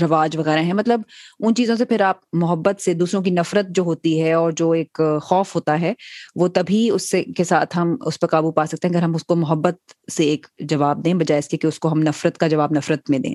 رواج 0.00 0.36
وغیرہ 0.36 0.58
ہیں۔ 0.58 0.72
مطلب 0.72 1.00
ان 1.40 1.54
چیزوں 1.54 1.76
سے 1.76 1.84
پھر 1.84 2.00
آپ 2.00 2.16
محبت 2.32 2.80
سے، 2.80 2.94
دوسروں 2.94 3.22
کی 3.22 3.30
نفرت 3.30 3.68
جو 3.68 3.82
ہوتی 3.82 4.20
ہے 4.22 4.32
اور 4.32 4.52
جو 4.52 4.70
ایک 4.70 5.00
خوف 5.22 5.54
ہوتا 5.54 5.80
ہے، 5.80 5.92
وہ 6.36 6.48
تبھی 6.48 6.88
اس 6.90 7.10
سے، 7.10 7.22
کے 7.36 7.44
ساتھ 7.44 7.78
ہم 7.78 7.94
اس 8.06 8.20
پہ 8.20 8.26
قابو 8.26 8.52
پا 8.52 8.66
سکتے 8.66 8.88
ہیں۔ 8.88 8.94
اگر 8.94 9.04
ہم 9.04 9.14
اس 9.14 9.24
کو 9.24 9.36
محبت 9.36 9.76
سے 10.12 10.24
ایک 10.24 10.46
جواب 10.58 11.04
دیں، 11.04 11.14
بجائے 11.14 11.38
اس 11.38 11.48
کے 11.48 11.56
کہ 11.56 11.66
اس 11.66 11.78
کو 11.78 11.92
ہم 11.92 12.02
نفرت 12.02 12.38
کا 12.38 12.48
جواب 12.48 12.72
نفرت 12.72 13.10
میں 13.10 13.18
دیں۔ 13.18 13.34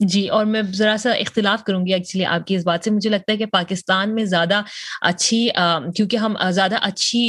جی 0.00 0.26
اور 0.28 0.44
میں 0.46 0.60
ذرا 0.72 0.96
سا 0.98 1.10
اختلاف 1.10 1.62
کروں 1.64 1.86
گی 1.86 1.92
ایکچولی 1.94 2.24
آپ 2.24 2.46
کی 2.46 2.54
اس 2.56 2.64
بات 2.66 2.84
سے۔ 2.84 2.90
مجھے 2.90 3.10
لگتا 3.10 3.32
ہے 3.32 3.36
کہ 3.36 3.46
پاکستان 3.46 4.14
میں 4.14 4.24
زیادہ 4.24 4.60
اچھی 5.02 5.48
کیونکہ 5.96 6.16
ہم 6.16 6.34
زیادہ 6.50 6.76
اچھی 6.82 7.22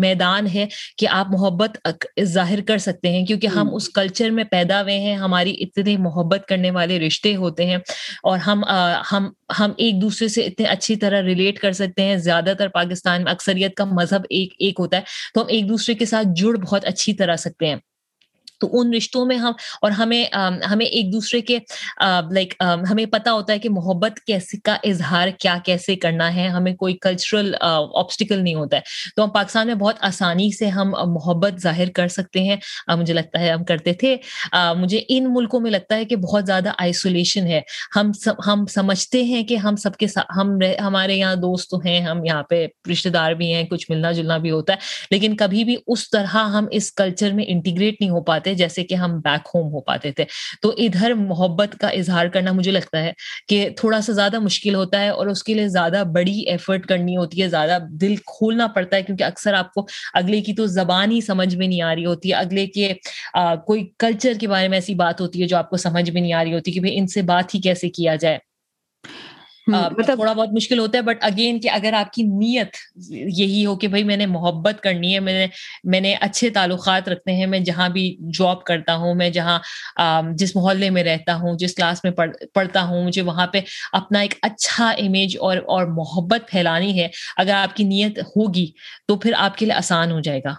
میدان 0.00 0.46
ہے 0.54 0.66
کہ 0.98 1.08
آپ 1.10 1.26
محبت 1.30 1.76
ظاہر 2.24 2.60
کر 2.60 2.78
سکتے 2.78 3.10
ہیں۔ 3.10 3.24
کیونکہ 3.26 3.46
ہم 3.46 3.74
اس 3.74 3.88
کلچر 3.88 4.30
میں 4.30 4.44
پیدا 4.44 4.80
ہوئے 4.82 4.98
ہیں 4.98 5.14
ہماری 5.16 5.54
اتنے 5.60 5.96
محبت 5.98 6.46
کرنے 6.48 6.70
والے 6.70 6.98
رشتے 7.00 7.34
ہوتے 7.36 7.66
ہیں 7.66 7.76
اور 8.22 8.38
ہم 8.38 8.62
ہم 9.12 9.28
ہم 9.58 9.72
ایک 9.76 10.00
دوسرے 10.02 10.28
سے 10.28 10.42
اتنے 10.42 10.66
اچھی 10.66 10.96
طرح 10.96 11.22
ریلیٹ 11.22 11.58
کر 11.58 11.72
سکتے 11.72 12.02
ہیں۔ 12.02 12.16
زیادہ 12.18 12.52
تر 12.58 12.68
پاکستان 12.68 13.24
میں 13.24 13.32
اکثریت 13.32 13.74
کا 13.74 13.84
مذہب 13.92 14.22
ایک 14.30 14.54
ایک 14.58 14.80
ہوتا 14.80 14.96
ہے۔ 14.96 15.02
تو 15.34 15.40
ہم 15.40 15.46
ایک 15.48 15.68
دوسرے 15.68 15.94
کے 15.94 16.04
ساتھ 16.06 16.28
جڑ 16.36 16.56
بہت 16.56 16.84
اچھی 16.84 17.14
طرح 17.14 17.36
سکتے 17.36 17.66
ہیں۔ 17.66 17.76
تو 18.60 18.68
ان 18.72 18.92
رشتوں 18.94 19.24
میں 19.26 19.36
ہم، 19.36 19.52
اور 19.82 19.90
ہمیں 19.90 20.24
ہمیں 20.70 20.86
ایک 20.86 21.12
دوسرے 21.12 21.40
کے 21.40 21.58
لائک 22.30 22.54
ہمیں 22.90 23.04
پتا 23.06 23.32
ہوتا 23.32 23.52
ہے 23.52 23.58
کہ 23.58 23.70
محبت 23.70 24.20
کیسے، 24.26 24.58
کا 24.64 24.76
اظہار 24.84 25.28
کیا 25.38 25.56
کیسے 25.64 25.96
کرنا 25.96 26.34
ہے، 26.34 26.46
ہمیں 26.48 26.74
کوئی 26.74 26.96
کلچرل 27.02 27.54
آبسٹیکل 27.60 28.42
نہیں 28.42 28.54
ہوتا 28.54 28.76
ہے۔ 28.76 28.82
تو 29.16 29.24
ہم 29.24 29.30
پاکستان 29.30 29.66
میں 29.66 29.74
بہت 29.74 29.96
آسانی 30.00 30.50
سے 30.52 30.68
ہم 30.68 30.92
محبت 31.08 31.60
ظاہر 31.62 31.90
کر 31.94 32.08
سکتے 32.08 32.40
ہیں۔ 32.40 32.56
مجھے 32.96 33.14
لگتا 33.14 33.40
ہے 33.40 33.50
ہم 33.50 33.64
کرتے 33.64 33.92
تھے۔ 33.92 34.16
مجھے 34.76 35.00
ان 35.08 35.32
ملکوں 35.34 35.60
میں 35.60 35.70
لگتا 35.70 35.96
ہے 35.96 36.04
کہ 36.04 36.16
بہت 36.16 36.46
زیادہ 36.46 36.72
آئسولیشن 36.78 37.46
ہے۔ 37.46 37.60
ہم 37.96 38.10
ہم 38.46 38.64
سمجھتے 38.66 39.22
ہیں 39.24 39.42
کہ 39.42 39.56
ہم 39.56 39.76
سب 39.76 39.96
کے 39.96 40.06
ساتھ 40.06 40.32
ہم 40.36 40.56
ہمارے 40.80 41.14
یہاں 41.14 41.34
دوست 41.36 41.74
ہیں، 41.86 42.00
ہم 42.00 42.24
یہاں 42.24 42.42
پہ 42.42 42.66
رشتے 42.92 43.10
دار 43.10 43.32
بھی 43.32 43.52
ہیں، 43.52 43.62
کچھ 43.62 43.90
ملنا 43.90 44.12
جلنا 44.12 44.36
بھی 44.36 44.50
ہوتا 44.50 44.72
ہے، 44.72 44.78
لیکن 45.10 45.36
کبھی 45.36 45.64
بھی 45.64 45.76
اس 45.86 46.08
طرح 46.10 46.36
ہم 46.48 46.66
اس 46.70 46.92
کلچر 46.92 47.32
میں 47.32 47.44
انٹیگریٹ 47.48 48.00
نہیں 48.00 48.10
ہو 48.10 48.22
پاتے۔ 48.22 48.43
پاتے 48.44 48.54
جیسے 48.54 48.82
کہ 48.84 48.94
ہم 48.94 49.18
بیک 49.20 49.48
ہوم 49.54 49.72
ہو 49.72 49.80
پاتے 49.80 50.10
تھے۔ 50.12 50.24
تو 50.62 50.72
ادھر 50.78 51.14
محبت 51.14 51.76
کا 51.80 51.88
اظہار 51.90 52.26
کرنا 52.26 52.52
مجھے 52.52 52.70
لگتا 52.70 53.02
ہے 53.02 53.12
کہ 53.48 53.68
تھوڑا 53.76 54.00
سا 54.00 54.12
زیادہ 54.12 54.38
مشکل 54.38 54.74
ہوتا 54.74 55.00
ہے 55.00 55.08
اور 55.08 55.26
اس 55.26 55.42
کے 55.42 55.54
لیے 55.54 55.68
زیادہ 55.68 56.02
بڑی 56.14 56.38
ایفرٹ 56.50 56.86
کرنی 56.86 57.16
ہوتی 57.16 57.42
ہے، 57.42 57.48
زیادہ 57.48 57.78
دل 58.00 58.16
کھولنا 58.26 58.66
پڑتا 58.66 58.96
ہے 58.96 59.02
کیونکہ 59.02 59.24
اکثر 59.24 59.54
آپ 59.54 59.72
کو 59.74 59.86
اگلے 60.14 60.40
کی 60.40 60.52
تو 60.54 60.66
زبان 60.66 61.12
ہی 61.12 61.20
سمجھ 61.20 61.54
میں 61.56 61.66
نہیں 61.66 61.82
آ 61.82 61.94
رہی 61.94 62.04
ہوتی 62.04 62.28
ہے 62.30 62.34
اگلے 62.34 62.66
کے 62.66 62.92
کوئی 63.66 63.86
کلچر 63.98 64.32
کے 64.40 64.48
بارے 64.48 64.68
میں 64.68 64.78
ایسی 64.78 64.94
بات 64.94 65.20
ہوتی 65.20 65.42
ہے 65.42 65.46
جو 65.46 65.56
آپ 65.56 65.70
کو 65.70 65.76
سمجھ 65.76 66.10
میں 66.10 66.20
نہیں 66.20 66.32
آ 66.32 66.44
رہی 66.44 66.54
ہوتی 66.54 66.72
کہ 66.72 66.80
بھائی 66.80 66.98
ان 66.98 67.06
سے 67.06 67.22
بات 67.22 67.54
ہی 67.54 67.60
کیسے 67.60 67.88
کیا 67.90 68.16
جائے۔ 68.16 68.38
تھوڑا 69.66 70.32
بہت 70.32 70.48
مشکل 70.52 70.78
ہوتا 70.78 70.98
ہے 70.98 71.02
بٹ 71.02 71.18
اگین 71.20 71.60
کہ 71.60 71.70
اگر 71.70 71.92
آپ 71.92 72.12
کی 72.12 72.22
نیت 72.22 72.76
یہی 73.10 73.66
ہو 73.66 73.76
کہ 73.76 73.88
بھائی 73.88 74.04
میں 74.04 74.16
نے 74.16 74.26
محبت 74.26 74.80
کرنی 74.80 75.14
ہے 75.14 75.20
میں 75.20 75.32
نے 75.32 75.46
میں 75.84 76.00
نے 76.00 76.14
اچھے 76.20 76.50
تعلقات 76.50 77.08
رکھتے 77.08 77.32
ہیں 77.32 77.46
میں 77.46 77.58
جہاں 77.60 77.88
بھی 77.88 78.04
جاب 78.38 78.64
کرتا 78.64 78.94
ہوں 78.96 79.14
میں 79.14 79.30
جہاں 79.30 79.58
جس 80.32 80.56
محلے 80.56 80.90
میں 80.90 81.04
رہتا 81.04 81.34
ہوں 81.34 81.58
جس 81.58 81.74
کلاس 81.74 82.04
میں 82.04 82.12
پڑھتا 82.54 82.82
ہوں 82.82 83.04
مجھے 83.04 83.22
وہاں 83.22 83.46
پہ 83.46 83.60
اپنا 83.92 84.20
ایک 84.20 84.34
اچھا 84.42 84.90
امیج 84.98 85.36
اور 85.40 85.56
اور 85.66 85.86
محبت 85.86 86.50
پھیلانی 86.50 87.00
ہے 87.00 87.08
اگر 87.36 87.52
آپ 87.52 87.76
کی 87.76 87.84
نیت 87.84 88.18
ہوگی 88.36 88.66
تو 89.08 89.16
پھر 89.16 89.32
آپ 89.36 89.56
کے 89.56 89.66
لیے 89.66 89.74
آسان 89.74 90.10
ہو 90.10 90.20
جائے 90.20 90.40
گا۔ 90.44 90.54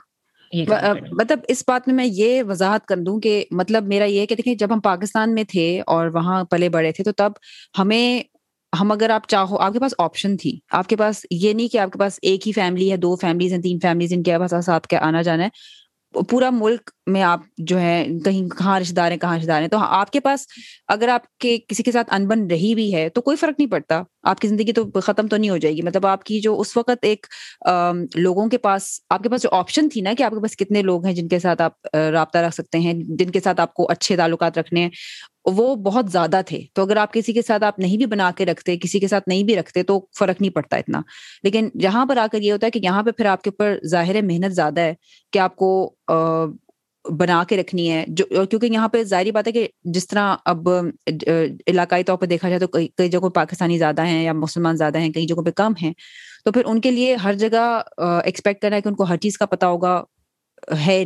مطلب 1.11 1.39
اس 1.47 1.63
بات 1.67 1.87
میں 1.87 1.95
میں 1.95 2.05
یہ 2.05 2.43
وضاحت 2.43 2.85
کر 2.85 2.97
دوں 2.97 3.19
کہ 3.19 3.45
مطلب 3.51 3.87
میرا 3.87 4.05
یہ 4.05 4.25
کہ 4.25 4.35
دیکھیں 4.35 4.55
جب 4.55 4.73
ہم 4.73 4.79
پاکستان 4.79 5.33
میں 5.33 5.43
تھے 5.43 5.81
اور 5.87 6.07
وہاں 6.07 6.43
پلے 6.43 6.69
بڑے 6.69 6.91
تھے 6.91 7.03
تو 7.03 7.11
تب 7.11 7.31
ہمیں 7.79 8.23
ہم 8.81 8.91
اگر 8.91 9.09
آپ 9.09 9.27
چاہو، 9.27 9.57
آپ 9.57 9.73
کے 9.73 9.79
پاس 9.79 9.93
آپشن 9.97 10.37
تھی۔ 10.37 10.59
آپ 10.71 10.87
کے 10.87 10.95
پاس 10.95 11.25
یہ 11.31 11.53
نہیں 11.53 11.67
کہ 11.67 11.77
آپ 11.77 11.91
کے 11.91 11.99
پاس 11.99 12.19
ایک 12.21 12.47
ہی 12.47 12.51
فیملی 12.51 12.91
ہے، 12.91 12.97
دو 12.97 13.15
فیملیز 13.15 13.53
ہیں، 13.53 13.61
تین 13.61 13.79
فیملیز 13.81 14.13
ان 14.13 14.23
کے 14.23 14.39
پاس 14.39 14.65
ساتھ 14.65 14.87
کے 14.87 14.97
آنا 14.97 15.21
جانا 15.21 15.43
ہے۔ 15.43 15.49
پورا 16.29 16.49
ملک 16.49 16.89
میں 17.07 17.21
آپ 17.21 17.39
جو 17.57 17.79
ہے 17.79 18.07
کہیں 18.25 18.49
کہاں 18.49 18.79
رشتے 18.79 18.93
دار 18.93 19.11
ہیں، 19.11 19.17
کہاں 19.17 19.35
رشتے 19.37 19.47
دار 19.47 19.61
ہیں۔ 19.61 19.67
تو 19.67 19.77
آپ 19.79 20.11
کے 20.11 20.19
پاس 20.19 20.45
اگر 20.87 21.07
آپ 21.07 21.37
کے 21.37 21.57
کسی 21.67 21.83
کے 21.83 21.91
ساتھ 21.91 22.13
انبن 22.13 22.47
رہی 22.47 22.75
بھی 22.75 22.95
ہے 22.95 23.09
تو 23.09 23.21
کوئی 23.21 23.37
فرق 23.37 23.59
نہیں 23.59 23.71
پڑتا۔ 23.71 24.01
آپ 24.23 24.39
کی 24.39 24.47
زندگی 24.47 24.73
تو 24.73 24.99
ختم 25.03 25.27
تو 25.27 25.37
نہیں 25.37 25.49
ہو 25.49 25.57
جائے 25.57 25.75
گی۔ 25.75 25.81
مطلب 25.81 26.05
آپ 26.07 26.23
کی 26.23 26.39
جو 26.39 26.59
اس 26.59 26.77
وقت 26.77 26.97
ایک 27.01 27.25
لوگوں 28.15 28.47
کے 28.47 28.57
پاس، 28.57 28.99
آپ 29.09 29.23
کے 29.23 29.29
پاس 29.29 29.43
جو 29.43 29.49
آپشن 29.51 29.89
تھی 29.89 30.01
نا 30.01 30.13
کہ 30.17 30.23
آپ 30.23 30.31
کے 30.31 30.41
پاس 30.41 30.57
کتنے 30.57 30.81
لوگ 30.81 31.05
ہیں 31.05 31.13
جن 31.13 31.27
کے 31.27 31.39
ساتھ 31.39 31.61
آپ 31.61 31.95
رابطہ 31.95 32.37
رکھ 32.37 32.55
سکتے 32.55 32.79
ہیں، 32.79 32.93
جن 32.93 33.29
کے 33.29 33.39
ساتھ 33.39 33.61
آپ 33.61 33.73
کو 33.73 33.89
اچھے 33.89 34.17
تعلقات 34.17 34.57
رکھنے 34.57 34.81
ہیں۔ 34.81 34.89
وہ 35.45 35.75
بہت 35.75 36.11
زیادہ 36.11 36.41
تھے۔ 36.45 36.61
تو 36.73 36.81
اگر 36.81 36.97
آپ 36.97 37.13
کسی 37.13 37.33
کے 37.33 37.41
ساتھ 37.41 37.63
آپ 37.63 37.79
نہیں 37.79 37.97
بھی 37.97 38.05
بنا 38.05 38.31
کے 38.35 38.45
رکھتے، 38.45 38.77
کسی 38.77 38.99
کے 38.99 39.07
ساتھ 39.07 39.29
نہیں 39.29 39.43
بھی 39.43 39.55
رکھتے، 39.55 39.83
تو 39.83 40.05
فرق 40.19 40.41
نہیں 40.41 40.51
پڑتا 40.51 40.77
اتنا۔ 40.77 41.01
لیکن 41.43 41.69
جہاں 41.79 42.05
پر 42.05 42.17
آ 42.17 42.27
کر 42.31 42.41
یہ 42.41 42.51
ہوتا 42.51 42.65
ہے 42.65 42.71
کہ 42.71 42.79
یہاں 42.83 43.03
پہ 43.03 43.11
پھر 43.11 43.25
آپ 43.25 43.41
کے 43.41 43.49
اوپر 43.49 43.77
ظاہر 43.87 44.21
محنت 44.21 44.53
زیادہ 44.53 44.79
ہے 44.81 44.93
کہ 45.31 45.39
آپ 45.39 45.55
کو 45.55 45.95
بنا 47.17 47.43
کے 47.49 47.57
رکھنی 47.57 47.91
ہے۔ 47.91 48.05
جو 48.07 48.45
کیونکہ 48.45 48.65
یہاں 48.65 48.87
پہ 48.87 49.03
ظاہری 49.03 49.31
بات 49.31 49.47
ہے 49.47 49.51
کہ 49.51 49.67
جس 49.83 50.07
طرح 50.07 50.35
اب 50.45 50.69
علاقائی 51.67 52.03
طور 52.03 52.17
پہ 52.17 52.25
دیکھا 52.25 52.49
جائے 52.49 52.59
تو 52.59 52.67
کئی 52.67 52.87
کئی 52.97 53.09
جگہوں 53.09 53.29
پاکستانی 53.29 53.77
زیادہ 53.77 54.05
ہیں 54.05 54.23
یا 54.23 54.33
مسلمان 54.33 54.77
زیادہ 54.77 54.97
ہیں، 54.97 55.09
کئی 55.09 55.25
جگہوں 55.25 55.43
پہ 55.43 55.51
کم 55.51 55.73
ہیں۔ 55.81 55.93
تو 56.45 56.51
پھر 56.51 56.61
ان 56.65 56.81
کے 56.81 56.91
لیے 56.91 57.15
ہر 57.15 57.33
جگہ 57.33 57.81
ایکسپیکٹ 58.23 58.61
کرنا 58.61 58.75
ہے 58.75 58.81
کہ 58.81 58.87
ان 58.87 58.95
کو 58.95 59.03
ہر 59.03 59.17
چیز 59.17 59.37
کا 59.37 59.45
پتا 59.45 59.67
ہوگا۔ 59.67 60.03
ہے 60.85 61.03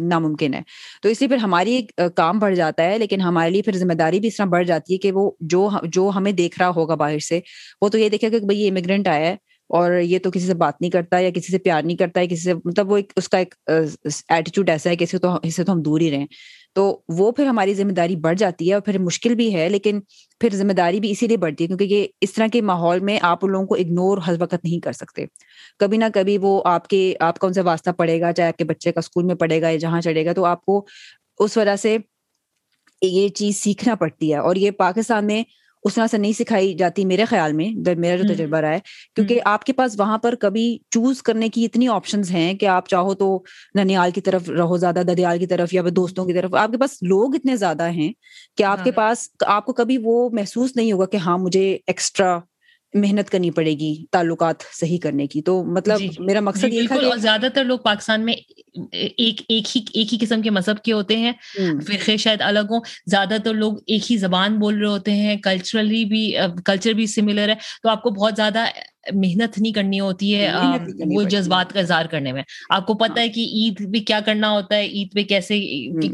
ناممکن 0.00 0.54
ہے۔ 0.54 0.60
تو 1.02 1.08
اس 1.08 1.20
لیے 1.20 1.28
پھر 1.28 1.36
ہماری 1.36 1.80
کام 2.16 2.38
بڑھ 2.38 2.54
جاتا 2.54 2.84
ہے، 2.84 2.98
لیکن 2.98 3.20
ہمارے 3.20 3.50
لیے 3.50 3.62
پھر 3.62 3.76
ذمہ 3.76 3.92
داری 3.92 4.20
بھی 4.20 4.28
اس 4.28 4.36
طرح 4.36 4.46
بڑھ 4.46 4.66
جاتی 4.66 4.92
ہے 4.92 4.98
کہ 4.98 5.12
وہ 5.12 5.30
جو 5.40 5.68
جو 5.92 6.10
ہمیں 6.16 6.32
دیکھ 6.32 6.58
رہا 6.58 6.70
ہوگا 6.76 6.94
باہر 6.94 7.18
سے، 7.18 7.40
وہ 7.82 7.88
تو 7.88 7.98
یہ 7.98 8.08
دیکھے 8.08 8.32
گا 8.32 8.38
کہ 8.38 8.46
بھائی 8.46 8.60
یہ 8.60 8.70
امیگرینٹ 8.70 9.08
آیا 9.08 9.26
ہے 9.28 9.36
اور 9.70 9.92
یہ 9.92 10.18
تو 10.18 10.30
کسی 10.30 10.46
سے 10.46 10.54
بات 10.54 10.80
نہیں 10.80 10.90
کرتا 10.90 11.18
یا 11.18 11.30
کسی 11.30 11.52
سے 11.52 11.58
پیار 11.58 11.82
نہیں 11.82 11.96
کرتا 11.96 12.20
ہے 12.20 12.26
کسی 12.26 12.42
سے 12.42 12.54
مطلب 12.54 12.90
وہ 12.90 12.96
ایک، 12.96 13.12
اس 13.16 13.28
کا 13.28 13.38
ایک 13.38 13.54
ایٹیچیوڈ 13.68 14.70
ایسا 14.70 14.90
ہے 14.90 14.96
کہ 14.96 15.04
اسے 15.04 15.18
تو 15.18 15.28
اس 15.42 15.56
سے 15.56 15.64
تو 15.64 15.72
ہم 15.72 15.82
دور 15.82 16.00
ہی 16.00 16.10
رہیں۔ 16.10 16.26
تو 16.72 17.00
وہ 17.08 17.32
پھر 17.32 17.46
ہماری 17.46 17.74
ذمہ 17.74 17.92
داری 17.92 18.16
بڑھ 18.16 18.36
جاتی 18.36 18.68
ہے 18.68 18.74
اور 18.74 18.82
پھر 18.82 18.98
مشکل 18.98 19.34
بھی 19.34 19.54
ہے، 19.54 19.68
لیکن 19.68 20.00
پھر 20.40 20.48
ذمہ 20.52 20.72
داری 20.72 21.00
بھی 21.00 21.10
اسی 21.10 21.26
لیے 21.26 21.36
بڑھتی 21.36 21.64
ہے 21.64 21.68
کیونکہ 21.68 21.84
یہ 21.84 22.06
اس 22.20 22.32
طرح 22.32 22.46
کے 22.52 22.60
ماحول 22.60 23.00
میں 23.00 23.18
آپ 23.22 23.38
ان 23.42 23.52
لوگوں 23.52 23.66
کو 23.66 23.74
اگنور 23.74 24.18
ہر 24.18 24.34
وقت 24.38 24.64
نہیں 24.64 24.80
کر 24.80 24.92
سکتے۔ 24.92 25.24
کبھی 25.78 25.96
نہ 25.98 26.04
کبھی 26.14 26.38
وہ 26.38 26.62
آپ 26.64 26.88
کے، 26.88 27.14
آپ 27.20 27.38
کا 27.38 27.46
ان 27.46 27.52
سے 27.52 27.60
واسطہ 27.60 27.90
پڑے 27.90 28.20
گا، 28.20 28.32
چاہے 28.32 28.48
آپ 28.48 28.56
کے 28.56 28.64
بچے 28.64 28.92
کا 28.92 28.98
اسکول 28.98 29.24
میں 29.24 29.34
پڑے 29.34 29.60
گا 29.62 29.68
یا 29.68 29.76
جہاں 29.76 30.00
چڑھے 30.00 30.24
گا، 30.24 30.32
تو 30.32 30.44
آپ 30.44 30.64
کو 30.64 30.86
اس 31.38 31.56
وجہ 31.56 31.76
سے 31.76 31.96
یہ 33.02 33.28
چیز 33.28 33.56
سیکھنا 33.56 33.94
پڑتی 33.94 34.32
ہے۔ 34.32 34.38
اور 34.38 34.56
یہ 34.56 34.70
پاکستان 34.70 35.26
میں 35.26 35.42
اس 35.84 35.94
طرح 35.94 36.06
سے 36.06 36.18
نہیں 36.18 36.32
سکھائی 36.32 36.74
جاتی 36.74 37.04
میرے 37.04 37.24
خیال 37.24 37.52
میں 37.52 37.94
میرا 37.94 38.16
جو 38.16 38.34
تجربہ 38.34 38.56
رہا 38.56 38.72
ہے 38.72 38.78
کیونکہ 39.14 39.40
آپ 39.44 39.64
کے 39.64 39.72
پاس 39.72 39.98
وہاں 39.98 40.18
پر 40.18 40.34
کبھی 40.34 40.78
چوز 40.90 41.22
کرنے 41.22 41.48
کی 41.48 41.64
اتنی 41.64 41.88
آپشنز 41.88 42.30
ہیں 42.30 42.54
کہ 42.54 42.66
آپ 42.66 42.88
چاہو 42.88 43.14
تو 43.14 43.42
ننیال 43.74 44.10
کی 44.10 44.20
طرف 44.20 44.50
رہو 44.50 44.76
زیادہ 44.76 45.02
ددیال 45.08 45.38
کی 45.38 45.46
طرف 45.46 45.74
یا 45.74 45.82
دوستوں 45.96 46.24
کی 46.24 46.32
طرف 46.32 46.54
آپ 46.54 46.70
کے 46.70 46.78
پاس 46.78 47.02
لوگ 47.02 47.34
اتنے 47.34 47.56
زیادہ 47.56 47.90
ہیں 47.90 48.12
کہ 48.56 48.62
آپ 48.62 48.84
کے 48.84 48.90
ہاں۔ 48.90 48.96
پاس 48.96 49.28
آپ 49.46 49.66
کو 49.66 49.72
کبھی 49.72 49.98
وہ 50.02 50.28
محسوس 50.32 50.76
نہیں 50.76 50.92
ہوگا 50.92 51.06
کہ 51.06 51.16
ہاں 51.16 51.38
مجھے 51.38 51.78
ایکسٹرا 51.86 52.38
محنت 52.94 53.30
کرنی 53.30 53.50
پڑے 53.50 53.70
گی 53.70 54.04
تعلقات 54.10 54.62
صحیح 54.80 54.98
کرنے 54.98 55.26
کی۔ 55.26 55.42
تو 55.42 55.64
مطلب 55.64 55.98
جی، 55.98 56.08
جی۔ 56.08 56.24
میرا 56.24 56.40
مقصد 56.40 56.62
جی، 56.62 56.76
یہ 56.76 56.86
تھا 56.88 56.94
اور 56.94 57.16
زیادہ 57.16 57.46
تر 57.54 57.64
لوگ 57.64 57.78
پاکستان 57.78 58.24
میں 58.24 58.34
ایک 59.16 59.42
ایک 59.48 59.76
ہی 59.76 59.80
ایک 59.92 60.12
ہی 60.14 60.18
قسم 60.18 60.42
کے 60.42 60.50
مذہب 60.50 60.82
کے 60.82 60.92
ہوتے 60.92 61.16
ہیں 61.16 61.32
فرقے 61.86 62.16
شاید 62.16 62.42
الگ 62.42 62.70
ہوں۔ 62.70 62.80
زیادہ 63.06 63.36
تر 63.44 63.54
لوگ 63.54 63.72
ایک 63.86 64.12
ہی 64.12 64.16
زبان 64.16 64.58
بول 64.58 64.78
رہے 64.78 64.88
ہوتے 64.88 65.12
ہیں 65.12 65.36
کلچرلی 65.36 66.04
بھی 66.04 66.34
کلچر 66.64 66.92
بھی 66.92 67.06
سملر 67.06 67.48
ہے۔ 67.48 67.54
تو 67.82 67.88
آپ 67.88 68.02
کو 68.02 68.10
بہت 68.10 68.32
زیادہ 68.36 68.64
محنت 69.12 69.58
نہیں 69.58 69.72
کرنی 69.72 70.00
ہوتی 70.00 70.34
ہے 70.34 70.50
وہ 71.14 71.22
جذبات 71.22 71.72
کا 71.72 71.80
اظہار 71.80 72.04
کرنے 72.04 72.32
میں۔ 72.32 72.42
آپ 72.70 72.86
کو 72.86 72.94
پتا 72.94 73.20
ہے 73.20 73.28
کہ 73.28 73.40
عید 73.40 73.94
پہ 73.94 73.98
کیا 73.98 74.20
کرنا 74.20 74.50
ہوتا 74.50 74.76
ہے 74.76 74.86
عید 74.86 75.14
پہ 75.14 75.22
کیسے 75.22 75.58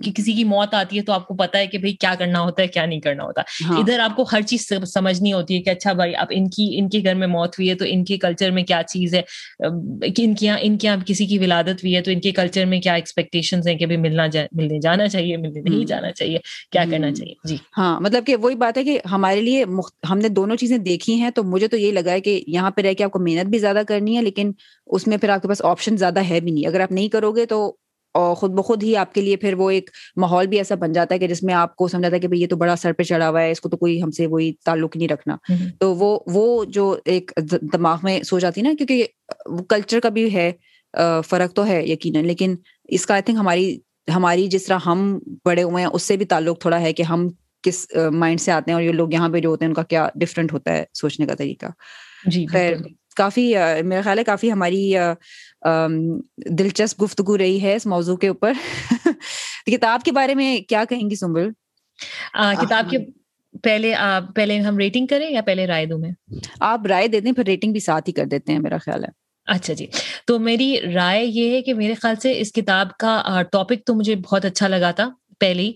کسی 0.05 0.33
کی 0.33 0.45
موت 0.45 0.75
آتی 0.75 0.97
ہے 0.97 1.03
تو 1.03 1.13
آپ 1.13 1.29
کو 1.29 1.35
پتا 1.35 1.59
ہے 1.59 1.67
کہ 1.67 1.79
بھائی 1.79 1.93
کیا 1.93 2.15
کرنا 2.19 2.41
ہوتا 2.41 2.63
ہے 2.63 2.69
کیا 2.69 2.87
نہیں 2.87 3.01
کرنا 3.01 3.25
ہوتا۔ 3.25 3.43
ہاں۔ 3.69 3.79
ادھر 3.79 3.99
آپ 3.99 4.17
کو 4.17 4.25
ہر 4.33 4.43
چیز 4.43 4.73
سمجھنی 4.93 5.33
ہوتی 5.33 5.57
ہے 5.57 5.63
کہ 5.63 5.71
اچھا 5.71 5.93
بھائی 5.93 6.17
اب 6.17 6.27
ان 6.31 6.49
کی 6.49 6.79
ان 6.79 6.89
کے 6.89 7.01
گھر 7.05 7.15
میں 7.15 7.27
موت 7.27 7.49
ہوئی 7.49 7.71
ہے 7.71 7.75
تو 7.75 7.85
ان 7.89 8.05
کے 8.05 8.17
کلچر 8.19 8.51
میں 8.51 8.63
کیا 8.63 8.83
چیز 8.89 9.15
ہے؟ 9.15 9.23
ان 10.17 10.35
کے 10.35 10.47
یہاں 10.47 10.59
ان 10.61 10.79
کے 10.79 10.87
یہاں 10.89 10.97
کسی 11.07 11.27
کی 11.27 11.39
ولادت 11.39 11.85
ہوئی 11.85 11.97
ہے 11.97 12.01
تو 12.01 12.11
ان 12.11 12.21
کے 12.21 12.31
کلچر 12.31 12.65
میں 12.65 12.81
کیا 12.81 12.95
ایکسپیکٹیشن 12.95 13.61
ہیں 13.69 13.75
کہ 13.75 13.87
بھائی 13.87 14.01
ملنا 14.01 14.27
ملنے 14.53 14.79
جانا 14.81 15.09
چاہیے 15.09 15.37
ملنے 15.37 15.61
نہیں 15.61 15.85
جانا 15.85 16.13
چاہیے 16.13 16.39
کیا 16.73 16.85
کرنا 16.91 17.13
چاہیے؟ 17.15 17.35
جی۔ 17.45 17.57
ہاں 17.79 18.01
مطلب 18.01 18.27
کہ 18.27 18.37
وہی 18.37 18.55
بات 18.55 18.79
ہے 18.79 18.85
کہ 18.85 18.99
ہمارے 19.13 19.41
لیے 19.41 19.65
ہم 20.11 20.19
نے 20.19 20.29
دونوں 20.29 20.57
چیزیں 20.57 20.79
دیکھی 20.79 21.15
ہیں 21.15 21.31
تو 21.31 21.45
مجھے 21.45 21.69
تو 21.69 21.77
یہ 21.77 21.93
لگا 21.93 22.13
ہے 22.13 22.21
کہ 22.21 22.41
یہاں 22.47 22.71
پہ 22.79 22.83
رہ 22.83 22.95
کے 22.95 23.05
آپ 23.05 23.11
کو 23.11 23.19
محنت 23.19 23.51
بھی 23.51 23.59
زیادہ 23.59 23.83
کرنی 23.89 24.17
ہے 24.17 24.23
لیکن 24.23 24.53
اس 24.87 25.07
میں 25.07 25.17
پھر 25.17 25.29
آپ 25.29 25.43
کے 25.43 25.49
پاس 25.49 25.65
آپشن 25.65 25.97
زیادہ 25.97 26.21
ہے 26.29 26.41
بھی 26.41 26.51
نہیں۔ 26.51 26.67
اگر 26.67 26.81
آپ 26.81 26.93
نہیں 26.93 27.09
کرو 27.09 27.33
گے 27.33 27.47
تو 27.47 27.61
خود 28.37 28.51
بخود 28.51 28.83
ہی 28.83 28.97
آپ 28.97 29.13
کے 29.15 29.21
لیے 29.21 29.37
پھر 29.37 29.55
وہ 29.55 29.71
ایک 29.71 29.91
ماحول 30.17 30.47
بھی 30.47 30.59
ایسا 30.59 30.75
بن 30.75 30.93
جاتا 30.93 31.15
ہے 31.15 31.19
کہ 31.19 31.27
جس 31.29 31.43
میں 31.43 31.55
آپ 31.55 31.77
کو 31.77 31.89
سمجھاتا 31.89 32.17
ہے 32.17 32.21
کہ 32.21 32.29
یہ 32.33 32.47
تو 32.47 32.57
بڑا 32.57 32.77
سر 32.77 32.93
پہ 32.93 33.03
چڑھا 33.03 33.29
ہوا 33.31 33.43
ہے 33.43 33.51
اس 33.51 33.61
کو 33.61 33.69
تو 33.69 33.77
کوئی 33.77 34.03
ہم 34.03 34.11
سے 34.11 34.27
وہی 34.27 34.53
تعلق 34.65 34.97
نہیں 34.97 35.09
رکھنا۔ 35.09 35.37
تو 35.81 35.95
وہ 35.95 36.19
وہ 36.27 36.65
جو 36.65 36.97
ایک 37.05 37.33
دماغ 37.73 37.99
میں 38.03 38.23
سو 38.23 38.39
جاتی 38.39 38.63
نا 38.63 38.71
کیونکہ 38.79 39.07
کلچر 39.69 40.01
کا 40.01 40.09
بھی 40.09 40.35
ہے 40.35 40.53
فرق 41.27 41.55
تو 41.55 41.67
ہے 41.67 41.87
یقیناً۔ 41.87 42.25
لیکن 42.25 42.55
اس 42.89 43.07
کا 43.07 43.15
آئی 43.15 43.23
تھنک 43.23 43.39
ہماری 43.39 43.79
ہماری 44.15 44.47
جس 44.47 44.67
طرح 44.67 44.79
ہم 44.87 45.19
بڑے 45.45 45.63
ہوئے 45.63 45.83
ہیں 45.83 45.91
اس 45.93 46.03
سے 46.03 46.17
بھی 46.17 46.25
تعلق 46.25 46.61
تھوڑا 46.61 46.81
ہے 46.81 46.93
کہ 46.93 47.03
ہم 47.03 47.29
کس 47.63 47.87
مائنڈ 48.13 48.41
سے 48.41 48.53
آتے 48.53 48.71
ہیں 48.71 48.75
اور 48.75 48.83
یہ 48.83 48.93
لوگ 48.93 49.13
یہاں 49.13 49.29
پہ 49.29 49.41
جو 49.41 49.49
ہوتے 49.49 49.65
ہیں 49.65 49.71
ان 49.71 49.75
کا 49.75 49.83
کیا 49.83 50.09
ڈفرینٹ 50.15 50.53
ہوتا 50.53 50.73
ہے 50.73 50.85
سوچنے 50.95 51.27
کا 51.27 51.35
طریقہ۔ 51.35 51.67
جی 52.25 52.47
خیر 52.47 52.75
کافی 53.17 53.55
میرا 53.85 54.01
خیال 54.03 54.19
ہے 54.19 54.25
کافی 54.25 54.53
ہماری 54.53 54.95
دلچسپ 56.51 57.03
گفتگو 57.03 57.39
رہی 57.39 57.63
ہے 57.63 57.75
اس 57.75 57.87
موضوع 57.87 58.17
کے 58.17 58.29
اوپر۔ 58.29 58.53
کتاب 59.67 60.03
کے 60.05 60.13
بارے 60.13 60.35
میں 60.35 60.61
کیا 60.69 60.85
کہیں 60.85 61.11
گی 61.11 61.15
سمبل 61.15 61.51
کتاب 62.35 62.91
کے 62.91 62.99
پہلے 63.63 63.95
پہلے 64.35 64.59
ہم 64.61 64.79
ریٹنگ 64.79 65.07
کریں 65.07 65.31
یا 65.31 65.41
پہلے 65.41 65.67
رائے 65.67 65.87
دوں 65.87 65.99
میں؟ 65.99 66.11
آپ 66.61 66.87
رائے 66.87 67.09
دے 67.09 67.21
دیں 67.21 67.33
پھر 67.33 67.45
ریٹنگ 67.45 67.73
بھی 67.73 67.81
ساتھ 67.81 68.09
ہی 68.09 68.13
کر 68.13 68.25
دیتے 68.25 68.53
ہیں 68.53 68.59
میرا 68.59 68.79
خیال 68.79 69.05
ہے۔ 69.05 69.09
اچھا 69.47 69.75
جی۔ 69.75 69.87
تو 70.27 70.39
میری 70.39 70.81
رائے 70.95 71.25
یہ 71.25 71.51
ہے 71.51 71.63
کہ 71.63 71.75
میرے 71.75 71.95
خیال 71.95 72.17
سے 72.17 72.41
اس 72.41 72.53
کتاب 72.53 72.97
کا 72.99 73.43
ٹاپک 73.53 73.87
تو 73.87 73.95
مجھے 73.95 74.15
بہت 74.15 74.45
اچھا 74.45 74.69
لگا 74.69 74.91
تھا۔ 74.91 75.11
پہلی 75.41 75.73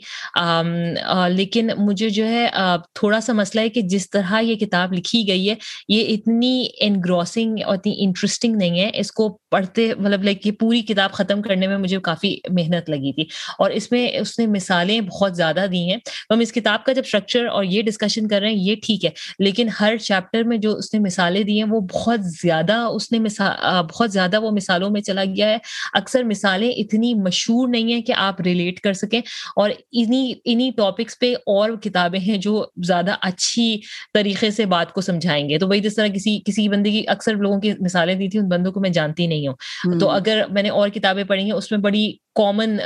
لیکن 1.28 1.68
مجھے 1.78 2.10
جو 2.10 2.26
ہے 2.26 2.48
تھوڑا 2.94 3.20
سا 3.20 3.32
مسئلہ 3.32 3.60
ہے 3.60 3.68
کہ 3.68 3.80
جس 3.82 4.10
طرح 4.10 4.40
یہ 4.40 4.54
کتاب 4.54 4.92
لکھی 4.92 5.28
گئی 5.28 5.50
ہے، 5.50 5.54
یہ 5.88 6.04
اتنی 6.08 6.66
انگروسنگ 6.80 7.56
اور 7.66 7.74
اتنی 7.74 7.94
انٹرسٹنگ 7.98 8.56
نہیں 8.56 8.80
ہے۔ 8.80 8.90
اس 8.94 9.12
کو 9.12 9.38
پڑھتے 9.50 9.94
مطلب 9.94 10.22
لائک 10.22 10.46
یہ 10.46 10.52
پوری 10.52 10.82
کتاب 10.82 11.12
ختم 11.12 11.42
کرنے 11.42 11.66
میں 11.66 11.78
مجھے 11.78 11.98
کافی 11.98 12.36
محنت 12.50 12.90
لگی 12.90 13.12
تھی۔ 13.12 13.24
اور 13.58 13.70
اس 13.70 13.92
میں 13.92 14.08
اس 14.18 14.38
نے 14.38 14.46
مثالیں 14.46 15.00
بہت 15.00 15.36
زیادہ 15.36 15.66
دی 15.72 15.90
ہیں۔ 15.90 15.96
ہم 16.30 16.40
اس 16.40 16.52
کتاب 16.52 16.84
کا 16.84 16.92
جب 16.92 17.02
اسٹرکچر 17.04 17.46
اور 17.46 17.64
یہ 17.64 17.82
ڈسکشن 17.82 18.28
کر 18.28 18.40
رہے 18.40 18.48
ہیں، 18.48 18.56
یہ 18.56 18.74
ٹھیک 18.86 19.04
ہے۔ 19.04 19.10
لیکن 19.38 19.68
ہر 19.80 19.96
چیپٹر 19.96 20.42
میں 20.42 20.56
جو 20.56 20.76
اس 20.76 20.94
نے 20.94 21.00
مثالیں 21.00 21.42
دی 21.42 21.62
ہیں، 21.62 21.70
وہ 21.70 21.80
بہت 21.80 22.20
زیادہ 22.24 22.72
اس 22.72 23.12
نے 23.12 23.18
مثال 23.18 23.82
بہت 23.94 24.12
زیادہ 24.12 24.40
وہ 24.40 24.50
مثالوں 24.50 24.90
میں 24.90 25.00
چلا 25.00 25.24
گیا 25.24 25.48
ہے۔ 25.48 25.56
اکثر 25.92 26.24
مثالیں 26.24 26.70
اتنی 26.70 27.14
مشہور 27.14 27.68
نہیں 27.68 27.92
ہیں 27.92 28.02
کہ 28.02 28.12
آپ 28.16 28.40
ریلیٹ 28.40 28.80
کر 28.80 28.92
سکیں۔ 28.92 29.20
اور 29.56 29.70
انہیں 29.92 30.34
انہیں 30.44 30.70
ٹاپکس 30.76 31.18
پہ 31.18 31.34
اور 31.46 31.70
کتابیں 31.82 32.20
ہیں 32.20 32.38
جو 32.38 32.64
زیادہ 32.86 33.14
اچھی 33.20 33.80
طریقے 34.14 34.50
سے 34.50 34.66
بات 34.66 34.92
کو 34.92 35.00
سمجھائیں 35.00 35.48
گے۔ 35.48 35.58
تو 35.58 35.68
وہی 35.68 35.80
جس 35.80 35.94
طرح 35.94 36.06
کسی 36.06 36.40
کسی 36.44 36.68
بندے 36.68 36.90
کی 36.90 37.04
اکثر 37.06 37.34
لوگوں 37.34 37.60
کی 37.60 37.72
مثالیں 37.80 38.14
دی 38.14 38.28
تھی 38.28 38.38
ان 38.38 38.48
بندوں 38.48 38.72
کو 38.72 38.80
میں 38.80 38.90
جانتی 38.90 39.26
نہیں 39.26 39.48
ہوں۔ 39.48 39.54
تو 40.00 40.10
اگر 40.10 40.42
میں 40.50 40.62
نے 40.62 40.68
اور 40.68 40.88
کتابیں 40.88 41.24
پڑھی 41.24 41.44
ہیں 41.44 41.52
اس 41.52 41.70
میں 41.70 41.78
بڑی 41.78 42.12
کامن 42.34 42.76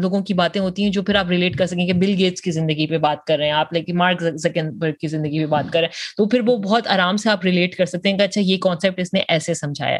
لوگوں 0.00 0.20
کی 0.20 0.34
باتیں 0.34 0.60
ہوتی 0.60 0.82
ہیں 0.82 0.90
جو 0.90 1.02
پھر 1.02 1.14
آپ 1.14 1.30
ریلیٹ 1.30 1.56
کر 1.56 1.66
سکیں 1.66 1.86
کہ 1.86 1.92
بل 1.92 2.14
گیٹس 2.18 2.40
کی 2.40 2.50
زندگی 2.50 2.86
پہ 2.86 2.98
بات 2.98 3.24
کر 3.24 3.36
رہے 3.38 3.44
ہیں 3.44 3.52
آپ 3.52 3.72
لائک 3.72 3.90
مارک 3.90 4.22
سیکنڈ 4.42 4.84
کی 5.00 5.08
زندگی 5.08 5.40
پہ 5.40 5.46
بات 5.46 5.64
کر 5.72 5.78
رہے 5.80 5.86
ہیں۔ 5.86 6.14
تو 6.16 6.28
پھر 6.28 6.40
وہ 6.46 6.56
بہت 6.56 6.86
آرام 6.86 7.16
سے 7.16 7.30
آپ 7.30 7.44
ریلیٹ 7.44 7.76
کر 7.76 7.86
سکتے 7.86 8.10
ہیں 8.10 8.18
کہ 8.18 8.22
اچھا 8.22 8.40
یہ 8.40 8.58
کانسیپٹ 8.58 9.00
اس 9.00 9.14
نے 9.14 9.20
ایسے 9.28 9.54
سمجھایا۔ 9.54 9.98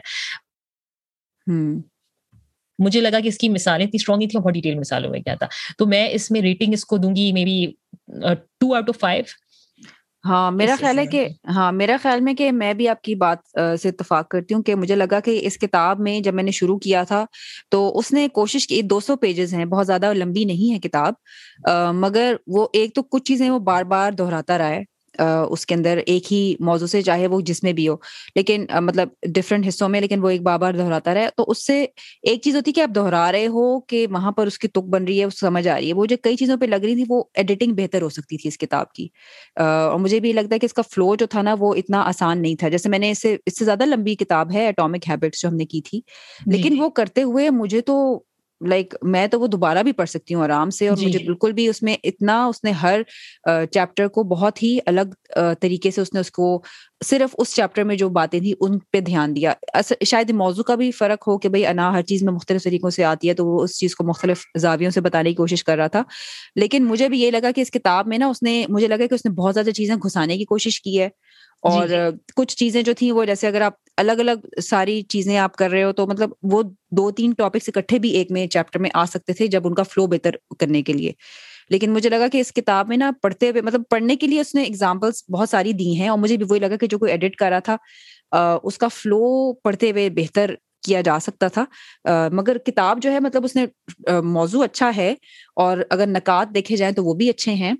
مجھے 2.79 3.01
لگا 3.01 3.21
کہ 3.21 3.29
اس 3.29 3.39
کی 3.39 3.49
مثالیں 3.49 3.85
اتنی 3.87 3.97
اسٹرانگ 3.97 4.29
تھیں 4.29 4.41
بہت 4.41 4.55
ڈیٹیل 4.55 4.79
مثالوں 4.79 5.11
میں 5.11 5.21
کیا 5.21 5.35
تھا۔ 5.35 5.47
تو 5.79 5.87
میں 5.87 6.09
اس 6.11 6.31
میں 6.31 6.41
ریٹنگ 6.43 6.73
اس 6.73 6.85
کو 6.85 6.97
دوں 6.99 7.15
گی 7.17 7.31
maybe 7.45 7.65
two 8.61 8.75
out 8.75 8.89
of 8.89 8.99
five 9.01 9.25
ہاں 10.25 10.51
میرا 10.51 10.75
خیال 10.77 10.99
ہے 10.99 11.07
کہ 11.07 11.27
ہاں 11.49 11.71
میرا 11.73 11.97
خیال 12.03 12.21
میں 12.21 12.33
کہ 12.35 12.51
میں 12.53 12.73
بھی 12.75 12.89
آپ 12.89 13.03
کی 13.03 13.15
بات 13.15 13.39
سے 13.81 13.89
اتفاق 13.89 14.29
کرتی 14.29 14.55
ہوں 14.55 14.63
کہ 14.63 14.75
مجھے 14.75 14.95
لگا 14.97 15.21
کہ 15.21 15.39
اس 15.43 15.59
کتاب 15.59 16.01
میں 16.01 16.19
جب 16.21 16.35
میں 16.35 16.43
نے 16.43 16.51
شروع 16.51 16.79
کیا 16.79 17.03
تھا 17.05 17.25
تو 17.71 17.99
اس 17.99 18.13
نے 18.13 18.27
کوشش 18.31 18.67
کی 18.67 18.81
دو 18.85 19.01
سو 19.01 19.17
پیجز 19.17 19.55
ہیں 19.55 19.65
بہت 19.65 19.87
زیادہ 19.87 20.13
لمبی 20.15 20.45
نہیں 20.45 20.75
ہے 20.75 20.79
کتاب۔ 20.81 21.15
مگر 21.95 22.35
وہ 22.47 22.67
ایک 22.73 22.95
تو 22.95 23.03
کچھ 23.05 23.25
چیزیں 23.25 23.49
وہ 23.51 23.59
بار 23.63 23.85
بار 23.85 24.13
دہراتا 24.13 24.59
رہا 24.59 24.69
ہے۔ 24.69 24.83
اس 25.49 25.67
کے 25.67 25.75
اندر 25.75 26.01
ایک 26.07 26.33
ہی 26.33 26.55
موضوع 26.61 26.87
سے 26.87 27.03
چاہے 27.03 27.27
وہ 27.27 27.41
جس 27.41 27.63
میں 27.63 27.73
بھی 27.73 27.89
ہو۔ 27.89 27.97
لیکن 28.35 28.67
مطلب 28.81 29.09
ڈفرینٹ 29.23 29.69
حصوں 29.69 29.89
میں 29.89 30.01
لیکن 30.01 30.23
وہ 30.23 30.29
ایک 30.29 30.43
بار 30.43 30.59
بار 30.59 30.73
دہراتا 30.73 31.15
رہے۔ 31.15 31.27
تو 31.37 31.45
اس 31.47 31.67
سے 31.67 31.87
ایک 32.23 32.41
چیز 32.43 32.57
ہوتی 32.57 32.69
ہے 32.69 32.73
کہ 32.73 32.81
آپ 32.81 32.95
دہرا 32.95 33.33
رہے 33.33 33.47
ہو 33.47 33.81
کہ 33.81 34.07
وہاں 34.11 34.33
پر 34.33 34.47
اس 34.47 34.59
کی 34.59 34.69
تک 34.69 34.79
بن 34.79 35.05
رہی 35.05 35.21
ہے 35.21 35.27
سمجھ 35.37 35.69
آ 35.69 35.77
رہی 35.77 35.89
ہے۔ 35.89 35.93
وہ 35.95 36.07
جو 36.07 36.17
کئی 36.23 36.37
چیزوں 36.37 36.57
پہ 36.57 36.65
لگ 36.65 36.77
رہی 36.77 36.95
تھی 36.95 37.05
وہ 37.09 37.25
ایڈیٹنگ 37.35 37.75
بہتر 37.75 38.03
ہو 38.03 38.09
سکتی 38.09 38.37
تھی 38.37 38.49
اس 38.49 38.59
کتاب 38.59 38.93
کی۔ 38.93 39.09
اور 39.57 39.99
مجھے 39.99 40.21
بھی 40.21 40.33
لگتا 40.33 40.55
ہے 40.55 40.59
کہ 40.59 40.67
اس 40.67 40.75
کا 40.75 40.83
فلو 40.83 41.15
جو 41.15 41.27
تھا 41.27 41.43
نا 41.43 41.55
وہ 41.59 41.75
اتنا 41.75 42.01
آسان 42.03 42.43
نہیں 42.43 42.55
تھا۔ 42.55 42.69
جیسے 42.69 42.89
میں 42.89 42.99
نے 42.99 43.11
اس 43.11 43.23
سے 43.23 43.37
اس 43.47 43.59
سے 43.59 43.65
زیادہ 43.65 43.85
لمبی 43.87 44.15
کتاب 44.15 44.53
ہے 44.53 44.69
اٹامک 44.69 45.09
ہیبٹس 45.09 45.43
جو 45.43 45.49
ہم 45.49 45.55
نے 45.55 45.65
کی 45.65 45.81
تھی۔ 45.81 46.01
جی، 46.47 46.57
لیکن۔ 46.57 46.81
وہ 46.81 46.89
کرتے 46.91 47.23
ہوئے 47.23 47.51
مجھے 47.51 47.81
تو 47.81 48.21
لائک 48.61 48.95
میں 49.05 49.27
تو 49.27 49.41
وہ 49.41 49.47
دوبارہ 49.47 49.83
بھی 49.83 49.93
پڑھ 49.93 50.09
سکتی 50.09 50.35
ہوں 50.35 50.43
آرام 50.43 50.71
سے 50.71 50.89
اور 50.89 50.97
جی، 50.97 51.07
مجھے 51.07 51.19
جی۔ 51.19 51.25
بالکل 51.25 51.53
بھی 51.53 51.67
اس 51.69 51.83
میں 51.83 51.97
اتنا 52.05 52.45
اس 52.47 52.63
نے 52.65 52.71
ہر 52.73 53.01
چیپٹر 53.73 54.09
کو 54.09 54.23
بہت 54.25 54.63
ہی 54.63 54.79
الگ 54.87 55.13
طریقے 55.61 55.91
سے 55.91 56.01
اس 56.01 56.15
نے 56.15 56.21
اس 56.21 56.31
کو 56.31 56.47
صرف 57.05 57.35
اس 57.39 57.55
چیپٹر 57.55 57.85
میں 57.85 57.97
جو 57.97 58.09
باتیں 58.09 58.39
تھیں 58.41 58.53
ان 58.61 58.79
پہ 58.93 59.01
دھیان 59.01 59.35
دیا۔ 59.37 59.53
شاید 60.07 60.31
موضوع 60.31 60.65
کا 60.65 60.75
بھی 60.75 60.91
فرق 60.91 61.29
ہو 61.29 61.39
کہ 61.39 61.49
بھائی 61.49 61.67
انا 61.67 61.93
ہر 61.93 62.03
چیز 62.03 62.23
میں 62.23 62.33
مختلف 62.33 62.65
طریقوں 62.65 62.91
سے 62.91 63.05
آتی 63.05 63.29
ہے 63.29 63.35
تو 63.35 63.47
وہ 63.47 63.63
اس 63.63 63.79
چیز 63.79 63.95
کو 63.95 64.05
مختلف 64.05 64.45
زاویوں 64.59 64.91
سے 64.91 65.01
بتانے 65.01 65.31
کی 65.31 65.37
کوشش 65.37 65.65
کر 65.65 65.77
رہا 65.77 65.87
تھا۔ 65.87 66.03
لیکن 66.57 66.85
مجھے 66.85 67.09
بھی 67.09 67.21
یہ 67.21 67.31
لگا 67.31 67.51
کہ 67.51 67.61
اس 67.61 67.71
کتاب 67.71 68.07
میں 68.09 68.19
نا 68.19 68.27
اس 68.27 68.43
نے 68.43 68.65
مجھے 68.69 68.89
لگا 68.89 69.07
کہ 69.07 69.15
اس 69.15 69.25
نے 69.25 69.33
بہت 69.33 69.55
زیادہ 69.55 69.71
چیزیں 69.71 69.95
گھسانے 69.97 70.37
کی 70.39 70.45
کوشش 70.45 70.81
کی 70.83 71.01
ہے۔ 71.01 71.09
اور 71.63 71.89
کچھ 72.37 72.57
چیزیں 72.57 72.83
جو 72.83 72.93
تھیں 72.95 73.13
وہ 73.13 73.25
جیسے 73.25 73.47
اگر 73.47 73.61
آپ 73.61 73.73
الگ 73.97 74.13
الگ 74.13 74.61
ساری 74.63 75.03
چیزیں 75.03 75.37
آپ 75.39 75.57
کر 75.57 75.71
رہے 75.71 75.83
ہو 75.85 75.93
تو 75.93 76.07
مطلب 76.07 76.31
وہ 76.43 76.63
دو 76.91 77.11
تین 77.11 77.33
ٹاپکس 77.39 77.69
اکٹھے 77.69 77.99
بھی 77.99 78.11
ایک 78.11 78.31
میں 78.31 78.47
چیپٹر 78.47 78.79
میں 78.81 78.91
آ 78.95 79.05
سکتے 79.05 79.33
تھے 79.33 79.47
جب 79.47 79.67
ان 79.67 79.75
کا 79.75 79.83
فلو 79.83 80.07
بہتر 80.07 80.31
کرنے 80.59 80.83
کے 80.83 80.93
لیے۔ 80.93 81.13
لیکن 81.71 81.93
مجھے 81.93 82.11
لگا 82.11 82.29
کہ 82.33 82.41
اس 82.41 82.53
کتاب 82.53 82.89
میں 82.89 82.97
نا 82.97 83.11
پڑھتے 83.23 83.51
ہوئے 83.51 83.63
مطلب 83.63 83.83
پڑھنے 83.91 84.17
کے 84.17 84.27
لیے 84.27 84.41
اس 84.41 84.55
نے 84.55 84.63
اگزامپلس 84.63 85.23
بہت 85.31 85.49
ساری 85.49 85.73
دی 85.73 85.95
ہیں 86.01 86.09
اور 86.09 86.19
مجھے 86.19 86.37
بھی 86.37 86.47
وہی 86.51 86.61
لگا 86.61 86.77
کہ 86.77 86.87
جو 86.87 86.99
کوئی 86.99 87.11
ایڈٹ 87.13 87.37
کر 87.37 87.51
رہا 87.51 87.59
تھا 87.59 87.77
اس 88.63 88.79
کا 88.79 88.89
فلو 88.89 89.53
پڑھتے 89.55 89.91
ہوئے 89.91 90.09
بہتر 90.11 90.55
کیا 90.87 91.01
جا 91.01 91.19
سکتا 91.21 91.49
تھا۔ 91.49 91.65
مگر 92.33 92.59
کتاب 92.59 93.03
جو 93.03 93.13
ہے 93.13 93.21
مطلب 93.21 93.45
اس 93.45 93.57
نے 93.57 93.67
موضوع 94.25 94.63
اچھا 94.65 94.91
ہے 94.97 95.15
اور 95.57 95.79
اگر 95.91 96.07
نکات 96.07 96.55
دیکھے 96.55 96.77
جائیں 96.77 96.95
تو 96.95 97.05
وہ 97.05 97.15
بھی 97.15 97.29
اچھے 97.31 97.53
ہیں۔ 97.55 97.73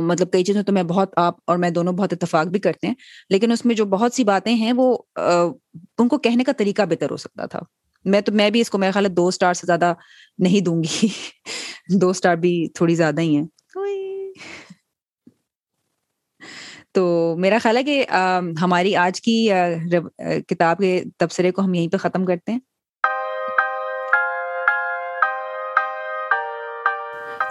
مطلب 0.00 0.32
کئی 0.32 0.44
چیزیں 0.44 0.62
تو 0.62 0.72
میں 0.72 0.82
بہت 0.82 1.12
آپ 1.16 1.34
اور 1.46 1.56
میں 1.56 1.70
دونوں 1.70 1.92
بہت 1.92 2.12
اتفاق 2.12 2.46
بھی 2.46 2.60
کرتے 2.60 2.86
ہیں 2.86 2.94
لیکن 3.30 3.52
اس 3.52 3.64
میں 3.64 3.74
جو 3.74 3.84
بہت 3.84 4.14
سی 4.14 4.24
باتیں 4.24 4.54
ہیں 4.54 4.72
وہ 4.76 4.98
ان 5.98 6.08
کو 6.08 6.18
کہنے 6.18 6.44
کا 6.44 6.52
طریقہ 6.52 6.82
بہتر 6.82 7.10
ہو 7.10 7.16
سکتا 7.16 7.46
تھا۔ 7.46 7.60
میں 8.04 8.20
تو 8.20 8.32
میں 8.32 8.50
بھی 8.50 8.60
اس 8.60 8.70
کو 8.70 8.78
میرا 8.78 8.90
خیال 8.90 9.04
ہے 9.04 9.10
دو 9.10 9.28
اسٹار 9.28 9.54
سے 9.54 9.66
زیادہ 9.66 9.94
نہیں 10.38 10.60
دوں 10.60 10.82
گی۔ 10.82 11.08
دو 12.00 12.10
اسٹار 12.10 12.36
بھی 12.36 12.68
تھوڑی 12.74 12.94
زیادہ 12.94 13.20
ہی 13.20 13.36
ہیں۔ 13.36 13.46
تو 16.92 17.34
میرا 17.38 17.58
خیال 17.62 17.76
ہے 17.76 17.84
کہ 17.84 18.04
ہماری 18.62 18.96
آج 18.96 19.20
کی 19.20 19.48
کتاب 20.48 20.78
کے 20.78 21.04
تبصرے 21.18 21.50
کو 21.50 21.62
ہم 21.62 21.74
یہیں 21.74 21.88
پہ 21.88 21.96
ختم 21.96 22.24
کرتے 22.24 22.52
ہیں۔ 22.52 22.58